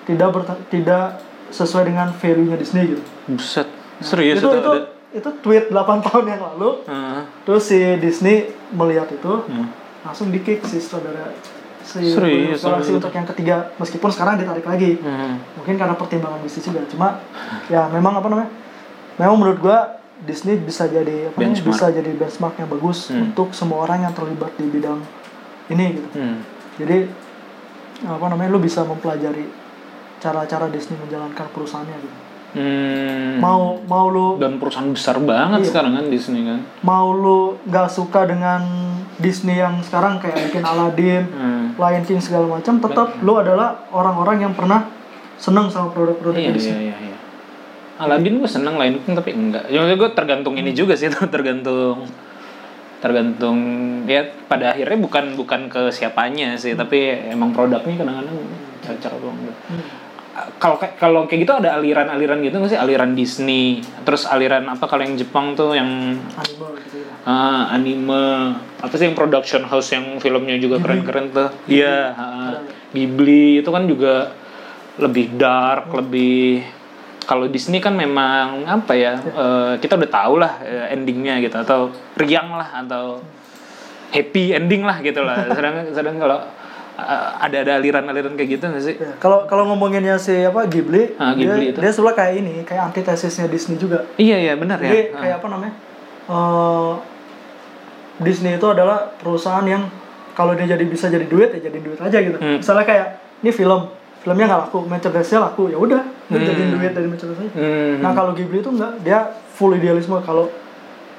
tidak 0.05 0.31
berta- 0.32 0.62
tidak 0.69 1.23
sesuai 1.48 1.86
dengan 1.86 2.10
value-nya 2.12 2.55
Disney 2.55 2.89
gitu. 2.89 3.02
Buset. 3.28 3.66
Serius 3.98 4.39
itu, 4.39 4.47
itu, 4.47 4.56
itu, 4.56 4.70
ada. 4.73 4.86
itu 5.12 5.31
tweet 5.40 5.65
8 5.69 5.74
tahun 6.06 6.24
yang 6.28 6.43
lalu 6.44 6.82
Heeh. 6.85 7.20
terus 7.44 7.62
si 7.65 7.78
Disney 7.97 8.36
melihat 8.70 9.06
itu 9.09 9.43
Hmm. 9.44 9.70
Langsung 10.00 10.28
di 10.28 10.38
kick 10.38 10.62
si 10.62 10.78
sutradara 10.78 11.34
si 11.80 12.04
Serius, 12.04 12.60
untuk 12.60 13.08
yang 13.10 13.24
ketiga 13.26 13.72
meskipun 13.76 14.10
sekarang 14.10 14.36
ditarik 14.36 14.62
lagi 14.62 14.98
Hmm. 14.98 15.40
mungkin 15.54 15.74
karena 15.74 15.94
pertimbangan 15.94 16.38
bisnis 16.38 16.62
juga 16.62 16.84
cuma 16.86 17.24
ya 17.66 17.88
memang 17.88 18.12
apa 18.14 18.26
namanya 18.26 18.50
memang 19.16 19.36
menurut 19.36 19.58
gua 19.58 19.78
Disney 20.18 20.58
bisa 20.58 20.84
jadi 20.84 21.30
apa 21.30 21.38
namanya, 21.38 21.62
bisa 21.62 21.86
jadi 21.88 22.10
benchmark 22.12 22.54
yang 22.56 22.68
bagus 22.68 23.08
Hmm. 23.08 23.30
untuk 23.30 23.50
semua 23.52 23.82
orang 23.82 24.02
yang 24.02 24.12
terlibat 24.12 24.52
di 24.54 24.66
bidang 24.66 25.00
ini 25.68 25.96
gitu 25.96 26.08
Hmm. 26.12 26.44
jadi 26.76 27.08
apa 28.00 28.24
namanya 28.26 28.50
lu 28.50 28.60
bisa 28.60 28.82
mempelajari 28.82 29.48
cara-cara 30.18 30.68
Disney 30.68 30.98
menjalankan 30.98 31.46
perusahaannya 31.48 31.98
gitu 31.98 32.18
Hmm. 32.48 33.38
mau 33.38 33.76
mau 33.82 34.08
lu 34.08 34.36
dan 34.36 34.56
perusahaan 34.56 34.88
besar 34.88 35.20
banget 35.20 35.62
Iya. 35.62 35.68
sekarang 35.68 35.92
kan 35.94 36.04
Disney 36.08 36.42
kan. 36.42 36.60
mau 36.80 37.12
lu 37.12 37.60
nggak 37.64 37.88
suka 37.88 38.24
dengan 38.24 38.64
Disney 39.19 39.59
yang 39.59 39.82
sekarang 39.82 40.23
kayak 40.23 40.39
bikin 40.49 40.62
Aladdin 40.62 41.23
Hmm. 41.28 41.65
Lion 41.74 42.03
King 42.03 42.23
segala 42.23 42.47
macam 42.49 42.78
tetap 42.78 43.19
lu 43.20 43.35
adalah 43.35 43.86
orang-orang 43.90 44.47
yang 44.47 44.55
pernah 44.55 44.86
seneng 45.39 45.70
sama 45.70 45.90
produk-produk 45.90 46.39
Iya, 46.39 46.51
Disney 46.51 46.90
iya, 46.90 46.95
iya, 46.95 47.15
iya. 47.15 47.16
Aladdin 47.99 48.39
gue 48.39 48.47
seneng 48.47 48.78
Lion 48.78 48.99
King 49.03 49.15
tapi 49.15 49.31
enggak. 49.35 49.66
Ya 49.66 49.82
maksudnya 49.82 49.99
gue 49.99 50.11
tergantung 50.15 50.55
ini 50.55 50.70
juga 50.70 50.95
sih, 50.95 51.11
tergantung 51.35 52.07
tergantung 52.99 53.59
ya 54.11 54.27
pada 54.51 54.74
akhirnya 54.74 54.99
bukan 54.99 55.39
bukan 55.39 55.70
ke 55.70 55.90
siapanya 55.95 56.59
sih, 56.59 56.74
tapi 56.74 57.31
emang 57.31 57.55
produknya 57.55 57.95
kadang-kadang 57.95 58.39
cocok 58.82 59.12
apa 59.15 59.27
enggak. 59.31 59.57
Hmm. 59.70 59.88
Kalau 60.56 60.80
kayak 60.80 60.96
kalau 60.96 61.20
kayak 61.28 61.44
gitu 61.44 61.52
ada 61.52 61.76
aliran-aliran 61.76 62.40
gitu 62.40 62.56
nggak 62.56 62.72
sih? 62.72 62.80
Aliran 62.80 63.12
Disney, 63.12 63.84
terus 64.08 64.24
aliran 64.24 64.64
apa 64.72 64.88
kalau 64.88 65.04
yang 65.04 65.20
Jepang 65.20 65.52
tuh 65.52 65.76
yang 65.76 66.16
anime 66.16 66.66
gitu 66.88 67.04
ya. 67.04 67.12
Ah, 67.28 67.76
anime. 67.76 68.56
Apa 68.80 68.94
sih 68.96 69.04
yang 69.04 69.16
production 69.18 69.68
house 69.68 69.92
yang 69.92 70.16
filmnya 70.18 70.56
juga 70.56 70.80
keren-keren 70.80 71.30
tuh? 71.30 71.48
Iya 71.68 72.16
ah, 72.16 72.52
Ghibli 72.96 73.60
itu 73.60 73.68
kan 73.68 73.84
juga 73.84 74.32
lebih 74.98 75.38
dark 75.38 75.94
lebih 75.94 76.64
kalau 77.28 77.44
Disney 77.46 77.78
kan 77.78 77.92
memang 77.92 78.64
apa 78.64 78.96
ya 78.96 79.20
eh, 79.20 79.72
kita 79.78 80.00
udah 80.00 80.10
tahu 80.10 80.34
lah 80.40 80.64
eh, 80.64 80.96
endingnya 80.96 81.44
gitu 81.44 81.60
atau 81.60 81.92
riang 82.16 82.56
lah 82.56 82.82
atau 82.82 83.20
happy 84.08 84.56
ending 84.56 84.82
lah 84.88 84.98
gitu 85.04 85.20
lah. 85.20 85.44
Sedang 85.56 85.74
sedang 85.92 86.16
kalau 86.16 86.40
eh, 86.98 87.04
ada 87.38 87.56
ada 87.62 87.72
aliran-aliran 87.76 88.34
kayak 88.34 88.50
gitu 88.52 88.64
nggak 88.66 88.82
sih 88.82 88.94
Ya, 88.96 89.14
kalau 89.16 89.46
kalau 89.46 89.64
ngomonginnya 89.64 90.18
si 90.18 90.34
apa 90.42 90.66
Ghibli, 90.66 91.14
Ah, 91.14 91.32
Ghibli 91.32 91.46
dia, 91.60 91.70
itu. 91.70 91.78
dia 91.78 91.90
sebelah 91.90 92.12
kayak 92.12 92.34
ini, 92.36 92.54
kayak 92.62 92.90
antitesisnya 92.90 93.46
Disney 93.46 93.76
juga. 93.76 94.02
iya 94.16 94.36
iya 94.36 94.52
benar 94.54 94.76
ya 94.78 94.88
Jadi 94.88 95.00
Ah. 95.08 95.20
kayak 95.20 95.34
apa 95.38 95.46
namanya? 95.48 95.74
Eh, 96.28 96.92
Disney 98.18 98.52
itu 98.52 98.66
adalah 98.66 99.14
perusahaan 99.14 99.62
yang 99.62 99.86
kalau 100.34 100.52
dia 100.52 100.66
jadi 100.68 100.84
bisa 100.84 101.06
jadi 101.06 101.22
duit 101.24 101.50
ya 101.50 101.60
jadi 101.62 101.78
duit 101.78 101.98
aja 101.98 102.18
gitu. 102.18 102.34
Hmm. 102.36 102.58
Misalnya 102.58 102.84
kayak 102.84 103.06
ini 103.38 103.50
film, 103.50 103.80
filmnya 104.18 104.46
nggak 104.46 104.60
laku, 104.64 104.78
merchandise-nya 104.84 105.38
laku, 105.40 105.70
ya 105.70 105.78
udah, 105.78 106.02
Hmm. 106.26 106.34
jadiin 106.36 106.70
duit 106.74 106.92
dari 106.92 107.06
merchandise 107.06 107.54
Hmm. 107.54 108.02
Nah 108.02 108.10
kalau 108.12 108.34
Ghibli 108.34 108.58
itu 108.58 108.68
enggak, 108.68 108.92
dia 109.00 109.18
full 109.52 109.70
idealisme 109.72 110.18
kalau 110.20 110.50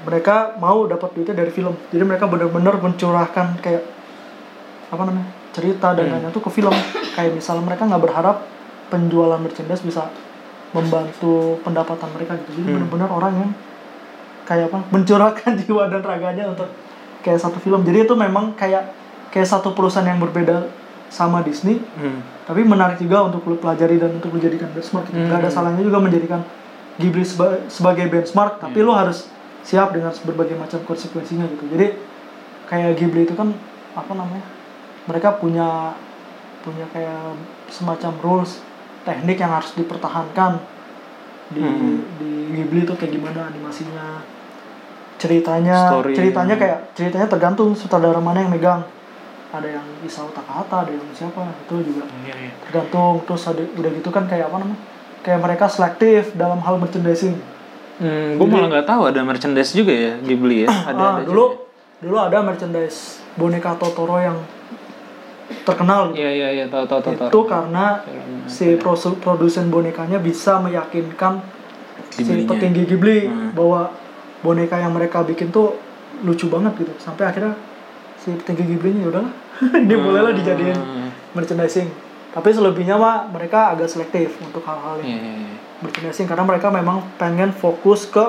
mereka 0.01 0.56
mau 0.57 0.84
dapat 0.85 1.11
duitnya 1.14 1.35
dari 1.38 1.49
film. 1.49 1.76
Jadi 1.89 2.03
mereka 2.03 2.23
benar-benar 2.23 2.76
mencurahkan 2.77 3.60
kayak 3.60 3.84
apa 4.89 5.03
namanya 5.06 5.27
cerita 5.52 5.92
dan 5.92 6.10
lainnya 6.10 6.30
tuh 6.30 6.40
ke 6.40 6.50
film. 6.50 6.72
Kayak 7.12 7.36
misalnya 7.36 7.64
mereka 7.64 7.84
nggak 7.84 8.02
berharap 8.02 8.38
penjualan 8.88 9.38
merchandise 9.38 9.82
bisa 9.82 10.08
membantu 10.70 11.58
pendapatan 11.62 12.10
mereka 12.12 12.38
gitu. 12.40 12.52
Jadi 12.56 12.70
benar-benar 12.76 13.10
orang 13.10 13.34
yang 13.36 13.50
kayak 14.46 14.70
apa 14.70 14.80
mencurahkan 14.90 15.52
jiwa 15.60 15.88
dan 15.88 16.02
raganya 16.02 16.46
untuk 16.48 16.70
kayak 17.20 17.40
satu 17.40 17.58
film. 17.58 17.82
Jadi 17.82 18.04
itu 18.04 18.14
memang 18.14 18.54
kayak 18.54 18.94
kayak 19.30 19.48
satu 19.48 19.74
perusahaan 19.74 20.06
yang 20.06 20.18
berbeda 20.18 20.70
sama 21.08 21.42
Disney 21.42 21.82
Hmm. 21.96 22.22
tapi 22.46 22.62
menarik 22.62 22.98
juga 22.98 23.22
untuk 23.24 23.42
lu 23.44 23.58
pelajari 23.58 23.98
dan 23.98 24.14
untuk 24.14 24.30
lu 24.30 24.40
jadikan 24.40 24.70
benchmark 24.70 25.06
gitu. 25.06 25.18
Gak 25.24 25.40
ada 25.40 25.50
salahnya 25.50 25.82
juga 25.82 25.98
menjadikan 25.98 26.46
Ghibli 26.96 27.24
seba- 27.24 27.66
sebagai 27.66 28.06
benchmark 28.06 28.60
tapi 28.60 28.78
lu 28.80 28.92
harus 28.92 29.26
siap 29.62 29.90
dengan 29.90 30.14
berbagai 30.14 30.54
macam 30.54 30.78
konsekuensinya 30.84 31.48
gitu 31.48 31.66
jadi 31.68 31.98
kayak 32.66 32.94
Ghibli 32.96 33.24
itu 33.24 33.34
kan 33.34 33.54
apa 33.92 34.12
namanya 34.12 34.46
mereka 35.10 35.34
punya 35.34 35.98
punya 36.61 36.86
kayak 36.88 37.34
semacam 37.68 38.14
rules 38.19 38.61
teknik 39.02 39.38
yang 39.38 39.49
harus 39.49 39.73
dipertahankan 39.73 40.61
di 41.49 41.60
Hmm. 41.60 42.06
di 42.15 42.30
Ghibli 42.52 42.84
itu 42.84 42.94
kayak 42.94 43.10
gimana 43.11 43.49
animasinya 43.49 44.22
ceritanya 45.18 45.77
Story. 45.91 46.14
ceritanya 46.14 46.56
kayak 46.56 46.94
ceritanya 46.94 47.27
tergantung 47.27 47.73
sutradara 47.73 48.19
mana 48.19 48.40
yang 48.40 48.52
megang 48.52 48.81
ada 49.49 49.65
yang 49.68 49.86
Isao 49.99 50.30
Takahata 50.30 50.86
ada 50.86 50.91
yang 50.91 51.03
siapa 51.11 51.41
itu 51.60 51.76
juga 51.84 52.06
Iya, 52.22 52.36
iya. 52.40 52.52
tergantung 52.61 53.26
terus 53.26 53.44
ada 53.44 53.60
udah 53.60 53.91
gitu 53.91 54.10
kan 54.10 54.23
kayak 54.26 54.48
apa 54.48 54.57
namanya 54.57 54.80
kayak 55.19 55.40
mereka 55.40 55.65
selektif 55.65 56.31
dalam 56.34 56.60
hal 56.60 56.77
merchandising 56.77 57.36
Hmm, 57.98 58.40
gue 58.40 58.48
malah 58.48 58.72
nggak 58.72 58.88
tahu 58.88 59.02
ada 59.06 59.19
merchandise 59.22 59.76
juga 59.76 59.91
ya 59.91 60.15
Ghibli 60.18 60.64
ya. 60.64 60.72
Ada, 60.88 60.95
ah, 60.98 61.11
ada 61.14 61.23
dulu 61.26 61.44
juga. 61.52 61.68
dulu 61.99 62.15
ada 62.18 62.38
merchandise 62.40 63.19
boneka 63.36 63.76
Totoro 63.76 64.15
yang 64.18 64.40
terkenal 65.62 66.10
gitu. 66.10 66.20
Iya 66.20 66.32
iya 66.32 66.48
iya 66.54 66.66
tahu 66.66 66.86
tahu 66.86 67.00
tahu. 67.04 67.14
itu 67.26 67.40
karena 67.46 67.86
si 68.46 68.76
prosu- 68.76 69.18
produsen 69.18 69.68
bonekanya 69.68 70.18
bisa 70.18 70.58
meyakinkan 70.58 71.42
si 72.10 72.22
petinggi 72.44 72.86
Ghibli 72.86 73.26
Hmm. 73.26 73.52
bahwa 73.52 73.90
boneka 74.40 74.76
yang 74.76 74.92
mereka 74.92 75.22
bikin 75.22 75.50
tuh 75.50 75.76
lucu 76.20 76.48
banget 76.48 76.74
gitu 76.78 76.94
sampai 76.98 77.26
akhirnya 77.26 77.54
si 78.16 78.32
petinggi 78.32 78.66
Ghibli-nya 78.68 79.02
ya 79.02 79.10
udahlah 79.10 79.34
ini 79.80 79.96
bolehlah 79.96 80.32
dijadiin 80.32 80.76
Hmm. 80.76 81.10
merchandising 81.32 81.90
tapi 82.30 82.50
selebihnya 82.50 82.94
mah 82.94 83.26
mereka 83.28 83.74
agak 83.74 83.88
selektif 83.88 84.38
untuk 84.40 84.62
hal-hal 84.62 85.00
yang 85.00 85.08
Iya 85.08 85.20
iya 85.20 85.34
iya. 85.44 85.56
merchandising 85.80 86.26
karena 86.26 86.44
mereka 86.44 86.70
memang 86.70 87.02
pengen 87.16 87.50
fokus 87.50 88.06
ke 88.06 88.22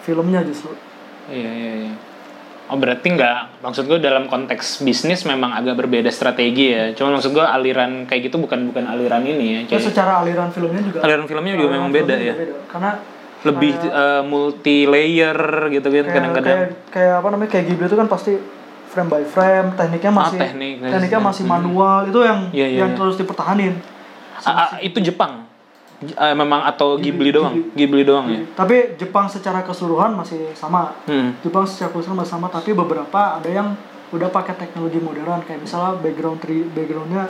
filmnya 0.00 0.42
justru 0.42 0.70
Iya 1.26 1.50
iya 1.50 1.72
iya. 1.80 1.92
Oh 2.72 2.80
berarti 2.80 3.04
nggak, 3.06 3.60
maksud 3.60 3.84
gue 3.84 4.00
dalam 4.00 4.24
konteks 4.24 4.80
bisnis 4.80 5.22
memang 5.22 5.52
agak 5.52 5.76
berbeda 5.76 6.08
strategi 6.08 6.72
ya. 6.72 6.96
Cuma 6.96 7.12
maksud 7.12 7.30
gue 7.30 7.44
aliran 7.44 8.08
kayak 8.08 8.26
gitu 8.26 8.40
bukan 8.40 8.64
bukan 8.66 8.88
aliran 8.88 9.20
ini 9.22 9.46
ya. 9.46 9.60
Kayak 9.68 9.92
secara 9.92 10.24
aliran 10.24 10.48
filmnya 10.48 10.80
juga 10.80 10.98
aliran 11.00 11.28
filmnya 11.28 11.52
juga 11.52 11.68
aliran 11.68 11.76
memang 11.78 11.90
beda 11.92 12.16
ya. 12.16 12.32
beda. 12.32 12.56
karena 12.66 12.90
Lebih 13.42 13.72
kayak- 13.76 14.22
multi 14.24 14.76
layer 14.86 15.38
gitu 15.68 15.84
kan 15.84 16.04
kadang-kadang. 16.08 16.56
kayak 16.56 16.70
kayak 16.88 17.14
apa 17.18 17.28
namanya 17.28 17.50
kayak 17.50 17.64
Ghibli 17.66 17.84
itu 17.84 17.96
kan 17.98 18.08
pasti 18.08 18.32
frame 18.88 19.08
by 19.10 19.24
frame 19.26 19.68
tekniknya 19.74 20.12
masih 20.14 20.38
Ah, 20.38 20.42
teknik, 20.42 20.74
tekniknya 20.80 21.00
teknik. 21.12 21.28
masih 21.28 21.44
manual 21.44 22.00
itu 22.06 22.18
yang 22.22 22.40
Iya, 22.48 22.66
iya, 22.66 22.78
yang 22.80 22.90
iya. 22.90 22.96
terus 22.96 23.14
dipertahanin 23.16 23.74
Ah, 24.38 24.48
ah, 24.48 24.70
itu 24.80 24.96
Jepang. 24.98 25.44
Ah, 26.12 26.32
memang 26.32 26.62
atau 26.62 26.96
Ghibli, 26.96 27.28
Ghibli, 27.28 27.30
doang? 27.32 27.54
Ghibli 27.72 28.02
doang 28.02 28.26
ya. 28.26 28.40
tapi 28.52 28.94
Jepang 28.96 29.26
secara 29.26 29.62
keseluruhan 29.62 30.12
masih 30.12 30.50
sama 30.52 30.98
Hmm. 31.04 31.38
Jepang 31.40 31.62
secara 31.62 31.90
keseluruhan 31.90 32.20
masih 32.20 32.32
sama 32.32 32.48
tapi 32.48 32.70
beberapa 32.72 33.38
ada 33.38 33.46
yang 33.46 33.78
udah 34.10 34.28
pakai 34.28 34.54
teknologi 34.56 34.98
modern 34.98 35.40
kayak 35.40 35.62
misalnya 35.62 35.96
background 35.96 36.38
3 36.38 36.68
backgroundnya 36.68 37.24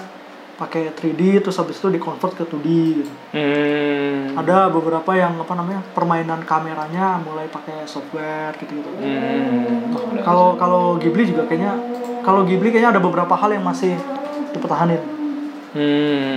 pakai 0.52 0.90
3D 0.90 1.20
terus 1.40 1.54
habis 1.54 1.76
itu 1.76 1.88
dikonvert 1.90 2.32
ke 2.32 2.44
2D 2.44 2.66
gitu. 2.96 3.12
Hmm. 3.30 4.34
ada 4.34 4.66
beberapa 4.68 5.10
yang 5.12 5.36
apa 5.36 5.52
namanya 5.52 5.84
permainan 5.90 6.40
kameranya 6.42 7.18
mulai 7.18 7.46
pakai 7.46 7.84
software 7.84 8.56
gitu 8.56 8.72
gitu 8.74 8.88
Hmm. 8.94 9.90
Oh, 9.90 10.02
udah. 10.08 10.22
kalau 10.22 10.46
kalau 10.56 10.82
Ghibli 10.96 11.26
juga 11.26 11.44
kayaknya 11.44 11.76
kalau 12.20 12.42
Ghibli 12.42 12.68
kayaknya 12.68 12.94
ada 12.94 13.02
beberapa 13.02 13.32
hal 13.32 13.52
yang 13.52 13.62
masih 13.62 13.94
dipertahanin 14.50 15.02
Hmm. 15.72 16.36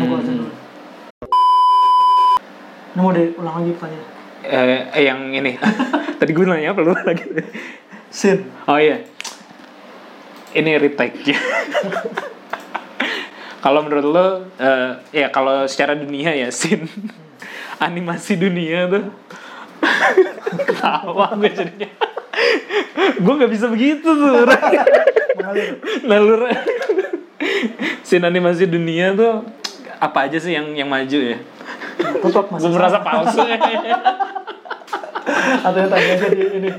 Ini 2.96 3.00
mau 3.04 3.12
diulang 3.12 3.56
lagi 3.60 3.72
pertanyaan 3.76 4.16
Eh, 4.46 4.82
eh, 4.94 5.04
yang 5.10 5.34
ini. 5.34 5.58
Tadi 6.22 6.32
gue 6.32 6.46
nanya 6.46 6.78
apa 6.78 6.80
lu 6.86 6.94
lagi? 6.94 7.26
scene 8.14 8.46
Oh 8.70 8.78
iya. 8.78 9.02
Ini 10.56 10.78
retake. 10.78 11.34
kalau 13.66 13.82
menurut 13.84 14.06
lo, 14.06 14.28
eh, 14.62 15.02
ya 15.12 15.28
kalau 15.34 15.66
secara 15.66 15.98
dunia 15.98 16.32
ya, 16.38 16.54
sin 16.54 16.86
animasi 17.82 18.38
dunia 18.38 18.88
tuh 18.88 19.06
ketawa 20.70 21.34
gue 21.36 21.52
jadinya. 21.52 21.90
gue 23.18 23.34
nggak 23.36 23.52
bisa 23.52 23.66
begitu 23.68 24.08
tuh. 24.08 24.46
Nalur. 26.06 26.48
sin 28.06 28.22
animasi 28.22 28.70
dunia 28.70 29.12
tuh 29.18 29.42
apa 29.98 30.30
aja 30.30 30.38
sih 30.38 30.54
yang 30.54 30.78
yang 30.78 30.88
maju 30.88 31.18
ya? 31.18 31.38
Tetap 31.96 32.46
masih 32.48 32.66
Gue 32.66 32.76
merasa 32.76 33.00
palsu. 33.00 33.40
atau 35.58 35.78
yang 35.78 35.90
tadi 35.90 36.08
aja 36.08 36.28
di 36.28 36.40
ini 36.56 36.70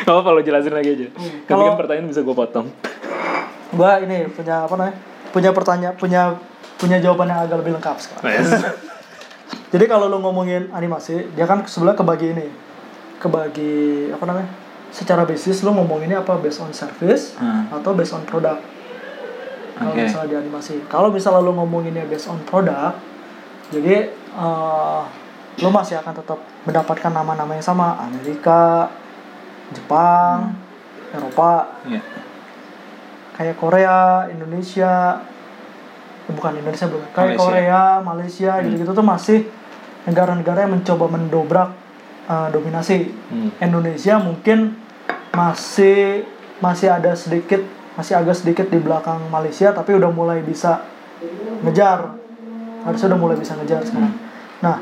Apa 0.00 0.20
kalau 0.22 0.40
jelasin 0.40 0.72
lagi 0.72 0.90
aja? 0.90 1.06
Hmm. 1.10 1.44
Kalau- 1.44 1.68
kan 1.68 1.78
pertanyaan 1.78 2.06
bisa 2.06 2.20
gue 2.20 2.32
potong. 2.32 2.68
gua 3.68 4.00
ini 4.00 4.24
punya 4.26 4.64
apa 4.64 4.74
namanya 4.74 4.96
punya 5.28 5.50
pertanyaan 5.52 5.92
punya 5.94 6.22
punya 6.74 6.96
jawaban 6.98 7.28
yang 7.28 7.44
agak 7.44 7.60
lebih 7.60 7.76
lengkap 7.76 7.96
sekarang 7.98 8.24
Yes. 8.24 8.48
Jadi 9.68 9.84
kalau 9.84 10.08
lu 10.08 10.16
ngomongin 10.18 10.72
animasi, 10.72 11.28
dia 11.30 11.44
kan 11.44 11.60
sebelah 11.62 11.92
kebagi 11.92 12.32
ini. 12.32 12.48
Kebagi 13.18 13.72
apa 14.08 14.24
namanya? 14.24 14.48
Secara 14.88 15.24
bisnis 15.24 15.60
lu 15.60 15.68
ngomonginnya 15.70 16.20
apa 16.20 16.36
based 16.38 16.56
on 16.58 16.72
service 16.72 17.36
Hmm. 17.36 17.68
atau 17.70 17.92
based 17.92 18.12
on 18.12 18.24
product. 18.24 18.64
Kalau 19.78 19.94
Oke. 19.94 20.02
misalnya 20.10 20.28
di 20.28 20.36
animasi. 20.42 20.74
Kalau 20.90 21.08
misalnya 21.14 21.40
lu 21.46 21.54
ngomonginnya 21.54 22.04
based 22.10 22.26
on 22.26 22.42
product, 22.42 22.98
jadi 23.70 24.10
eh, 24.10 25.02
lu 25.62 25.68
masih 25.70 25.98
akan 26.02 26.14
tetap 26.18 26.38
mendapatkan 26.66 27.10
nama-nama 27.14 27.54
yang 27.54 27.62
sama, 27.62 27.94
Amerika, 28.02 28.90
Jepang, 29.70 30.54
Eropa, 31.14 31.78
Iya. 31.86 32.02
kayak 33.38 33.56
Korea, 33.58 34.26
Indonesia, 34.30 35.22
bukan 36.30 36.58
Indonesia 36.58 36.86
belum, 36.86 37.02
kayak 37.14 37.34
Malaysia. 37.34 37.42
Korea, 37.42 37.82
Malaysia 38.04 38.52
gitu-gitu 38.64 38.92
tuh 38.92 39.06
masih 39.06 39.38
negara-negara 40.04 40.64
yang 40.68 40.72
mencoba 40.78 41.04
mendobrak 41.08 41.70
uh, 42.28 42.48
dominasi. 42.52 43.12
Hmm. 43.32 43.50
Indonesia 43.60 44.20
mungkin 44.20 44.76
masih 45.32 46.24
masih 46.58 46.88
ada 46.90 47.14
sedikit 47.14 47.62
masih 47.98 48.14
agak 48.14 48.38
sedikit 48.38 48.70
di 48.70 48.78
belakang 48.78 49.18
Malaysia 49.26 49.74
tapi 49.74 49.90
udah 49.98 50.06
mulai 50.14 50.38
bisa 50.46 50.86
ngejar. 51.66 52.14
Harusnya 52.86 53.10
udah 53.10 53.20
mulai 53.20 53.34
bisa 53.34 53.58
ngejar 53.58 53.82
sekarang. 53.82 54.14
Nah 54.62 54.76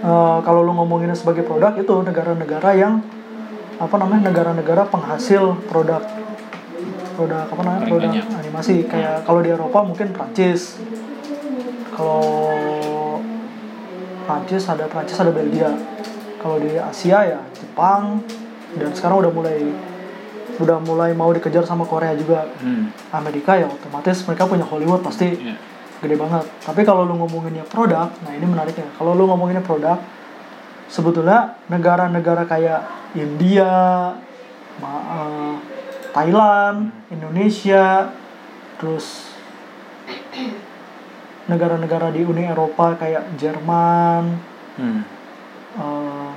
eh, 0.00 0.38
kalau 0.40 0.64
lu 0.64 0.72
ngomonginnya 0.72 1.12
sebagai 1.12 1.44
produk 1.44 1.76
itu 1.76 1.92
negara-negara 2.00 2.70
yang 2.72 3.04
apa 3.76 3.94
namanya 4.00 4.32
negara-negara 4.32 4.88
penghasil 4.88 5.60
produk. 5.68 6.00
Produk 7.12 7.44
apa 7.44 7.60
namanya 7.60 7.84
Paling 7.84 7.92
produk 7.92 8.10
banyak. 8.16 8.26
animasi. 8.40 8.74
Kayak 8.88 9.28
kalau 9.28 9.40
di 9.44 9.50
Eropa 9.52 9.78
mungkin 9.84 10.08
Prancis. 10.16 10.80
Kalau 11.92 12.24
Prancis 14.24 14.64
ada 14.64 14.88
Prancis 14.88 15.20
ada 15.20 15.28
Belgia. 15.28 15.76
Kalau 16.40 16.56
di 16.56 16.72
Asia 16.80 17.36
ya 17.36 17.40
Jepang. 17.52 18.24
Dan 18.68 18.92
sekarang 18.96 19.24
udah 19.24 19.32
mulai 19.32 19.60
udah 20.58 20.78
mulai 20.80 21.10
mau 21.12 21.30
dikejar 21.30 21.62
sama 21.62 21.84
Korea 21.84 22.12
juga 22.12 22.50
Hmm. 22.58 22.90
Amerika 23.10 23.54
ya 23.54 23.66
otomatis 23.66 24.22
mereka 24.22 24.44
punya 24.44 24.62
Hollywood 24.62 25.00
pasti 25.00 25.30
Iya. 25.32 25.54
gede 25.98 26.14
banget 26.14 26.44
tapi 26.60 26.82
kalau 26.82 27.02
lu 27.02 27.14
ngomonginnya 27.16 27.62
produk 27.64 28.10
nah 28.18 28.32
ini 28.32 28.44
menariknya 28.44 28.86
kalau 28.94 29.12
lu 29.12 29.24
ngomonginnya 29.24 29.60
produk 29.60 29.98
sebetulnya 30.86 31.58
negara-negara 31.66 32.42
kayak 32.44 32.80
India 33.14 33.70
ma- 34.76 35.04
eh, 35.08 35.54
Thailand 36.10 36.90
Indonesia 37.08 38.10
terus 38.76 39.26
negara-negara 41.46 42.10
di 42.10 42.22
Uni 42.22 42.44
Eropa 42.44 42.94
kayak 42.94 43.34
Jerman 43.36 44.24
Hmm. 44.74 45.02
eh, 45.74 46.30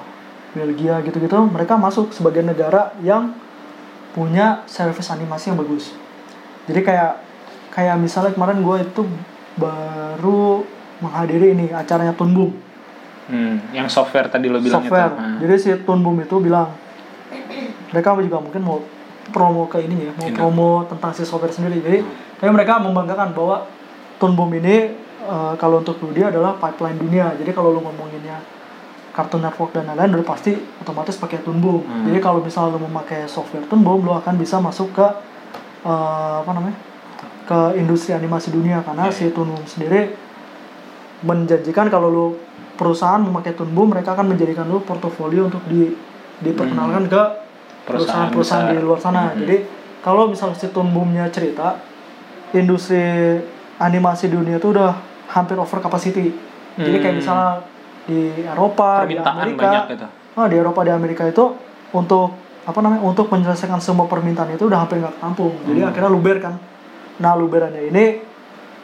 Belgia 0.52 0.99
gitu-gitu 1.02 1.38
mereka 1.45 1.76
masuk 1.76 2.11
sebagai 2.11 2.41
negara 2.41 2.91
yang 2.99 3.31
punya 4.11 4.63
service 4.67 5.09
animasi 5.11 5.51
yang 5.51 5.59
bagus 5.59 5.95
jadi 6.67 6.81
kayak 6.83 7.11
kayak 7.71 7.95
misalnya 7.97 8.31
kemarin 8.35 8.61
gue 8.61 8.77
itu 8.83 9.01
baru 9.55 10.63
menghadiri 11.01 11.55
ini 11.55 11.71
acaranya 11.73 12.15
Toon 12.15 12.33
Boom 12.35 12.51
Hmm. 13.31 13.63
Yang 13.71 13.95
software 13.95 14.27
tadi 14.27 14.51
lo 14.51 14.59
bilang 14.59 14.83
software 14.83 15.13
itu. 15.13 15.21
Hmm. 15.23 15.38
jadi 15.39 15.53
si 15.55 15.69
Toon 15.88 16.03
Boom 16.03 16.19
itu 16.19 16.35
bilang 16.43 16.73
mereka 17.93 18.17
juga 18.19 18.43
mungkin 18.43 18.59
mau 18.59 18.83
promo 19.31 19.71
ke 19.71 19.79
ini 19.88 20.09
ya 20.09 20.11
mau 20.19 20.27
Indo. 20.27 20.35
promo 20.35 20.69
tentang 20.89 21.15
si 21.15 21.23
software 21.23 21.53
sendiri 21.53 21.79
jadi 21.79 21.99
tapi 22.41 22.49
mereka 22.51 22.81
membanggakan 22.83 23.31
bahwa 23.31 23.63
Toon 24.19 24.35
Boom 24.35 24.51
ini 24.59 24.91
eh, 25.21 25.53
kalau 25.55 25.79
untuk 25.79 25.95
dia 26.11 26.27
adalah 26.27 26.59
pipeline 26.59 26.99
dunia 26.99 27.31
jadi 27.39 27.55
kalau 27.55 27.71
lu 27.71 27.79
ngomonginnya 27.79 28.41
Cartoon 29.11 29.43
Network 29.43 29.71
dan 29.71 29.85
lain-lain 29.85 30.15
udah 30.15 30.27
pasti 30.27 30.51
otomatis 30.79 31.15
pakai 31.15 31.43
Toon 31.43 31.59
Boom 31.59 31.83
Hmm. 31.83 32.07
jadi 32.07 32.19
kalau 32.19 32.39
misalnya 32.39 32.75
lu 32.75 32.88
memakai 32.88 33.27
software 33.27 33.67
Toon 33.67 33.81
Boom 33.81 34.03
lu 34.03 34.11
akan 34.11 34.33
bisa 34.35 34.57
masuk 34.57 34.91
ke 34.91 35.05
eh, 35.83 36.35
apa 36.39 36.51
namanya 36.51 36.77
ke 37.41 37.75
industri 37.75 38.13
animasi 38.13 38.49
dunia 38.49 38.79
karena 38.81 39.07
Iya, 39.07 39.13
si 39.13 39.23
Toon 39.29 39.51
Boom 39.51 39.65
sendiri 39.65 40.15
menjanjikan 41.21 41.88
kalau 41.88 42.09
lu 42.09 42.25
perusahaan 42.75 43.21
memakai 43.21 43.53
Toon 43.53 43.69
Boom 43.69 43.93
mereka 43.93 44.13
akan 44.13 44.33
menjadikan 44.33 44.65
lu 44.65 44.81
portofolio 44.81 45.45
untuk 45.45 45.61
di 45.65 45.93
diperkenalkan 46.41 47.05
ke 47.05 47.21
Perusahaan 47.81 48.29
perusahaan-perusahaan 48.29 48.71
di 48.71 48.77
luar 48.79 48.99
sana. 48.99 49.29
Hmm. 49.29 49.41
Jadi 49.41 49.55
kalau 50.01 50.29
misalnya 50.29 50.57
si 50.57 50.69
Toon 50.69 50.89
Boom-nya 50.89 51.29
cerita 51.29 51.77
industri 52.51 53.01
animasi 53.77 54.29
dunia 54.29 54.57
itu 54.57 54.69
udah 54.69 54.97
hampir 55.29 55.57
over 55.57 55.77
capacity. 55.79 56.33
Jadi 56.73 56.97
kayak 56.97 57.13
Hmm. 57.13 57.21
misalnya 57.21 57.51
di 58.03 58.19
Eropa, 58.41 59.03
di 59.03 59.14
Permintaan 59.14 59.36
Amerika, 59.38 59.61
banyak 59.61 59.84
gitu. 59.90 60.06
ah, 60.34 60.48
di 60.48 60.56
Eropa 60.56 60.80
di 60.82 60.91
Amerika 60.91 61.23
itu 61.23 61.44
untuk 61.91 62.34
apa 62.61 62.80
namanya 62.80 63.02
untuk 63.02 63.26
menyelesaikan 63.28 63.78
semua 63.78 64.06
permintaan 64.06 64.52
itu 64.52 64.64
udah 64.64 64.80
hampir 64.80 64.98
nggak 64.98 65.18
tampung. 65.18 65.53
Jadi 65.64 65.80
Hmm. 65.80 65.90
akhirnya 65.90 66.10
luber 66.10 66.38
kan. 66.40 66.56
Nah 67.18 67.34
luberannya 67.34 67.90
ini 67.90 68.06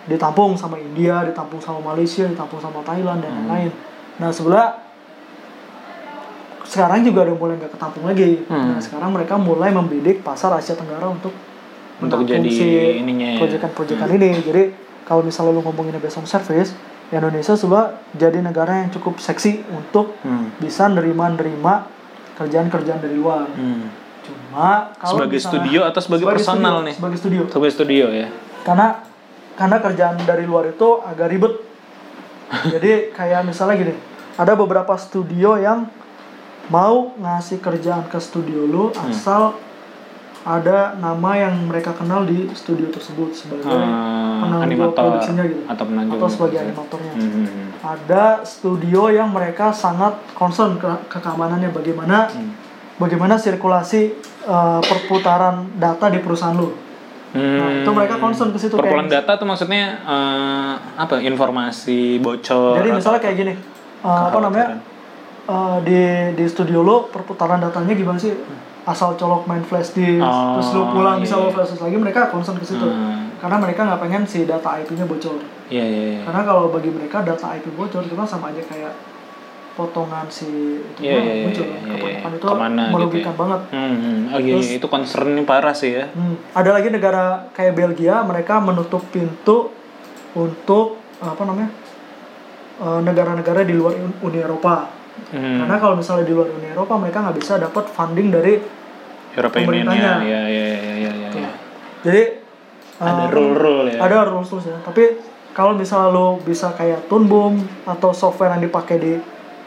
ditampung 0.04 0.54
sama 0.54 0.78
India, 0.78 1.22
ditampung 1.22 1.60
sama 1.60 1.84
Malaysia, 1.84 2.24
ditampung 2.24 2.58
sama 2.58 2.82
Thailand 2.82 3.20
dan 3.20 3.30
Hmm. 3.30 3.38
lain-lain. 3.46 3.72
Nah 4.18 4.30
sebelah 4.30 4.68
sekarang 6.64 7.00
juga 7.02 7.24
udah 7.24 7.36
mulai 7.36 7.56
nggak 7.56 7.72
ketampung 7.72 8.04
lagi. 8.04 8.44
Hmm. 8.46 8.76
Nah 8.76 8.80
sekarang 8.80 9.10
mereka 9.10 9.36
mulai 9.36 9.72
membidik 9.72 10.20
pasar 10.20 10.52
Asia 10.52 10.76
Tenggara 10.76 11.08
untuk 11.08 11.32
Untuk 11.98 12.30
jadi 12.30 12.46
si 12.46 12.68
ininya 13.00 13.34
ya. 13.34 13.38
proyekan-proyekan 13.42 14.10
ini. 14.12 14.30
Jadi 14.40 14.64
kalau 15.02 15.26
misalnya 15.26 15.50
lu 15.52 15.62
ngomongin 15.62 15.98
based 15.98 16.18
on 16.18 16.26
service, 16.26 16.78
Indonesia 17.10 17.56
sebelah 17.56 17.88
jadi 18.12 18.40
negara 18.40 18.84
yang 18.84 18.92
cukup 18.92 19.16
seksi 19.18 19.64
untuk 19.70 20.20
Hmm. 20.20 20.52
bisa 20.58 20.88
nerima-nerima 20.88 21.88
kerjaan-kerjaan 22.36 23.00
dari 23.00 23.16
luar. 23.16 23.48
Hmm. 23.50 23.88
Cuma 24.22 24.92
kalau 24.94 25.24
Sebagai 25.24 25.40
misalnya- 25.40 25.52
studio 25.64 25.80
atau 25.84 26.02
sebagai 26.02 26.26
personal 26.28 26.60
studio, 26.74 26.84
nih? 26.84 26.94
Sebagai 26.94 27.18
studio. 27.18 27.42
Sebagai 27.48 27.74
studio 27.74 28.06
ya. 28.12 28.28
Karena 28.62 28.88
karena 29.56 29.78
kerjaan 29.80 30.16
dari 30.22 30.44
luar 30.44 30.68
itu 30.68 30.90
agak 31.02 31.28
ribet. 31.28 31.54
Jadi 32.74 32.92
kayak 33.12 33.42
misalnya 33.44 33.76
gini, 33.78 33.94
ada 34.36 34.54
beberapa 34.54 34.94
studio 34.96 35.56
yang 35.56 35.88
mau 36.68 37.16
ngasih 37.16 37.58
kerjaan 37.58 38.04
ke 38.06 38.20
studio 38.20 38.60
lu 38.62 38.92
Hmm. 38.92 39.16
Ada 40.48 40.96
nama 40.96 41.36
yang 41.36 41.68
mereka 41.68 41.92
kenal 41.92 42.24
di 42.24 42.48
studio 42.56 42.88
tersebut 42.88 43.36
sebagai 43.36 43.68
Hmm, 43.68 44.64
penanggung 44.64 44.96
produksinya 44.96 45.44
gitu 45.44 45.60
atau 45.68 45.84
penanggung 45.84 46.16
atau 46.16 46.30
sebagai 46.32 46.58
animatornya. 46.64 47.14
Hmm, 47.20 47.28
hmm, 47.28 47.46
hmm. 47.46 47.68
Ada 47.84 48.24
studio 48.48 49.12
yang 49.12 49.28
mereka 49.28 49.76
sangat 49.76 50.16
concern 50.32 50.80
ke, 50.80 50.88
ke 51.12 51.20
keamanannya 51.20 51.76
bagaimana 51.76 52.32
Hmm. 52.32 52.56
bagaimana 52.96 53.36
sirkulasi 53.36 54.16
uh, 54.48 54.80
perputaran 54.80 55.68
data 55.76 56.08
di 56.08 56.24
perusahaan 56.24 56.56
lu. 56.56 56.72
Nah, 57.36 57.84
itu 57.84 57.92
mereka 57.92 58.16
concern 58.18 58.56
ke 58.56 58.58
situ 58.58 58.80
kayak- 58.80 59.12
data 59.12 59.36
tuh 59.36 59.44
maksudnya 59.44 60.00
eh, 60.00 60.74
apa? 60.96 61.20
Informasi 61.20 62.24
bocor. 62.24 62.80
Jadi 62.80 62.90
misalnya 62.96 63.20
kayak 63.20 63.36
gini, 63.36 63.54
uh, 64.02 64.32
apa 64.32 64.38
namanya 64.40 64.80
uh, 65.46 65.78
di 65.84 66.00
di 66.34 66.46
studio 66.48 66.82
lo 66.82 67.12
perputaran 67.12 67.60
datanya 67.60 67.94
gimana 67.94 68.16
sih? 68.16 68.32
Asal 68.88 69.14
colok 69.14 69.44
main 69.44 69.60
flash 69.62 69.92
disk, 69.92 70.24
Oh, 70.24 70.56
terus 70.56 70.72
lo 70.72 70.88
pulang 70.90 71.20
bisa 71.20 71.36
iya. 71.36 71.44
bawa 71.44 71.52
flash 71.52 71.70
disk 71.70 71.84
lagi, 71.84 71.98
mereka 71.98 72.20
concern 72.28 72.56
ke 72.56 72.64
situ. 72.64 72.82
Hmm. 72.82 73.36
Karena 73.36 73.60
mereka 73.60 73.84
nggak 73.84 74.00
pengen 74.00 74.24
si 74.24 74.44
data 74.44 74.80
IP-nya 74.80 75.04
bocor. 75.04 75.44
Iya 75.68 75.84
iya. 75.84 76.04
iya. 76.10 76.20
Karena 76.24 76.42
kalau 76.42 76.72
bagi 76.72 76.90
mereka 76.90 77.20
data 77.20 77.52
IP 77.52 77.68
bocor 77.70 78.02
itu 78.02 78.16
kan 78.16 78.24
sama 78.24 78.48
aja 78.48 78.64
kayak 78.64 78.96
potongan 79.76 80.26
si 80.28 80.48
itu 80.80 81.00
Iya, 81.04 81.20
iya, 81.20 81.34
iya, 81.36 81.46
bocor. 81.46 81.66
iya, 81.66 81.78
iya. 81.78 81.94
Kebanyakan 81.94 82.32
itu 82.34 82.46
Ke 82.48 82.56
mana 82.56 82.82
gitu 82.82 82.94
merugikan 82.96 83.30
ya. 83.30 83.38
banget. 83.38 83.62
Hmm, 83.70 83.94
hmm. 83.94 84.18
Oh 84.26 84.40
iya, 84.40 84.54
Terus- 84.56 84.66
iya, 84.66 84.76
itu 84.80 84.88
concernnya 84.88 85.44
parah 85.44 85.76
sih 85.76 85.92
ya. 85.94 86.06
Hmm, 86.10 86.36
Ada 86.52 86.70
lagi 86.72 86.88
negara 86.88 87.24
kayak 87.52 87.74
Belgia, 87.76 88.16
mereka 88.24 88.58
menutup 88.58 89.04
pintu 89.08 89.70
untuk 90.32 90.96
apa 91.20 91.44
namanya 91.44 91.70
eh, 92.78 93.00
negara-negara 93.04 93.62
di 93.62 93.74
luar 93.74 93.94
Uni 94.18 94.40
Eropa. 94.40 94.96
Hmm. 95.28 95.60
Karena 95.60 95.76
kalau 95.78 95.96
misalnya 95.96 96.24
di 96.24 96.34
luar 96.34 96.48
Uni 96.50 96.68
Eropa 96.68 96.96
mereka 96.96 97.20
nggak 97.20 97.38
bisa 97.38 97.58
dapat 97.58 97.90
funding 97.90 98.30
dari 98.30 98.54
European 99.34 99.64
Union 99.66 99.86
pemerintahnya. 99.86 100.14
ya, 100.24 100.40
ya, 100.40 100.40
ya, 100.48 100.66
ya, 100.74 100.96
ya, 100.96 101.12
ya, 101.14 101.30
ya. 101.36 101.50
jadi 102.02 102.22
Ada 102.98 103.24
eh, 103.24 103.30
rule-rule 103.30 103.88
ya. 103.92 104.00
Ada 104.02 104.16
rules 104.26 104.50
ya. 104.64 104.78
Tapi 104.82 105.04
kalau 105.52 105.74
misalnya 105.74 106.10
lo 106.10 106.40
bisa 106.40 106.74
kayak 106.74 107.06
Toon 107.06 107.26
Boom 107.26 107.54
atau 107.84 108.10
software 108.10 108.54
yang 108.54 108.64
dipakai 108.64 108.98
di 108.98 109.14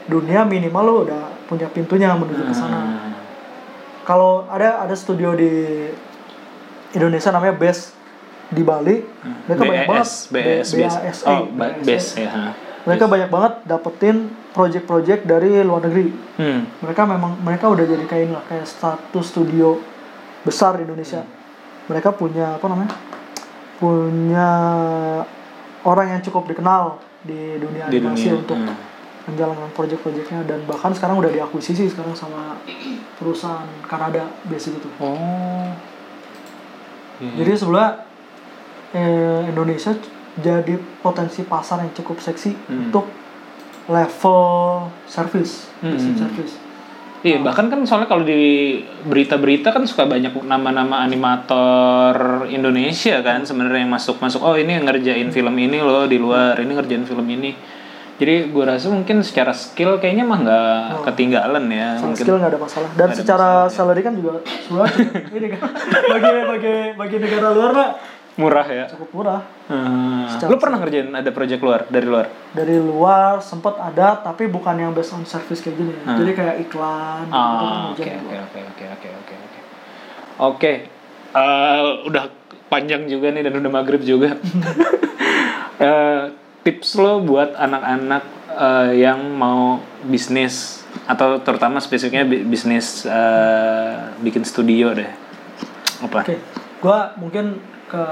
dunia 0.04 0.42
minimal 0.42 0.82
lo 0.82 0.94
udah 1.04 1.22
punya 1.44 1.66
pintunya 1.66 2.10
menuju 2.10 2.42
ke 2.42 2.54
sana. 2.54 2.78
Hmm. 2.80 3.12
Kalau 4.02 4.48
ada 4.48 4.82
ada 4.82 4.94
studio 4.94 5.34
di 5.34 5.50
Indonesia 6.90 7.30
namanya 7.30 7.54
Best 7.54 7.94
di 8.48 8.62
Bali, 8.62 8.98
mereka 9.46 9.62
banyak 9.62 9.86
banget 9.86 10.08
BS, 10.08 10.26
BS, 10.26 10.68
BS. 10.74 10.94
BASA, 10.96 11.26
Oh, 11.28 11.42
ba- 11.48 11.70
BASA. 11.70 11.86
BS 11.86 12.06
ya. 12.18 12.28
ha. 12.28 12.44
Mereka 12.82 13.04
banyak 13.06 13.28
banget 13.28 13.52
dapetin 13.62 14.16
project-project 14.50 15.22
dari 15.24 15.62
luar 15.62 15.82
negeri. 15.82 16.10
Hmm. 16.36 16.66
Mereka 16.80 17.02
memang 17.04 17.38
mereka 17.40 17.66
udah 17.66 17.84
jadi 17.84 18.04
kayak 18.04 18.22
inilah 18.26 18.44
kayak 18.46 18.66
status 18.66 19.26
studio 19.26 19.78
besar 20.42 20.76
di 20.76 20.84
Indonesia. 20.84 21.22
Mereka 21.86 22.12
punya 22.12 22.56
apa 22.56 22.66
namanya? 22.66 22.92
Punya 23.76 24.48
orang 25.82 26.06
yang 26.10 26.20
cukup 26.20 26.44
dikenal 26.46 26.98
di 27.22 27.56
dunia 27.56 27.88
Di 27.88 27.96
animasi 27.96 28.28
dunia. 28.28 28.40
untuk 28.40 28.58
Hmm. 28.58 28.76
menjalankan 29.22 29.70
project-projectnya 29.70 30.42
dan 30.42 30.64
bahkan 30.64 30.90
sekarang 30.90 31.16
udah 31.16 31.30
diakuisisi 31.30 31.86
sekarang 31.86 32.12
sama 32.12 32.58
perusahaan 33.14 33.68
Kanada 33.84 34.26
biasa 34.44 34.66
gitu. 34.72 34.88
Oh. 34.98 35.70
Iya. 37.20 37.44
Jadi 37.44 37.50
sebelah 37.54 37.88
eh, 38.90 39.46
Indonesia 39.46 39.94
jadi 40.34 40.74
potensi 40.98 41.44
pasar 41.44 41.78
yang 41.80 41.92
cukup 41.94 42.18
seksi 42.18 42.50
Hmm. 42.56 42.88
untuk 42.88 43.06
level 43.86 44.42
service, 45.06 45.70
Hmm. 45.78 45.92
basic 45.92 46.14
service. 46.18 46.54
Iya, 47.20 47.36
bahkan 47.38 47.68
kan 47.68 47.84
soalnya 47.84 48.08
kalau 48.08 48.24
di 48.24 48.80
berita-berita 49.04 49.70
kan 49.70 49.84
suka 49.84 50.08
banyak 50.08 50.32
nama-nama 50.40 51.04
animator 51.04 52.16
Indonesia 52.48 53.20
kan 53.20 53.44
sebenarnya 53.44 53.84
yang 53.84 53.92
masuk-masuk. 53.92 54.40
Oh, 54.40 54.56
ini 54.56 54.72
yang 54.72 54.88
ngerjain 54.88 55.28
film 55.28 55.52
ini 55.54 55.78
loh 55.78 56.08
di 56.08 56.16
luar, 56.16 56.56
ini 56.56 56.72
ngerjain 56.72 57.04
film 57.04 57.28
ini. 57.28 57.52
Jadi 58.16 58.48
gue 58.48 58.64
rasa 58.64 58.88
mungkin 58.88 59.20
secara 59.20 59.52
skill 59.52 59.96
kayaknya 59.96 60.24
mah 60.24 60.38
nggak 60.38 60.80
Oh. 60.92 61.04
ketinggalan 61.08 61.64
ya. 61.68 61.96
Mungkin. 61.98 62.20
skill 62.20 62.36
nggak 62.36 62.52
ada 62.52 62.60
masalah. 62.60 62.88
Dan 62.92 63.08
secara 63.12 63.48
masalah, 63.58 63.64
ya. 63.64 63.72
salary 63.72 64.02
kan 64.02 64.12
juga 64.12 64.30
sebenarnya 64.44 64.92
cukup 64.92 65.34
ini 65.34 65.48
kan 65.50 65.60
bagi 66.12 66.32
bagi 66.46 66.74
bagi 66.96 67.16
negara 67.16 67.48
luar 67.50 67.70
mah 67.72 67.90
Murah 68.40 68.66
ya. 68.66 68.84
cukup 68.88 69.08
murah. 69.12 69.40
Hmm. 69.68 70.24
Secara 70.26 70.48
Lu 70.48 70.56
pernah 70.56 70.78
ngerjain 70.78 71.08
ada 71.10 71.30
project 71.30 71.60
luar 71.60 71.80
dari 71.86 72.06
luar? 72.06 72.26
Dari 72.50 72.76
luar 72.76 73.38
sempat 73.38 73.76
ada 73.76 74.16
tapi 74.16 74.46
bukan 74.46 74.74
yang 74.74 74.90
based 74.90 75.12
on 75.12 75.22
service 75.22 75.60
kayak 75.60 75.76
gini. 75.76 75.92
Hmm. 76.00 76.16
Jadi 76.16 76.30
kayak 76.32 76.56
iklan 76.62 77.24
gitu, 77.24 77.36
Ah, 77.36 77.46
kan 77.46 77.60
oke 77.60 78.00
ngerjain 78.00 78.18
oke 78.18 78.36
oke 78.40 78.60
oke 78.60 78.84
oke 78.88 79.08
oke 79.10 79.34
oke. 79.36 79.58
Oke, 80.40 80.72
eh, 81.30 81.80
udah 82.02 82.24
panjang 82.66 83.04
juga 83.04 83.28
nih 83.28 83.42
dan 83.42 83.54
udah 83.54 83.70
maghrib 83.70 84.00
juga. 84.00 84.34
Eh, 85.80 86.22
tips 86.60 86.92
lo 86.94 87.24
buat 87.24 87.56
anak-anak 87.56 88.20
eh, 88.52 89.00
yang 89.00 89.32
mau 89.32 89.80
bisnis 90.02 90.84
atau 91.08 91.40
terutama 91.40 91.80
spesifiknya 91.80 92.28
bi- 92.28 92.44
bisnis 92.44 93.08
eh, 93.08 93.94
bikin 94.20 94.44
studio 94.44 94.92
deh. 94.92 95.08
Apa? 96.00 96.20
Oke, 96.20 96.36
gua 96.78 97.16
mungkin 97.16 97.64
ke 97.90 98.04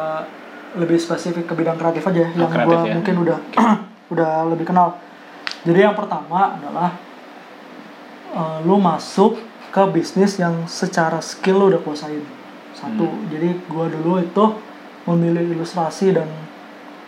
lebih 0.75 0.99
spesifik 0.99 1.47
ke 1.47 1.55
bidang 1.55 1.79
kreatif 1.79 2.03
aja 2.05 2.27
Oh, 2.27 2.35
yang 2.37 2.51
kreatif 2.51 2.75
gua 2.75 2.85
ya. 2.85 2.95
mungkin 2.95 3.15
udah 3.23 3.39
udah 4.13 4.31
lebih 4.51 4.67
kenal. 4.67 4.99
Jadi 5.63 5.79
yang 5.81 5.95
pertama 5.95 6.59
adalah 6.59 6.91
eh, 8.31 8.59
lu 8.63 8.77
masuk 8.77 9.39
ke 9.69 9.83
bisnis 9.89 10.37
yang 10.37 10.67
secara 10.67 11.21
skill 11.21 11.57
lu 11.59 11.67
udah 11.71 11.81
kuasain. 11.81 12.21
Satu. 12.73 13.07
Hmm. 13.07 13.27
Jadi 13.29 13.59
gua 13.67 13.87
dulu 13.87 14.19
itu 14.19 14.45
memilih 15.05 15.57
ilustrasi 15.57 16.13
dan 16.13 16.29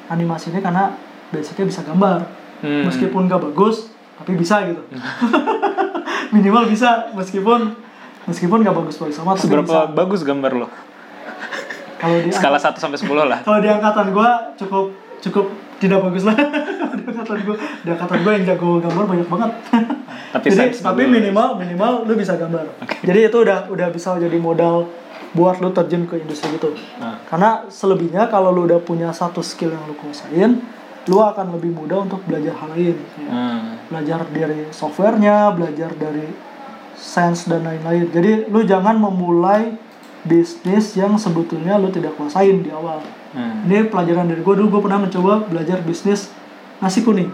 animasi 0.09 0.51
ini 0.51 0.59
karena 0.59 0.95
basicnya 1.29 1.67
bisa 1.67 1.81
gambar. 1.83 2.25
Hmm. 2.61 2.85
Meskipun 2.85 3.25
gak 3.25 3.41
bagus, 3.43 3.89
tapi 4.15 4.37
bisa 4.37 4.61
gitu. 4.65 4.83
Minimal 6.35 6.69
bisa 6.69 7.11
meskipun 7.13 7.75
meskipun 8.25 8.61
gak 8.61 8.77
bagus-bagus 8.77 9.17
sama 9.17 9.33
tapi 9.33 9.49
Seberapa 9.49 9.67
bisa. 9.87 9.91
bagus 9.91 10.21
gambar 10.23 10.53
lo? 10.55 10.69
Kalau 12.01 12.17
di 12.19 12.31
Skala 12.33 12.57
1 12.57 12.75
sampai 12.75 12.97
10 12.97 13.29
lah. 13.29 13.39
kalau 13.45 13.61
di 13.61 13.69
angkatan 13.69 14.07
gua 14.11 14.57
cukup 14.57 14.89
cukup 15.21 15.47
tidak 15.77 16.01
bagus 16.01 16.25
lah. 16.25 16.37
Di 16.97 17.05
angkatan 17.07 17.39
gua 17.45 17.57
di 17.57 17.89
angkatan 17.89 18.19
gua 18.21 18.33
yang 18.35 18.45
jago 18.47 18.69
gambar 18.81 19.05
banyak 19.07 19.29
banget. 19.29 19.51
Tapi 20.35 20.47
jadi 20.47 20.71
tapi 20.73 21.03
minimal 21.05 21.57
minimal 21.57 21.93
lu 22.05 22.15
bisa 22.15 22.37
gambar. 22.37 22.65
Jadi 23.03 23.21
itu 23.27 23.37
udah 23.37 23.67
udah 23.67 23.89
bisa 23.91 24.15
jadi 24.15 24.39
modal 24.39 24.87
buat 25.31 25.59
lu 25.59 25.71
terjun 25.71 26.05
ke 26.05 26.19
industri 26.19 26.55
gitu. 26.55 26.75
Nah. 26.97 27.19
karena 27.27 27.67
selebihnya 27.67 28.27
kalau 28.27 28.51
lu 28.51 28.65
udah 28.65 28.79
punya 28.79 29.11
satu 29.11 29.41
skill 29.41 29.71
yang 29.71 29.85
lu 29.85 29.95
kuasain 29.95 30.59
lu 31.07 31.19
akan 31.19 31.55
lebih 31.55 31.73
mudah 31.73 32.03
untuk 32.03 32.23
belajar 32.25 32.55
hal 32.57 32.71
lain. 32.71 32.95
Kayak 33.11 33.31
Hmm. 33.31 33.63
belajar 33.89 34.21
dari 34.29 34.61
softwarenya 34.71 35.51
belajar 35.51 35.91
dari 35.95 36.27
sense 36.95 37.49
dan 37.49 37.65
lain-lain. 37.65 38.07
Jadi 38.11 38.31
lu 38.47 38.63
jangan 38.63 38.95
memulai 38.95 39.75
bisnis 40.23 40.95
yang 40.95 41.15
sebetulnya 41.15 41.77
lu 41.77 41.89
tidak 41.89 42.13
kuasain 42.15 42.61
di 42.61 42.71
awal 42.71 43.01
Hmm. 43.31 43.63
ini 43.63 43.87
pelajaran 43.87 44.27
dari 44.27 44.39
gue 44.39 44.55
dulu 44.55 44.69
gue 44.69 44.81
pernah 44.83 44.99
mencoba 44.99 45.47
belajar 45.47 45.79
bisnis 45.81 46.35
nasi 46.79 47.01
kuning 47.01 47.31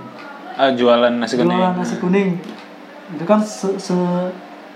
Ah, 0.52 0.68
jualan 0.70 1.08
nasi 1.10 1.34
kuning. 1.34 1.48
jualan 1.50 1.72
nasi 1.72 1.96
kuning 1.96 2.36
itu 3.08 3.24
kan 3.24 3.40
se, 3.40 3.76
se- 3.76 4.30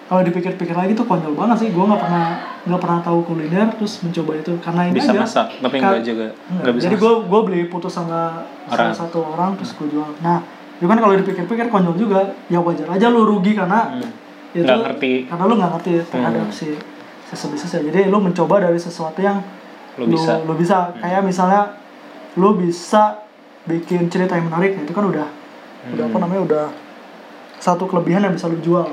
kalau 0.06 0.22
dipikir-pikir 0.22 0.72
lagi 0.72 0.92
tuh 0.92 1.04
konyol 1.04 1.34
banget 1.34 1.56
sih 1.58 1.68
gue 1.68 1.84
nggak 1.84 2.00
pernah 2.00 2.24
nggak 2.62 2.76
pernah 2.78 2.98
tahu 3.00 3.18
kuliner 3.22 3.68
terus 3.70 4.00
mencoba 4.00 4.32
itu 4.34 4.52
karena 4.58 4.82
ini 4.86 4.96
Bisa 4.96 5.12
aja 5.12 5.20
masak, 5.20 5.46
tapi 5.56 5.74
enggak 5.76 6.00
juga. 6.02 6.26
Enggak. 6.50 6.72
Bisa. 6.72 6.82
jadi 6.82 6.96
gue 6.96 7.12
gue 7.22 7.40
beli 7.42 7.60
putus 7.66 7.92
sama 7.92 8.20
Orang. 8.66 8.88
salah 8.88 8.96
satu 8.98 9.18
orang 9.22 9.50
terus 9.54 9.70
gue 9.72 9.86
jual 9.88 10.08
nah 10.18 10.40
itu 10.74 10.86
kan 10.86 10.96
kalau 10.96 11.14
dipikir-pikir 11.14 11.68
konyol 11.68 11.94
juga 11.94 12.20
ya 12.46 12.58
wajar 12.58 12.88
aja 12.88 13.06
lu 13.06 13.22
rugi 13.22 13.52
karena 13.52 13.92
Hmm. 13.92 14.08
itu 14.50 14.64
Nggak 14.64 14.80
ngerti. 14.88 15.12
karena 15.26 15.44
lu 15.44 15.54
nggak 15.54 15.70
ngerti 15.74 15.92
terhadap 16.06 16.42
Hmm. 16.42 16.54
si 16.54 16.68
si 17.30 17.46
bisnisnya 17.46 17.80
jadi 17.84 18.06
lu 18.06 18.18
mencoba 18.18 18.60
dari 18.60 18.76
sesuatu 18.76 19.18
yang 19.18 19.38
Lu 19.96 20.06
bisa. 20.06 20.36
Hmm. 20.36 20.46
lu 20.46 20.54
bisa 20.54 20.94
kayak 20.96 21.20
misalnya 21.20 21.76
lu 22.34 22.54
bisa 22.54 23.22
bikin 23.62 24.06
cerita 24.06 24.32
yang 24.32 24.46
menarik 24.46 24.72
nah 24.72 24.82
itu 24.82 24.92
kan 24.92 25.04
udah 25.04 25.26
udah 25.88 26.04
Hmm. 26.04 26.10
apa 26.10 26.18
namanya 26.18 26.42
udah 26.42 26.64
satu 27.56 27.84
kelebihan 27.84 28.20
yang 28.20 28.32
bisa 28.32 28.46
lu 28.46 28.58
jual 28.58 28.88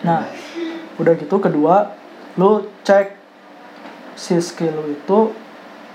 nah 0.00 0.24
udah 0.94 1.12
gitu 1.14 1.36
kedua 1.36 1.94
lu 2.34 2.50
cek 2.80 3.16
si 4.14 4.36
skill 4.38 4.72
lu 4.72 4.84
itu 4.90 5.18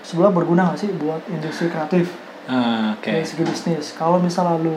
sebelah 0.01 0.29
berguna 0.29 0.71
gak 0.71 0.79
sih 0.79 0.91
buat 0.91 1.21
industri 1.27 1.67
kreatif 1.67 2.13
Ah, 2.45 2.95
Oke. 2.95 3.11
dari 3.11 3.21
segi 3.21 3.43
bisnis 3.43 3.91
kalau 3.91 4.17
misalnya 4.17 4.55
lu 4.57 4.71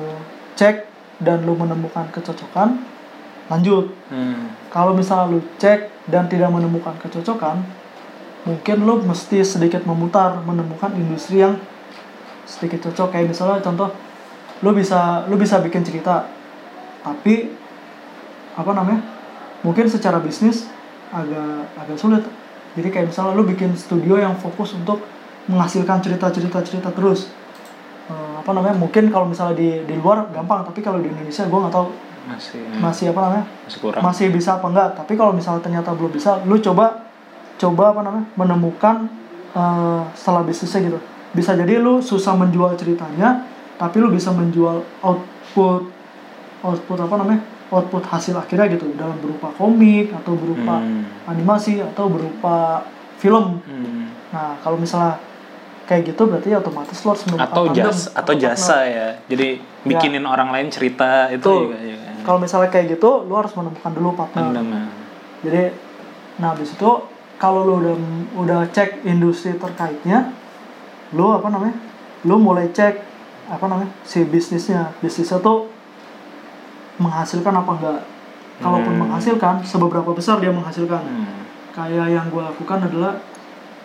cek 0.55 0.91
dan 1.19 1.39
lu 1.41 1.55
menemukan 1.55 2.11
kecocokan 2.11 2.83
lanjut 3.47 3.95
Hmm. 4.09 4.51
Kalau 4.71 4.95
misalnya 4.95 5.37
lu 5.37 5.41
cek 5.59 5.91
dan 6.07 6.31
tidak 6.31 6.51
menemukan 6.55 6.95
kecocokan 7.03 7.63
mungkin 8.49 8.77
lu 8.89 9.05
mesti 9.05 9.45
sedikit 9.45 9.85
memutar 9.85 10.41
menemukan 10.47 10.95
industri 10.97 11.45
yang 11.45 11.61
sedikit 12.49 12.89
cocok. 12.89 13.13
Kayak 13.13 13.37
misalnya 13.37 13.61
contoh 13.61 13.93
lu 14.65 14.71
bisa 14.73 15.29
lu 15.29 15.37
bisa 15.37 15.61
bikin 15.61 15.85
cerita. 15.85 16.27
Tapi 17.05 17.53
apa 18.57 18.71
namanya 18.77 19.01
mungkin 19.65 19.89
secara 19.89 20.21
bisnis 20.21 20.69
agak 21.13 21.69
agak 21.77 21.97
sulit. 22.01 22.25
Jadi 22.79 22.89
kayak 22.89 23.07
misalnya 23.13 23.35
lu 23.35 23.45
bikin 23.45 23.75
studio 23.77 24.17
yang 24.17 24.39
fokus 24.39 24.73
untuk 24.73 25.03
menghasilkan 25.51 26.01
cerita-cerita 26.01 26.63
cerita 26.63 26.89
terus. 26.95 27.29
Eh, 28.11 28.35
apa 28.41 28.51
namanya 28.51 28.75
mungkin 28.79 29.11
kalau 29.13 29.29
misalnya 29.29 29.59
di 29.59 29.85
di 29.87 29.95
luar 29.99 30.27
gampang 30.33 30.67
tapi 30.67 30.81
kalau 30.83 30.99
di 30.99 31.13
Indonesia 31.13 31.47
gue 31.47 31.59
nggak 31.61 31.75
tahu 31.75 31.87
Masih 32.23 32.61
masih 32.77 33.05
apa 33.09 33.21
namanya 33.23 33.45
masih 33.63 33.79
kurang. 33.81 34.03
masih 34.03 34.27
bisa 34.29 34.51
apa 34.55 34.67
enggak 34.67 34.89
tapi 34.95 35.13
kalau 35.15 35.33
misalnya 35.33 35.61
ternyata 35.61 35.91
belum 35.91 36.11
bisa 36.11 36.43
lu 36.43 36.57
coba 36.57 37.09
coba 37.57 37.85
apa 37.91 38.01
namanya 38.03 38.27
menemukan 38.35 38.97
eh, 39.51 40.03
salah 40.15 40.43
bisnisnya 40.43 40.81
gitu 40.87 40.99
bisa 41.31 41.55
jadi 41.55 41.79
lu 41.79 41.99
susah 42.01 42.35
menjual 42.35 42.75
ceritanya 42.75 43.47
tapi 43.77 43.99
lu 43.99 44.09
bisa 44.09 44.31
menjual 44.31 44.83
output 45.01 45.89
output 46.61 46.99
apa 46.99 47.15
namanya 47.17 47.41
output 47.69 48.03
hasil 48.05 48.35
akhirnya 48.35 48.67
gitu 48.69 48.91
dalam 48.95 49.17
berupa 49.17 49.49
komik 49.53 50.11
atau 50.13 50.35
berupa 50.35 50.77
Hmm. 50.77 51.07
animasi 51.27 51.81
atau 51.81 52.07
berupa 52.07 52.85
film 53.17 53.61
Hmm. 53.61 54.11
nah 54.29 54.59
kalau 54.59 54.77
misalnya 54.77 55.17
kayak 55.85 56.07
gitu 56.09 56.23
berarti 56.25 56.55
otomatis 56.55 56.99
lu 57.01 57.11
harus 57.11 57.25
Atau 57.27 57.65
tandem 57.67 57.75
jas 57.83 58.07
atau 58.09 58.31
partner. 58.31 58.43
jasa 58.47 58.79
ya. 58.87 59.09
Jadi 59.27 59.59
bikinin 59.83 60.23
orang 60.23 60.55
lain 60.55 60.71
cerita 60.71 61.27
itu 61.29 61.67
juga 61.67 61.83
ya. 61.83 61.99
Kalau 62.31 62.39
misalnya 62.39 62.71
kayak 62.71 62.95
gitu 62.95 63.27
lu 63.27 63.35
harus 63.35 63.51
menemukan 63.53 63.91
dulu 63.91 64.15
partner 64.15 64.55
ya. 64.55 64.63
Jadi, 65.43 65.63
nah 66.39 66.55
habis 66.55 66.71
itu 66.71 66.91
kalau 67.35 67.67
lu 67.67 67.83
udah 67.83 67.97
udah 68.39 68.61
cek 68.71 69.03
industri 69.03 69.59
terkaitnya, 69.59 70.31
lu 71.11 71.35
apa 71.35 71.51
namanya? 71.51 71.75
Lu 72.23 72.39
mulai 72.39 72.71
cek 72.71 73.03
apa 73.51 73.67
namanya? 73.67 73.91
si 74.07 74.23
bisnisnya. 74.23 74.95
Bisnisnya 75.03 75.43
tuh 75.43 75.67
menghasilkan 77.03 77.51
apa 77.51 77.71
enggak? 77.75 78.01
Kalaupun 78.61 78.93
Hmm. 78.95 79.03
menghasilkan, 79.09 79.65
seberapa 79.65 80.13
besar 80.13 80.37
dia 80.39 80.53
menghasilkan? 80.53 81.01
Hmm. 81.01 81.35
Kayak 81.73 82.07
yang 82.13 82.27
gue 82.29 82.43
lakukan 82.45 82.79
adalah 82.87 83.19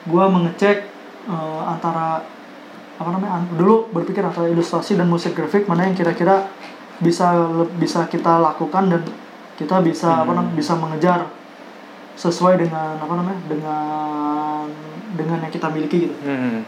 gue 0.05 0.25
mengecek 0.29 0.77
eh, 1.25 1.61
antara 1.65 2.21
apa 2.95 3.09
namanya? 3.09 3.41
an- 3.41 3.49
Dulu 3.57 3.89
berpikir 3.89 4.21
antara 4.21 4.45
ilustrasi 4.45 4.93
dan 4.93 5.09
musik 5.09 5.33
grafik 5.33 5.65
mana 5.65 5.89
yang 5.89 5.95
kira-kira 5.95 6.45
bisa 6.97 7.27
bisa 7.75 8.05
kita 8.05 8.39
lakukan 8.39 8.87
dan 8.87 9.01
kita 9.55 9.79
bisa 9.79 10.07
apa 10.17 10.27
Hmm. 10.27 10.37
namanya 10.37 10.53
bisa 10.53 10.73
mengejar 10.73 11.19
sesuai 12.13 12.55
dengan 12.57 12.95
apa 12.95 13.13
namanya 13.13 13.39
dengan 13.45 14.67
dengan 15.11 15.37
yang 15.39 15.49
kita 15.49 15.67
miliki 15.67 15.97
gitu 16.05 16.15
Hmm. 16.21 16.63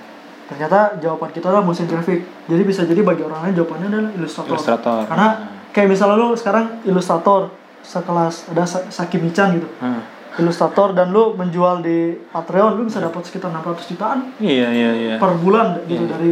ternyata 0.45 0.95
jawaban 0.97 1.29
kita 1.29 1.47
adalah 1.47 1.61
musik 1.61 1.85
grafik 1.85 2.23
jadi 2.45 2.63
bisa 2.63 2.83
jadi 2.83 2.99
bagi 3.01 3.21
orang 3.21 3.39
lain 3.41 3.53
jawabannya 3.55 3.87
adalah 3.89 4.11
ilustrator, 4.13 4.53
Ilustrator. 4.53 4.99
karena 5.05 5.27
kayak 5.69 5.87
misalnya 5.89 6.15
lu 6.17 6.31
sekarang 6.33 6.65
ilustrator 6.83 7.51
sekelas 7.81 8.47
ada 8.49 8.63
Sa- 8.63 8.87
Saki 8.89 9.17
Michan 9.17 9.55
gitu 9.55 9.67
Hmm. 9.77 10.03
ilustrator 10.37 10.91
dan 10.91 11.09
lu 11.09 11.33
menjual 11.33 11.79
di 11.79 12.13
Patreon 12.25 12.75
lu 12.75 12.83
bisa 12.83 12.99
dapat 12.99 13.23
sekitar 13.23 13.47
600 13.49 13.87
jutaan 13.87 14.19
Iya 14.37 14.67
iya 14.69 14.91
iya. 14.93 15.15
per 15.17 15.35
bulan 15.35 15.79
gitu 15.85 16.03
Iya. 16.03 16.11
dari 16.11 16.31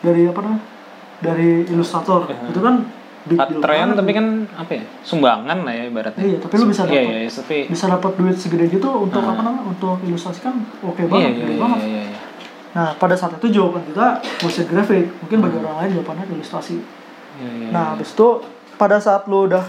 dari 0.00 0.22
apa 0.24 0.38
namanya 0.38 0.62
dari 1.18 1.50
ilustrator 1.66 2.24
Iya. 2.26 2.48
itu 2.48 2.60
kan 2.60 2.74
Patreon 3.20 3.60
banget 3.60 3.96
tapi 3.96 4.12
kan 4.12 4.26
apa 4.50 4.72
ya? 4.72 4.84
Sumbangan 5.00 5.58
lah 5.60 5.72
ya 5.72 5.84
ibaratnya. 5.86 6.24
Iya, 6.24 6.36
tapi 6.40 6.54
lu 6.56 6.66
bisa 6.66 6.82
Iya 6.82 6.90
dapat- 6.90 7.04
iya, 7.06 7.18
iya, 7.18 7.30
tapi 7.30 7.56
bisa 7.68 7.84
dapat 7.86 8.12
duit 8.16 8.32
segede 8.34 8.64
gitu 8.70 8.88
untuk 8.88 9.20
Ah. 9.20 9.30
apa 9.30 9.42
namanya 9.42 9.64
untuk 9.66 10.00
ilustrasi 10.00 10.40
kan 10.40 10.56
oke 10.80 10.96
iya 10.96 11.06
banget 11.06 11.20
iya 11.26 11.36
gede 11.36 11.52
iya 11.52 11.60
banget 11.60 11.78
iya. 11.82 12.02
iya. 12.06 12.18
nah 12.70 12.88
pada 12.94 13.12
saat 13.12 13.34
itu 13.34 13.46
jawaban 13.50 13.82
kita 13.82 14.06
musik 14.40 14.66
grafik 14.66 15.10
mungkin 15.18 15.38
bagi 15.40 15.52
Hmm. 15.54 15.64
orang 15.64 15.76
lain 15.76 15.90
jawabannya 15.92 16.24
ilustrasi 16.30 16.76
Iya, 17.36 17.50
iya, 17.50 17.68
nah 17.68 17.82
iya. 17.82 17.90
habis 17.92 18.08
itu 18.10 18.28
pada 18.74 18.96
saat 18.96 19.26
lu 19.26 19.44
udah 19.44 19.64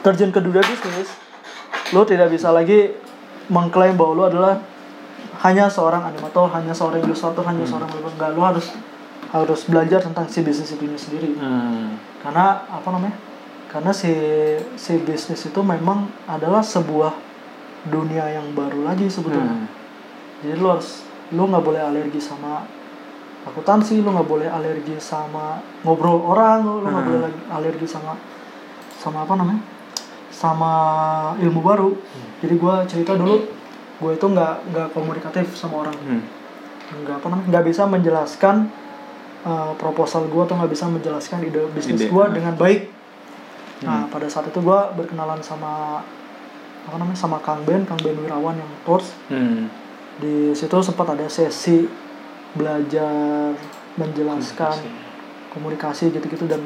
terjun 0.00 0.30
ke 0.30 0.40
dunia 0.40 0.58
bisnis 0.60 1.14
lu 1.88 2.02
tidak 2.02 2.28
bisa 2.28 2.48
lagi 2.48 2.90
mengklaim 3.46 3.94
bahwa 3.94 4.12
lu 4.14 4.24
adalah 4.26 4.58
hanya 5.38 5.68
seorang 5.68 6.02
animator 6.02 6.50
hanya 6.50 6.72
seorang 6.72 6.98
ilustrator 7.00 7.44
hanya 7.44 7.62
Hmm. 7.62 7.72
seorang 7.76 7.88
enggak 7.92 8.30
lu 8.30 8.42
harus 8.42 8.66
harus 9.28 9.60
belajar 9.64 10.00
tentang 10.00 10.24
si 10.26 10.40
bisnis 10.40 10.70
itu 10.70 10.84
sendiri 10.96 11.36
Hmm. 11.36 12.00
karena 12.20 12.64
apa 12.66 12.88
namanya 12.88 13.16
karena 13.68 13.92
si 13.92 14.08
si 14.74 14.96
bisnis 14.98 15.44
itu 15.44 15.60
memang 15.60 16.08
adalah 16.24 16.64
sebuah 16.64 17.12
dunia 17.84 18.24
yang 18.30 18.52
baru 18.52 18.84
lagi 18.84 19.04
sebetulnya 19.06 19.52
Hmm. 19.54 19.68
jadi 20.40 20.56
lu 20.56 20.68
harus 20.68 21.04
lu 21.28 21.44
nggak 21.44 21.60
boleh 21.60 21.82
alergi 21.82 22.16
sama 22.18 22.64
akuntansi 23.44 24.00
lu 24.00 24.10
nggak 24.10 24.24
boleh 24.26 24.48
alergi 24.48 24.96
sama 24.96 25.60
ngobrol 25.82 26.24
orang 26.24 26.64
lu 26.64 26.84
nggak 26.84 27.04
Hmm. 27.04 27.12
boleh 27.12 27.30
alergi 27.50 27.86
sama 27.86 28.16
sama 28.96 29.22
apa 29.22 29.34
namanya 29.36 29.60
sama 30.28 30.72
ilmu 31.36 31.60
baru 31.60 31.90
jadi 32.38 32.54
gua 32.56 32.84
cerita 32.84 33.12
dulu 33.12 33.44
gue 33.98 34.12
itu 34.14 34.26
nggak 34.26 34.54
nggak 34.70 34.88
komunikatif 34.92 35.52
sama 35.52 35.82
orang 35.82 35.96
Hmm. 35.98 36.22
nggak 36.98 37.16
apa 37.18 37.26
namanya 37.28 37.46
nggak 37.50 37.64
bisa 37.66 37.82
menjelaskan 37.84 38.56
uh, 39.48 39.72
proposal 39.80 40.28
gue 40.28 40.42
atau 40.44 40.54
nggak 40.60 40.70
bisa 40.70 40.84
menjelaskan 40.92 41.48
ide 41.48 41.64
bisnis 41.72 42.04
gue 42.04 42.24
dengan 42.36 42.52
baik. 42.54 42.92
Nah 43.82 44.04
Hmm. 44.04 44.12
pada 44.12 44.28
saat 44.28 44.44
itu 44.52 44.60
gue 44.60 44.80
berkenalan 44.98 45.40
sama 45.40 46.04
apa 46.84 46.96
namanya 46.96 47.16
sama 47.16 47.40
Kang 47.40 47.64
Ben 47.64 47.88
Kang 47.88 48.00
Ben 48.04 48.14
Wirawan 48.20 48.60
yang 48.60 48.70
tours. 48.84 49.16
Hmm. 49.32 49.72
di 50.18 50.50
situ 50.50 50.74
sempat 50.82 51.14
ada 51.14 51.30
sesi 51.30 51.86
belajar 52.58 53.54
menjelaskan 53.94 54.74
komunikasi. 55.54 56.10
gitu-gitu 56.10 56.50
dan 56.50 56.58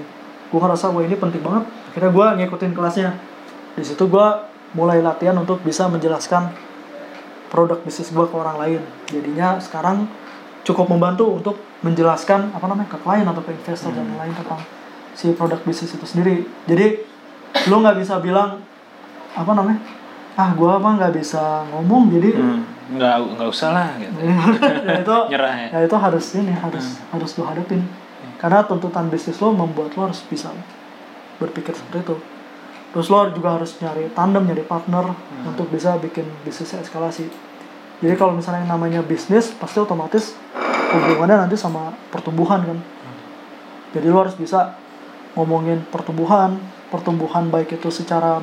gue 0.49 0.57
ngerasa 0.61 0.89
wah 0.89 1.05
ini 1.05 1.13
penting 1.21 1.45
banget. 1.45 1.69
Akhirnya 1.93 2.11
gue 2.17 2.27
ngikutin 2.41 2.73
kelasnya. 2.73 3.11
Di 3.77 3.85
situ 3.85 4.09
gue 4.09 4.27
mulai 4.73 5.05
latihan 5.05 5.37
untuk 5.37 5.61
bisa 5.61 5.85
menjelaskan 5.85 6.49
produk 7.53 7.77
bisnis 7.85 8.09
gue 8.09 8.25
ke 8.25 8.33
orang 8.33 8.57
lain. 8.57 8.81
Jadinya 9.13 9.61
sekarang 9.61 10.09
cukup 10.63 10.87
membantu 10.87 11.27
untuk 11.43 11.57
menjelaskan 11.83 12.55
apa 12.55 12.65
namanya 12.67 12.89
ke 12.91 12.99
klien 13.03 13.27
atau 13.27 13.43
ke 13.43 13.51
investor 13.51 13.91
dan 13.91 14.07
lain 14.15 14.31
tentang 14.35 14.63
si 15.13 15.35
produk 15.35 15.59
bisnis 15.67 15.93
itu 15.93 16.07
sendiri. 16.07 16.47
Jadi 16.71 17.03
lo 17.69 17.83
nggak 17.83 17.99
bisa 17.99 18.23
bilang 18.23 18.63
apa 19.33 19.53
namanya 19.53 19.81
ah 20.33 20.51
gue 20.57 20.71
apa 20.71 20.89
nggak 20.97 21.13
bisa 21.13 21.69
ngomong 21.69 22.09
jadi 22.09 22.31
Hmm, 22.33 22.65
nggak 22.97 23.15
nggak 23.37 23.49
usah 23.53 23.71
lah 23.75 23.89
gitu. 24.01 24.17
ya 24.89 24.95
itu 25.05 25.17
Nyerah 25.33 25.55
ya. 25.57 25.69
ya 25.77 25.79
itu 25.85 25.97
harus 25.99 26.25
ini 26.39 26.53
harus 26.57 26.87
harus 27.13 27.31
lo 27.37 27.45
hadapin. 27.45 27.83
Karena 28.41 28.65
tuntutan 28.65 29.07
bisnis 29.13 29.39
lo 29.43 29.53
membuat 29.53 29.93
lo 29.95 30.09
harus 30.09 30.23
bisa 30.25 30.49
berpikir 31.37 31.75
seperti 31.77 32.07
itu. 32.07 32.17
Terus 32.93 33.07
lo 33.09 33.29
juga 33.33 33.57
harus 33.61 33.77
nyari 33.81 34.09
tandem 34.13 34.47
nyari 34.47 34.65
partner 34.65 35.13
untuk 35.45 35.69
bisa 35.69 35.97
bikin 35.99 36.25
bisnisnya 36.45 36.81
eskalasi 36.81 37.29
jadi 38.03 38.19
kalau 38.19 38.35
misalnya 38.35 38.67
yang 38.67 38.75
namanya 38.75 39.01
bisnis 39.01 39.55
pasti 39.55 39.79
otomatis 39.79 40.35
hubungannya 40.93 41.47
nanti 41.47 41.57
sama 41.57 41.95
pertumbuhan 42.11 42.67
kan 42.67 42.79
jadi 43.95 44.11
lo 44.11 44.27
harus 44.27 44.37
bisa 44.37 44.75
ngomongin 45.39 45.87
pertumbuhan 45.89 46.61
pertumbuhan 46.93 47.49
baik 47.49 47.81
itu 47.81 47.89
secara 47.89 48.43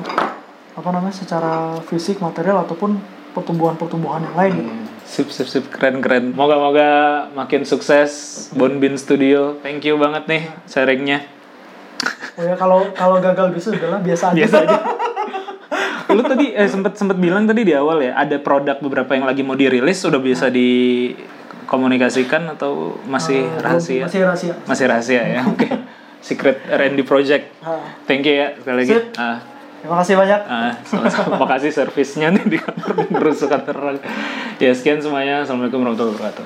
apa 0.74 0.88
namanya 0.90 1.14
secara 1.14 1.78
fisik 1.86 2.18
material 2.18 2.66
ataupun 2.66 2.98
pertumbuhan-pertumbuhan 3.30 4.26
yang 4.26 4.36
lain 4.36 4.52
gitu. 4.58 4.72
Sip, 5.10 5.28
sip, 5.34 5.48
sip, 5.50 5.64
keren, 5.74 5.98
keren. 5.98 6.30
Moga-moga 6.34 7.26
makin 7.34 7.66
sukses 7.66 8.46
Bonbin 8.54 8.94
Studio. 8.94 9.58
Thank 9.58 9.82
you 9.86 9.98
banget 9.98 10.26
nih 10.30 10.42
sharingnya. 10.70 11.26
Oh 12.38 12.46
ya 12.46 12.54
kalau 12.54 12.86
kalau 12.94 13.18
gagal 13.18 13.50
bisnis 13.50 13.82
udahlah 13.82 13.98
biasa 14.02 14.34
aja. 14.34 14.38
Biasa 14.38 14.56
aja. 14.62 14.78
Lu 16.10 16.20
tadi 16.20 16.50
eh, 16.50 16.66
sempet 16.66 16.94
sempet 16.94 17.16
bilang 17.16 17.44
tadi 17.44 17.62
di 17.62 17.70
awal 17.70 18.00
ya, 18.00 18.12
ada 18.14 18.36
produk 18.36 18.76
beberapa 18.78 19.14
yang 19.14 19.24
lagi 19.24 19.40
mau 19.40 19.54
dirilis 19.54 20.02
udah 20.02 20.18
bisa 20.18 20.50
dikomunikasikan 20.50 22.50
atau 22.50 22.98
masih 23.06 23.46
Eh, 23.46 23.62
rahasia? 23.62 24.02
Masih 24.06 24.20
rahasia. 24.24 24.52
Masih 24.66 24.84
rahasia 24.86 25.22
ya. 25.22 25.40
Oke. 25.46 25.66
Secret 26.20 26.60
R&D 26.68 27.00
project. 27.02 27.48
Thank 28.04 28.26
you 28.26 28.34
ya 28.36 28.46
sekali 28.54 28.84
lagi. 28.84 28.92
Ah, 29.16 29.40
terima 29.80 29.96
kasih 29.98 30.14
banyak. 30.14 30.40
ah, 30.44 30.70
sama-sama. 30.84 31.34
Makasih 31.40 31.72
servisnya 31.72 32.28
nih 32.28 32.44
di 32.44 32.58
kantor 32.60 32.92
ngerusuk 33.16 33.48
kantor. 33.48 33.96
Ya 34.60 34.70
sekian 34.76 35.00
semuanya. 35.00 35.40
Assalamualaikum 35.40 35.80
warahmatullahi 35.80 36.14
wabarakatuh. 36.20 36.38